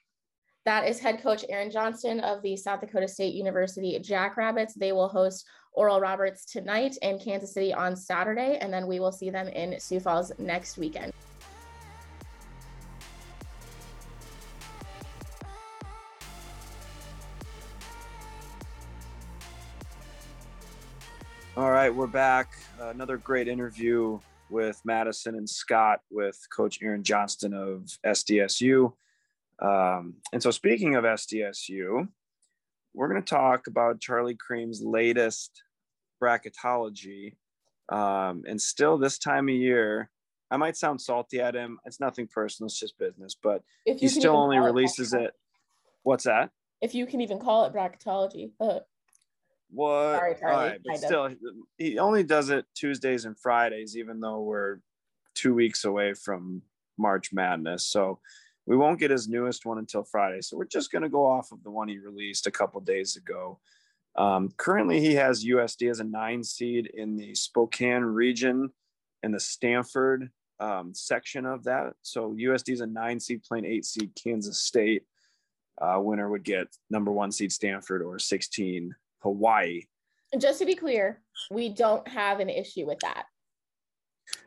That 0.66 0.88
is 0.88 1.00
head 1.00 1.22
coach 1.22 1.44
Aaron 1.50 1.72
Johnston 1.72 2.20
of 2.20 2.42
the 2.44 2.56
South 2.56 2.82
Dakota 2.82 3.08
State 3.08 3.34
University 3.34 3.98
Jackrabbits. 4.00 4.76
They 4.76 4.92
will 4.92 5.08
host 5.08 5.46
Oral 5.74 6.00
Roberts 6.00 6.46
tonight 6.46 6.98
in 7.02 7.18
Kansas 7.18 7.54
City 7.54 7.74
on 7.74 7.96
Saturday, 7.96 8.58
and 8.62 8.72
then 8.72 8.88
we 8.88 9.00
will 9.00 9.12
see 9.12 9.30
them 9.30 9.48
in 9.48 9.80
Sioux 9.80 10.00
Falls 10.00 10.32
next 10.38 10.78
weekend. 10.78 11.14
All 21.62 21.70
right, 21.70 21.94
we're 21.94 22.08
back. 22.08 22.54
Uh, 22.82 22.88
another 22.88 23.18
great 23.18 23.48
interview 23.48 24.20
with 24.50 24.82
Madison 24.84 25.36
and 25.36 25.48
Scott 25.48 26.00
with 26.10 26.36
Coach 26.52 26.80
Aaron 26.82 27.04
Johnston 27.04 27.54
of 27.54 28.00
SDSU. 28.04 28.92
Um, 29.62 30.16
and 30.34 30.42
so, 30.42 30.50
speaking 30.50 30.96
of 30.96 31.04
SDSU, 31.04 32.08
we're 32.96 33.08
going 33.08 33.22
to 33.22 33.30
talk 33.30 33.68
about 33.68 34.00
Charlie 34.00 34.36
Creme's 34.36 34.82
latest 34.82 35.62
bracketology. 36.20 37.36
Um, 37.90 38.42
and 38.48 38.60
still, 38.60 38.98
this 38.98 39.20
time 39.20 39.48
of 39.48 39.54
year, 39.54 40.10
I 40.50 40.58
might 40.58 40.78
sound 40.78 41.00
salty 41.00 41.42
at 41.42 41.54
him. 41.54 41.78
It's 41.86 42.00
nothing 42.00 42.26
personal, 42.26 42.70
it's 42.70 42.80
just 42.80 42.98
business, 42.98 43.36
but 43.40 43.62
If 43.86 44.00
he 44.00 44.08
still 44.08 44.36
only 44.36 44.58
call 44.58 44.66
it 44.66 44.68
releases 44.68 45.14
it. 45.14 45.36
What's 46.02 46.24
that? 46.24 46.50
If 46.82 46.96
you 46.96 47.06
can 47.06 47.22
even 47.22 47.38
call 47.38 47.66
it 47.66 47.74
bracketology. 47.74 48.50
Uh, 48.60 48.80
What? 49.72 50.18
Sorry, 50.18 50.36
Charlie, 50.40 50.70
right, 50.70 50.80
but 50.86 50.98
still, 50.98 51.30
he 51.78 51.98
only 51.98 52.24
does 52.24 52.50
it 52.50 52.66
Tuesdays 52.76 53.26
and 53.26 53.40
Fridays, 53.40 53.96
even 53.96 54.20
though 54.20 54.42
we're 54.42 54.80
two 55.34 55.54
weeks 55.54 55.86
away 55.86 56.14
from 56.14 56.62
March 56.98 57.32
Madness. 57.32 57.88
So 57.88 58.20
we 58.66 58.76
won't 58.76 59.00
get 59.00 59.12
his 59.12 59.28
newest 59.28 59.66
one 59.66 59.78
until 59.78 60.04
Friday. 60.04 60.42
So 60.42 60.58
we're 60.58 60.66
just 60.66 60.92
going 60.92 61.04
to 61.04 61.10
go 61.10 61.26
off 61.26 61.52
of 61.52 61.64
the 61.64 61.72
one 61.72 61.88
he 61.88 62.00
released 62.00 62.48
a 62.48 62.52
couple 62.52 62.82
days 62.82 63.16
ago. 63.16 63.60
Um, 64.18 64.50
currently, 64.58 65.00
he 65.00 65.16
has 65.16 65.46
USD 65.46 65.90
as 65.90 66.00
a 66.02 66.06
nine 66.06 66.44
seed 66.44 66.92
in 66.94 67.16
the 67.16 67.34
Spokane 67.34 68.04
region 68.04 68.72
in 69.24 69.32
the 69.32 69.40
Stanford 69.40 70.30
um, 70.60 70.94
section 70.94 71.46
of 71.46 71.64
that. 71.64 71.94
So 72.02 72.34
USD 72.34 72.74
is 72.74 72.82
a 72.82 72.88
nine 72.88 73.20
seed 73.20 73.44
playing 73.44 73.66
eight 73.66 73.86
seed 73.86 74.12
Kansas 74.22 74.60
State. 74.60 75.04
Uh, 75.82 76.00
winner 76.00 76.30
would 76.30 76.44
get 76.44 76.68
number 76.90 77.12
one 77.12 77.32
seed 77.32 77.52
Stanford 77.52 78.04
or 78.04 78.20
16 78.20 78.94
Hawaii. 79.22 79.82
Just 80.38 80.60
to 80.60 80.66
be 80.66 80.76
clear, 80.76 81.22
we 81.50 81.70
don't 81.70 82.08
have 82.08 82.40
an 82.40 82.50
issue 82.50 82.86
with 82.86 83.00
that. 83.00 83.26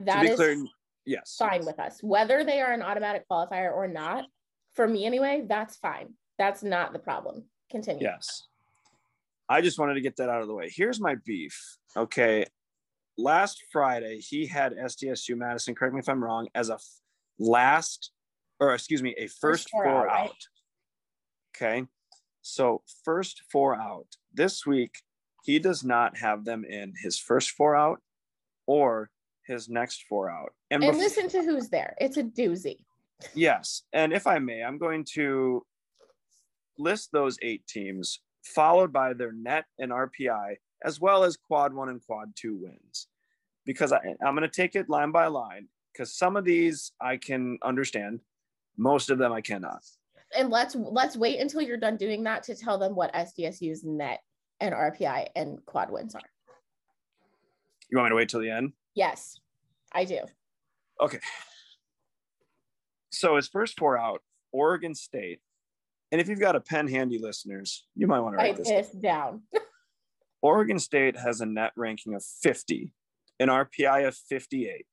That 0.01 0.25
is 0.25 0.37
clear, 0.37 0.65
yes. 1.05 1.37
fine 1.39 1.65
with 1.65 1.79
us. 1.79 1.99
Whether 2.03 2.45
they 2.45 2.61
are 2.61 2.73
an 2.73 2.83
automatic 2.83 3.25
qualifier 3.31 3.73
or 3.73 3.87
not, 3.87 4.25
for 4.75 4.89
me 4.89 5.05
anyway, 5.05 5.45
that's 5.47 5.77
fine. 5.77 6.15
That's 6.39 6.63
not 6.63 6.93
the 6.93 6.99
problem. 6.99 7.45
Continue. 7.71 8.03
Yes. 8.03 8.45
I 9.49 9.61
just 9.61 9.79
wanted 9.79 9.95
to 9.95 10.01
get 10.01 10.17
that 10.17 10.29
out 10.29 10.41
of 10.41 10.49
the 10.49 10.55
way. 10.55 10.71
Here's 10.75 11.01
my 11.01 11.17
beef. 11.25 11.77
Okay. 11.97 12.47
Last 13.19 13.63
Friday, 13.71 14.19
he 14.19 14.47
had 14.47 14.75
SDSU 14.75 15.37
Madison, 15.37 15.75
correct 15.75 15.95
me 15.95 16.01
if 16.01 16.09
I'm 16.09 16.25
wrong, 16.25 16.49
as 16.55 16.71
a 16.71 16.79
last, 17.39 18.11
or 18.59 18.75
excuse 18.75 19.03
me, 19.03 19.15
a 19.19 19.29
first, 19.29 19.69
four 19.71 19.85
four, 19.85 19.97
out, 19.97 20.07
right? 20.07 20.21
out. 20.21 20.37
Okay. 21.55 21.85
So, 22.47 22.83
first 23.05 23.43
four 23.51 23.75
out. 23.75 24.07
This 24.35 24.67
week, 24.67 24.99
he 25.45 25.59
does 25.59 25.83
not 25.83 26.19
have 26.19 26.45
them 26.45 26.63
in 26.63 26.93
his 27.03 27.19
first 27.19 27.53
four 27.53 27.75
out 27.75 28.03
or 28.67 29.11
his 29.47 29.71
next 29.71 30.05
four 30.11 30.31
out. 30.31 30.53
And 30.71 30.83
bef- 30.83 30.93
listen 30.93 31.27
to 31.31 31.43
who's 31.43 31.71
there. 31.71 31.97
It's 31.99 32.19
a 32.19 32.23
doozy. 32.23 32.77
Yes. 33.35 33.85
And 33.95 34.13
if 34.13 34.27
I 34.27 34.41
may, 34.41 34.63
I'm 34.63 34.77
going 34.77 35.07
to 35.15 35.65
list 36.79 37.13
those 37.13 37.39
eight 37.41 37.67
teams, 37.67 38.21
followed 38.45 38.93
by 38.93 39.15
their 39.15 39.33
net 39.33 39.65
and 39.79 39.91
RPI, 39.91 40.57
as 40.85 41.01
well 41.01 41.25
as 41.25 41.39
quad 41.39 41.73
one 41.73 41.89
and 41.89 42.05
quad 42.05 42.37
two 42.37 42.57
wins. 42.57 43.07
Because 43.65 43.91
I, 43.91 44.01
I'm 44.23 44.35
going 44.35 44.43
to 44.43 44.49
take 44.49 44.77
it 44.77 44.91
line 44.91 45.13
by 45.13 45.29
line, 45.29 45.69
because 45.95 46.15
some 46.15 46.37
of 46.37 46.45
these 46.45 46.93
I 47.01 47.17
can 47.17 47.59
understand, 47.63 48.21
most 48.77 49.09
of 49.09 49.17
them 49.17 49.33
I 49.33 49.41
cannot. 49.41 49.81
And 50.37 50.51
let's 50.51 50.75
let's 50.75 51.17
wait 51.17 51.41
until 51.41 51.61
you're 51.61 51.77
done 51.77 51.97
doing 51.97 52.25
that 52.25 52.43
to 52.45 52.55
tell 52.55 52.79
them 52.79 52.95
what 52.95 53.13
SDSU's 53.15 53.85
net 53.85 54.21
and 54.61 54.75
RPI 54.75 55.29
and 55.37 55.65
quad 55.67 55.91
wins 55.91 56.15
are. 56.15 56.21
You 57.91 57.99
want 57.99 58.07
me 58.07 58.11
to 58.11 58.17
wait 58.17 58.29
till 58.29 58.41
the 58.41 58.51
end? 58.51 58.73
Yes, 58.95 59.39
I 59.93 60.05
do. 60.05 60.21
Okay. 61.01 61.19
So 63.11 63.37
his 63.37 63.49
first 63.49 63.79
four 63.79 63.97
out, 63.97 64.23
Oregon 64.53 64.95
State. 64.95 65.41
And 66.11 66.21
if 66.21 66.29
you've 66.29 66.41
got 66.41 66.57
a 66.57 66.61
pen 66.61 66.89
handy, 66.89 67.19
listeners, 67.19 67.87
you 67.95 68.07
might 68.07 68.21
want 68.21 68.35
to 68.35 68.37
write 68.37 68.57
Write 68.57 68.57
this. 68.57 68.69
this 68.69 68.91
down. 68.91 69.43
Oregon 70.43 70.79
State 70.79 71.17
has 71.17 71.41
a 71.41 71.47
net 71.47 71.73
ranking 71.77 72.15
of 72.15 72.25
50, 72.43 72.93
an 73.41 73.49
RPI 73.49 74.07
of 74.07 74.15
58. 74.15 74.87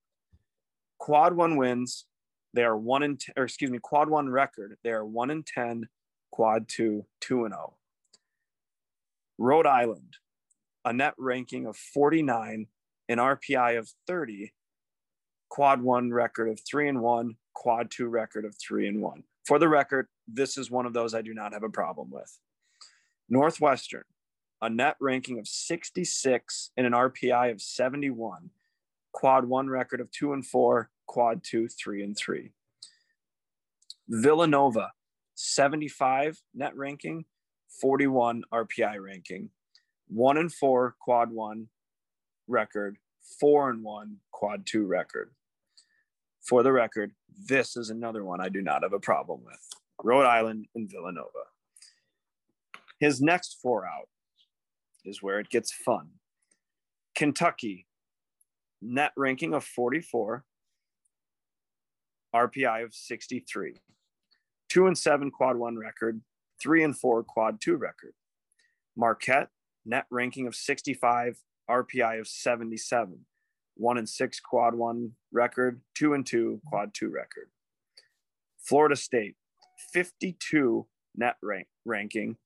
Quad 0.98 1.36
one 1.36 1.58
wins. 1.58 2.06
They 2.54 2.64
are 2.64 2.78
one 2.78 3.04
in, 3.04 3.18
t- 3.18 3.32
or 3.38 3.44
excuse 3.44 3.72
me, 3.72 3.80
quad 3.80 4.10
one 4.10 4.30
record. 4.30 4.78
They 4.84 4.92
are 4.92 5.06
one 5.06 5.30
in 5.30 5.44
10, 5.44 5.88
quad 6.32 6.68
two, 6.68 7.06
two 7.20 7.46
and 7.46 7.54
oh. 7.54 7.76
Rhode 9.38 9.66
Island, 9.66 10.18
a 10.86 10.94
net 10.94 11.14
ranking 11.18 11.66
of 11.66 11.78
49, 11.78 12.68
an 13.10 13.18
RPI 13.18 13.80
of 13.80 13.90
30, 14.08 14.54
quad 15.50 15.82
one 15.82 16.12
record 16.12 16.50
of 16.50 16.60
three 16.60 16.88
and 16.88 17.02
one, 17.02 17.36
quad 17.54 17.90
two 17.90 18.08
record 18.08 18.46
of 18.46 18.56
three 18.56 18.88
and 18.88 19.02
one. 19.02 19.24
For 19.46 19.58
the 19.58 19.68
record, 19.68 20.08
this 20.28 20.58
is 20.58 20.70
one 20.70 20.86
of 20.86 20.94
those 20.94 21.14
I 21.14 21.22
do 21.22 21.34
not 21.34 21.54
have 21.54 21.64
a 21.64 21.70
problem 21.70 22.12
with. 22.12 22.38
Northwestern, 23.28 24.04
a 24.62 24.70
net 24.70 24.96
ranking 25.00 25.40
of 25.40 25.48
66 25.48 26.72
and 26.78 26.86
an 26.86 26.94
RPI 26.94 27.52
of 27.52 27.62
71, 27.62 28.52
quad 29.12 29.46
one 29.46 29.70
record 29.70 30.02
of 30.02 30.12
two 30.12 30.34
and 30.34 30.46
four, 30.46 30.91
quad 31.12 31.44
two, 31.44 31.68
three 31.68 32.02
and 32.02 32.16
three. 32.16 32.54
Villanova, 34.08 34.94
75 35.36 36.42
net 36.54 36.74
ranking, 36.78 37.26
41 37.82 38.44
RPI 38.54 38.98
ranking, 39.04 39.50
one 40.08 40.38
and 40.38 40.54
four, 40.54 40.96
quad 41.02 41.30
one 41.30 41.68
record, 42.48 42.96
four 43.42 43.70
and 43.70 43.84
one, 43.84 44.20
quad 44.32 44.66
two 44.66 44.86
record. 44.86 45.32
For 46.48 46.64
the 46.64 46.72
record, 46.72 47.12
this 47.46 47.76
is 47.76 47.90
another 47.90 48.24
one 48.24 48.40
I 48.40 48.48
do 48.48 48.62
not 48.62 48.84
have 48.84 48.94
a 48.94 49.00
problem 49.00 49.42
with 49.44 49.60
Rhode 50.02 50.26
Island 50.26 50.68
and 50.76 50.90
Villanova. 50.90 51.44
His 53.02 53.22
next 53.22 53.58
four 53.62 53.86
out 53.86 54.08
is 55.04 55.22
where 55.22 55.42
it 55.42 55.50
gets 55.50 55.74
fun. 55.74 56.08
Kentucky, 57.16 57.86
net 58.82 59.12
ranking 59.18 59.54
of 59.54 59.66
44, 59.66 60.46
RPI 62.36 62.84
of 62.84 62.94
63, 62.94 63.76
two 64.70 64.88
and 64.88 64.98
seven 64.98 65.32
quad 65.32 65.58
one 65.58 65.78
record, 65.78 66.22
three 66.62 66.84
and 66.84 66.98
four 66.98 67.24
quad 67.24 67.60
two 67.60 67.76
record. 67.76 68.14
Marquette, 68.96 69.50
net 69.86 70.06
ranking 70.10 70.48
of 70.48 70.56
65, 70.56 71.38
RPI 71.70 72.20
of 72.20 72.28
77, 72.28 73.26
one 73.76 73.98
and 73.98 74.08
six 74.08 74.40
quad 74.40 74.76
one 74.76 75.12
record, 75.32 75.82
two 75.96 76.14
and 76.14 76.26
two 76.26 76.62
quad 76.68 76.94
two 76.94 77.10
record. 77.10 77.50
Florida 78.60 78.96
State, 78.96 79.36
52 79.94 80.88
net 81.16 81.36
rank 81.42 81.68
ranking, 81.86 82.38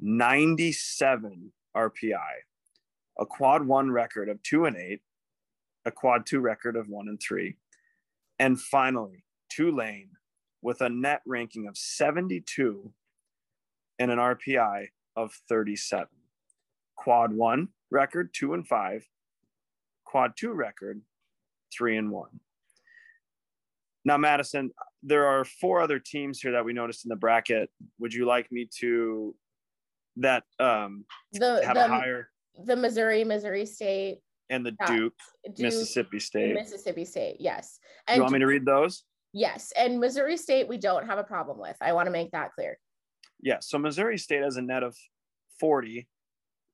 97 0.00 1.52
RPI, 1.76 2.34
a 3.18 3.26
quad 3.26 3.66
one 3.66 3.90
record 3.90 4.28
of 4.28 4.42
two 4.42 4.64
and 4.64 4.76
eight, 4.76 5.00
a 5.84 5.90
quad 5.90 6.26
two 6.26 6.40
record 6.40 6.76
of 6.76 6.88
one 6.88 7.08
and 7.08 7.20
three, 7.20 7.56
and 8.38 8.60
finally, 8.60 9.24
Tulane 9.54 10.10
with 10.62 10.80
a 10.80 10.88
net 10.88 11.20
ranking 11.26 11.66
of 11.68 11.76
72 11.76 12.92
and 13.98 14.10
an 14.10 14.18
RPI 14.18 14.86
of 15.16 15.32
37. 15.48 16.06
Quad 16.96 17.32
one 17.32 17.68
record, 17.90 18.30
two 18.32 18.54
and 18.54 18.66
five. 18.66 19.06
Quad 20.04 20.32
two 20.36 20.52
record, 20.52 21.00
three 21.76 21.96
and 21.96 22.10
one. 22.10 22.40
Now, 24.04 24.16
Madison, 24.16 24.70
there 25.02 25.26
are 25.26 25.44
four 25.44 25.80
other 25.80 25.98
teams 25.98 26.40
here 26.40 26.52
that 26.52 26.64
we 26.64 26.72
noticed 26.72 27.04
in 27.04 27.08
the 27.08 27.16
bracket. 27.16 27.70
Would 27.98 28.12
you 28.12 28.26
like 28.26 28.50
me 28.52 28.68
to 28.80 29.34
that 30.16 30.44
um 30.60 31.04
The 31.32 31.62
have 31.64 31.74
the, 31.74 31.86
a 31.86 31.88
higher 31.88 32.28
the 32.64 32.76
Missouri, 32.76 33.24
Missouri 33.24 33.66
State, 33.66 34.18
and 34.50 34.64
the 34.64 34.76
Yeah. 34.80 34.86
Duke, 34.86 35.14
Duke, 35.46 35.58
Mississippi 35.58 36.20
State? 36.20 36.54
Mississippi 36.54 37.04
State. 37.04 37.36
Yes. 37.40 37.80
Do 38.06 38.14
you 38.14 38.20
want 38.20 38.32
me 38.32 38.38
to 38.38 38.46
read 38.46 38.64
those? 38.64 39.04
Yes, 39.34 39.72
and 39.76 39.98
Missouri 39.98 40.36
State 40.36 40.68
we 40.68 40.78
don't 40.78 41.06
have 41.06 41.18
a 41.18 41.24
problem 41.24 41.58
with. 41.58 41.76
I 41.80 41.92
want 41.92 42.06
to 42.06 42.12
make 42.12 42.30
that 42.30 42.52
clear. 42.54 42.78
Yeah. 43.42 43.58
So 43.60 43.78
Missouri 43.78 44.16
State 44.16 44.44
has 44.44 44.56
a 44.56 44.62
net 44.62 44.84
of 44.84 44.96
40, 45.58 46.06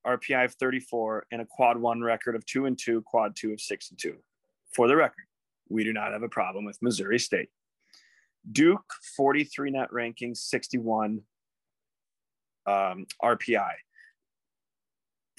RPI 0.05 0.45
of 0.45 0.53
34, 0.53 1.25
and 1.31 1.41
a 1.41 1.45
quad 1.45 1.77
one 1.77 2.01
record 2.01 2.35
of 2.35 2.45
two 2.45 2.67
and 2.67 2.77
two, 2.77 3.01
quad 3.01 3.35
two 3.35 3.51
of 3.51 3.59
six 3.59 3.89
and 3.89 3.99
two. 3.99 4.17
For 4.75 4.87
the 4.87 4.95
record, 4.95 5.25
we 5.69 5.83
do 5.83 5.91
not 5.91 6.11
have 6.11 6.21
a 6.21 6.29
problem 6.29 6.63
with 6.63 6.77
Missouri 6.83 7.17
State. 7.17 7.49
Duke, 8.51 8.93
43 9.17 9.71
net 9.71 9.91
ranking, 9.91 10.35
61 10.35 11.21
um, 12.67 13.07
RPI. 13.23 13.71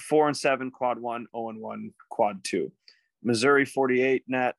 Four 0.01 0.27
and 0.27 0.35
seven, 0.35 0.71
quad 0.71 0.99
one, 0.99 1.27
0 1.33 1.49
and 1.49 1.59
one, 1.61 1.93
quad 2.09 2.43
two. 2.43 2.73
Missouri, 3.23 3.63
48 3.63 4.23
net, 4.27 4.55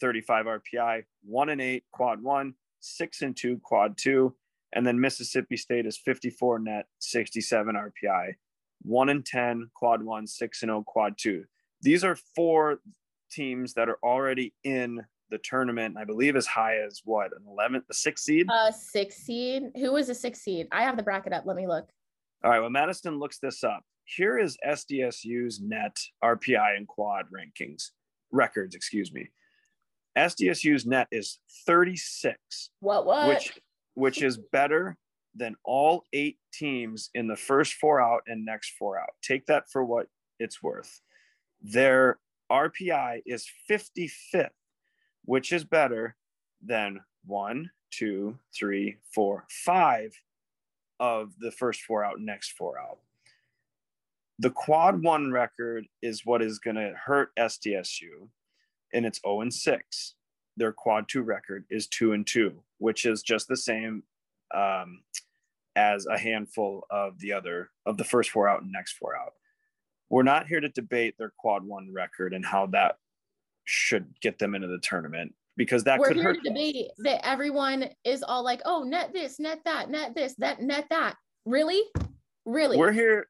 35 0.00 0.46
RPI, 0.46 1.04
one 1.24 1.48
and 1.48 1.60
eight, 1.60 1.84
quad 1.92 2.22
one, 2.22 2.54
six 2.80 3.22
and 3.22 3.36
two, 3.36 3.58
quad 3.62 3.96
two. 3.96 4.34
And 4.72 4.86
then 4.86 5.00
Mississippi 5.00 5.56
State 5.56 5.86
is 5.86 5.96
54 5.96 6.58
net, 6.58 6.86
67 6.98 7.74
RPI, 7.74 8.34
one 8.82 9.08
and 9.08 9.24
10, 9.24 9.70
quad 9.74 10.02
one, 10.02 10.26
six 10.26 10.62
and 10.62 10.70
oh, 10.70 10.82
quad 10.82 11.16
two. 11.16 11.44
These 11.82 12.04
are 12.04 12.16
four 12.34 12.80
teams 13.30 13.74
that 13.74 13.88
are 13.88 13.98
already 14.02 14.54
in 14.64 15.04
the 15.30 15.38
tournament. 15.38 15.96
I 15.98 16.04
believe 16.04 16.36
as 16.36 16.46
high 16.46 16.78
as 16.78 17.00
what, 17.04 17.30
an 17.32 17.44
11th, 17.48 17.86
the 17.88 17.94
sixth 17.94 18.24
seed? 18.24 18.46
Uh, 18.50 18.70
six 18.70 19.16
seed. 19.16 19.64
Who 19.76 19.92
was 19.92 20.08
a 20.08 20.14
six 20.14 20.40
seed? 20.40 20.68
I 20.72 20.82
have 20.82 20.96
the 20.96 21.02
bracket 21.02 21.32
up. 21.32 21.44
Let 21.46 21.56
me 21.56 21.66
look. 21.66 21.88
All 22.44 22.50
right, 22.50 22.60
well, 22.60 22.70
Madison 22.70 23.18
looks 23.18 23.38
this 23.38 23.64
up. 23.64 23.82
Here 24.04 24.38
is 24.38 24.56
SDSU's 24.64 25.60
net 25.60 25.96
RPI 26.22 26.76
and 26.76 26.86
quad 26.86 27.26
rankings, 27.30 27.90
records, 28.30 28.76
excuse 28.76 29.12
me. 29.12 29.28
SDSU's 30.16 30.86
net 30.86 31.08
is 31.10 31.38
36, 31.66 32.70
What? 32.80 33.06
What? 33.06 33.28
which 33.28 33.60
which 33.94 34.22
is 34.22 34.38
better 34.38 34.96
than 35.34 35.56
all 35.64 36.04
eight 36.12 36.38
teams 36.52 37.10
in 37.14 37.26
the 37.26 37.36
first 37.36 37.74
four 37.74 38.00
out 38.00 38.22
and 38.26 38.44
next 38.44 38.72
four 38.78 38.98
out. 38.98 39.10
Take 39.22 39.46
that 39.46 39.70
for 39.70 39.84
what 39.84 40.06
it's 40.38 40.62
worth. 40.62 41.00
Their 41.62 42.18
RPI 42.50 43.22
is 43.26 43.46
55th, 43.70 44.50
which 45.24 45.52
is 45.52 45.64
better 45.64 46.16
than 46.62 47.00
one, 47.24 47.70
two, 47.90 48.38
three, 48.54 48.96
four, 49.14 49.44
five 49.48 50.14
of 51.00 51.32
the 51.38 51.50
first 51.50 51.82
four 51.82 52.04
out, 52.04 52.20
next 52.20 52.52
four 52.52 52.78
out. 52.78 52.98
The 54.38 54.50
quad 54.50 55.02
one 55.02 55.32
record 55.32 55.86
is 56.02 56.24
what 56.24 56.42
is 56.42 56.58
going 56.58 56.76
to 56.76 56.94
hurt 56.94 57.30
SDSU, 57.38 58.28
and 58.96 59.06
it's 59.06 59.20
0 59.24 59.42
and 59.42 59.54
6 59.54 60.16
their 60.56 60.72
quad 60.72 61.08
two 61.08 61.22
record 61.22 61.64
is 61.70 61.86
two 61.86 62.12
and 62.12 62.26
two, 62.26 62.62
which 62.78 63.04
is 63.04 63.22
just 63.22 63.48
the 63.48 63.56
same 63.56 64.02
um, 64.54 65.02
as 65.76 66.06
a 66.06 66.18
handful 66.18 66.86
of 66.90 67.18
the 67.18 67.32
other 67.32 67.70
of 67.84 67.96
the 67.96 68.04
first 68.04 68.30
four 68.30 68.48
out 68.48 68.62
and 68.62 68.72
next 68.72 68.94
four 68.94 69.16
out. 69.16 69.34
We're 70.08 70.22
not 70.22 70.46
here 70.46 70.60
to 70.60 70.68
debate 70.68 71.16
their 71.18 71.32
quad 71.36 71.64
one 71.64 71.92
record 71.92 72.32
and 72.32 72.44
how 72.44 72.66
that 72.68 72.96
should 73.64 74.06
get 74.20 74.38
them 74.38 74.54
into 74.54 74.68
the 74.68 74.78
tournament 74.78 75.34
because 75.56 75.84
that 75.84 75.98
We're 75.98 76.08
could 76.08 76.16
here 76.16 76.24
hurt. 76.24 76.44
to 76.44 76.48
debate 76.48 76.86
that 76.98 77.26
everyone 77.26 77.88
is 78.04 78.22
all 78.22 78.44
like, 78.44 78.62
oh, 78.64 78.82
net 78.82 79.12
this, 79.12 79.38
net 79.38 79.60
that, 79.64 79.90
net 79.90 80.14
this, 80.14 80.34
that, 80.38 80.62
net 80.62 80.86
that. 80.90 81.16
Really? 81.44 81.82
Really? 82.44 82.76
We're 82.76 82.92
here. 82.92 83.28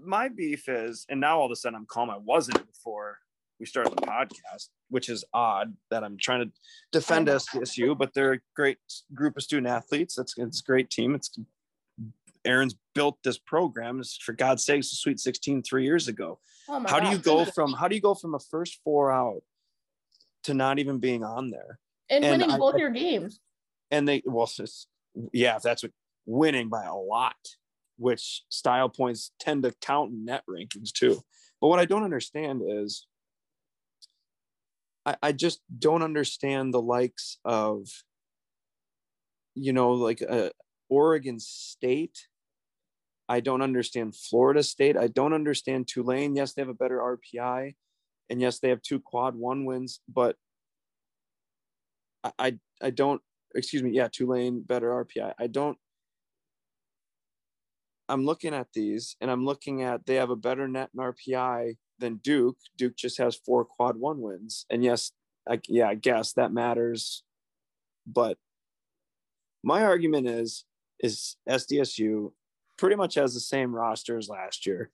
My 0.00 0.28
beef 0.28 0.68
is, 0.68 1.04
and 1.08 1.20
now 1.20 1.38
all 1.38 1.46
of 1.46 1.52
a 1.52 1.56
sudden 1.56 1.76
I'm 1.76 1.86
calm. 1.86 2.10
I 2.10 2.16
wasn't 2.16 2.64
before 2.66 3.18
we 3.60 3.66
started 3.66 3.92
the 3.92 4.02
podcast, 4.02 4.68
which 4.90 5.08
is 5.08 5.24
odd 5.32 5.74
that 5.90 6.02
I'm 6.04 6.16
trying 6.20 6.46
to 6.46 6.52
defend. 6.92 7.28
SDSU, 7.28 7.96
but 7.96 8.12
they're 8.14 8.34
a 8.34 8.38
great 8.56 8.78
group 9.14 9.36
of 9.36 9.42
student 9.42 9.68
athletes. 9.68 10.18
It's 10.18 10.34
it's 10.36 10.60
a 10.60 10.64
great 10.64 10.90
team. 10.90 11.14
It's 11.14 11.38
Aaron's 12.44 12.74
built 12.94 13.18
this 13.24 13.38
program. 13.38 14.00
It's, 14.00 14.16
for 14.18 14.32
God's 14.34 14.64
sakes, 14.64 14.90
the 14.90 14.96
Sweet 14.96 15.18
16 15.18 15.62
three 15.62 15.84
years 15.84 16.08
ago. 16.08 16.38
oh 16.68 16.84
How 16.86 17.00
do 17.00 17.08
you 17.08 17.18
go 17.18 17.44
from 17.44 17.72
how 17.72 17.88
do 17.88 17.94
you 17.94 18.02
go 18.02 18.14
from 18.14 18.34
a 18.34 18.38
first 18.38 18.80
four 18.84 19.10
out 19.12 19.42
to 20.44 20.54
not 20.54 20.78
even 20.78 20.98
being 20.98 21.24
on 21.24 21.50
there? 21.50 21.78
and 22.10 22.24
and 22.24 22.32
winning 22.42 22.54
I- 22.54 22.58
both 22.58 22.76
your 22.76 22.90
games? 22.90 23.40
and 23.90 24.06
they 24.08 24.22
well 24.26 24.44
it's, 24.58 24.86
yeah 25.32 25.58
that's 25.62 25.82
what 25.82 25.92
winning 26.26 26.68
by 26.68 26.84
a 26.84 26.94
lot 26.94 27.36
which 27.96 28.42
style 28.48 28.88
points 28.88 29.30
tend 29.38 29.62
to 29.62 29.72
count 29.80 30.10
in 30.10 30.24
net 30.24 30.42
rankings 30.48 30.90
too 30.92 31.20
but 31.60 31.68
what 31.68 31.78
i 31.78 31.84
don't 31.84 32.02
understand 32.02 32.62
is 32.66 33.06
i, 35.06 35.16
I 35.22 35.32
just 35.32 35.60
don't 35.78 36.02
understand 36.02 36.72
the 36.72 36.82
likes 36.82 37.38
of 37.44 37.88
you 39.54 39.72
know 39.72 39.92
like 39.92 40.22
uh, 40.28 40.50
oregon 40.88 41.38
state. 41.40 42.28
I 43.26 43.40
don't 43.40 43.62
understand 43.62 44.14
florida 44.16 44.62
state. 44.62 44.96
I 44.96 45.06
don't 45.06 45.32
understand 45.32 45.88
tulane. 45.88 46.36
Yes 46.36 46.52
they 46.54 46.62
have 46.62 46.68
a 46.68 46.74
better 46.74 46.98
rpi 46.98 47.74
and 48.30 48.40
yes 48.40 48.58
they 48.58 48.68
have 48.68 48.82
two 48.82 49.00
quad 49.00 49.34
one 49.34 49.64
wins 49.64 50.00
but 50.08 50.36
I, 52.24 52.32
I 52.38 52.58
I 52.82 52.90
don't 52.90 53.20
excuse 53.54 53.82
me, 53.82 53.90
yeah, 53.90 54.08
Tulane 54.10 54.62
better 54.62 54.90
RPI. 55.04 55.32
I. 55.38 55.46
Don't 55.46 55.78
I'm 58.08 58.26
looking 58.26 58.52
at 58.52 58.68
these 58.74 59.16
and 59.20 59.30
I'm 59.30 59.44
looking 59.44 59.82
at 59.82 60.04
they 60.04 60.16
have 60.16 60.30
a 60.30 60.36
better 60.36 60.68
net 60.68 60.90
and 60.94 61.14
RPI 61.14 61.76
than 61.98 62.16
Duke. 62.16 62.56
Duke 62.76 62.96
just 62.96 63.18
has 63.18 63.36
four 63.36 63.64
quad 63.64 63.96
one 63.96 64.20
wins. 64.20 64.66
And 64.70 64.82
yes, 64.84 65.12
I, 65.48 65.60
yeah, 65.68 65.88
I 65.88 65.94
guess 65.94 66.32
that 66.34 66.52
matters. 66.52 67.22
But 68.06 68.38
my 69.62 69.82
argument 69.84 70.28
is 70.28 70.64
is 71.00 71.36
SDSU 71.48 72.32
pretty 72.76 72.96
much 72.96 73.14
has 73.14 73.34
the 73.34 73.40
same 73.40 73.74
roster 73.74 74.16
as 74.18 74.28
last 74.28 74.66
year. 74.66 74.90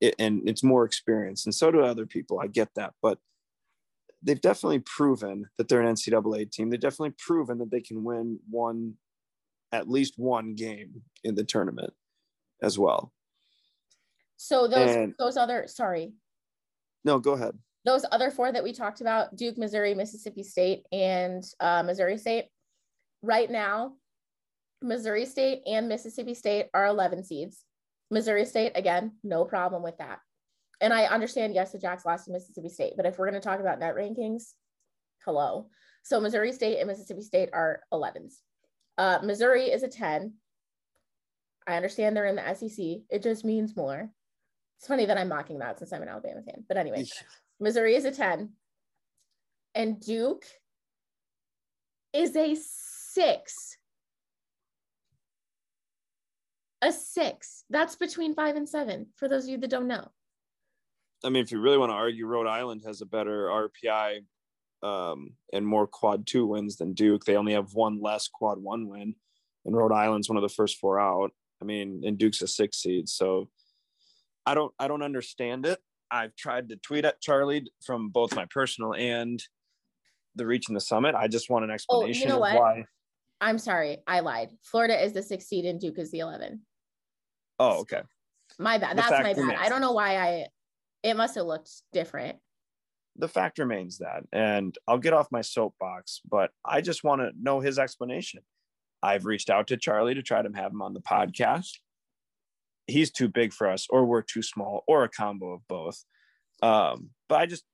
It, 0.00 0.14
and 0.18 0.46
it's 0.46 0.62
more 0.62 0.84
experience 0.84 1.46
and 1.46 1.54
so 1.54 1.70
do 1.70 1.80
other 1.80 2.04
people. 2.06 2.38
I 2.38 2.48
get 2.48 2.68
that, 2.76 2.92
but 3.00 3.18
they've 4.22 4.40
definitely 4.40 4.80
proven 4.80 5.46
that 5.56 5.68
they're 5.68 5.80
an 5.80 5.94
NCAA 5.94 6.50
team. 6.50 6.68
They've 6.68 6.78
definitely 6.78 7.14
proven 7.18 7.58
that 7.58 7.70
they 7.70 7.80
can 7.80 8.04
win 8.04 8.38
one, 8.50 8.94
at 9.72 9.88
least 9.88 10.14
one 10.18 10.54
game 10.54 11.02
in 11.24 11.34
the 11.34 11.44
tournament 11.44 11.94
as 12.62 12.78
well. 12.78 13.12
So 14.36 14.68
those 14.68 14.94
And- 14.94 15.14
those 15.18 15.36
other 15.38 15.66
sorry, 15.66 16.12
No, 17.06 17.20
go 17.20 17.32
ahead. 17.32 17.56
those 17.84 18.04
other 18.10 18.32
four 18.32 18.50
that 18.50 18.64
we 18.64 18.72
talked 18.72 19.00
about, 19.00 19.36
Duke, 19.36 19.56
Missouri, 19.56 19.94
Mississippi 19.94 20.42
State, 20.42 20.84
and 20.90 21.44
uh, 21.60 21.84
Missouri 21.84 22.18
State, 22.18 22.46
right 23.22 23.48
now, 23.48 23.92
Missouri 24.82 25.24
State 25.24 25.62
and 25.66 25.88
Mississippi 25.88 26.34
State 26.34 26.66
are 26.74 26.86
11 26.86 27.22
seeds. 27.22 27.64
Missouri 28.10 28.44
State, 28.44 28.72
again, 28.74 29.12
no 29.22 29.44
problem 29.44 29.84
with 29.84 29.96
that. 29.98 30.18
And 30.80 30.92
I 30.92 31.04
understand, 31.04 31.54
yes, 31.54 31.70
the 31.72 31.78
Jacks 31.78 32.04
lost 32.04 32.24
to 32.26 32.32
Mississippi 32.32 32.68
State, 32.68 32.94
but 32.96 33.06
if 33.06 33.18
we're 33.18 33.30
going 33.30 33.40
to 33.40 33.48
talk 33.48 33.60
about 33.60 33.78
net 33.78 33.94
rankings, 33.94 34.52
hello. 35.24 35.68
So 36.02 36.20
Missouri 36.20 36.52
State 36.52 36.78
and 36.78 36.88
Mississippi 36.88 37.22
State 37.22 37.50
are 37.52 37.82
11s. 37.92 38.34
Uh, 38.98 39.20
Missouri 39.22 39.66
is 39.66 39.84
a 39.84 39.88
10. 39.88 40.34
I 41.68 41.76
understand 41.76 42.16
they're 42.16 42.26
in 42.26 42.36
the 42.36 42.54
SEC. 42.54 42.84
It 43.10 43.22
just 43.22 43.44
means 43.44 43.76
more. 43.76 44.10
It's 44.78 44.86
funny 44.86 45.06
that 45.06 45.18
I'm 45.18 45.28
mocking 45.28 45.58
that 45.58 45.78
since 45.78 45.92
I'm 45.92 46.02
an 46.02 46.08
Alabama 46.08 46.42
fan. 46.42 46.64
But 46.68 46.76
anyway, 46.76 47.04
Missouri 47.60 47.94
is 47.94 48.04
a 48.04 48.10
10. 48.10 48.50
And 49.74 50.00
Duke 50.00 50.44
is 52.12 52.36
a 52.36 52.54
six. 52.54 53.78
A 56.82 56.92
six. 56.92 57.64
That's 57.70 57.96
between 57.96 58.34
five 58.34 58.56
and 58.56 58.68
seven, 58.68 59.06
for 59.16 59.28
those 59.28 59.44
of 59.44 59.50
you 59.50 59.58
that 59.58 59.70
don't 59.70 59.88
know. 59.88 60.08
I 61.24 61.30
mean, 61.30 61.42
if 61.42 61.50
you 61.50 61.60
really 61.60 61.78
want 61.78 61.90
to 61.90 61.96
argue, 61.96 62.26
Rhode 62.26 62.46
Island 62.46 62.82
has 62.86 63.00
a 63.00 63.06
better 63.06 63.48
RPI 63.48 64.20
um, 64.82 65.32
and 65.52 65.66
more 65.66 65.86
quad 65.86 66.26
two 66.26 66.46
wins 66.46 66.76
than 66.76 66.92
Duke. 66.92 67.24
They 67.24 67.36
only 67.36 67.54
have 67.54 67.74
one 67.74 68.00
less 68.00 68.28
quad 68.28 68.58
one 68.58 68.88
win, 68.88 69.14
and 69.64 69.76
Rhode 69.76 69.92
Island's 69.92 70.28
one 70.28 70.36
of 70.36 70.42
the 70.42 70.48
first 70.48 70.78
four 70.78 71.00
out. 71.00 71.32
I 71.60 71.64
mean, 71.64 72.02
and 72.04 72.18
Duke's 72.18 72.42
a 72.42 72.46
six 72.46 72.78
seed, 72.78 73.08
so 73.08 73.48
I 74.46 74.54
don't 74.54 74.72
I 74.78 74.88
don't 74.88 75.02
understand 75.02 75.66
it. 75.66 75.78
I've 76.10 76.34
tried 76.36 76.68
to 76.68 76.76
tweet 76.76 77.04
at 77.04 77.20
Charlie 77.20 77.68
from 77.84 78.10
both 78.10 78.34
my 78.36 78.46
personal 78.46 78.94
and 78.94 79.42
the 80.36 80.46
reaching 80.46 80.74
the 80.74 80.80
summit. 80.80 81.14
I 81.14 81.26
just 81.28 81.50
want 81.50 81.64
an 81.64 81.70
explanation 81.70 82.22
Oh, 82.30 82.34
you 82.34 82.40
know 82.40 82.46
of 82.46 82.52
what? 82.54 82.60
why. 82.60 82.84
I'm 83.40 83.58
sorry, 83.58 83.98
I 84.06 84.20
lied. 84.20 84.50
Florida 84.62 85.02
is 85.02 85.12
the 85.12 85.22
six 85.22 85.46
seed 85.46 85.64
and 85.66 85.80
Duke 85.80 85.98
is 85.98 86.10
the 86.10 86.20
11. 86.20 86.60
Oh, 87.58 87.80
okay. 87.80 88.02
My 88.58 88.78
bad. 88.78 88.92
The 88.92 89.02
That's 89.02 89.10
my 89.10 89.22
bad. 89.34 89.36
remains. 89.36 89.60
I 89.62 89.68
don't 89.68 89.80
know 89.80 89.92
why 89.92 90.16
I. 90.16 90.46
It 91.02 91.14
must 91.16 91.34
have 91.34 91.46
looked 91.46 91.70
different. 91.92 92.38
The 93.16 93.28
fact 93.28 93.58
remains 93.58 93.98
that, 93.98 94.24
and 94.32 94.76
I'll 94.86 94.98
get 94.98 95.12
off 95.14 95.28
my 95.32 95.40
soapbox, 95.40 96.20
but 96.30 96.50
I 96.64 96.82
just 96.82 97.02
want 97.02 97.22
to 97.22 97.30
know 97.40 97.60
his 97.60 97.78
explanation. 97.78 98.42
I've 99.02 99.24
reached 99.24 99.48
out 99.50 99.68
to 99.68 99.76
Charlie 99.78 100.14
to 100.14 100.22
try 100.22 100.42
to 100.42 100.50
have 100.54 100.72
him 100.72 100.82
on 100.82 100.92
the 100.94 101.00
podcast. 101.00 101.70
He's 102.86 103.10
too 103.10 103.28
big 103.28 103.52
for 103.52 103.68
us, 103.68 103.86
or 103.90 104.04
we're 104.04 104.22
too 104.22 104.42
small, 104.42 104.84
or 104.86 105.02
a 105.04 105.08
combo 105.08 105.52
of 105.52 105.66
both. 105.68 106.04
Um, 106.62 107.10
but 107.28 107.40
I 107.40 107.46
just, 107.46 107.64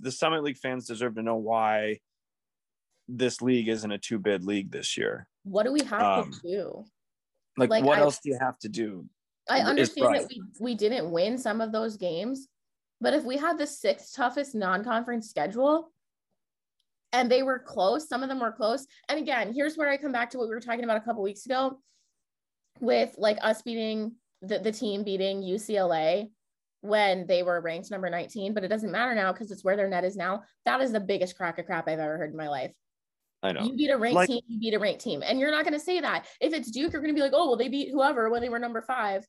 the 0.00 0.10
Summit 0.10 0.42
League 0.42 0.56
fans 0.58 0.86
deserve 0.86 1.14
to 1.16 1.22
know 1.22 1.36
why 1.36 2.00
this 3.06 3.40
league 3.42 3.68
isn't 3.68 3.90
a 3.90 3.98
two 3.98 4.18
bid 4.18 4.44
league 4.44 4.70
this 4.70 4.96
year. 4.96 5.28
What 5.44 5.64
do 5.64 5.72
we 5.72 5.82
have 5.84 6.02
Um, 6.24 6.32
to 6.32 6.40
do? 6.40 6.84
Like, 7.56 7.70
Like, 7.70 7.84
what 7.84 7.98
I- 7.98 8.02
else 8.02 8.18
do 8.22 8.30
you 8.30 8.38
have 8.40 8.58
to 8.60 8.68
do? 8.68 9.06
I 9.50 9.60
understand 9.60 10.14
that 10.14 10.28
we, 10.28 10.42
we 10.60 10.74
didn't 10.74 11.10
win 11.10 11.38
some 11.38 11.62
of 11.62 11.72
those 11.72 11.96
games, 11.96 12.48
but 13.00 13.14
if 13.14 13.24
we 13.24 13.38
had 13.38 13.56
the 13.56 13.66
sixth 13.66 14.14
toughest 14.14 14.54
non-conference 14.54 15.28
schedule 15.30 15.90
and 17.14 17.30
they 17.30 17.42
were 17.42 17.58
close, 17.58 18.08
some 18.08 18.22
of 18.22 18.28
them 18.28 18.40
were 18.40 18.52
close. 18.52 18.86
And 19.08 19.18
again, 19.18 19.54
here's 19.54 19.76
where 19.78 19.88
I 19.88 19.96
come 19.96 20.12
back 20.12 20.28
to 20.30 20.38
what 20.38 20.48
we 20.50 20.54
were 20.54 20.60
talking 20.60 20.84
about 20.84 20.98
a 20.98 21.00
couple 21.00 21.22
weeks 21.22 21.46
ago 21.46 21.78
with 22.80 23.14
like 23.18 23.38
us 23.42 23.62
beating 23.62 24.12
the, 24.42 24.58
the 24.58 24.72
team 24.72 25.04
beating 25.04 25.42
UCLA 25.42 26.30
when 26.80 27.26
they 27.26 27.42
were 27.42 27.60
ranked 27.60 27.90
number 27.90 28.08
19, 28.08 28.54
but 28.54 28.64
it 28.64 28.68
doesn't 28.68 28.92
matter 28.92 29.14
now 29.14 29.32
because 29.32 29.50
it's 29.50 29.64
where 29.64 29.76
their 29.76 29.88
net 29.88 30.04
is 30.04 30.16
now. 30.16 30.42
That 30.64 30.80
is 30.80 30.92
the 30.92 31.00
biggest 31.00 31.36
crack 31.36 31.58
of 31.58 31.66
crap 31.66 31.88
I've 31.88 31.98
ever 31.98 32.16
heard 32.16 32.30
in 32.30 32.36
my 32.36 32.48
life. 32.48 32.72
I 33.42 33.52
know. 33.52 33.62
You 33.62 33.74
beat 33.74 33.90
a 33.90 33.96
ranked 33.96 34.16
Like- 34.16 34.28
team, 34.28 34.42
you 34.48 34.58
beat 34.58 34.74
a 34.74 34.78
ranked 34.78 35.00
team. 35.00 35.22
And 35.24 35.38
you're 35.38 35.50
not 35.50 35.64
going 35.64 35.74
to 35.74 35.84
say 35.84 36.00
that. 36.00 36.26
If 36.40 36.52
it's 36.52 36.70
Duke, 36.70 36.92
you're 36.92 37.02
going 37.02 37.14
to 37.14 37.18
be 37.18 37.22
like, 37.22 37.32
oh, 37.34 37.48
well, 37.48 37.56
they 37.56 37.68
beat 37.68 37.90
whoever 37.90 38.30
when 38.30 38.40
they 38.42 38.48
were 38.48 38.58
number 38.58 38.82
five. 38.82 39.26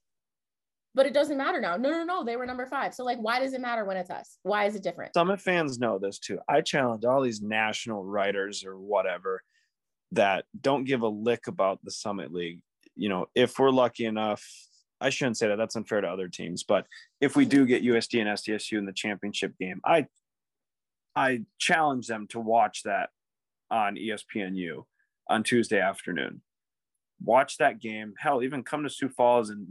But 0.95 1.05
it 1.05 1.13
doesn't 1.13 1.37
matter 1.37 1.61
now. 1.61 1.77
No, 1.77 1.91
no, 1.91 2.03
no. 2.03 2.23
They 2.23 2.35
were 2.35 2.47
number 2.47 2.65
five. 2.65 2.95
So, 2.95 3.03
like, 3.03 3.19
why 3.19 3.39
does 3.39 3.53
it 3.53 3.61
matter 3.61 3.85
when 3.85 3.97
it's 3.97 4.09
us? 4.09 4.39
Why 4.41 4.65
is 4.65 4.75
it 4.75 4.81
different? 4.81 5.13
Summit 5.13 5.39
fans 5.39 5.77
know 5.77 5.99
this 5.99 6.17
too. 6.17 6.39
I 6.47 6.61
challenge 6.61 7.05
all 7.05 7.21
these 7.21 7.41
national 7.41 8.03
writers 8.03 8.65
or 8.65 8.77
whatever 8.77 9.43
that 10.13 10.45
don't 10.59 10.85
give 10.85 11.01
a 11.03 11.07
lick 11.07 11.45
about 11.47 11.79
the 11.83 11.91
Summit 11.91 12.33
League. 12.33 12.61
You 12.99 13.09
know, 13.09 13.27
if 13.35 13.57
we're 13.57 13.71
lucky 13.71 14.05
enough, 14.05 14.45
I 15.01 15.09
shouldn't 15.09 15.37
say 15.37 15.47
that. 15.47 15.57
That's 15.57 15.75
unfair 15.75 16.01
to 16.01 16.07
other 16.07 16.27
teams. 16.27 16.63
But 16.63 16.85
if 17.21 17.35
we 17.35 17.45
do 17.45 17.65
get 17.65 17.83
USD 17.83 18.19
and 18.19 18.29
SDSU 18.29 18.77
in 18.77 18.85
the 18.85 18.93
championship 18.93 19.57
game, 19.57 19.79
I 19.85 20.07
I 21.15 21.45
challenge 21.57 22.07
them 22.07 22.27
to 22.27 22.39
watch 22.39 22.83
that 22.83 23.09
on 23.71 23.95
ESPNU 23.95 24.85
on 25.29 25.43
Tuesday 25.43 25.79
afternoon. 25.79 26.41
Watch 27.23 27.57
that 27.57 27.79
game. 27.79 28.13
Hell, 28.17 28.43
even 28.43 28.63
come 28.63 28.83
to 28.83 28.89
Sioux 28.89 29.09
Falls 29.09 29.49
and 29.49 29.67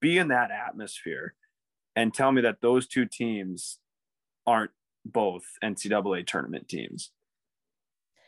be 0.00 0.18
in 0.18 0.28
that 0.28 0.50
atmosphere 0.50 1.34
and 1.96 2.14
tell 2.14 2.30
me 2.30 2.42
that 2.42 2.60
those 2.60 2.86
two 2.86 3.06
teams 3.06 3.78
aren't 4.46 4.70
both 5.04 5.44
NCAA 5.62 6.26
tournament 6.26 6.68
teams. 6.68 7.10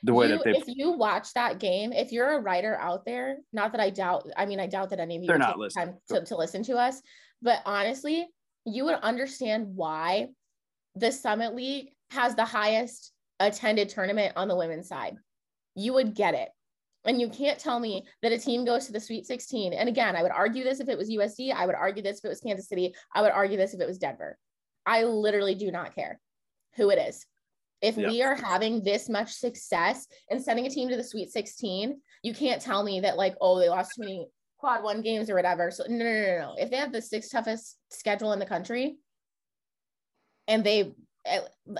The 0.02 0.14
way 0.14 0.28
You- 0.28 0.36
that 0.38 0.44
they 0.44 0.50
if 0.52 0.64
you 0.66 0.92
watch 0.92 1.32
that 1.34 1.58
game, 1.58 1.92
if 1.92 2.12
you're 2.12 2.32
a 2.32 2.40
writer 2.40 2.76
out 2.76 3.04
there, 3.04 3.38
not 3.52 3.72
that 3.72 3.80
I 3.80 3.90
doubt, 3.90 4.28
I 4.36 4.46
mean, 4.46 4.58
I 4.60 4.66
doubt 4.66 4.90
that 4.90 5.00
any 5.00 5.16
of 5.16 5.22
you 5.22 5.28
They're 5.28 5.38
not 5.38 5.58
listening. 5.58 5.86
time 5.88 5.98
to, 6.08 6.24
to 6.24 6.36
listen 6.36 6.62
to 6.64 6.76
us, 6.76 7.00
but 7.42 7.60
honestly, 7.66 8.26
you 8.64 8.84
would 8.84 8.96
understand 8.96 9.74
why 9.74 10.28
the 10.94 11.12
Summit 11.12 11.54
League 11.54 11.90
has 12.10 12.34
the 12.34 12.44
highest 12.44 13.12
attended 13.38 13.88
tournament 13.88 14.32
on 14.36 14.48
the 14.48 14.56
women's 14.56 14.88
side. 14.88 15.16
You 15.74 15.92
would 15.94 16.14
get 16.14 16.34
it. 16.34 16.48
And 17.06 17.18
you 17.18 17.30
can't 17.30 17.58
tell 17.58 17.80
me 17.80 18.04
that 18.22 18.32
a 18.32 18.38
team 18.38 18.66
goes 18.66 18.84
to 18.86 18.92
the 18.92 19.00
Sweet 19.00 19.24
16. 19.26 19.72
And 19.72 19.88
again, 19.88 20.16
I 20.16 20.22
would 20.22 20.32
argue 20.32 20.64
this 20.64 20.80
if 20.80 20.88
it 20.90 20.98
was 20.98 21.08
USD. 21.08 21.50
I 21.50 21.64
would 21.64 21.74
argue 21.74 22.02
this 22.02 22.18
if 22.18 22.26
it 22.26 22.28
was 22.28 22.40
Kansas 22.40 22.68
City. 22.68 22.94
I 23.14 23.22
would 23.22 23.30
argue 23.30 23.56
this 23.56 23.72
if 23.72 23.80
it 23.80 23.86
was 23.86 23.96
Denver. 23.96 24.36
I 24.84 25.04
literally 25.04 25.54
do 25.54 25.70
not 25.70 25.94
care 25.94 26.20
who 26.76 26.90
it 26.90 26.98
is. 26.98 27.24
If 27.82 27.96
Yeah. 27.96 28.08
we 28.08 28.22
are 28.22 28.34
having 28.34 28.82
this 28.82 29.08
much 29.08 29.32
success 29.32 30.06
and 30.30 30.42
sending 30.42 30.66
a 30.66 30.70
team 30.70 30.88
to 30.88 30.96
the 30.96 31.04
Sweet 31.04 31.30
16, 31.30 32.00
you 32.22 32.34
can't 32.34 32.60
tell 32.60 32.82
me 32.82 33.00
that, 33.00 33.16
like, 33.16 33.36
oh, 33.40 33.58
they 33.58 33.68
lost 33.68 33.92
too 33.96 34.02
many 34.02 34.28
quad 34.58 34.82
one 34.82 35.00
games 35.00 35.30
or 35.30 35.34
whatever. 35.34 35.70
So, 35.70 35.84
no, 35.88 35.96
no, 35.96 36.04
no, 36.04 36.38
no. 36.38 36.54
If 36.58 36.70
they 36.70 36.76
have 36.76 36.92
the 36.92 37.00
sixth 37.00 37.30
toughest 37.32 37.78
schedule 37.90 38.32
in 38.32 38.38
the 38.38 38.46
country 38.46 38.98
and 40.46 40.62
they, 40.62 40.94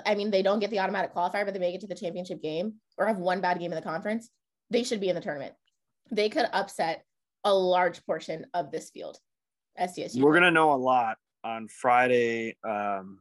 I 0.05 0.15
mean, 0.15 0.31
they 0.31 0.41
don't 0.41 0.59
get 0.59 0.71
the 0.71 0.79
automatic 0.79 1.13
qualifier, 1.13 1.45
but 1.45 1.53
they 1.53 1.59
make 1.59 1.75
it 1.75 1.81
to 1.81 1.87
the 1.87 1.95
championship 1.95 2.41
game 2.41 2.75
or 2.97 3.05
have 3.05 3.17
one 3.17 3.41
bad 3.41 3.59
game 3.59 3.71
in 3.71 3.75
the 3.75 3.81
conference, 3.81 4.29
they 4.69 4.83
should 4.83 4.99
be 4.99 5.09
in 5.09 5.15
the 5.15 5.21
tournament. 5.21 5.53
They 6.09 6.29
could 6.29 6.47
upset 6.51 7.03
a 7.43 7.53
large 7.53 8.03
portion 8.05 8.47
of 8.53 8.71
this 8.71 8.89
field. 8.89 9.19
SDSU. 9.79 10.21
we're 10.21 10.33
gonna 10.33 10.51
know 10.51 10.73
a 10.73 10.75
lot 10.75 11.17
on 11.45 11.67
Friday 11.69 12.57
um, 12.67 13.19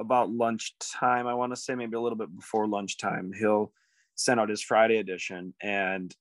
about 0.00 0.30
lunchtime. 0.30 1.26
I 1.26 1.34
want 1.34 1.52
to 1.52 1.56
say 1.56 1.74
maybe 1.74 1.96
a 1.96 2.00
little 2.00 2.18
bit 2.18 2.34
before 2.34 2.66
lunchtime. 2.66 3.32
He'll 3.38 3.72
send 4.16 4.40
out 4.40 4.48
his 4.48 4.62
Friday 4.62 4.96
edition, 4.96 5.54
and 5.62 6.14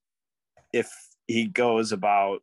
if 0.73 0.91
he 1.27 1.45
goes 1.45 1.91
about 1.91 2.41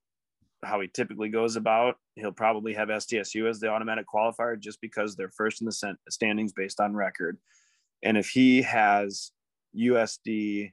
how 0.64 0.80
he 0.80 0.88
typically 0.88 1.28
goes 1.28 1.56
about, 1.56 1.96
he'll 2.16 2.32
probably 2.32 2.74
have 2.74 2.88
SDSU 2.88 3.48
as 3.48 3.60
the 3.60 3.68
automatic 3.68 4.06
qualifier 4.12 4.58
just 4.58 4.80
because 4.80 5.14
they're 5.14 5.30
first 5.30 5.60
in 5.60 5.66
the 5.66 5.96
standings 6.08 6.52
based 6.52 6.80
on 6.80 6.94
record. 6.94 7.38
And 8.02 8.16
if 8.16 8.28
he 8.28 8.62
has 8.62 9.30
USD 9.76 10.72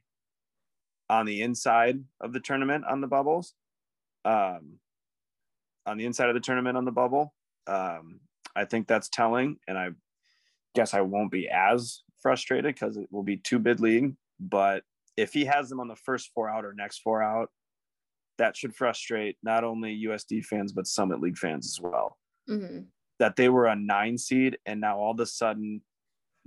on 1.10 1.26
the 1.26 1.42
inside 1.42 2.04
of 2.22 2.34
the 2.34 2.40
tournament 2.40 2.86
on 2.90 3.02
the 3.02 3.08
bubbles, 3.08 3.54
um, 4.26 4.80
on 5.86 5.98
the 5.98 6.06
inside 6.06 6.30
of 6.30 6.34
the 6.34 6.40
tournament 6.40 6.78
on 6.78 6.86
the 6.86 6.92
bubble, 6.92 7.34
um, 7.68 8.22
I 8.56 8.66
think 8.66 8.88
that's 8.88 9.10
telling. 9.10 9.58
And 9.68 9.78
I 9.78 9.90
guess 10.76 10.94
I 10.94 11.02
won't 11.02 11.32
be 11.32 11.50
as 11.50 12.02
frustrated 12.22 12.74
because 12.76 12.98
it 12.98 13.08
will 13.12 13.24
be 13.24 13.38
two 13.38 13.60
bid 13.60 13.80
league. 13.80 14.16
But 14.40 14.84
if 15.18 15.34
he 15.34 15.46
has 15.46 15.70
them 15.70 15.80
on 15.80 15.88
the 15.88 15.96
first 15.96 16.32
four 16.34 16.50
out 16.50 16.66
or 16.66 16.74
next 16.74 17.00
four 17.00 17.22
out, 17.22 17.50
that 18.38 18.58
should 18.58 18.76
frustrate 18.76 19.38
not 19.44 19.64
only 19.64 20.04
USD 20.06 20.44
fans 20.46 20.72
but 20.74 20.88
Summit 20.88 21.20
League 21.20 21.38
fans 21.38 21.68
as 21.68 21.80
well. 21.82 22.18
Mhm. 22.50 22.88
That 23.20 23.36
they 23.36 23.50
were 23.50 23.68
a 23.68 23.76
nine 23.76 24.18
seed 24.18 24.58
and 24.66 24.82
now 24.82 24.98
all 24.98 25.12
of 25.12 25.20
a 25.20 25.26
sudden, 25.26 25.84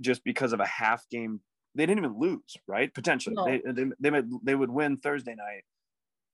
just 0.01 0.23
because 0.23 0.51
of 0.53 0.59
a 0.59 0.65
half 0.65 1.07
game, 1.09 1.41
they 1.75 1.85
didn't 1.85 2.03
even 2.03 2.19
lose, 2.19 2.57
right? 2.67 2.93
Potentially, 2.93 3.35
No. 3.35 3.45
they, 3.45 3.61
they 3.71 3.91
they 3.99 4.09
might, 4.09 4.25
they 4.43 4.55
would 4.55 4.69
win 4.69 4.97
Thursday 4.97 5.33
night, 5.35 5.63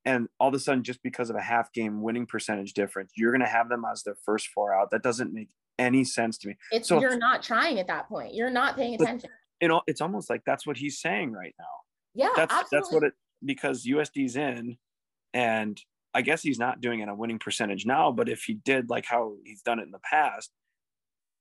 and 0.05 0.27
all 0.39 0.49
of 0.49 0.53
a 0.55 0.59
sudden, 0.59 0.83
just 0.83 1.03
because 1.03 1.29
of 1.29 1.35
a 1.35 1.41
half 1.41 1.71
game 1.71 2.01
winning 2.01 2.25
percentage 2.25 2.73
difference, 2.73 3.11
you're 3.15 3.31
going 3.31 3.41
to 3.41 3.47
have 3.47 3.69
them 3.69 3.85
as 3.89 4.03
their 4.03 4.15
first 4.25 4.47
four 4.47 4.73
out. 4.73 4.89
That 4.91 5.03
doesn't 5.03 5.33
make 5.33 5.49
any 5.79 6.03
sense 6.03 6.37
to 6.39 6.49
me. 6.49 6.55
It's 6.71 6.87
So- 6.89 6.99
you're 7.01 7.17
not 7.17 7.43
trying 7.43 7.79
at 7.79 7.87
that 7.87 8.07
point. 8.07 8.33
You're 8.33 8.49
not 8.49 8.75
paying 8.75 8.95
attention. 8.95 9.29
You 9.61 9.67
know, 9.69 9.81
it's 9.87 10.01
almost 10.01 10.29
like 10.29 10.43
that's 10.45 10.67
what 10.67 10.77
he's 10.77 10.99
saying 10.99 11.31
right 11.31 11.55
now. 11.57 11.65
Yeah, 12.15 12.29
that's 12.35 12.53
absolutely. 12.53 12.77
that's 12.77 12.93
what 12.93 13.03
it 13.05 13.13
because 13.45 13.85
USD's 13.85 14.35
in, 14.35 14.77
and 15.33 15.81
I 16.13 16.21
guess 16.21 16.41
he's 16.43 16.59
not 16.59 16.79
doing 16.81 16.99
it 16.99 17.09
a 17.09 17.15
winning 17.15 17.39
percentage 17.39 17.85
now. 17.85 18.11
But 18.11 18.29
if 18.29 18.43
he 18.43 18.53
did 18.55 18.89
like 18.89 19.05
how 19.05 19.35
he's 19.43 19.61
done 19.61 19.79
it 19.79 19.83
in 19.83 19.91
the 19.91 19.99
past, 19.99 20.51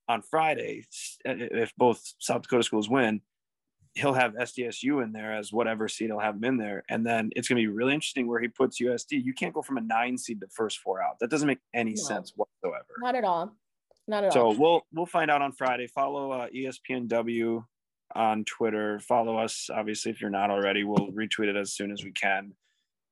on 0.08 0.22
Friday, 0.22 0.84
if 1.24 1.72
both 1.76 2.14
South 2.18 2.42
Dakota 2.42 2.62
schools 2.62 2.88
win, 2.88 3.20
he'll 3.94 4.14
have 4.14 4.34
SDSU 4.34 5.02
in 5.02 5.12
there 5.12 5.34
as 5.34 5.52
whatever 5.52 5.88
seed 5.88 6.08
he'll 6.08 6.18
have 6.18 6.36
him 6.36 6.44
in 6.44 6.56
there, 6.56 6.84
and 6.88 7.04
then 7.04 7.30
it's 7.36 7.48
going 7.48 7.56
to 7.56 7.62
be 7.62 7.66
really 7.72 7.92
interesting 7.94 8.26
where 8.26 8.40
he 8.40 8.48
puts 8.48 8.80
USD. 8.80 9.22
You 9.22 9.34
can't 9.34 9.52
go 9.54 9.62
from 9.62 9.76
a 9.78 9.82
nine 9.82 10.16
seed 10.16 10.40
to 10.40 10.46
first 10.48 10.78
four 10.78 11.02
out. 11.02 11.18
That 11.20 11.28
doesn't 11.30 11.46
make 11.48 11.60
any 11.74 11.90
No. 11.94 12.02
sense 12.02 12.32
whatsoever. 12.36 12.86
Not 13.00 13.14
at 13.14 13.24
all. 13.24 13.56
Not 14.12 14.24
at 14.24 14.34
So 14.34 14.48
all. 14.48 14.54
we'll 14.54 14.82
we'll 14.92 15.06
find 15.06 15.30
out 15.30 15.40
on 15.40 15.52
Friday. 15.52 15.86
Follow 15.86 16.32
uh, 16.32 16.48
ESPNW 16.54 17.64
on 18.14 18.44
Twitter. 18.44 19.00
Follow 19.00 19.38
us, 19.38 19.70
obviously, 19.72 20.12
if 20.12 20.20
you're 20.20 20.28
not 20.28 20.50
already. 20.50 20.84
We'll 20.84 21.10
retweet 21.12 21.48
it 21.48 21.56
as 21.56 21.72
soon 21.72 21.90
as 21.90 22.04
we 22.04 22.12
can. 22.12 22.52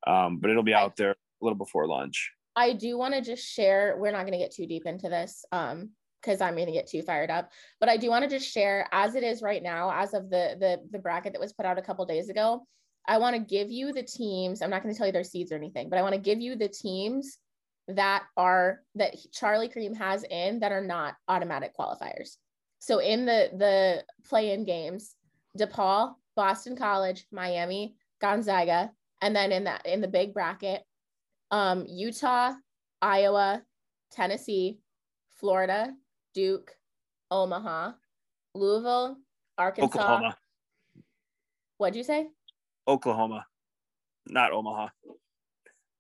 Um, 0.07 0.37
but 0.37 0.51
it'll 0.51 0.63
be 0.63 0.75
out 0.75 0.97
there 0.97 1.13
a 1.13 1.17
little 1.41 1.57
before 1.57 1.87
lunch. 1.87 2.33
I 2.55 2.75
do 2.75 2.99
want 2.99 3.15
to 3.15 3.23
just 3.23 3.47
share. 3.51 3.97
We're 3.99 4.11
not 4.13 4.27
going 4.27 4.33
to 4.33 4.39
get 4.39 4.53
too 4.53 4.67
deep 4.67 4.85
into 4.85 5.09
this 5.09 5.43
um 5.53 5.89
because 6.21 6.43
I'm 6.43 6.55
going 6.55 6.67
to 6.67 6.73
get 6.73 6.87
too 6.87 7.01
fired 7.01 7.31
up. 7.31 7.51
But 7.81 7.89
I 7.89 7.97
do 7.97 8.11
want 8.11 8.25
to 8.25 8.29
just 8.29 8.53
share 8.53 8.87
as 8.93 9.15
it 9.15 9.23
is 9.23 9.41
right 9.41 9.63
now, 9.63 9.91
as 9.91 10.13
of 10.13 10.29
the 10.29 10.57
the 10.61 10.83
the 10.91 10.99
bracket 10.99 11.33
that 11.33 11.41
was 11.41 11.55
put 11.55 11.65
out 11.65 11.79
a 11.79 11.83
couple 11.83 12.05
days 12.05 12.29
ago. 12.29 12.67
I 13.09 13.17
want 13.17 13.35
to 13.37 13.41
give 13.41 13.71
you 13.71 13.95
the 13.95 14.03
teams. 14.03 14.61
I'm 14.61 14.69
not 14.69 14.83
going 14.83 14.95
to 14.95 14.99
tell 14.99 15.07
you 15.07 15.15
their 15.15 15.25
seeds 15.25 15.51
or 15.51 15.55
anything, 15.55 15.89
but 15.89 15.99
I 15.99 16.03
want 16.03 16.15
to 16.15 16.21
give 16.21 16.41
you 16.43 16.57
the 16.57 16.69
teams 16.69 17.39
that 17.97 18.25
are 18.37 18.83
that 18.95 19.17
Charlie 19.33 19.69
Creme 19.69 19.95
has 19.95 20.25
in 20.25 20.61
that 20.61 20.73
are 20.73 20.85
not 20.85 21.17
automatic 21.29 21.77
qualifiers. 21.77 22.37
So 22.79 22.99
in 22.99 23.27
the 23.27 23.51
the 23.57 24.05
play-in 24.29 24.65
games, 24.65 25.15
DePaul, 25.59 26.15
Boston 26.37 26.77
College, 26.77 27.27
Miami, 27.33 27.95
Gonzaga, 28.21 28.91
and 29.21 29.35
then 29.35 29.53
in 29.53 29.65
that 29.65 29.87
in 29.87 30.01
the 30.01 30.09
big 30.09 30.33
bracket, 30.33 30.83
um, 31.51 31.87
Utah, 31.89 32.55
Iowa, 33.03 33.63
Tennessee, 34.11 34.81
Florida, 35.37 35.93
Duke, 36.35 36.75
Omaha, 37.31 37.93
Louisville, 38.55 39.17
Arkansas. 39.59 39.99
Oklahoma. 39.99 40.37
What'd 41.79 41.97
you 41.97 42.05
say? 42.05 42.29
Oklahoma, 42.87 43.47
not 44.27 44.53
Omaha. 44.53 44.89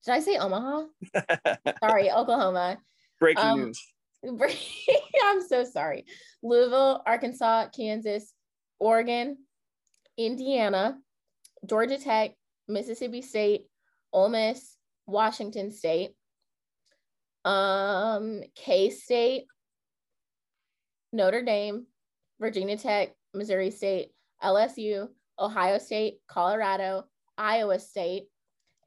Did 0.05 0.13
I 0.13 0.21
say 0.21 0.37
Omaha? 0.39 0.85
Sorry, 1.85 2.11
Oklahoma. 2.11 2.79
Breaking 3.19 3.45
Um, 3.45 3.61
news. 3.61 3.83
I'm 5.25 5.47
so 5.47 5.65
sorry. 5.65 6.07
Louisville, 6.43 7.03
Arkansas, 7.07 7.69
Kansas, 7.75 8.33
Oregon, 8.79 9.37
Indiana, 10.17 10.99
Georgia 11.67 11.99
Tech, 11.99 12.33
Mississippi 12.69 13.23
State, 13.23 13.67
Ole 14.13 14.29
Miss, 14.31 14.77
Washington 15.07 15.71
State, 15.71 16.11
um, 17.45 18.43
K 18.55 18.91
State, 18.91 19.47
Notre 21.13 21.43
Dame, 21.43 21.87
Virginia 22.41 22.77
Tech, 22.77 23.13
Missouri 23.35 23.71
State, 23.71 24.11
LSU, 24.43 25.09
Ohio 25.39 25.79
State, 25.79 26.19
Colorado, 26.29 27.05
Iowa 27.37 27.79
State, 27.79 28.25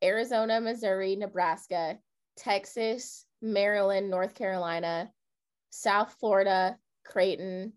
Arizona, 0.03 0.59
Missouri, 0.59 1.15
Nebraska, 1.15 1.97
Texas, 2.35 3.25
Maryland, 3.41 4.09
North 4.09 4.35
Carolina, 4.35 5.11
South 5.69 6.15
Florida, 6.19 6.77
Creighton. 7.05 7.73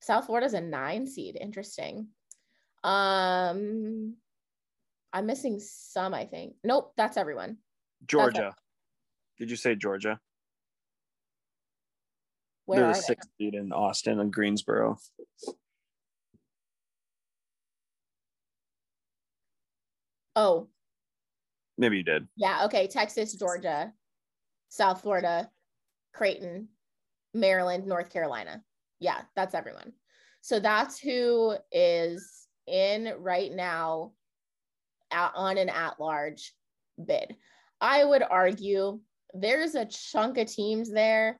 South 0.00 0.26
Florida's 0.26 0.54
a 0.54 0.60
nine 0.60 1.06
seed. 1.06 1.36
Interesting. 1.40 2.08
Um, 2.84 4.14
I'm 5.12 5.26
missing 5.26 5.58
some, 5.58 6.14
I 6.14 6.26
think. 6.26 6.54
Nope, 6.62 6.92
that's 6.96 7.16
everyone. 7.16 7.56
Georgia. 8.06 8.54
Did 9.38 9.50
you 9.50 9.56
say 9.56 9.74
Georgia? 9.74 10.20
Where 12.66 12.80
They're 12.80 12.90
are 12.90 12.94
the 12.94 13.00
sixth 13.00 13.28
seed 13.38 13.54
in 13.54 13.72
Austin 13.72 14.20
and 14.20 14.32
Greensboro. 14.32 14.98
Oh, 20.34 20.68
Maybe 21.78 21.98
you 21.98 22.02
did. 22.02 22.26
yeah. 22.36 22.64
Okay. 22.64 22.86
Texas, 22.86 23.34
Georgia, 23.34 23.92
South 24.68 25.02
Florida, 25.02 25.50
Creighton, 26.14 26.68
Maryland, 27.34 27.86
North 27.86 28.10
Carolina. 28.10 28.62
Yeah, 28.98 29.20
that's 29.34 29.54
everyone. 29.54 29.92
So 30.40 30.58
that's 30.60 30.98
who 30.98 31.56
is 31.70 32.46
in 32.66 33.12
right 33.18 33.52
now 33.52 34.12
at, 35.10 35.32
on 35.34 35.58
an 35.58 35.68
at 35.68 36.00
large 36.00 36.54
bid. 37.04 37.36
I 37.80 38.04
would 38.04 38.22
argue 38.22 39.00
there's 39.34 39.74
a 39.74 39.84
chunk 39.84 40.38
of 40.38 40.46
teams 40.46 40.90
there 40.90 41.38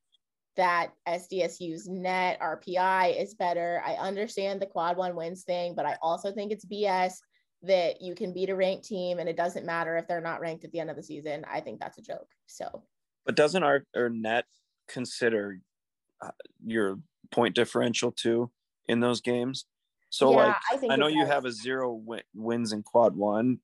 that 0.57 0.93
SDSU's 1.07 1.89
net 1.89 2.41
RPI 2.41 3.21
is 3.23 3.35
better. 3.35 3.83
I 3.85 3.95
understand 3.95 4.61
the 4.61 4.67
quad 4.67 4.97
one 4.97 5.15
wins 5.15 5.45
thing, 5.45 5.75
but 5.75 5.87
I 5.87 5.97
also 6.03 6.33
think 6.33 6.53
it's 6.53 6.65
BS 6.65 7.15
that 7.63 8.01
you 8.03 8.15
can 8.15 8.33
beat 8.33 8.51
a 8.51 8.55
ranked 8.55 8.85
team 8.85 9.19
and 9.19 9.29
it 9.29 9.37
doesn't 9.37 9.67
matter 9.67 9.97
if 9.97 10.07
they're 10.07 10.21
not 10.21 10.41
ranked 10.41 10.65
at 10.65 10.73
the 10.73 10.81
end 10.81 10.91
of 10.91 10.97
the 10.97 11.03
season. 11.03 11.45
I 11.51 11.61
think 11.61 11.81
that's 11.81 11.99
a 11.99 12.03
joke. 12.03 12.29
So 12.47 12.83
But 13.25 13.37
doesn't 13.37 13.63
our, 13.63 13.85
our 13.97 14.09
net 14.09 14.45
consider 14.89 15.61
uh, 16.23 16.31
your 16.65 16.99
point 17.31 17.55
differential 17.55 18.13
too 18.13 18.51
in 18.87 19.01
those 19.01 19.21
games? 19.21 19.67
So 20.11 20.31
yeah, 20.31 20.37
like 20.37 20.57
I 20.73 20.77
think 20.77 20.93
I 20.93 20.97
know 20.97 21.09
you 21.09 21.21
does. 21.21 21.29
have 21.31 21.45
a 21.45 21.53
zero 21.53 21.93
win- 21.93 22.23
wins 22.35 22.73
in 22.73 22.83
quad 22.83 23.17
one, 23.17 23.59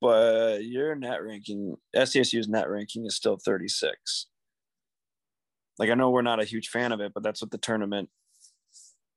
but 0.00 0.64
your 0.64 0.94
net 0.94 1.22
ranking, 1.22 1.76
SDSU's 1.94 2.48
net 2.48 2.68
ranking 2.70 3.04
is 3.06 3.14
still 3.14 3.36
36. 3.36 4.26
Like 5.78 5.90
I 5.90 5.94
know 5.94 6.10
we're 6.10 6.22
not 6.22 6.40
a 6.40 6.44
huge 6.44 6.68
fan 6.68 6.92
of 6.92 7.00
it, 7.00 7.12
but 7.14 7.22
that's 7.22 7.42
what 7.42 7.50
the 7.50 7.58
tournament, 7.58 8.08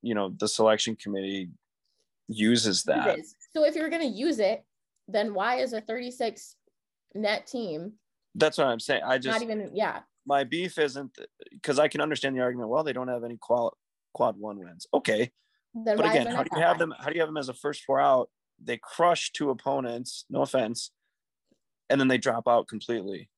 you 0.02 0.14
know, 0.14 0.34
the 0.38 0.48
selection 0.48 0.96
committee 0.96 1.50
uses 2.28 2.82
that. 2.84 3.16
uses. 3.16 3.35
So 3.56 3.64
if 3.64 3.74
you're 3.74 3.88
going 3.88 4.02
to 4.02 4.08
use 4.08 4.38
it, 4.38 4.62
then 5.08 5.32
why 5.32 5.60
is 5.60 5.72
a 5.72 5.80
36 5.80 6.56
net 7.14 7.46
team 7.46 7.94
That's 8.34 8.58
what 8.58 8.66
I'm 8.66 8.80
saying. 8.80 9.00
I 9.02 9.16
just 9.16 9.32
not 9.32 9.42
even, 9.42 9.70
yeah, 9.72 10.00
my 10.26 10.44
beef 10.44 10.78
isn't 10.78 11.16
because 11.50 11.78
I 11.78 11.88
can 11.88 12.02
understand 12.02 12.36
the 12.36 12.42
argument. 12.42 12.68
Well, 12.68 12.84
they 12.84 12.92
don't 12.92 13.08
have 13.08 13.24
any 13.24 13.38
qual 13.40 13.74
quad 14.12 14.36
one 14.38 14.58
wins. 14.58 14.86
Okay, 14.92 15.30
then 15.74 15.96
but 15.96 16.04
again, 16.04 16.26
how 16.26 16.42
do 16.42 16.50
you 16.54 16.60
have 16.60 16.78
them? 16.78 16.92
How 16.98 17.06
do 17.08 17.14
you 17.14 17.20
have 17.20 17.28
them 17.28 17.38
as 17.38 17.48
a 17.48 17.54
first 17.54 17.84
four 17.84 17.98
out? 17.98 18.28
They 18.62 18.76
crush 18.76 19.32
two 19.32 19.48
opponents. 19.48 20.26
No 20.28 20.42
offense, 20.42 20.90
and 21.88 21.98
then 21.98 22.08
they 22.08 22.18
drop 22.18 22.46
out 22.46 22.68
completely, 22.68 23.30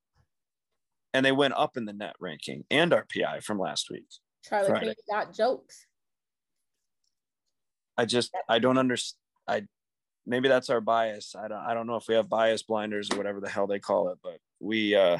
and 1.14 1.24
they 1.24 1.32
went 1.32 1.54
up 1.56 1.76
in 1.76 1.84
the 1.84 1.92
net 1.92 2.16
ranking 2.18 2.64
and 2.72 2.90
RPI 2.90 3.44
from 3.44 3.60
last 3.60 3.88
week. 3.88 4.06
Charlie. 4.44 4.96
Got 5.08 5.32
jokes. 5.32 5.86
I 7.96 8.04
just 8.04 8.32
I 8.48 8.58
don't 8.58 8.78
understand. 8.78 9.20
I 9.46 9.62
maybe 10.28 10.48
that's 10.48 10.70
our 10.70 10.80
bias. 10.80 11.34
I 11.34 11.48
don't 11.48 11.58
I 11.58 11.74
don't 11.74 11.86
know 11.86 11.96
if 11.96 12.06
we 12.06 12.14
have 12.14 12.28
bias 12.28 12.62
blinders 12.62 13.08
or 13.10 13.16
whatever 13.16 13.40
the 13.40 13.48
hell 13.48 13.66
they 13.66 13.78
call 13.78 14.10
it, 14.10 14.18
but 14.22 14.38
we 14.60 14.94
uh 14.94 15.18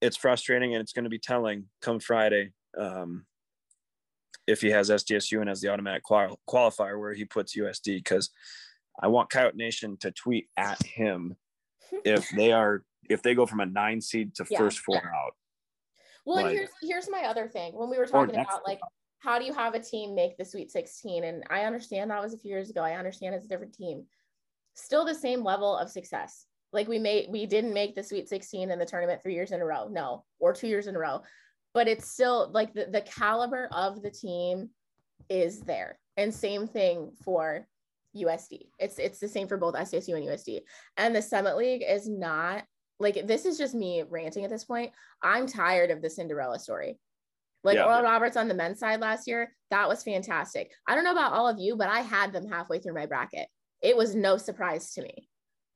it's 0.00 0.16
frustrating 0.16 0.74
and 0.74 0.80
it's 0.80 0.92
going 0.92 1.04
to 1.04 1.10
be 1.10 1.18
telling 1.18 1.64
come 1.82 2.00
Friday. 2.00 2.52
Um 2.78 3.26
if 4.46 4.62
he 4.62 4.70
has 4.70 4.88
SDSU 4.88 5.40
and 5.40 5.48
has 5.48 5.60
the 5.60 5.68
automatic 5.68 6.02
qual- 6.04 6.40
qualifier 6.48 6.98
where 6.98 7.12
he 7.12 7.26
puts 7.26 7.54
USD 7.56 7.96
because 7.96 8.30
I 9.00 9.08
want 9.08 9.28
Coyote 9.28 9.56
Nation 9.56 9.98
to 10.00 10.10
tweet 10.10 10.48
at 10.56 10.82
him 10.82 11.36
if 12.04 12.28
they 12.30 12.52
are 12.52 12.82
if 13.10 13.22
they 13.22 13.34
go 13.34 13.44
from 13.46 13.60
a 13.60 13.66
nine 13.66 14.00
seed 14.00 14.34
to 14.36 14.46
Yeah. 14.48 14.58
first 14.58 14.78
four 14.78 14.96
out. 14.96 15.34
Well, 16.24 16.38
and 16.38 16.46
Like- 16.46 16.56
here's 16.56 16.70
here's 16.80 17.10
my 17.10 17.24
other 17.24 17.48
thing. 17.48 17.74
When 17.74 17.90
we 17.90 17.98
were 17.98 18.06
talking 18.06 18.36
about 18.36 18.62
like 18.66 18.80
how 19.20 19.36
do 19.36 19.44
you 19.44 19.52
have 19.52 19.74
a 19.74 19.80
team 19.80 20.14
make 20.14 20.36
the 20.38 20.44
Sweet 20.44 20.70
16? 20.70 21.24
And 21.24 21.42
I 21.50 21.62
understand 21.62 22.12
that 22.12 22.22
was 22.22 22.34
a 22.34 22.38
few 22.38 22.52
years 22.52 22.70
ago. 22.70 22.82
I 22.82 22.92
understand 22.92 23.34
it's 23.34 23.46
a 23.46 23.48
different 23.48 23.74
team. 23.74 24.06
Still 24.78 25.04
the 25.04 25.14
same 25.14 25.42
level 25.42 25.76
of 25.76 25.90
success. 25.90 26.46
Like 26.72 26.88
we 26.88 26.98
made 26.98 27.28
we 27.30 27.46
didn't 27.46 27.74
make 27.74 27.94
the 27.94 28.02
Sweet 28.02 28.28
16 28.28 28.70
in 28.70 28.78
the 28.78 28.86
tournament 28.86 29.22
three 29.22 29.34
years 29.34 29.52
in 29.52 29.60
a 29.60 29.64
row. 29.64 29.88
No, 29.90 30.24
or 30.38 30.52
two 30.52 30.68
years 30.68 30.86
in 30.86 30.96
a 30.96 30.98
row. 30.98 31.22
But 31.74 31.88
it's 31.88 32.10
still 32.10 32.50
like 32.52 32.72
the, 32.74 32.86
the 32.86 33.02
caliber 33.02 33.68
of 33.72 34.02
the 34.02 34.10
team 34.10 34.70
is 35.28 35.60
there. 35.60 35.98
And 36.16 36.32
same 36.32 36.66
thing 36.66 37.12
for 37.24 37.66
USD. 38.16 38.68
It's 38.78 38.98
it's 38.98 39.18
the 39.18 39.28
same 39.28 39.48
for 39.48 39.56
both 39.56 39.74
SDSU 39.74 40.16
and 40.16 40.26
USD. 40.26 40.60
And 40.96 41.14
the 41.14 41.22
Summit 41.22 41.56
League 41.56 41.84
is 41.86 42.08
not 42.08 42.64
like 43.00 43.26
this 43.26 43.44
is 43.44 43.58
just 43.58 43.74
me 43.74 44.02
ranting 44.08 44.44
at 44.44 44.50
this 44.50 44.64
point. 44.64 44.92
I'm 45.22 45.46
tired 45.46 45.90
of 45.90 46.02
the 46.02 46.10
Cinderella 46.10 46.58
story. 46.58 46.98
Like 47.64 47.76
Yeah. 47.76 47.86
Oral 47.86 48.02
Roberts 48.02 48.36
on 48.36 48.48
the 48.48 48.54
men's 48.54 48.78
side 48.78 49.00
last 49.00 49.26
year, 49.26 49.52
that 49.70 49.88
was 49.88 50.02
fantastic. 50.02 50.70
I 50.86 50.94
don't 50.94 51.04
know 51.04 51.12
about 51.12 51.32
all 51.32 51.48
of 51.48 51.58
you, 51.58 51.76
but 51.76 51.88
I 51.88 52.00
had 52.00 52.32
them 52.32 52.48
halfway 52.48 52.78
through 52.78 52.94
my 52.94 53.06
bracket. 53.06 53.48
It 53.82 53.96
was 53.96 54.14
no 54.14 54.36
surprise 54.36 54.92
to 54.94 55.02
me. 55.02 55.28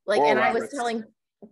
Like, 0.06 0.22
and 0.22 0.38
I 0.38 0.52
was 0.52 0.68
telling 0.74 1.04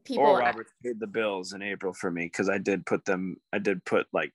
people, 0.04 0.24
Or 0.24 0.38
Roberts 0.38 0.72
paid 0.82 0.98
the 0.98 1.06
bills 1.06 1.52
in 1.52 1.62
April 1.62 1.92
for 1.92 2.10
me 2.10 2.24
because 2.24 2.48
I 2.48 2.58
did 2.58 2.84
put 2.86 3.04
them 3.04 3.36
I 3.52 3.58
did 3.58 3.84
put 3.84 4.06
like 4.12 4.32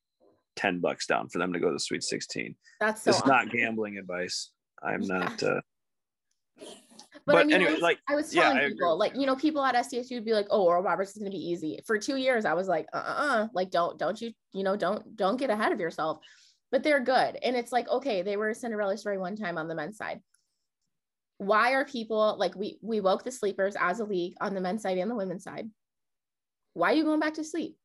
10 0.56 0.80
bucks 0.80 1.06
down 1.06 1.30
for 1.30 1.40
them 1.40 1.54
to 1.54 1.60
go 1.60 1.68
to 1.68 1.74
the 1.74 1.80
Sweet 1.80 2.04
16. 2.04 2.56
that's 2.80 3.04
so 3.04 3.12
this 3.12 3.20
is 3.20 3.26
not 3.26 3.50
gambling 3.50 3.98
advice. 3.98 4.52
I'm 4.82 5.02
Yeah. 5.02 5.18
not. 5.20 5.44
Uh, 5.44 5.62
But, 7.26 7.38
I 7.38 7.44
mean, 7.44 7.56
anyway, 7.56 7.72
I 7.72 7.74
was, 7.74 7.82
like, 7.82 8.00
I 8.08 8.16
was 8.16 8.32
telling 8.32 8.58
I 8.58 8.62
agree 8.62 8.76
people, 8.76 8.98
like, 8.98 9.16
you 9.16 9.26
know, 9.26 9.36
people 9.36 9.64
at 9.64 9.74
SDSU 9.74 10.16
would 10.16 10.26
be 10.26 10.34
like, 10.34 10.46
"Oh, 10.52 10.64
Oral 10.64 10.84
Roberts 10.84 11.12
is 11.12 11.18
going 11.18 11.32
to 11.32 11.36
be 11.36 11.44
easy." 11.44 11.80
For 11.88 11.98
two 11.98 12.18
years, 12.18 12.46
I 12.46 12.54
was 12.54 12.68
like, 12.68 12.86
"Uh, 12.94 12.98
uh, 12.98 13.16
uh 13.18 13.48
like, 13.52 13.72
don't, 13.72 13.98
don't 13.98 14.22
you, 14.22 14.32
you 14.54 14.64
know, 14.64 14.76
don't, 14.76 15.16
don't 15.16 15.38
get 15.38 15.50
ahead 15.50 15.72
of 15.72 15.80
yourself." 15.80 16.20
But 16.72 16.84
they're 16.84 17.00
good, 17.00 17.38
and 17.42 17.56
it's 17.56 17.72
like, 17.72 17.90
okay, 17.90 18.22
they 18.22 18.38
were 18.38 18.50
a 18.50 18.56
Cinderella 18.56 18.96
story 18.98 19.18
one 19.18 19.36
time 19.36 19.58
on 19.58 19.68
the 19.68 19.76
men's 19.76 19.98
side. 19.98 20.22
Why 21.38 21.74
are 21.74 21.86
people 21.86 22.38
like 22.40 22.56
we 22.56 22.80
we 22.82 23.02
woke 23.02 23.24
the 23.24 23.32
sleepers 23.32 23.76
as 23.80 24.00
a 24.00 24.06
league 24.06 24.36
on 24.40 24.54
the 24.54 24.62
men's 24.62 24.84
side 24.84 24.98
and 24.98 25.12
the 25.12 25.16
women's 25.16 25.44
side? 25.44 25.70
Why 26.74 26.92
are 26.92 26.96
you 26.96 27.04
going 27.04 27.20
back 27.20 27.36
to 27.36 27.44
sleep? 27.44 27.78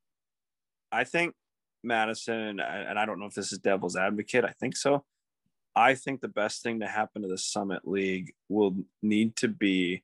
I 0.93 1.05
think 1.05 1.35
Madison, 1.83 2.61
and 2.61 2.99
I 2.99 3.07
don't 3.07 3.19
know 3.19 3.27
if 3.27 3.35
this 3.35 3.53
is 3.53 3.59
devil's 3.59 3.97
advocate. 3.97 4.45
I 4.45 4.53
think 4.61 4.77
so. 4.77 5.05
I 5.77 5.95
think 5.95 6.21
the 6.21 6.29
best 6.29 6.63
thing 6.63 6.81
to 6.81 6.87
happen 6.87 7.23
to 7.23 7.29
the 7.29 7.39
Summit 7.39 7.87
League 7.87 8.33
will 8.49 8.77
need 9.03 9.37
to 9.37 9.49
be 9.49 10.03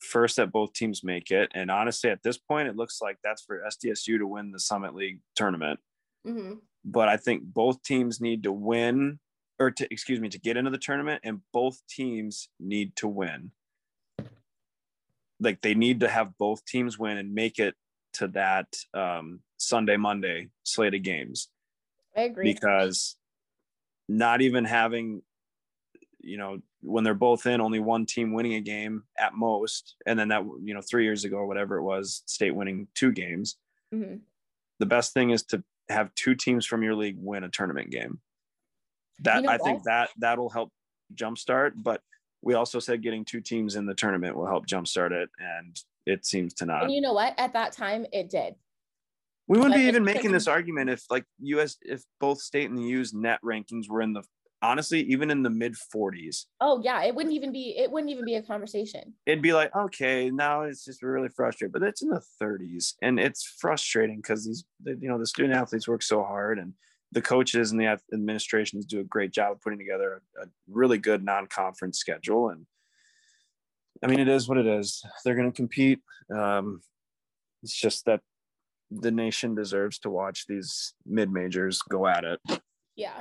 first 0.00 0.36
that 0.36 0.52
both 0.52 0.72
teams 0.72 1.04
make 1.04 1.30
it. 1.30 1.50
And 1.54 1.70
honestly, 1.70 2.10
at 2.10 2.22
this 2.22 2.38
point, 2.38 2.68
it 2.68 2.76
looks 2.76 3.00
like 3.00 3.18
that's 3.22 3.42
for 3.42 3.62
SDSU 3.66 4.18
to 4.18 4.26
win 4.26 4.52
the 4.52 4.60
Summit 4.60 4.94
League 4.94 5.20
tournament. 5.34 5.80
hmm 6.24 6.54
But 6.84 7.08
I 7.08 7.18
think 7.18 7.42
both 7.44 7.82
teams 7.82 8.20
need 8.20 8.42
to 8.44 8.52
win, 8.52 9.18
or 9.58 9.70
to 9.70 9.92
excuse 9.92 10.20
me, 10.20 10.28
to 10.28 10.38
get 10.38 10.56
into 10.56 10.70
the 10.70 10.78
tournament, 10.78 11.22
and 11.24 11.40
both 11.52 11.80
teams 11.88 12.48
need 12.60 12.94
to 12.96 13.08
win. 13.08 13.52
Like 15.40 15.60
they 15.60 15.74
need 15.74 16.00
to 16.00 16.08
have 16.08 16.38
both 16.38 16.64
teams 16.64 16.98
win 16.98 17.18
and 17.18 17.34
make 17.34 17.58
it 17.58 17.74
to 18.14 18.28
that 18.28 18.68
um, 18.94 19.40
Sunday, 19.58 19.96
Monday 19.96 20.48
slate 20.62 20.94
of 20.94 21.02
games 21.02 21.48
I 22.16 22.22
agree. 22.22 22.52
because 22.52 23.16
not 24.08 24.40
even 24.40 24.64
having, 24.64 25.22
you 26.20 26.38
know, 26.38 26.60
when 26.80 27.04
they're 27.04 27.14
both 27.14 27.46
in, 27.46 27.60
only 27.60 27.80
one 27.80 28.06
team 28.06 28.32
winning 28.32 28.54
a 28.54 28.60
game 28.60 29.02
at 29.18 29.34
most, 29.34 29.96
and 30.06 30.18
then 30.18 30.28
that 30.28 30.42
you 30.62 30.72
know 30.72 30.80
three 30.80 31.04
years 31.04 31.24
ago 31.24 31.36
or 31.36 31.46
whatever 31.46 31.76
it 31.76 31.82
was, 31.82 32.22
state 32.26 32.54
winning 32.54 32.88
two 32.94 33.12
games. 33.12 33.56
Mhm. 33.92 34.20
The 34.78 34.86
best 34.86 35.12
thing 35.12 35.30
is 35.30 35.42
to 35.44 35.64
have 35.88 36.14
two 36.14 36.34
teams 36.34 36.64
from 36.64 36.82
your 36.82 36.94
league 36.94 37.16
win 37.18 37.44
a 37.44 37.48
tournament 37.48 37.90
game. 37.90 38.20
That 39.20 39.36
You 39.36 39.42
know 39.42 39.50
I 39.50 39.58
think 39.58 39.82
that 39.84 40.10
that'll 40.18 40.50
help 40.50 40.70
jumpstart. 41.14 41.72
But 41.76 42.00
we 42.42 42.54
also 42.54 42.78
said 42.78 43.02
getting 43.02 43.24
two 43.24 43.40
teams 43.40 43.76
in 43.76 43.86
the 43.86 43.94
tournament 43.94 44.36
will 44.36 44.46
help 44.46 44.66
jumpstart 44.66 45.12
it, 45.12 45.30
and 45.38 45.76
it 46.06 46.24
seems 46.24 46.54
to 46.54 46.66
not. 46.66 46.84
And 46.84 46.92
you 46.92 47.00
know 47.00 47.12
what? 47.12 47.34
At 47.38 47.52
that 47.54 47.72
time, 47.72 48.06
it 48.12 48.30
did. 48.30 48.54
We 49.48 49.58
wouldn't 49.58 49.74
But 49.74 49.80
be 49.80 49.84
even 49.84 50.04
making 50.04 50.32
this 50.32 50.48
argument 50.48 50.90
if 50.90 51.04
like 51.08 51.24
US 51.38 51.76
if 51.82 52.02
both 52.20 52.40
state 52.40 52.68
and 52.68 52.78
the 52.78 52.82
U's 52.82 53.14
net 53.14 53.38
rankings 53.44 53.88
were 53.88 54.02
in 54.02 54.12
the 54.12 54.22
honestly 54.62 55.02
even 55.02 55.30
in 55.30 55.42
the 55.42 55.50
mid 55.50 55.74
40s. 55.94 56.46
Oh 56.60 56.80
yeah, 56.82 57.04
it 57.04 57.14
wouldn't 57.14 57.34
even 57.34 57.52
be. 57.52 57.76
It 57.78 57.90
wouldn't 57.90 58.10
even 58.10 58.24
be 58.24 58.34
a 58.34 58.42
conversation. 58.42 59.14
It'd 59.24 59.42
be 59.42 59.52
like 59.52 59.74
okay, 59.74 60.30
now 60.30 60.62
it's 60.62 60.84
just 60.84 61.02
really 61.02 61.28
frustrating, 61.28 61.72
but 61.72 61.82
it's 61.82 62.02
in 62.02 62.08
the 62.08 62.22
30s 62.42 62.94
and 63.02 63.20
it's 63.20 63.44
frustrating 63.60 64.16
because 64.16 64.44
these 64.44 64.64
you 64.84 65.08
know 65.08 65.18
the 65.18 65.26
student 65.26 65.54
athletes 65.54 65.86
work 65.86 66.02
so 66.02 66.22
hard 66.22 66.58
and 66.58 66.72
the 67.12 67.22
coaches 67.22 67.70
and 67.70 67.80
the 67.80 67.98
administrations 68.12 68.84
do 68.84 69.00
a 69.00 69.04
great 69.04 69.32
job 69.32 69.52
of 69.52 69.60
putting 69.60 69.78
together 69.78 70.22
a, 70.42 70.46
really 70.68 70.98
good 70.98 71.24
non-conference 71.24 71.98
schedule 71.98 72.50
and 72.50 72.66
I 74.02 74.08
mean 74.08 74.20
it 74.20 74.28
is 74.28 74.48
what 74.48 74.58
it 74.58 74.66
is. 74.66 75.02
They're 75.24 75.34
going 75.34 75.50
to 75.50 75.56
compete. 75.56 76.00
Um, 76.34 76.82
it's 77.62 77.74
just 77.74 78.04
that 78.04 78.20
the 78.90 79.10
nation 79.10 79.54
deserves 79.54 79.98
to 80.00 80.10
watch 80.10 80.46
these 80.46 80.94
mid 81.06 81.32
majors 81.32 81.80
go 81.82 82.06
at 82.06 82.24
it. 82.24 82.40
Yeah. 82.94 83.20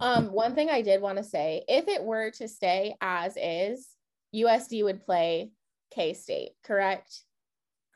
Um, 0.00 0.30
one 0.32 0.54
thing 0.54 0.70
I 0.70 0.82
did 0.82 1.00
want 1.00 1.18
to 1.18 1.24
say, 1.24 1.64
if 1.68 1.88
it 1.88 2.02
were 2.02 2.30
to 2.32 2.48
stay 2.48 2.96
as 3.00 3.36
is, 3.36 3.88
USD 4.34 4.84
would 4.84 5.00
play 5.00 5.50
K 5.92 6.14
State, 6.14 6.50
correct? 6.62 7.22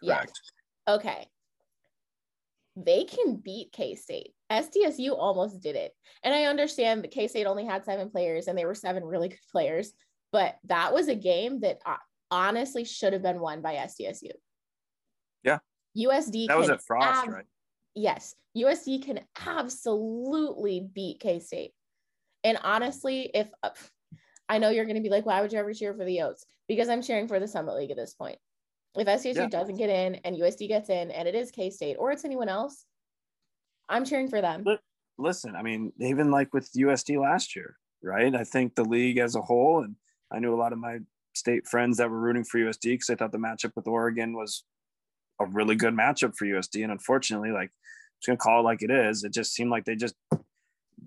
Correct. 0.03 0.33
Yes. 0.89 0.97
Okay. 0.97 1.29
They 2.77 3.05
can 3.05 3.37
beat 3.37 3.73
K 3.73 3.95
State. 3.95 4.33
SDSU 4.51 5.17
almost 5.17 5.61
did 5.63 5.77
it. 5.77 5.93
And 6.23 6.35
I 6.35 6.45
understand 6.45 7.03
that 7.03 7.11
K 7.11 7.29
State 7.29 7.47
only 7.47 7.65
had 7.65 7.85
seven 7.85 8.11
players 8.11 8.49
and 8.49 8.57
they 8.59 8.65
were 8.65 8.75
seven 8.75 9.05
really 9.05 9.29
good 9.29 9.39
players, 9.53 9.93
but 10.33 10.57
that 10.65 10.93
was 10.93 11.09
a 11.09 11.15
game 11.15 11.61
that 11.61 11.79
uh, 11.87 11.97
honestly 12.31 12.85
should 12.85 13.13
have 13.13 13.23
been 13.23 13.41
won 13.41 13.63
by 13.63 13.75
SDSU. 13.75 14.33
Yeah. 15.43 15.59
USD 15.97 16.49
That 16.49 16.59
was 16.59 16.67
can 16.67 16.75
at 16.75 16.83
Frost, 16.83 17.25
ab- 17.25 17.33
right? 17.33 17.45
yes, 17.95 18.35
USD 18.57 19.05
can 19.05 19.21
absolutely 19.47 20.89
beat 20.93 21.21
K 21.21 21.39
State. 21.39 21.73
And 22.43 22.59
honestly, 22.63 23.31
if 23.33 23.49
uh, 23.63 23.71
I 24.49 24.59
know 24.59 24.69
you're 24.71 24.85
going 24.85 24.97
to 24.97 25.03
be 25.03 25.11
like, 25.11 25.25
why 25.27 25.41
would 25.41 25.53
you 25.53 25.59
ever 25.59 25.73
cheer 25.73 25.95
for 25.95 26.05
the 26.05 26.17
Yotes? 26.17 26.45
Because 26.69 26.89
I'm 26.89 27.03
cheering 27.03 27.29
for 27.29 27.39
the 27.41 27.49
Summit 27.49 27.77
League 27.77 27.91
at 27.91 27.97
this 27.97 28.15
point. 28.15 28.39
If 28.97 29.09
SDSU 29.09 29.35
Yeah. 29.37 29.49
doesn't 29.49 29.77
get 29.77 29.91
in 29.91 30.17
and 30.17 30.37
USD 30.37 30.69
gets 30.69 30.89
in 30.89 31.11
and 31.11 31.27
it 31.27 31.35
is 31.35 31.51
K 31.51 31.71
State 31.71 31.97
or 31.99 32.13
it's 32.13 32.25
anyone 32.25 32.49
else, 32.49 32.87
I'm 33.89 34.05
cheering 34.05 34.29
for 34.29 34.41
them. 34.41 34.63
But- 34.63 34.81
Listen, 35.17 35.55
I 35.55 35.63
mean, 35.63 35.93
even 36.01 36.33
like 36.33 36.53
with 36.53 36.69
USD 36.75 37.19
last 37.21 37.55
year, 37.55 37.77
right? 38.03 38.35
I 38.35 38.43
think 38.43 38.75
the 38.75 38.85
league 38.85 39.19
as 39.19 39.37
a 39.37 39.41
whole, 39.41 39.85
and 39.85 39.95
I 40.33 40.41
knew 40.41 40.53
a 40.53 40.59
lot 40.59 40.73
of 40.73 40.81
my 40.81 40.99
state 41.35 41.69
friends 41.69 41.99
that 41.99 42.11
were 42.11 42.19
rooting 42.19 42.43
for 42.43 42.59
USD 42.59 42.95
because 42.95 43.11
I 43.11 43.15
thought 43.15 43.31
the 43.31 43.39
matchup 43.39 43.77
with 43.77 43.87
Oregon 43.87 44.35
was 44.35 44.65
a 45.41 45.47
really 45.47 45.77
good 45.77 45.95
matchup 45.95 46.37
for 46.37 46.47
USD. 46.47 46.83
And 46.83 46.91
unfortunately, 46.91 47.53
like 47.53 47.71
I'm 47.71 48.21
just 48.21 48.27
gonna 48.27 48.37
call 48.39 48.59
it 48.59 48.65
like 48.65 48.83
it 48.83 48.91
is, 48.91 49.23
it 49.23 49.33
just 49.33 49.53
seemed 49.55 49.71
like 49.71 49.85
they 49.85 49.95
just 49.95 50.17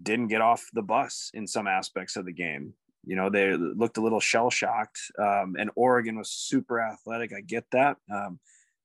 didn't 0.03 0.27
get 0.29 0.39
off 0.39 0.69
the 0.71 0.81
bus 0.81 1.29
in 1.33 1.45
some 1.45 1.67
aspects 1.67 2.15
of 2.15 2.23
the 2.25 2.31
game. 2.31 2.73
You 3.07 3.15
know, 3.15 3.29
they 3.29 3.53
looked 3.53 3.97
a 3.97 4.01
little 4.01 4.19
shell 4.19 4.49
shocked. 4.49 4.99
Um, 5.17 5.55
and 5.57 5.71
Oregon 5.75 6.17
was 6.17 6.29
super 6.29 6.81
athletic. 6.81 7.31
I 7.33 7.39
get 7.41 7.63
that. 7.71 7.97
Um, 8.13 8.39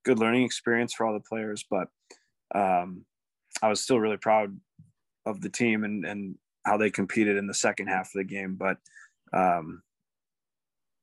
good 0.04 0.18
learning 0.18 0.44
experience 0.44 0.94
for 0.94 1.04
all 1.04 1.12
the 1.12 1.20
players, 1.20 1.64
but 1.68 1.88
um, 2.54 3.04
I 3.60 3.68
was 3.68 3.80
still 3.80 3.98
really 3.98 4.16
proud 4.16 4.56
of 5.26 5.40
the 5.40 5.48
team 5.48 5.84
and, 5.84 6.04
and 6.04 6.36
how 6.64 6.76
they 6.76 6.90
competed 6.90 7.36
in 7.36 7.46
the 7.48 7.54
second 7.54 7.88
half 7.88 8.06
of 8.06 8.12
the 8.14 8.24
game. 8.24 8.54
But 8.54 8.78
um, 9.32 9.82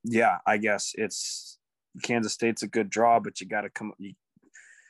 yeah, 0.05 0.37
I 0.47 0.57
guess 0.57 0.93
it's 0.95 1.57
Kansas 2.03 2.33
State's 2.33 2.63
a 2.63 2.67
good 2.67 2.89
draw, 2.89 3.19
but 3.19 3.41
you 3.41 3.47
got 3.47 3.61
to 3.61 3.69
come. 3.69 3.91
You, 3.97 4.13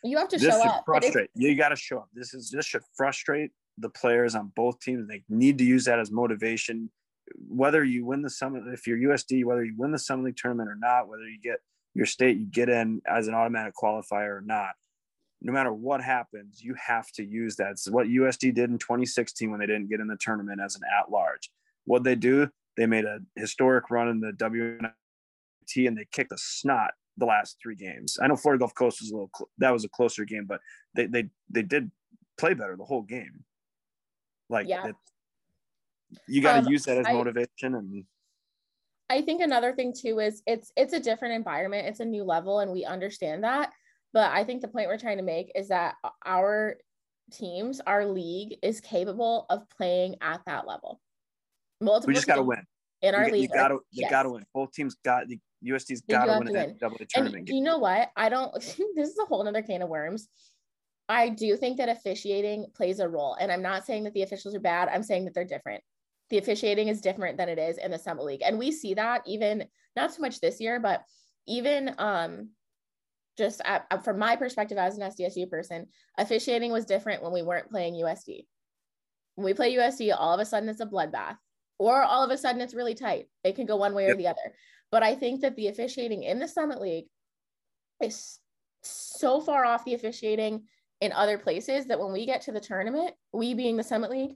You 0.03 0.18
have 0.18 0.27
to 0.30 0.38
this 0.38 0.53
show 0.53 0.61
should 0.61 0.69
up. 0.69 0.84
frustrate. 0.85 1.30
You 1.34 1.56
got 1.56 1.69
to 1.69 1.76
show 1.76 1.99
up. 1.99 2.10
This 2.14 2.34
is 2.35 2.51
this 2.51 2.65
should 2.65 2.84
frustrate 2.95 3.51
the 3.77 3.89
players 3.89 4.35
on 4.35 4.51
both 4.56 4.80
teams. 4.81 5.07
They 5.07 5.23
need 5.30 5.57
to 5.57 5.64
use 5.64 5.85
that 5.85 5.99
as 5.99 6.11
motivation. 6.11 6.91
Whether 7.35 7.84
you 7.84 8.06
win 8.06 8.22
the 8.22 8.30
summit, 8.30 8.64
if 8.68 8.88
you're 8.88 8.97
USD, 8.97 9.45
whether 9.45 9.64
you 9.64 9.76
win 9.77 9.91
the 9.91 9.99
Summit 9.99 10.26
League 10.26 10.38
tournament 10.38 10.69
or 10.69 10.76
not, 10.76 11.07
whether 11.07 11.23
you 11.23 11.39
get 11.41 11.60
your 11.93 12.06
state, 12.06 12.38
you 12.38 12.45
get 12.45 12.69
in 12.69 13.01
as 13.07 13.27
an 13.27 13.34
automatic 13.34 13.73
qualifier 13.76 14.38
or 14.38 14.43
not. 14.45 14.72
No 15.41 15.53
matter 15.53 15.72
what 15.72 16.03
happens, 16.03 16.61
you 16.61 16.76
have 16.76 17.10
to 17.14 17.23
use 17.23 17.56
that. 17.57 17.72
It's 17.72 17.89
what 17.89 18.07
USD 18.07 18.53
did 18.53 18.69
in 18.69 18.77
2016 18.77 19.49
when 19.49 19.60
they 19.60 19.65
didn't 19.65 19.89
get 19.89 20.01
in 20.01 20.07
the 20.07 20.18
tournament 20.19 20.60
as 20.64 20.76
an 20.76 20.81
at 20.99 21.11
large. 21.11 21.49
What 21.85 22.03
they 22.03 22.15
do, 22.15 22.49
they 22.76 22.85
made 22.85 23.06
a 23.06 23.19
historic 23.35 23.89
run 23.89 24.10
in 24.10 24.19
the 24.19 24.31
WNIT 24.34 25.88
and 25.88 25.97
they 25.97 26.07
kicked 26.11 26.31
the 26.31 26.38
snot 26.38 26.91
the 27.19 27.26
last 27.26 27.57
three 27.61 27.76
games. 27.76 28.18
I 28.22 28.27
know 28.27 28.35
Florida 28.35 28.60
Gulf 28.60 28.73
Coast 28.73 29.01
was 29.01 29.11
a 29.11 29.14
little 29.14 29.30
cl- 29.35 29.49
that 29.60 29.72
was 29.72 29.85
a 29.85 29.89
closer 29.89 30.26
game, 30.26 30.45
but 30.47 30.61
they 30.95 31.06
they 31.06 31.30
they 31.49 31.61
did 31.61 31.91
play 32.38 32.53
better 32.53 32.76
the 32.76 32.85
whole 32.85 33.03
game. 33.03 33.43
Like 34.49 34.68
Yeah. 34.68 34.91
You 36.27 36.41
got 36.41 36.53
to 36.53 36.60
Um, 36.60 36.72
use 36.72 36.84
that 36.86 36.98
as 36.98 37.06
I- 37.07 37.14
motivation 37.14 37.76
and 37.76 38.06
I 39.11 39.22
think 39.23 39.41
another 39.41 39.73
thing 39.73 39.91
too 39.91 40.19
is 40.19 40.44
it's 40.45 40.72
it's 40.77 40.94
a 40.94 40.99
different 40.99 41.34
environment. 41.34 41.88
It's 41.88 41.99
a 41.99 42.06
new 42.06 42.23
level, 42.23 42.60
and 42.60 42.72
we 42.72 42.86
understand 42.86 43.44
that. 43.44 43.72
But 44.14 44.31
I 44.31 44.44
think 44.44 44.61
the 44.61 44.68
point 44.68 44.88
we're 44.88 44.99
trying 44.99 45.18
to 45.18 45.23
make 45.23 45.52
is 45.56 45.69
that 45.69 45.95
our 46.26 46.77
teams, 47.31 47.80
our 47.81 48.06
league, 48.06 48.57
is 48.61 48.80
capable 48.81 49.48
of 49.49 49.68
playing 49.72 50.15
at 50.22 50.41
that 50.45 50.68
level. 50.68 50.99
Multiple 51.81 52.07
we 52.10 52.14
just 52.14 52.27
got 52.27 52.36
to 52.36 52.44
win. 52.44 52.64
in 53.02 53.15
our 53.15 53.27
You, 53.27 53.31
league. 53.34 53.52
got 53.52 53.69
to 53.69 53.76
you 53.91 54.02
yes. 54.03 54.11
got 54.11 54.23
to 54.23 54.30
win. 54.30 54.45
Both 54.53 54.73
teams 54.73 54.95
got 55.03 55.27
the 55.27 55.40
USD's 55.64 56.02
got 56.02 56.26
to 56.26 56.38
win 56.38 56.48
to 56.48 56.53
win. 56.53 56.77
NCAA 56.80 57.36
And 57.38 57.49
you 57.49 57.61
know 57.61 57.80
what? 57.80 58.11
I 58.15 58.30
don't. 58.30 58.53
this 58.95 59.10
is 59.10 59.18
a 59.18 59.26
whole 59.26 59.48
other 59.48 59.61
can 59.64 59.81
of 59.81 59.90
worms. 59.90 60.27
I 61.07 61.30
do 61.30 61.57
think 61.57 61.77
that 61.77 61.90
officiating 61.90 62.68
plays 62.76 62.99
a 62.99 63.10
role, 63.10 63.34
and 63.40 63.52
I'm 63.52 63.64
not 63.64 63.88
saying 63.88 64.03
that 64.03 64.14
the 64.14 64.22
officials 64.22 64.53
are 64.53 64.60
bad. 64.60 64.88
I'm 64.90 65.02
saying 65.02 65.26
that 65.26 65.34
they're 65.34 65.45
different. 65.45 65.84
The 66.30 66.38
officiating 66.38 66.88
is 66.88 67.01
different 67.01 67.38
than 67.38 67.49
it 67.49 67.57
is 67.57 67.77
in 67.77 67.91
the 67.91 67.99
Summit 67.99 68.26
League, 68.26 68.43
and 68.43 68.60
we 68.60 68.72
see 68.72 68.93
that 68.95 69.23
even 69.26 69.65
not 69.95 70.14
so 70.14 70.22
much 70.22 70.39
this 70.39 70.60
year, 70.60 70.80
but 70.80 71.03
even 71.47 71.95
um, 71.97 72.49
just 73.38 73.61
at, 73.65 74.03
from 74.03 74.19
my 74.19 74.35
perspective 74.35 74.77
as 74.77 74.97
an 74.97 75.10
SDSU 75.10 75.49
person, 75.49 75.88
officiating 76.18 76.72
was 76.72 76.85
different 76.85 77.23
when 77.23 77.31
we 77.31 77.41
weren't 77.41 77.72
playing 77.72 77.95
USD. 77.95 78.45
When 79.35 79.45
we 79.45 79.53
play 79.53 79.73
USD, 79.76 80.14
all 80.15 80.34
of 80.34 80.39
a 80.39 80.45
sudden 80.45 80.69
it's 80.69 80.81
a 80.81 80.85
bloodbath, 80.85 81.38
or 81.80 82.03
all 82.03 82.23
of 82.23 82.31
a 82.31 82.38
sudden 82.38 82.61
it's 82.61 82.73
really 82.73 82.95
tight. 82.95 83.27
It 83.43 83.56
can 83.56 83.65
go 83.65 83.77
one 83.77 83.95
way 83.95 84.07
or 84.07 84.15
the 84.15 84.27
other. 84.27 84.53
But 84.91 85.03
I 85.03 85.15
think 85.15 85.41
that 85.41 85.56
the 85.56 85.68
officiating 85.68 86.23
in 86.23 86.39
the 86.39 86.47
Summit 86.47 86.81
League 86.81 87.06
is 88.01 88.39
so 88.84 89.41
far 89.41 89.65
off 89.65 89.85
the 89.85 89.93
officiating 89.93 90.64
in 91.01 91.11
other 91.14 91.38
places 91.38 91.85
that 91.85 91.99
when 91.99 92.11
we 92.11 92.26
get 92.26 92.41
to 92.41 92.51
the 92.51 92.60
tournament, 92.60 93.14
we 93.31 93.53
being 93.53 93.77
the 93.77 93.84
Summit 93.84 94.11
League, 94.11 94.35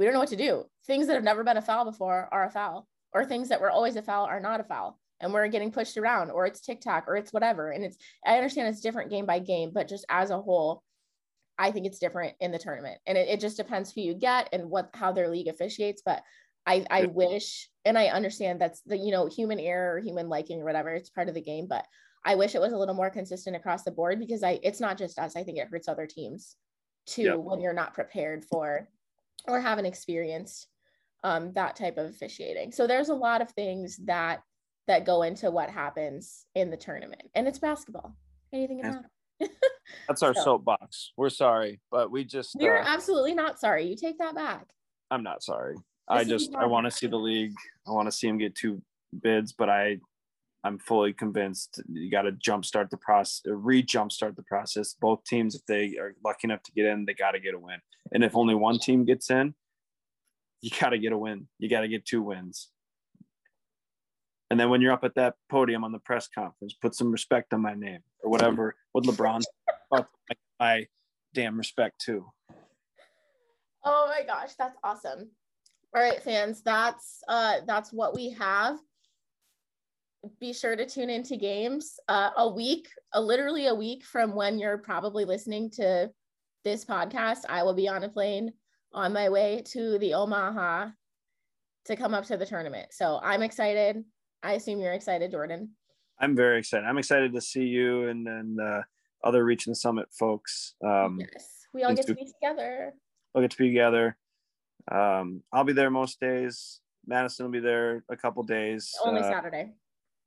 we 0.00 0.06
don't 0.06 0.14
know 0.14 0.20
what 0.20 0.30
to 0.30 0.36
do. 0.36 0.64
Things 0.86 1.06
that 1.06 1.14
have 1.14 1.22
never 1.22 1.44
been 1.44 1.58
a 1.58 1.62
foul 1.62 1.84
before 1.84 2.26
are 2.32 2.46
a 2.46 2.50
foul, 2.50 2.88
or 3.12 3.26
things 3.26 3.50
that 3.50 3.60
were 3.60 3.70
always 3.70 3.96
a 3.96 4.02
foul 4.02 4.24
are 4.24 4.40
not 4.40 4.58
a 4.58 4.64
foul. 4.64 4.98
And 5.20 5.30
we're 5.30 5.46
getting 5.48 5.70
pushed 5.70 5.98
around, 5.98 6.30
or 6.30 6.46
it's 6.46 6.62
TikTok, 6.62 7.04
or 7.06 7.16
it's 7.16 7.34
whatever. 7.34 7.70
And 7.70 7.84
it's, 7.84 7.98
I 8.26 8.36
understand 8.36 8.68
it's 8.68 8.80
different 8.80 9.10
game 9.10 9.26
by 9.26 9.40
game, 9.40 9.72
but 9.74 9.88
just 9.88 10.06
as 10.08 10.30
a 10.30 10.40
whole, 10.40 10.82
I 11.58 11.70
think 11.70 11.84
it's 11.84 11.98
different 11.98 12.32
in 12.40 12.50
the 12.50 12.58
tournament. 12.58 12.98
And 13.06 13.18
it, 13.18 13.28
it 13.28 13.40
just 13.40 13.58
depends 13.58 13.92
who 13.92 14.00
you 14.00 14.14
get 14.14 14.48
and 14.54 14.70
what, 14.70 14.88
how 14.94 15.12
their 15.12 15.28
league 15.28 15.48
officiates. 15.48 16.00
But 16.02 16.22
I, 16.66 16.86
I 16.90 17.04
wish, 17.04 17.68
and 17.84 17.98
I 17.98 18.06
understand 18.06 18.58
that's 18.58 18.80
the, 18.86 18.96
you 18.96 19.10
know, 19.10 19.26
human 19.26 19.60
error 19.60 19.96
or 19.96 19.98
human 20.00 20.30
liking 20.30 20.62
or 20.62 20.64
whatever, 20.64 20.88
it's 20.94 21.10
part 21.10 21.28
of 21.28 21.34
the 21.34 21.42
game, 21.42 21.66
but 21.68 21.84
I 22.24 22.36
wish 22.36 22.54
it 22.54 22.60
was 22.62 22.72
a 22.72 22.78
little 22.78 22.94
more 22.94 23.10
consistent 23.10 23.54
across 23.54 23.82
the 23.82 23.90
board 23.90 24.18
because 24.18 24.42
I, 24.42 24.60
it's 24.62 24.80
not 24.80 24.96
just 24.96 25.18
us. 25.18 25.36
I 25.36 25.42
think 25.42 25.58
it 25.58 25.68
hurts 25.70 25.88
other 25.88 26.06
teams 26.06 26.56
too 27.06 27.22
Yeah. 27.24 27.34
when 27.34 27.60
you're 27.60 27.74
not 27.74 27.92
prepared 27.92 28.46
for 28.46 28.88
or 29.48 29.60
haven't 29.60 29.86
experienced 29.86 30.68
um, 31.22 31.52
that 31.52 31.76
type 31.76 31.98
of 31.98 32.06
officiating. 32.06 32.72
So 32.72 32.86
there's 32.86 33.08
a 33.08 33.14
lot 33.14 33.42
of 33.42 33.50
things 33.50 33.98
that 34.04 34.42
that 34.86 35.04
go 35.06 35.22
into 35.22 35.50
what 35.50 35.70
happens 35.70 36.46
in 36.54 36.70
the 36.70 36.76
tournament, 36.76 37.22
and 37.34 37.46
it's 37.46 37.58
basketball. 37.58 38.16
Anything 38.52 38.80
Yeah. 38.80 39.00
That's 40.08 40.22
our 40.22 40.34
So- 40.34 40.42
soapbox. 40.42 41.12
We're 41.16 41.30
sorry, 41.30 41.80
but 41.90 42.10
we 42.10 42.24
just 42.24 42.56
You're 42.60 42.80
uh, 42.80 42.84
absolutely 42.86 43.34
not 43.34 43.60
sorry. 43.60 43.86
You 43.86 43.96
take 43.96 44.18
that 44.18 44.34
back. 44.34 44.66
I'm 45.10 45.22
not 45.22 45.42
sorry. 45.42 45.76
I 46.08 46.24
This 46.24 46.32
is 46.42 46.46
just 46.48 46.56
I 46.56 46.66
want 46.66 46.86
to 46.86 46.90
see 46.90 47.06
the 47.06 47.16
league. 47.16 47.54
I 47.86 47.92
want 47.92 48.06
to 48.08 48.12
see 48.12 48.26
him 48.26 48.38
get 48.38 48.54
two 48.54 48.82
bids, 49.22 49.52
but 49.52 49.68
I 49.68 49.98
I'm 50.62 50.78
fully 50.78 51.12
convinced 51.12 51.82
you 51.90 52.10
got 52.10 52.22
to 52.22 52.32
jumpstart 52.32 52.90
the 52.90 52.98
process, 52.98 53.42
re 53.46 53.82
jumpstart 53.82 54.36
the 54.36 54.42
process. 54.42 54.94
Both 54.94 55.24
teams, 55.24 55.54
if 55.54 55.64
they 55.66 55.96
are 55.96 56.14
lucky 56.24 56.40
enough 56.44 56.62
to 56.64 56.72
get 56.72 56.86
in, 56.86 57.06
they 57.06 57.14
got 57.14 57.32
to 57.32 57.40
get 57.40 57.54
a 57.54 57.58
win. 57.58 57.78
And 58.12 58.22
if 58.22 58.36
only 58.36 58.54
one 58.54 58.78
team 58.78 59.04
gets 59.04 59.30
in, 59.30 59.54
you 60.60 60.70
got 60.78 60.90
to 60.90 60.98
get 60.98 61.12
a 61.12 61.18
win. 61.18 61.48
You 61.58 61.70
got 61.70 61.80
to 61.80 61.88
get 61.88 62.04
two 62.04 62.22
wins. 62.22 62.68
And 64.50 64.58
then 64.58 64.68
when 64.68 64.80
you're 64.80 64.92
up 64.92 65.04
at 65.04 65.14
that 65.14 65.36
podium 65.48 65.84
on 65.84 65.92
the 65.92 65.98
press 66.00 66.28
conference, 66.28 66.74
put 66.74 66.94
some 66.94 67.10
respect 67.10 67.54
on 67.54 67.62
my 67.62 67.74
name 67.74 68.00
or 68.22 68.30
whatever. 68.30 68.74
What 68.92 69.04
LeBron, 69.04 69.42
my 70.60 70.86
damn 71.32 71.56
respect 71.56 72.00
too. 72.00 72.26
Oh 73.84 74.06
my 74.08 74.26
gosh, 74.26 74.54
that's 74.58 74.76
awesome. 74.82 75.30
All 75.94 76.02
right, 76.02 76.22
fans, 76.22 76.62
that's 76.62 77.22
uh 77.28 77.60
that's 77.66 77.92
what 77.92 78.14
we 78.14 78.30
have. 78.30 78.78
Be 80.38 80.52
sure 80.52 80.76
to 80.76 80.84
tune 80.84 81.08
into 81.08 81.36
games 81.36 81.98
uh, 82.08 82.30
a 82.36 82.46
week, 82.46 82.88
uh, 83.14 83.20
literally 83.20 83.68
a 83.68 83.74
week 83.74 84.04
from 84.04 84.34
when 84.34 84.58
you're 84.58 84.76
probably 84.76 85.24
listening 85.24 85.70
to 85.72 86.10
this 86.62 86.84
podcast. 86.84 87.46
I 87.48 87.62
will 87.62 87.72
be 87.72 87.88
on 87.88 88.04
a 88.04 88.08
plane 88.08 88.52
on 88.92 89.14
my 89.14 89.30
way 89.30 89.62
to 89.68 89.98
the 89.98 90.12
Omaha 90.12 90.88
to 91.86 91.96
come 91.96 92.12
up 92.12 92.26
to 92.26 92.36
the 92.36 92.44
tournament. 92.44 92.88
So 92.92 93.18
I'm 93.22 93.40
excited. 93.40 94.04
I 94.42 94.54
assume 94.54 94.80
you're 94.80 94.92
excited, 94.92 95.30
Jordan. 95.30 95.70
I'm 96.18 96.36
very 96.36 96.58
excited. 96.58 96.84
I'm 96.86 96.98
excited 96.98 97.32
to 97.32 97.40
see 97.40 97.64
you 97.64 98.08
and 98.08 98.26
then 98.26 98.58
uh, 98.62 98.82
other 99.24 99.42
Reaching 99.42 99.70
the 99.70 99.76
Summit 99.76 100.08
folks. 100.12 100.74
Um, 100.84 101.18
yes, 101.18 101.66
we 101.72 101.82
all 101.84 101.94
get 101.94 102.06
to 102.08 102.14
be 102.14 102.26
together. 102.26 102.92
We'll 103.34 103.42
get 103.42 103.52
to 103.52 103.56
be 103.56 103.68
together. 103.68 104.18
Um, 104.92 105.42
I'll 105.50 105.64
be 105.64 105.72
there 105.72 105.90
most 105.90 106.20
days. 106.20 106.80
Madison 107.06 107.46
will 107.46 107.52
be 107.52 107.60
there 107.60 108.04
a 108.10 108.16
couple 108.18 108.42
days. 108.42 108.92
Only 109.02 109.22
uh, 109.22 109.30
Saturday. 109.30 109.72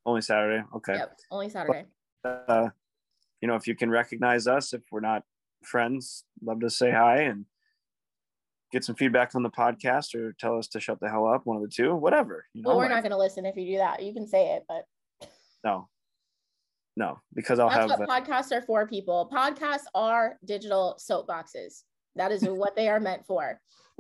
Only 0.06 0.22
Saturday. 0.22 0.64
Okay. 0.76 0.96
Yep, 0.96 1.18
only 1.32 1.50
Saturday. 1.50 1.86
Uh, 2.24 2.70
you 3.42 3.48
know, 3.48 3.56
if 3.56 3.68
you 3.68 3.76
can 3.76 3.90
recognize 3.90 4.48
us, 4.48 4.74
if 4.74 4.82
we're 4.92 5.00
not 5.00 5.24
friends, 5.64 6.24
love 6.42 6.60
to 6.62 6.70
say 6.70 6.92
hi 6.92 7.22
and 7.22 7.46
get 8.72 8.84
some 8.84 8.96
feedback 8.96 9.36
on 9.36 9.44
the 9.44 9.50
podcast 9.50 10.16
or 10.16 10.34
tell 10.40 10.58
us 10.58 10.68
to 10.68 10.80
shut 10.80 11.00
the 11.00 11.10
hell 11.10 11.28
up, 11.28 11.46
one 11.46 11.58
of 11.58 11.64
the 11.64 11.70
two, 11.70 11.96
whatever. 11.96 12.46
You 12.54 12.64
know, 12.64 12.70
well, 12.70 12.78
we're 12.78 12.90
not 12.90 13.04
going 13.04 13.12
to 13.12 13.18
listen 13.18 13.46
if 13.46 13.56
you 13.56 13.66
do 13.66 13.78
that. 13.78 14.02
You 14.02 14.14
can 14.14 14.28
say 14.28 14.56
it, 14.56 14.64
but 14.68 14.86
no, 15.64 15.88
no, 16.96 17.20
because 17.34 17.60
I'll 17.60 17.70
That's 17.70 17.92
have 17.92 18.00
what 18.00 18.10
podcasts 18.10 18.52
are 18.52 18.62
for 18.62 18.88
people. 18.88 19.30
Podcasts 19.32 19.86
are 19.96 20.38
digital 20.46 20.98
soapboxes. 21.00 21.84
That 22.16 22.32
is 22.32 22.44
what 22.44 22.76
they 22.76 22.90
are 22.90 23.00
meant 23.00 23.26
for. 23.26 23.60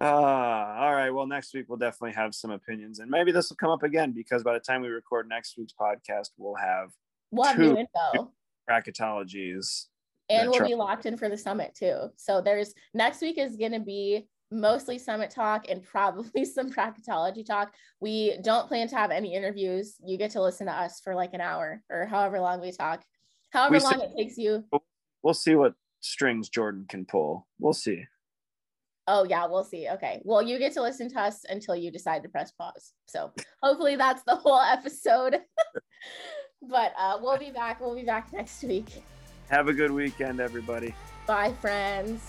uh, 0.00 0.04
all 0.04 0.94
right. 0.94 1.10
Well, 1.10 1.26
next 1.26 1.52
week 1.52 1.66
we'll 1.68 1.78
definitely 1.78 2.14
have 2.14 2.34
some 2.34 2.50
opinions, 2.50 3.00
and 3.00 3.10
maybe 3.10 3.32
this 3.32 3.50
will 3.50 3.56
come 3.56 3.70
up 3.70 3.82
again 3.82 4.12
because 4.12 4.42
by 4.42 4.54
the 4.54 4.60
time 4.60 4.82
we 4.82 4.88
record 4.88 5.28
next 5.28 5.58
week's 5.58 5.74
podcast, 5.78 6.30
we'll 6.38 6.54
have 6.54 6.90
we'll 7.30 7.46
have 7.46 7.58
new 7.58 7.76
info, 7.76 8.32
bracketologies, 8.68 9.86
and 10.30 10.50
we'll 10.50 10.66
be 10.66 10.74
locked 10.74 11.04
in 11.04 11.16
for 11.18 11.28
the 11.28 11.36
summit 11.36 11.74
too. 11.74 12.08
So 12.16 12.40
there's 12.40 12.72
next 12.94 13.20
week 13.20 13.36
is 13.36 13.56
going 13.56 13.72
to 13.72 13.80
be 13.80 14.26
mostly 14.50 14.98
summit 14.98 15.30
talk 15.30 15.66
and 15.68 15.82
probably 15.82 16.44
some 16.46 16.70
bracketology 16.70 17.44
talk. 17.44 17.74
We 18.00 18.38
don't 18.42 18.68
plan 18.68 18.88
to 18.88 18.96
have 18.96 19.10
any 19.10 19.34
interviews. 19.34 19.96
You 20.04 20.16
get 20.16 20.30
to 20.32 20.42
listen 20.42 20.66
to 20.66 20.72
us 20.72 21.00
for 21.00 21.14
like 21.14 21.34
an 21.34 21.40
hour 21.40 21.82
or 21.90 22.06
however 22.06 22.40
long 22.40 22.60
we 22.60 22.72
talk, 22.72 23.04
however 23.50 23.74
we 23.74 23.80
long 23.80 23.98
see, 23.98 24.02
it 24.02 24.16
takes 24.16 24.38
you. 24.38 24.64
We'll 25.22 25.34
see 25.34 25.54
what 25.54 25.74
strings 26.00 26.48
Jordan 26.48 26.86
can 26.88 27.04
pull. 27.04 27.46
We'll 27.58 27.74
see. 27.74 28.06
Oh 29.12 29.24
yeah, 29.24 29.44
we'll 29.44 29.64
see. 29.64 29.88
Okay. 29.90 30.22
Well, 30.24 30.40
you 30.40 30.56
get 30.60 30.72
to 30.74 30.82
listen 30.82 31.10
to 31.10 31.20
us 31.20 31.44
until 31.48 31.74
you 31.74 31.90
decide 31.90 32.22
to 32.22 32.28
press 32.28 32.52
pause. 32.52 32.92
So 33.06 33.32
hopefully 33.60 33.96
that's 33.96 34.22
the 34.22 34.36
whole 34.36 34.60
episode. 34.60 35.40
but 36.70 36.92
uh, 36.96 37.18
we'll 37.20 37.36
be 37.36 37.50
back. 37.50 37.80
We'll 37.80 37.96
be 37.96 38.04
back 38.04 38.32
next 38.32 38.62
week. 38.62 39.02
Have 39.50 39.66
a 39.66 39.72
good 39.72 39.90
weekend, 39.90 40.38
everybody. 40.38 40.94
Bye, 41.26 41.52
friends. 41.60 42.20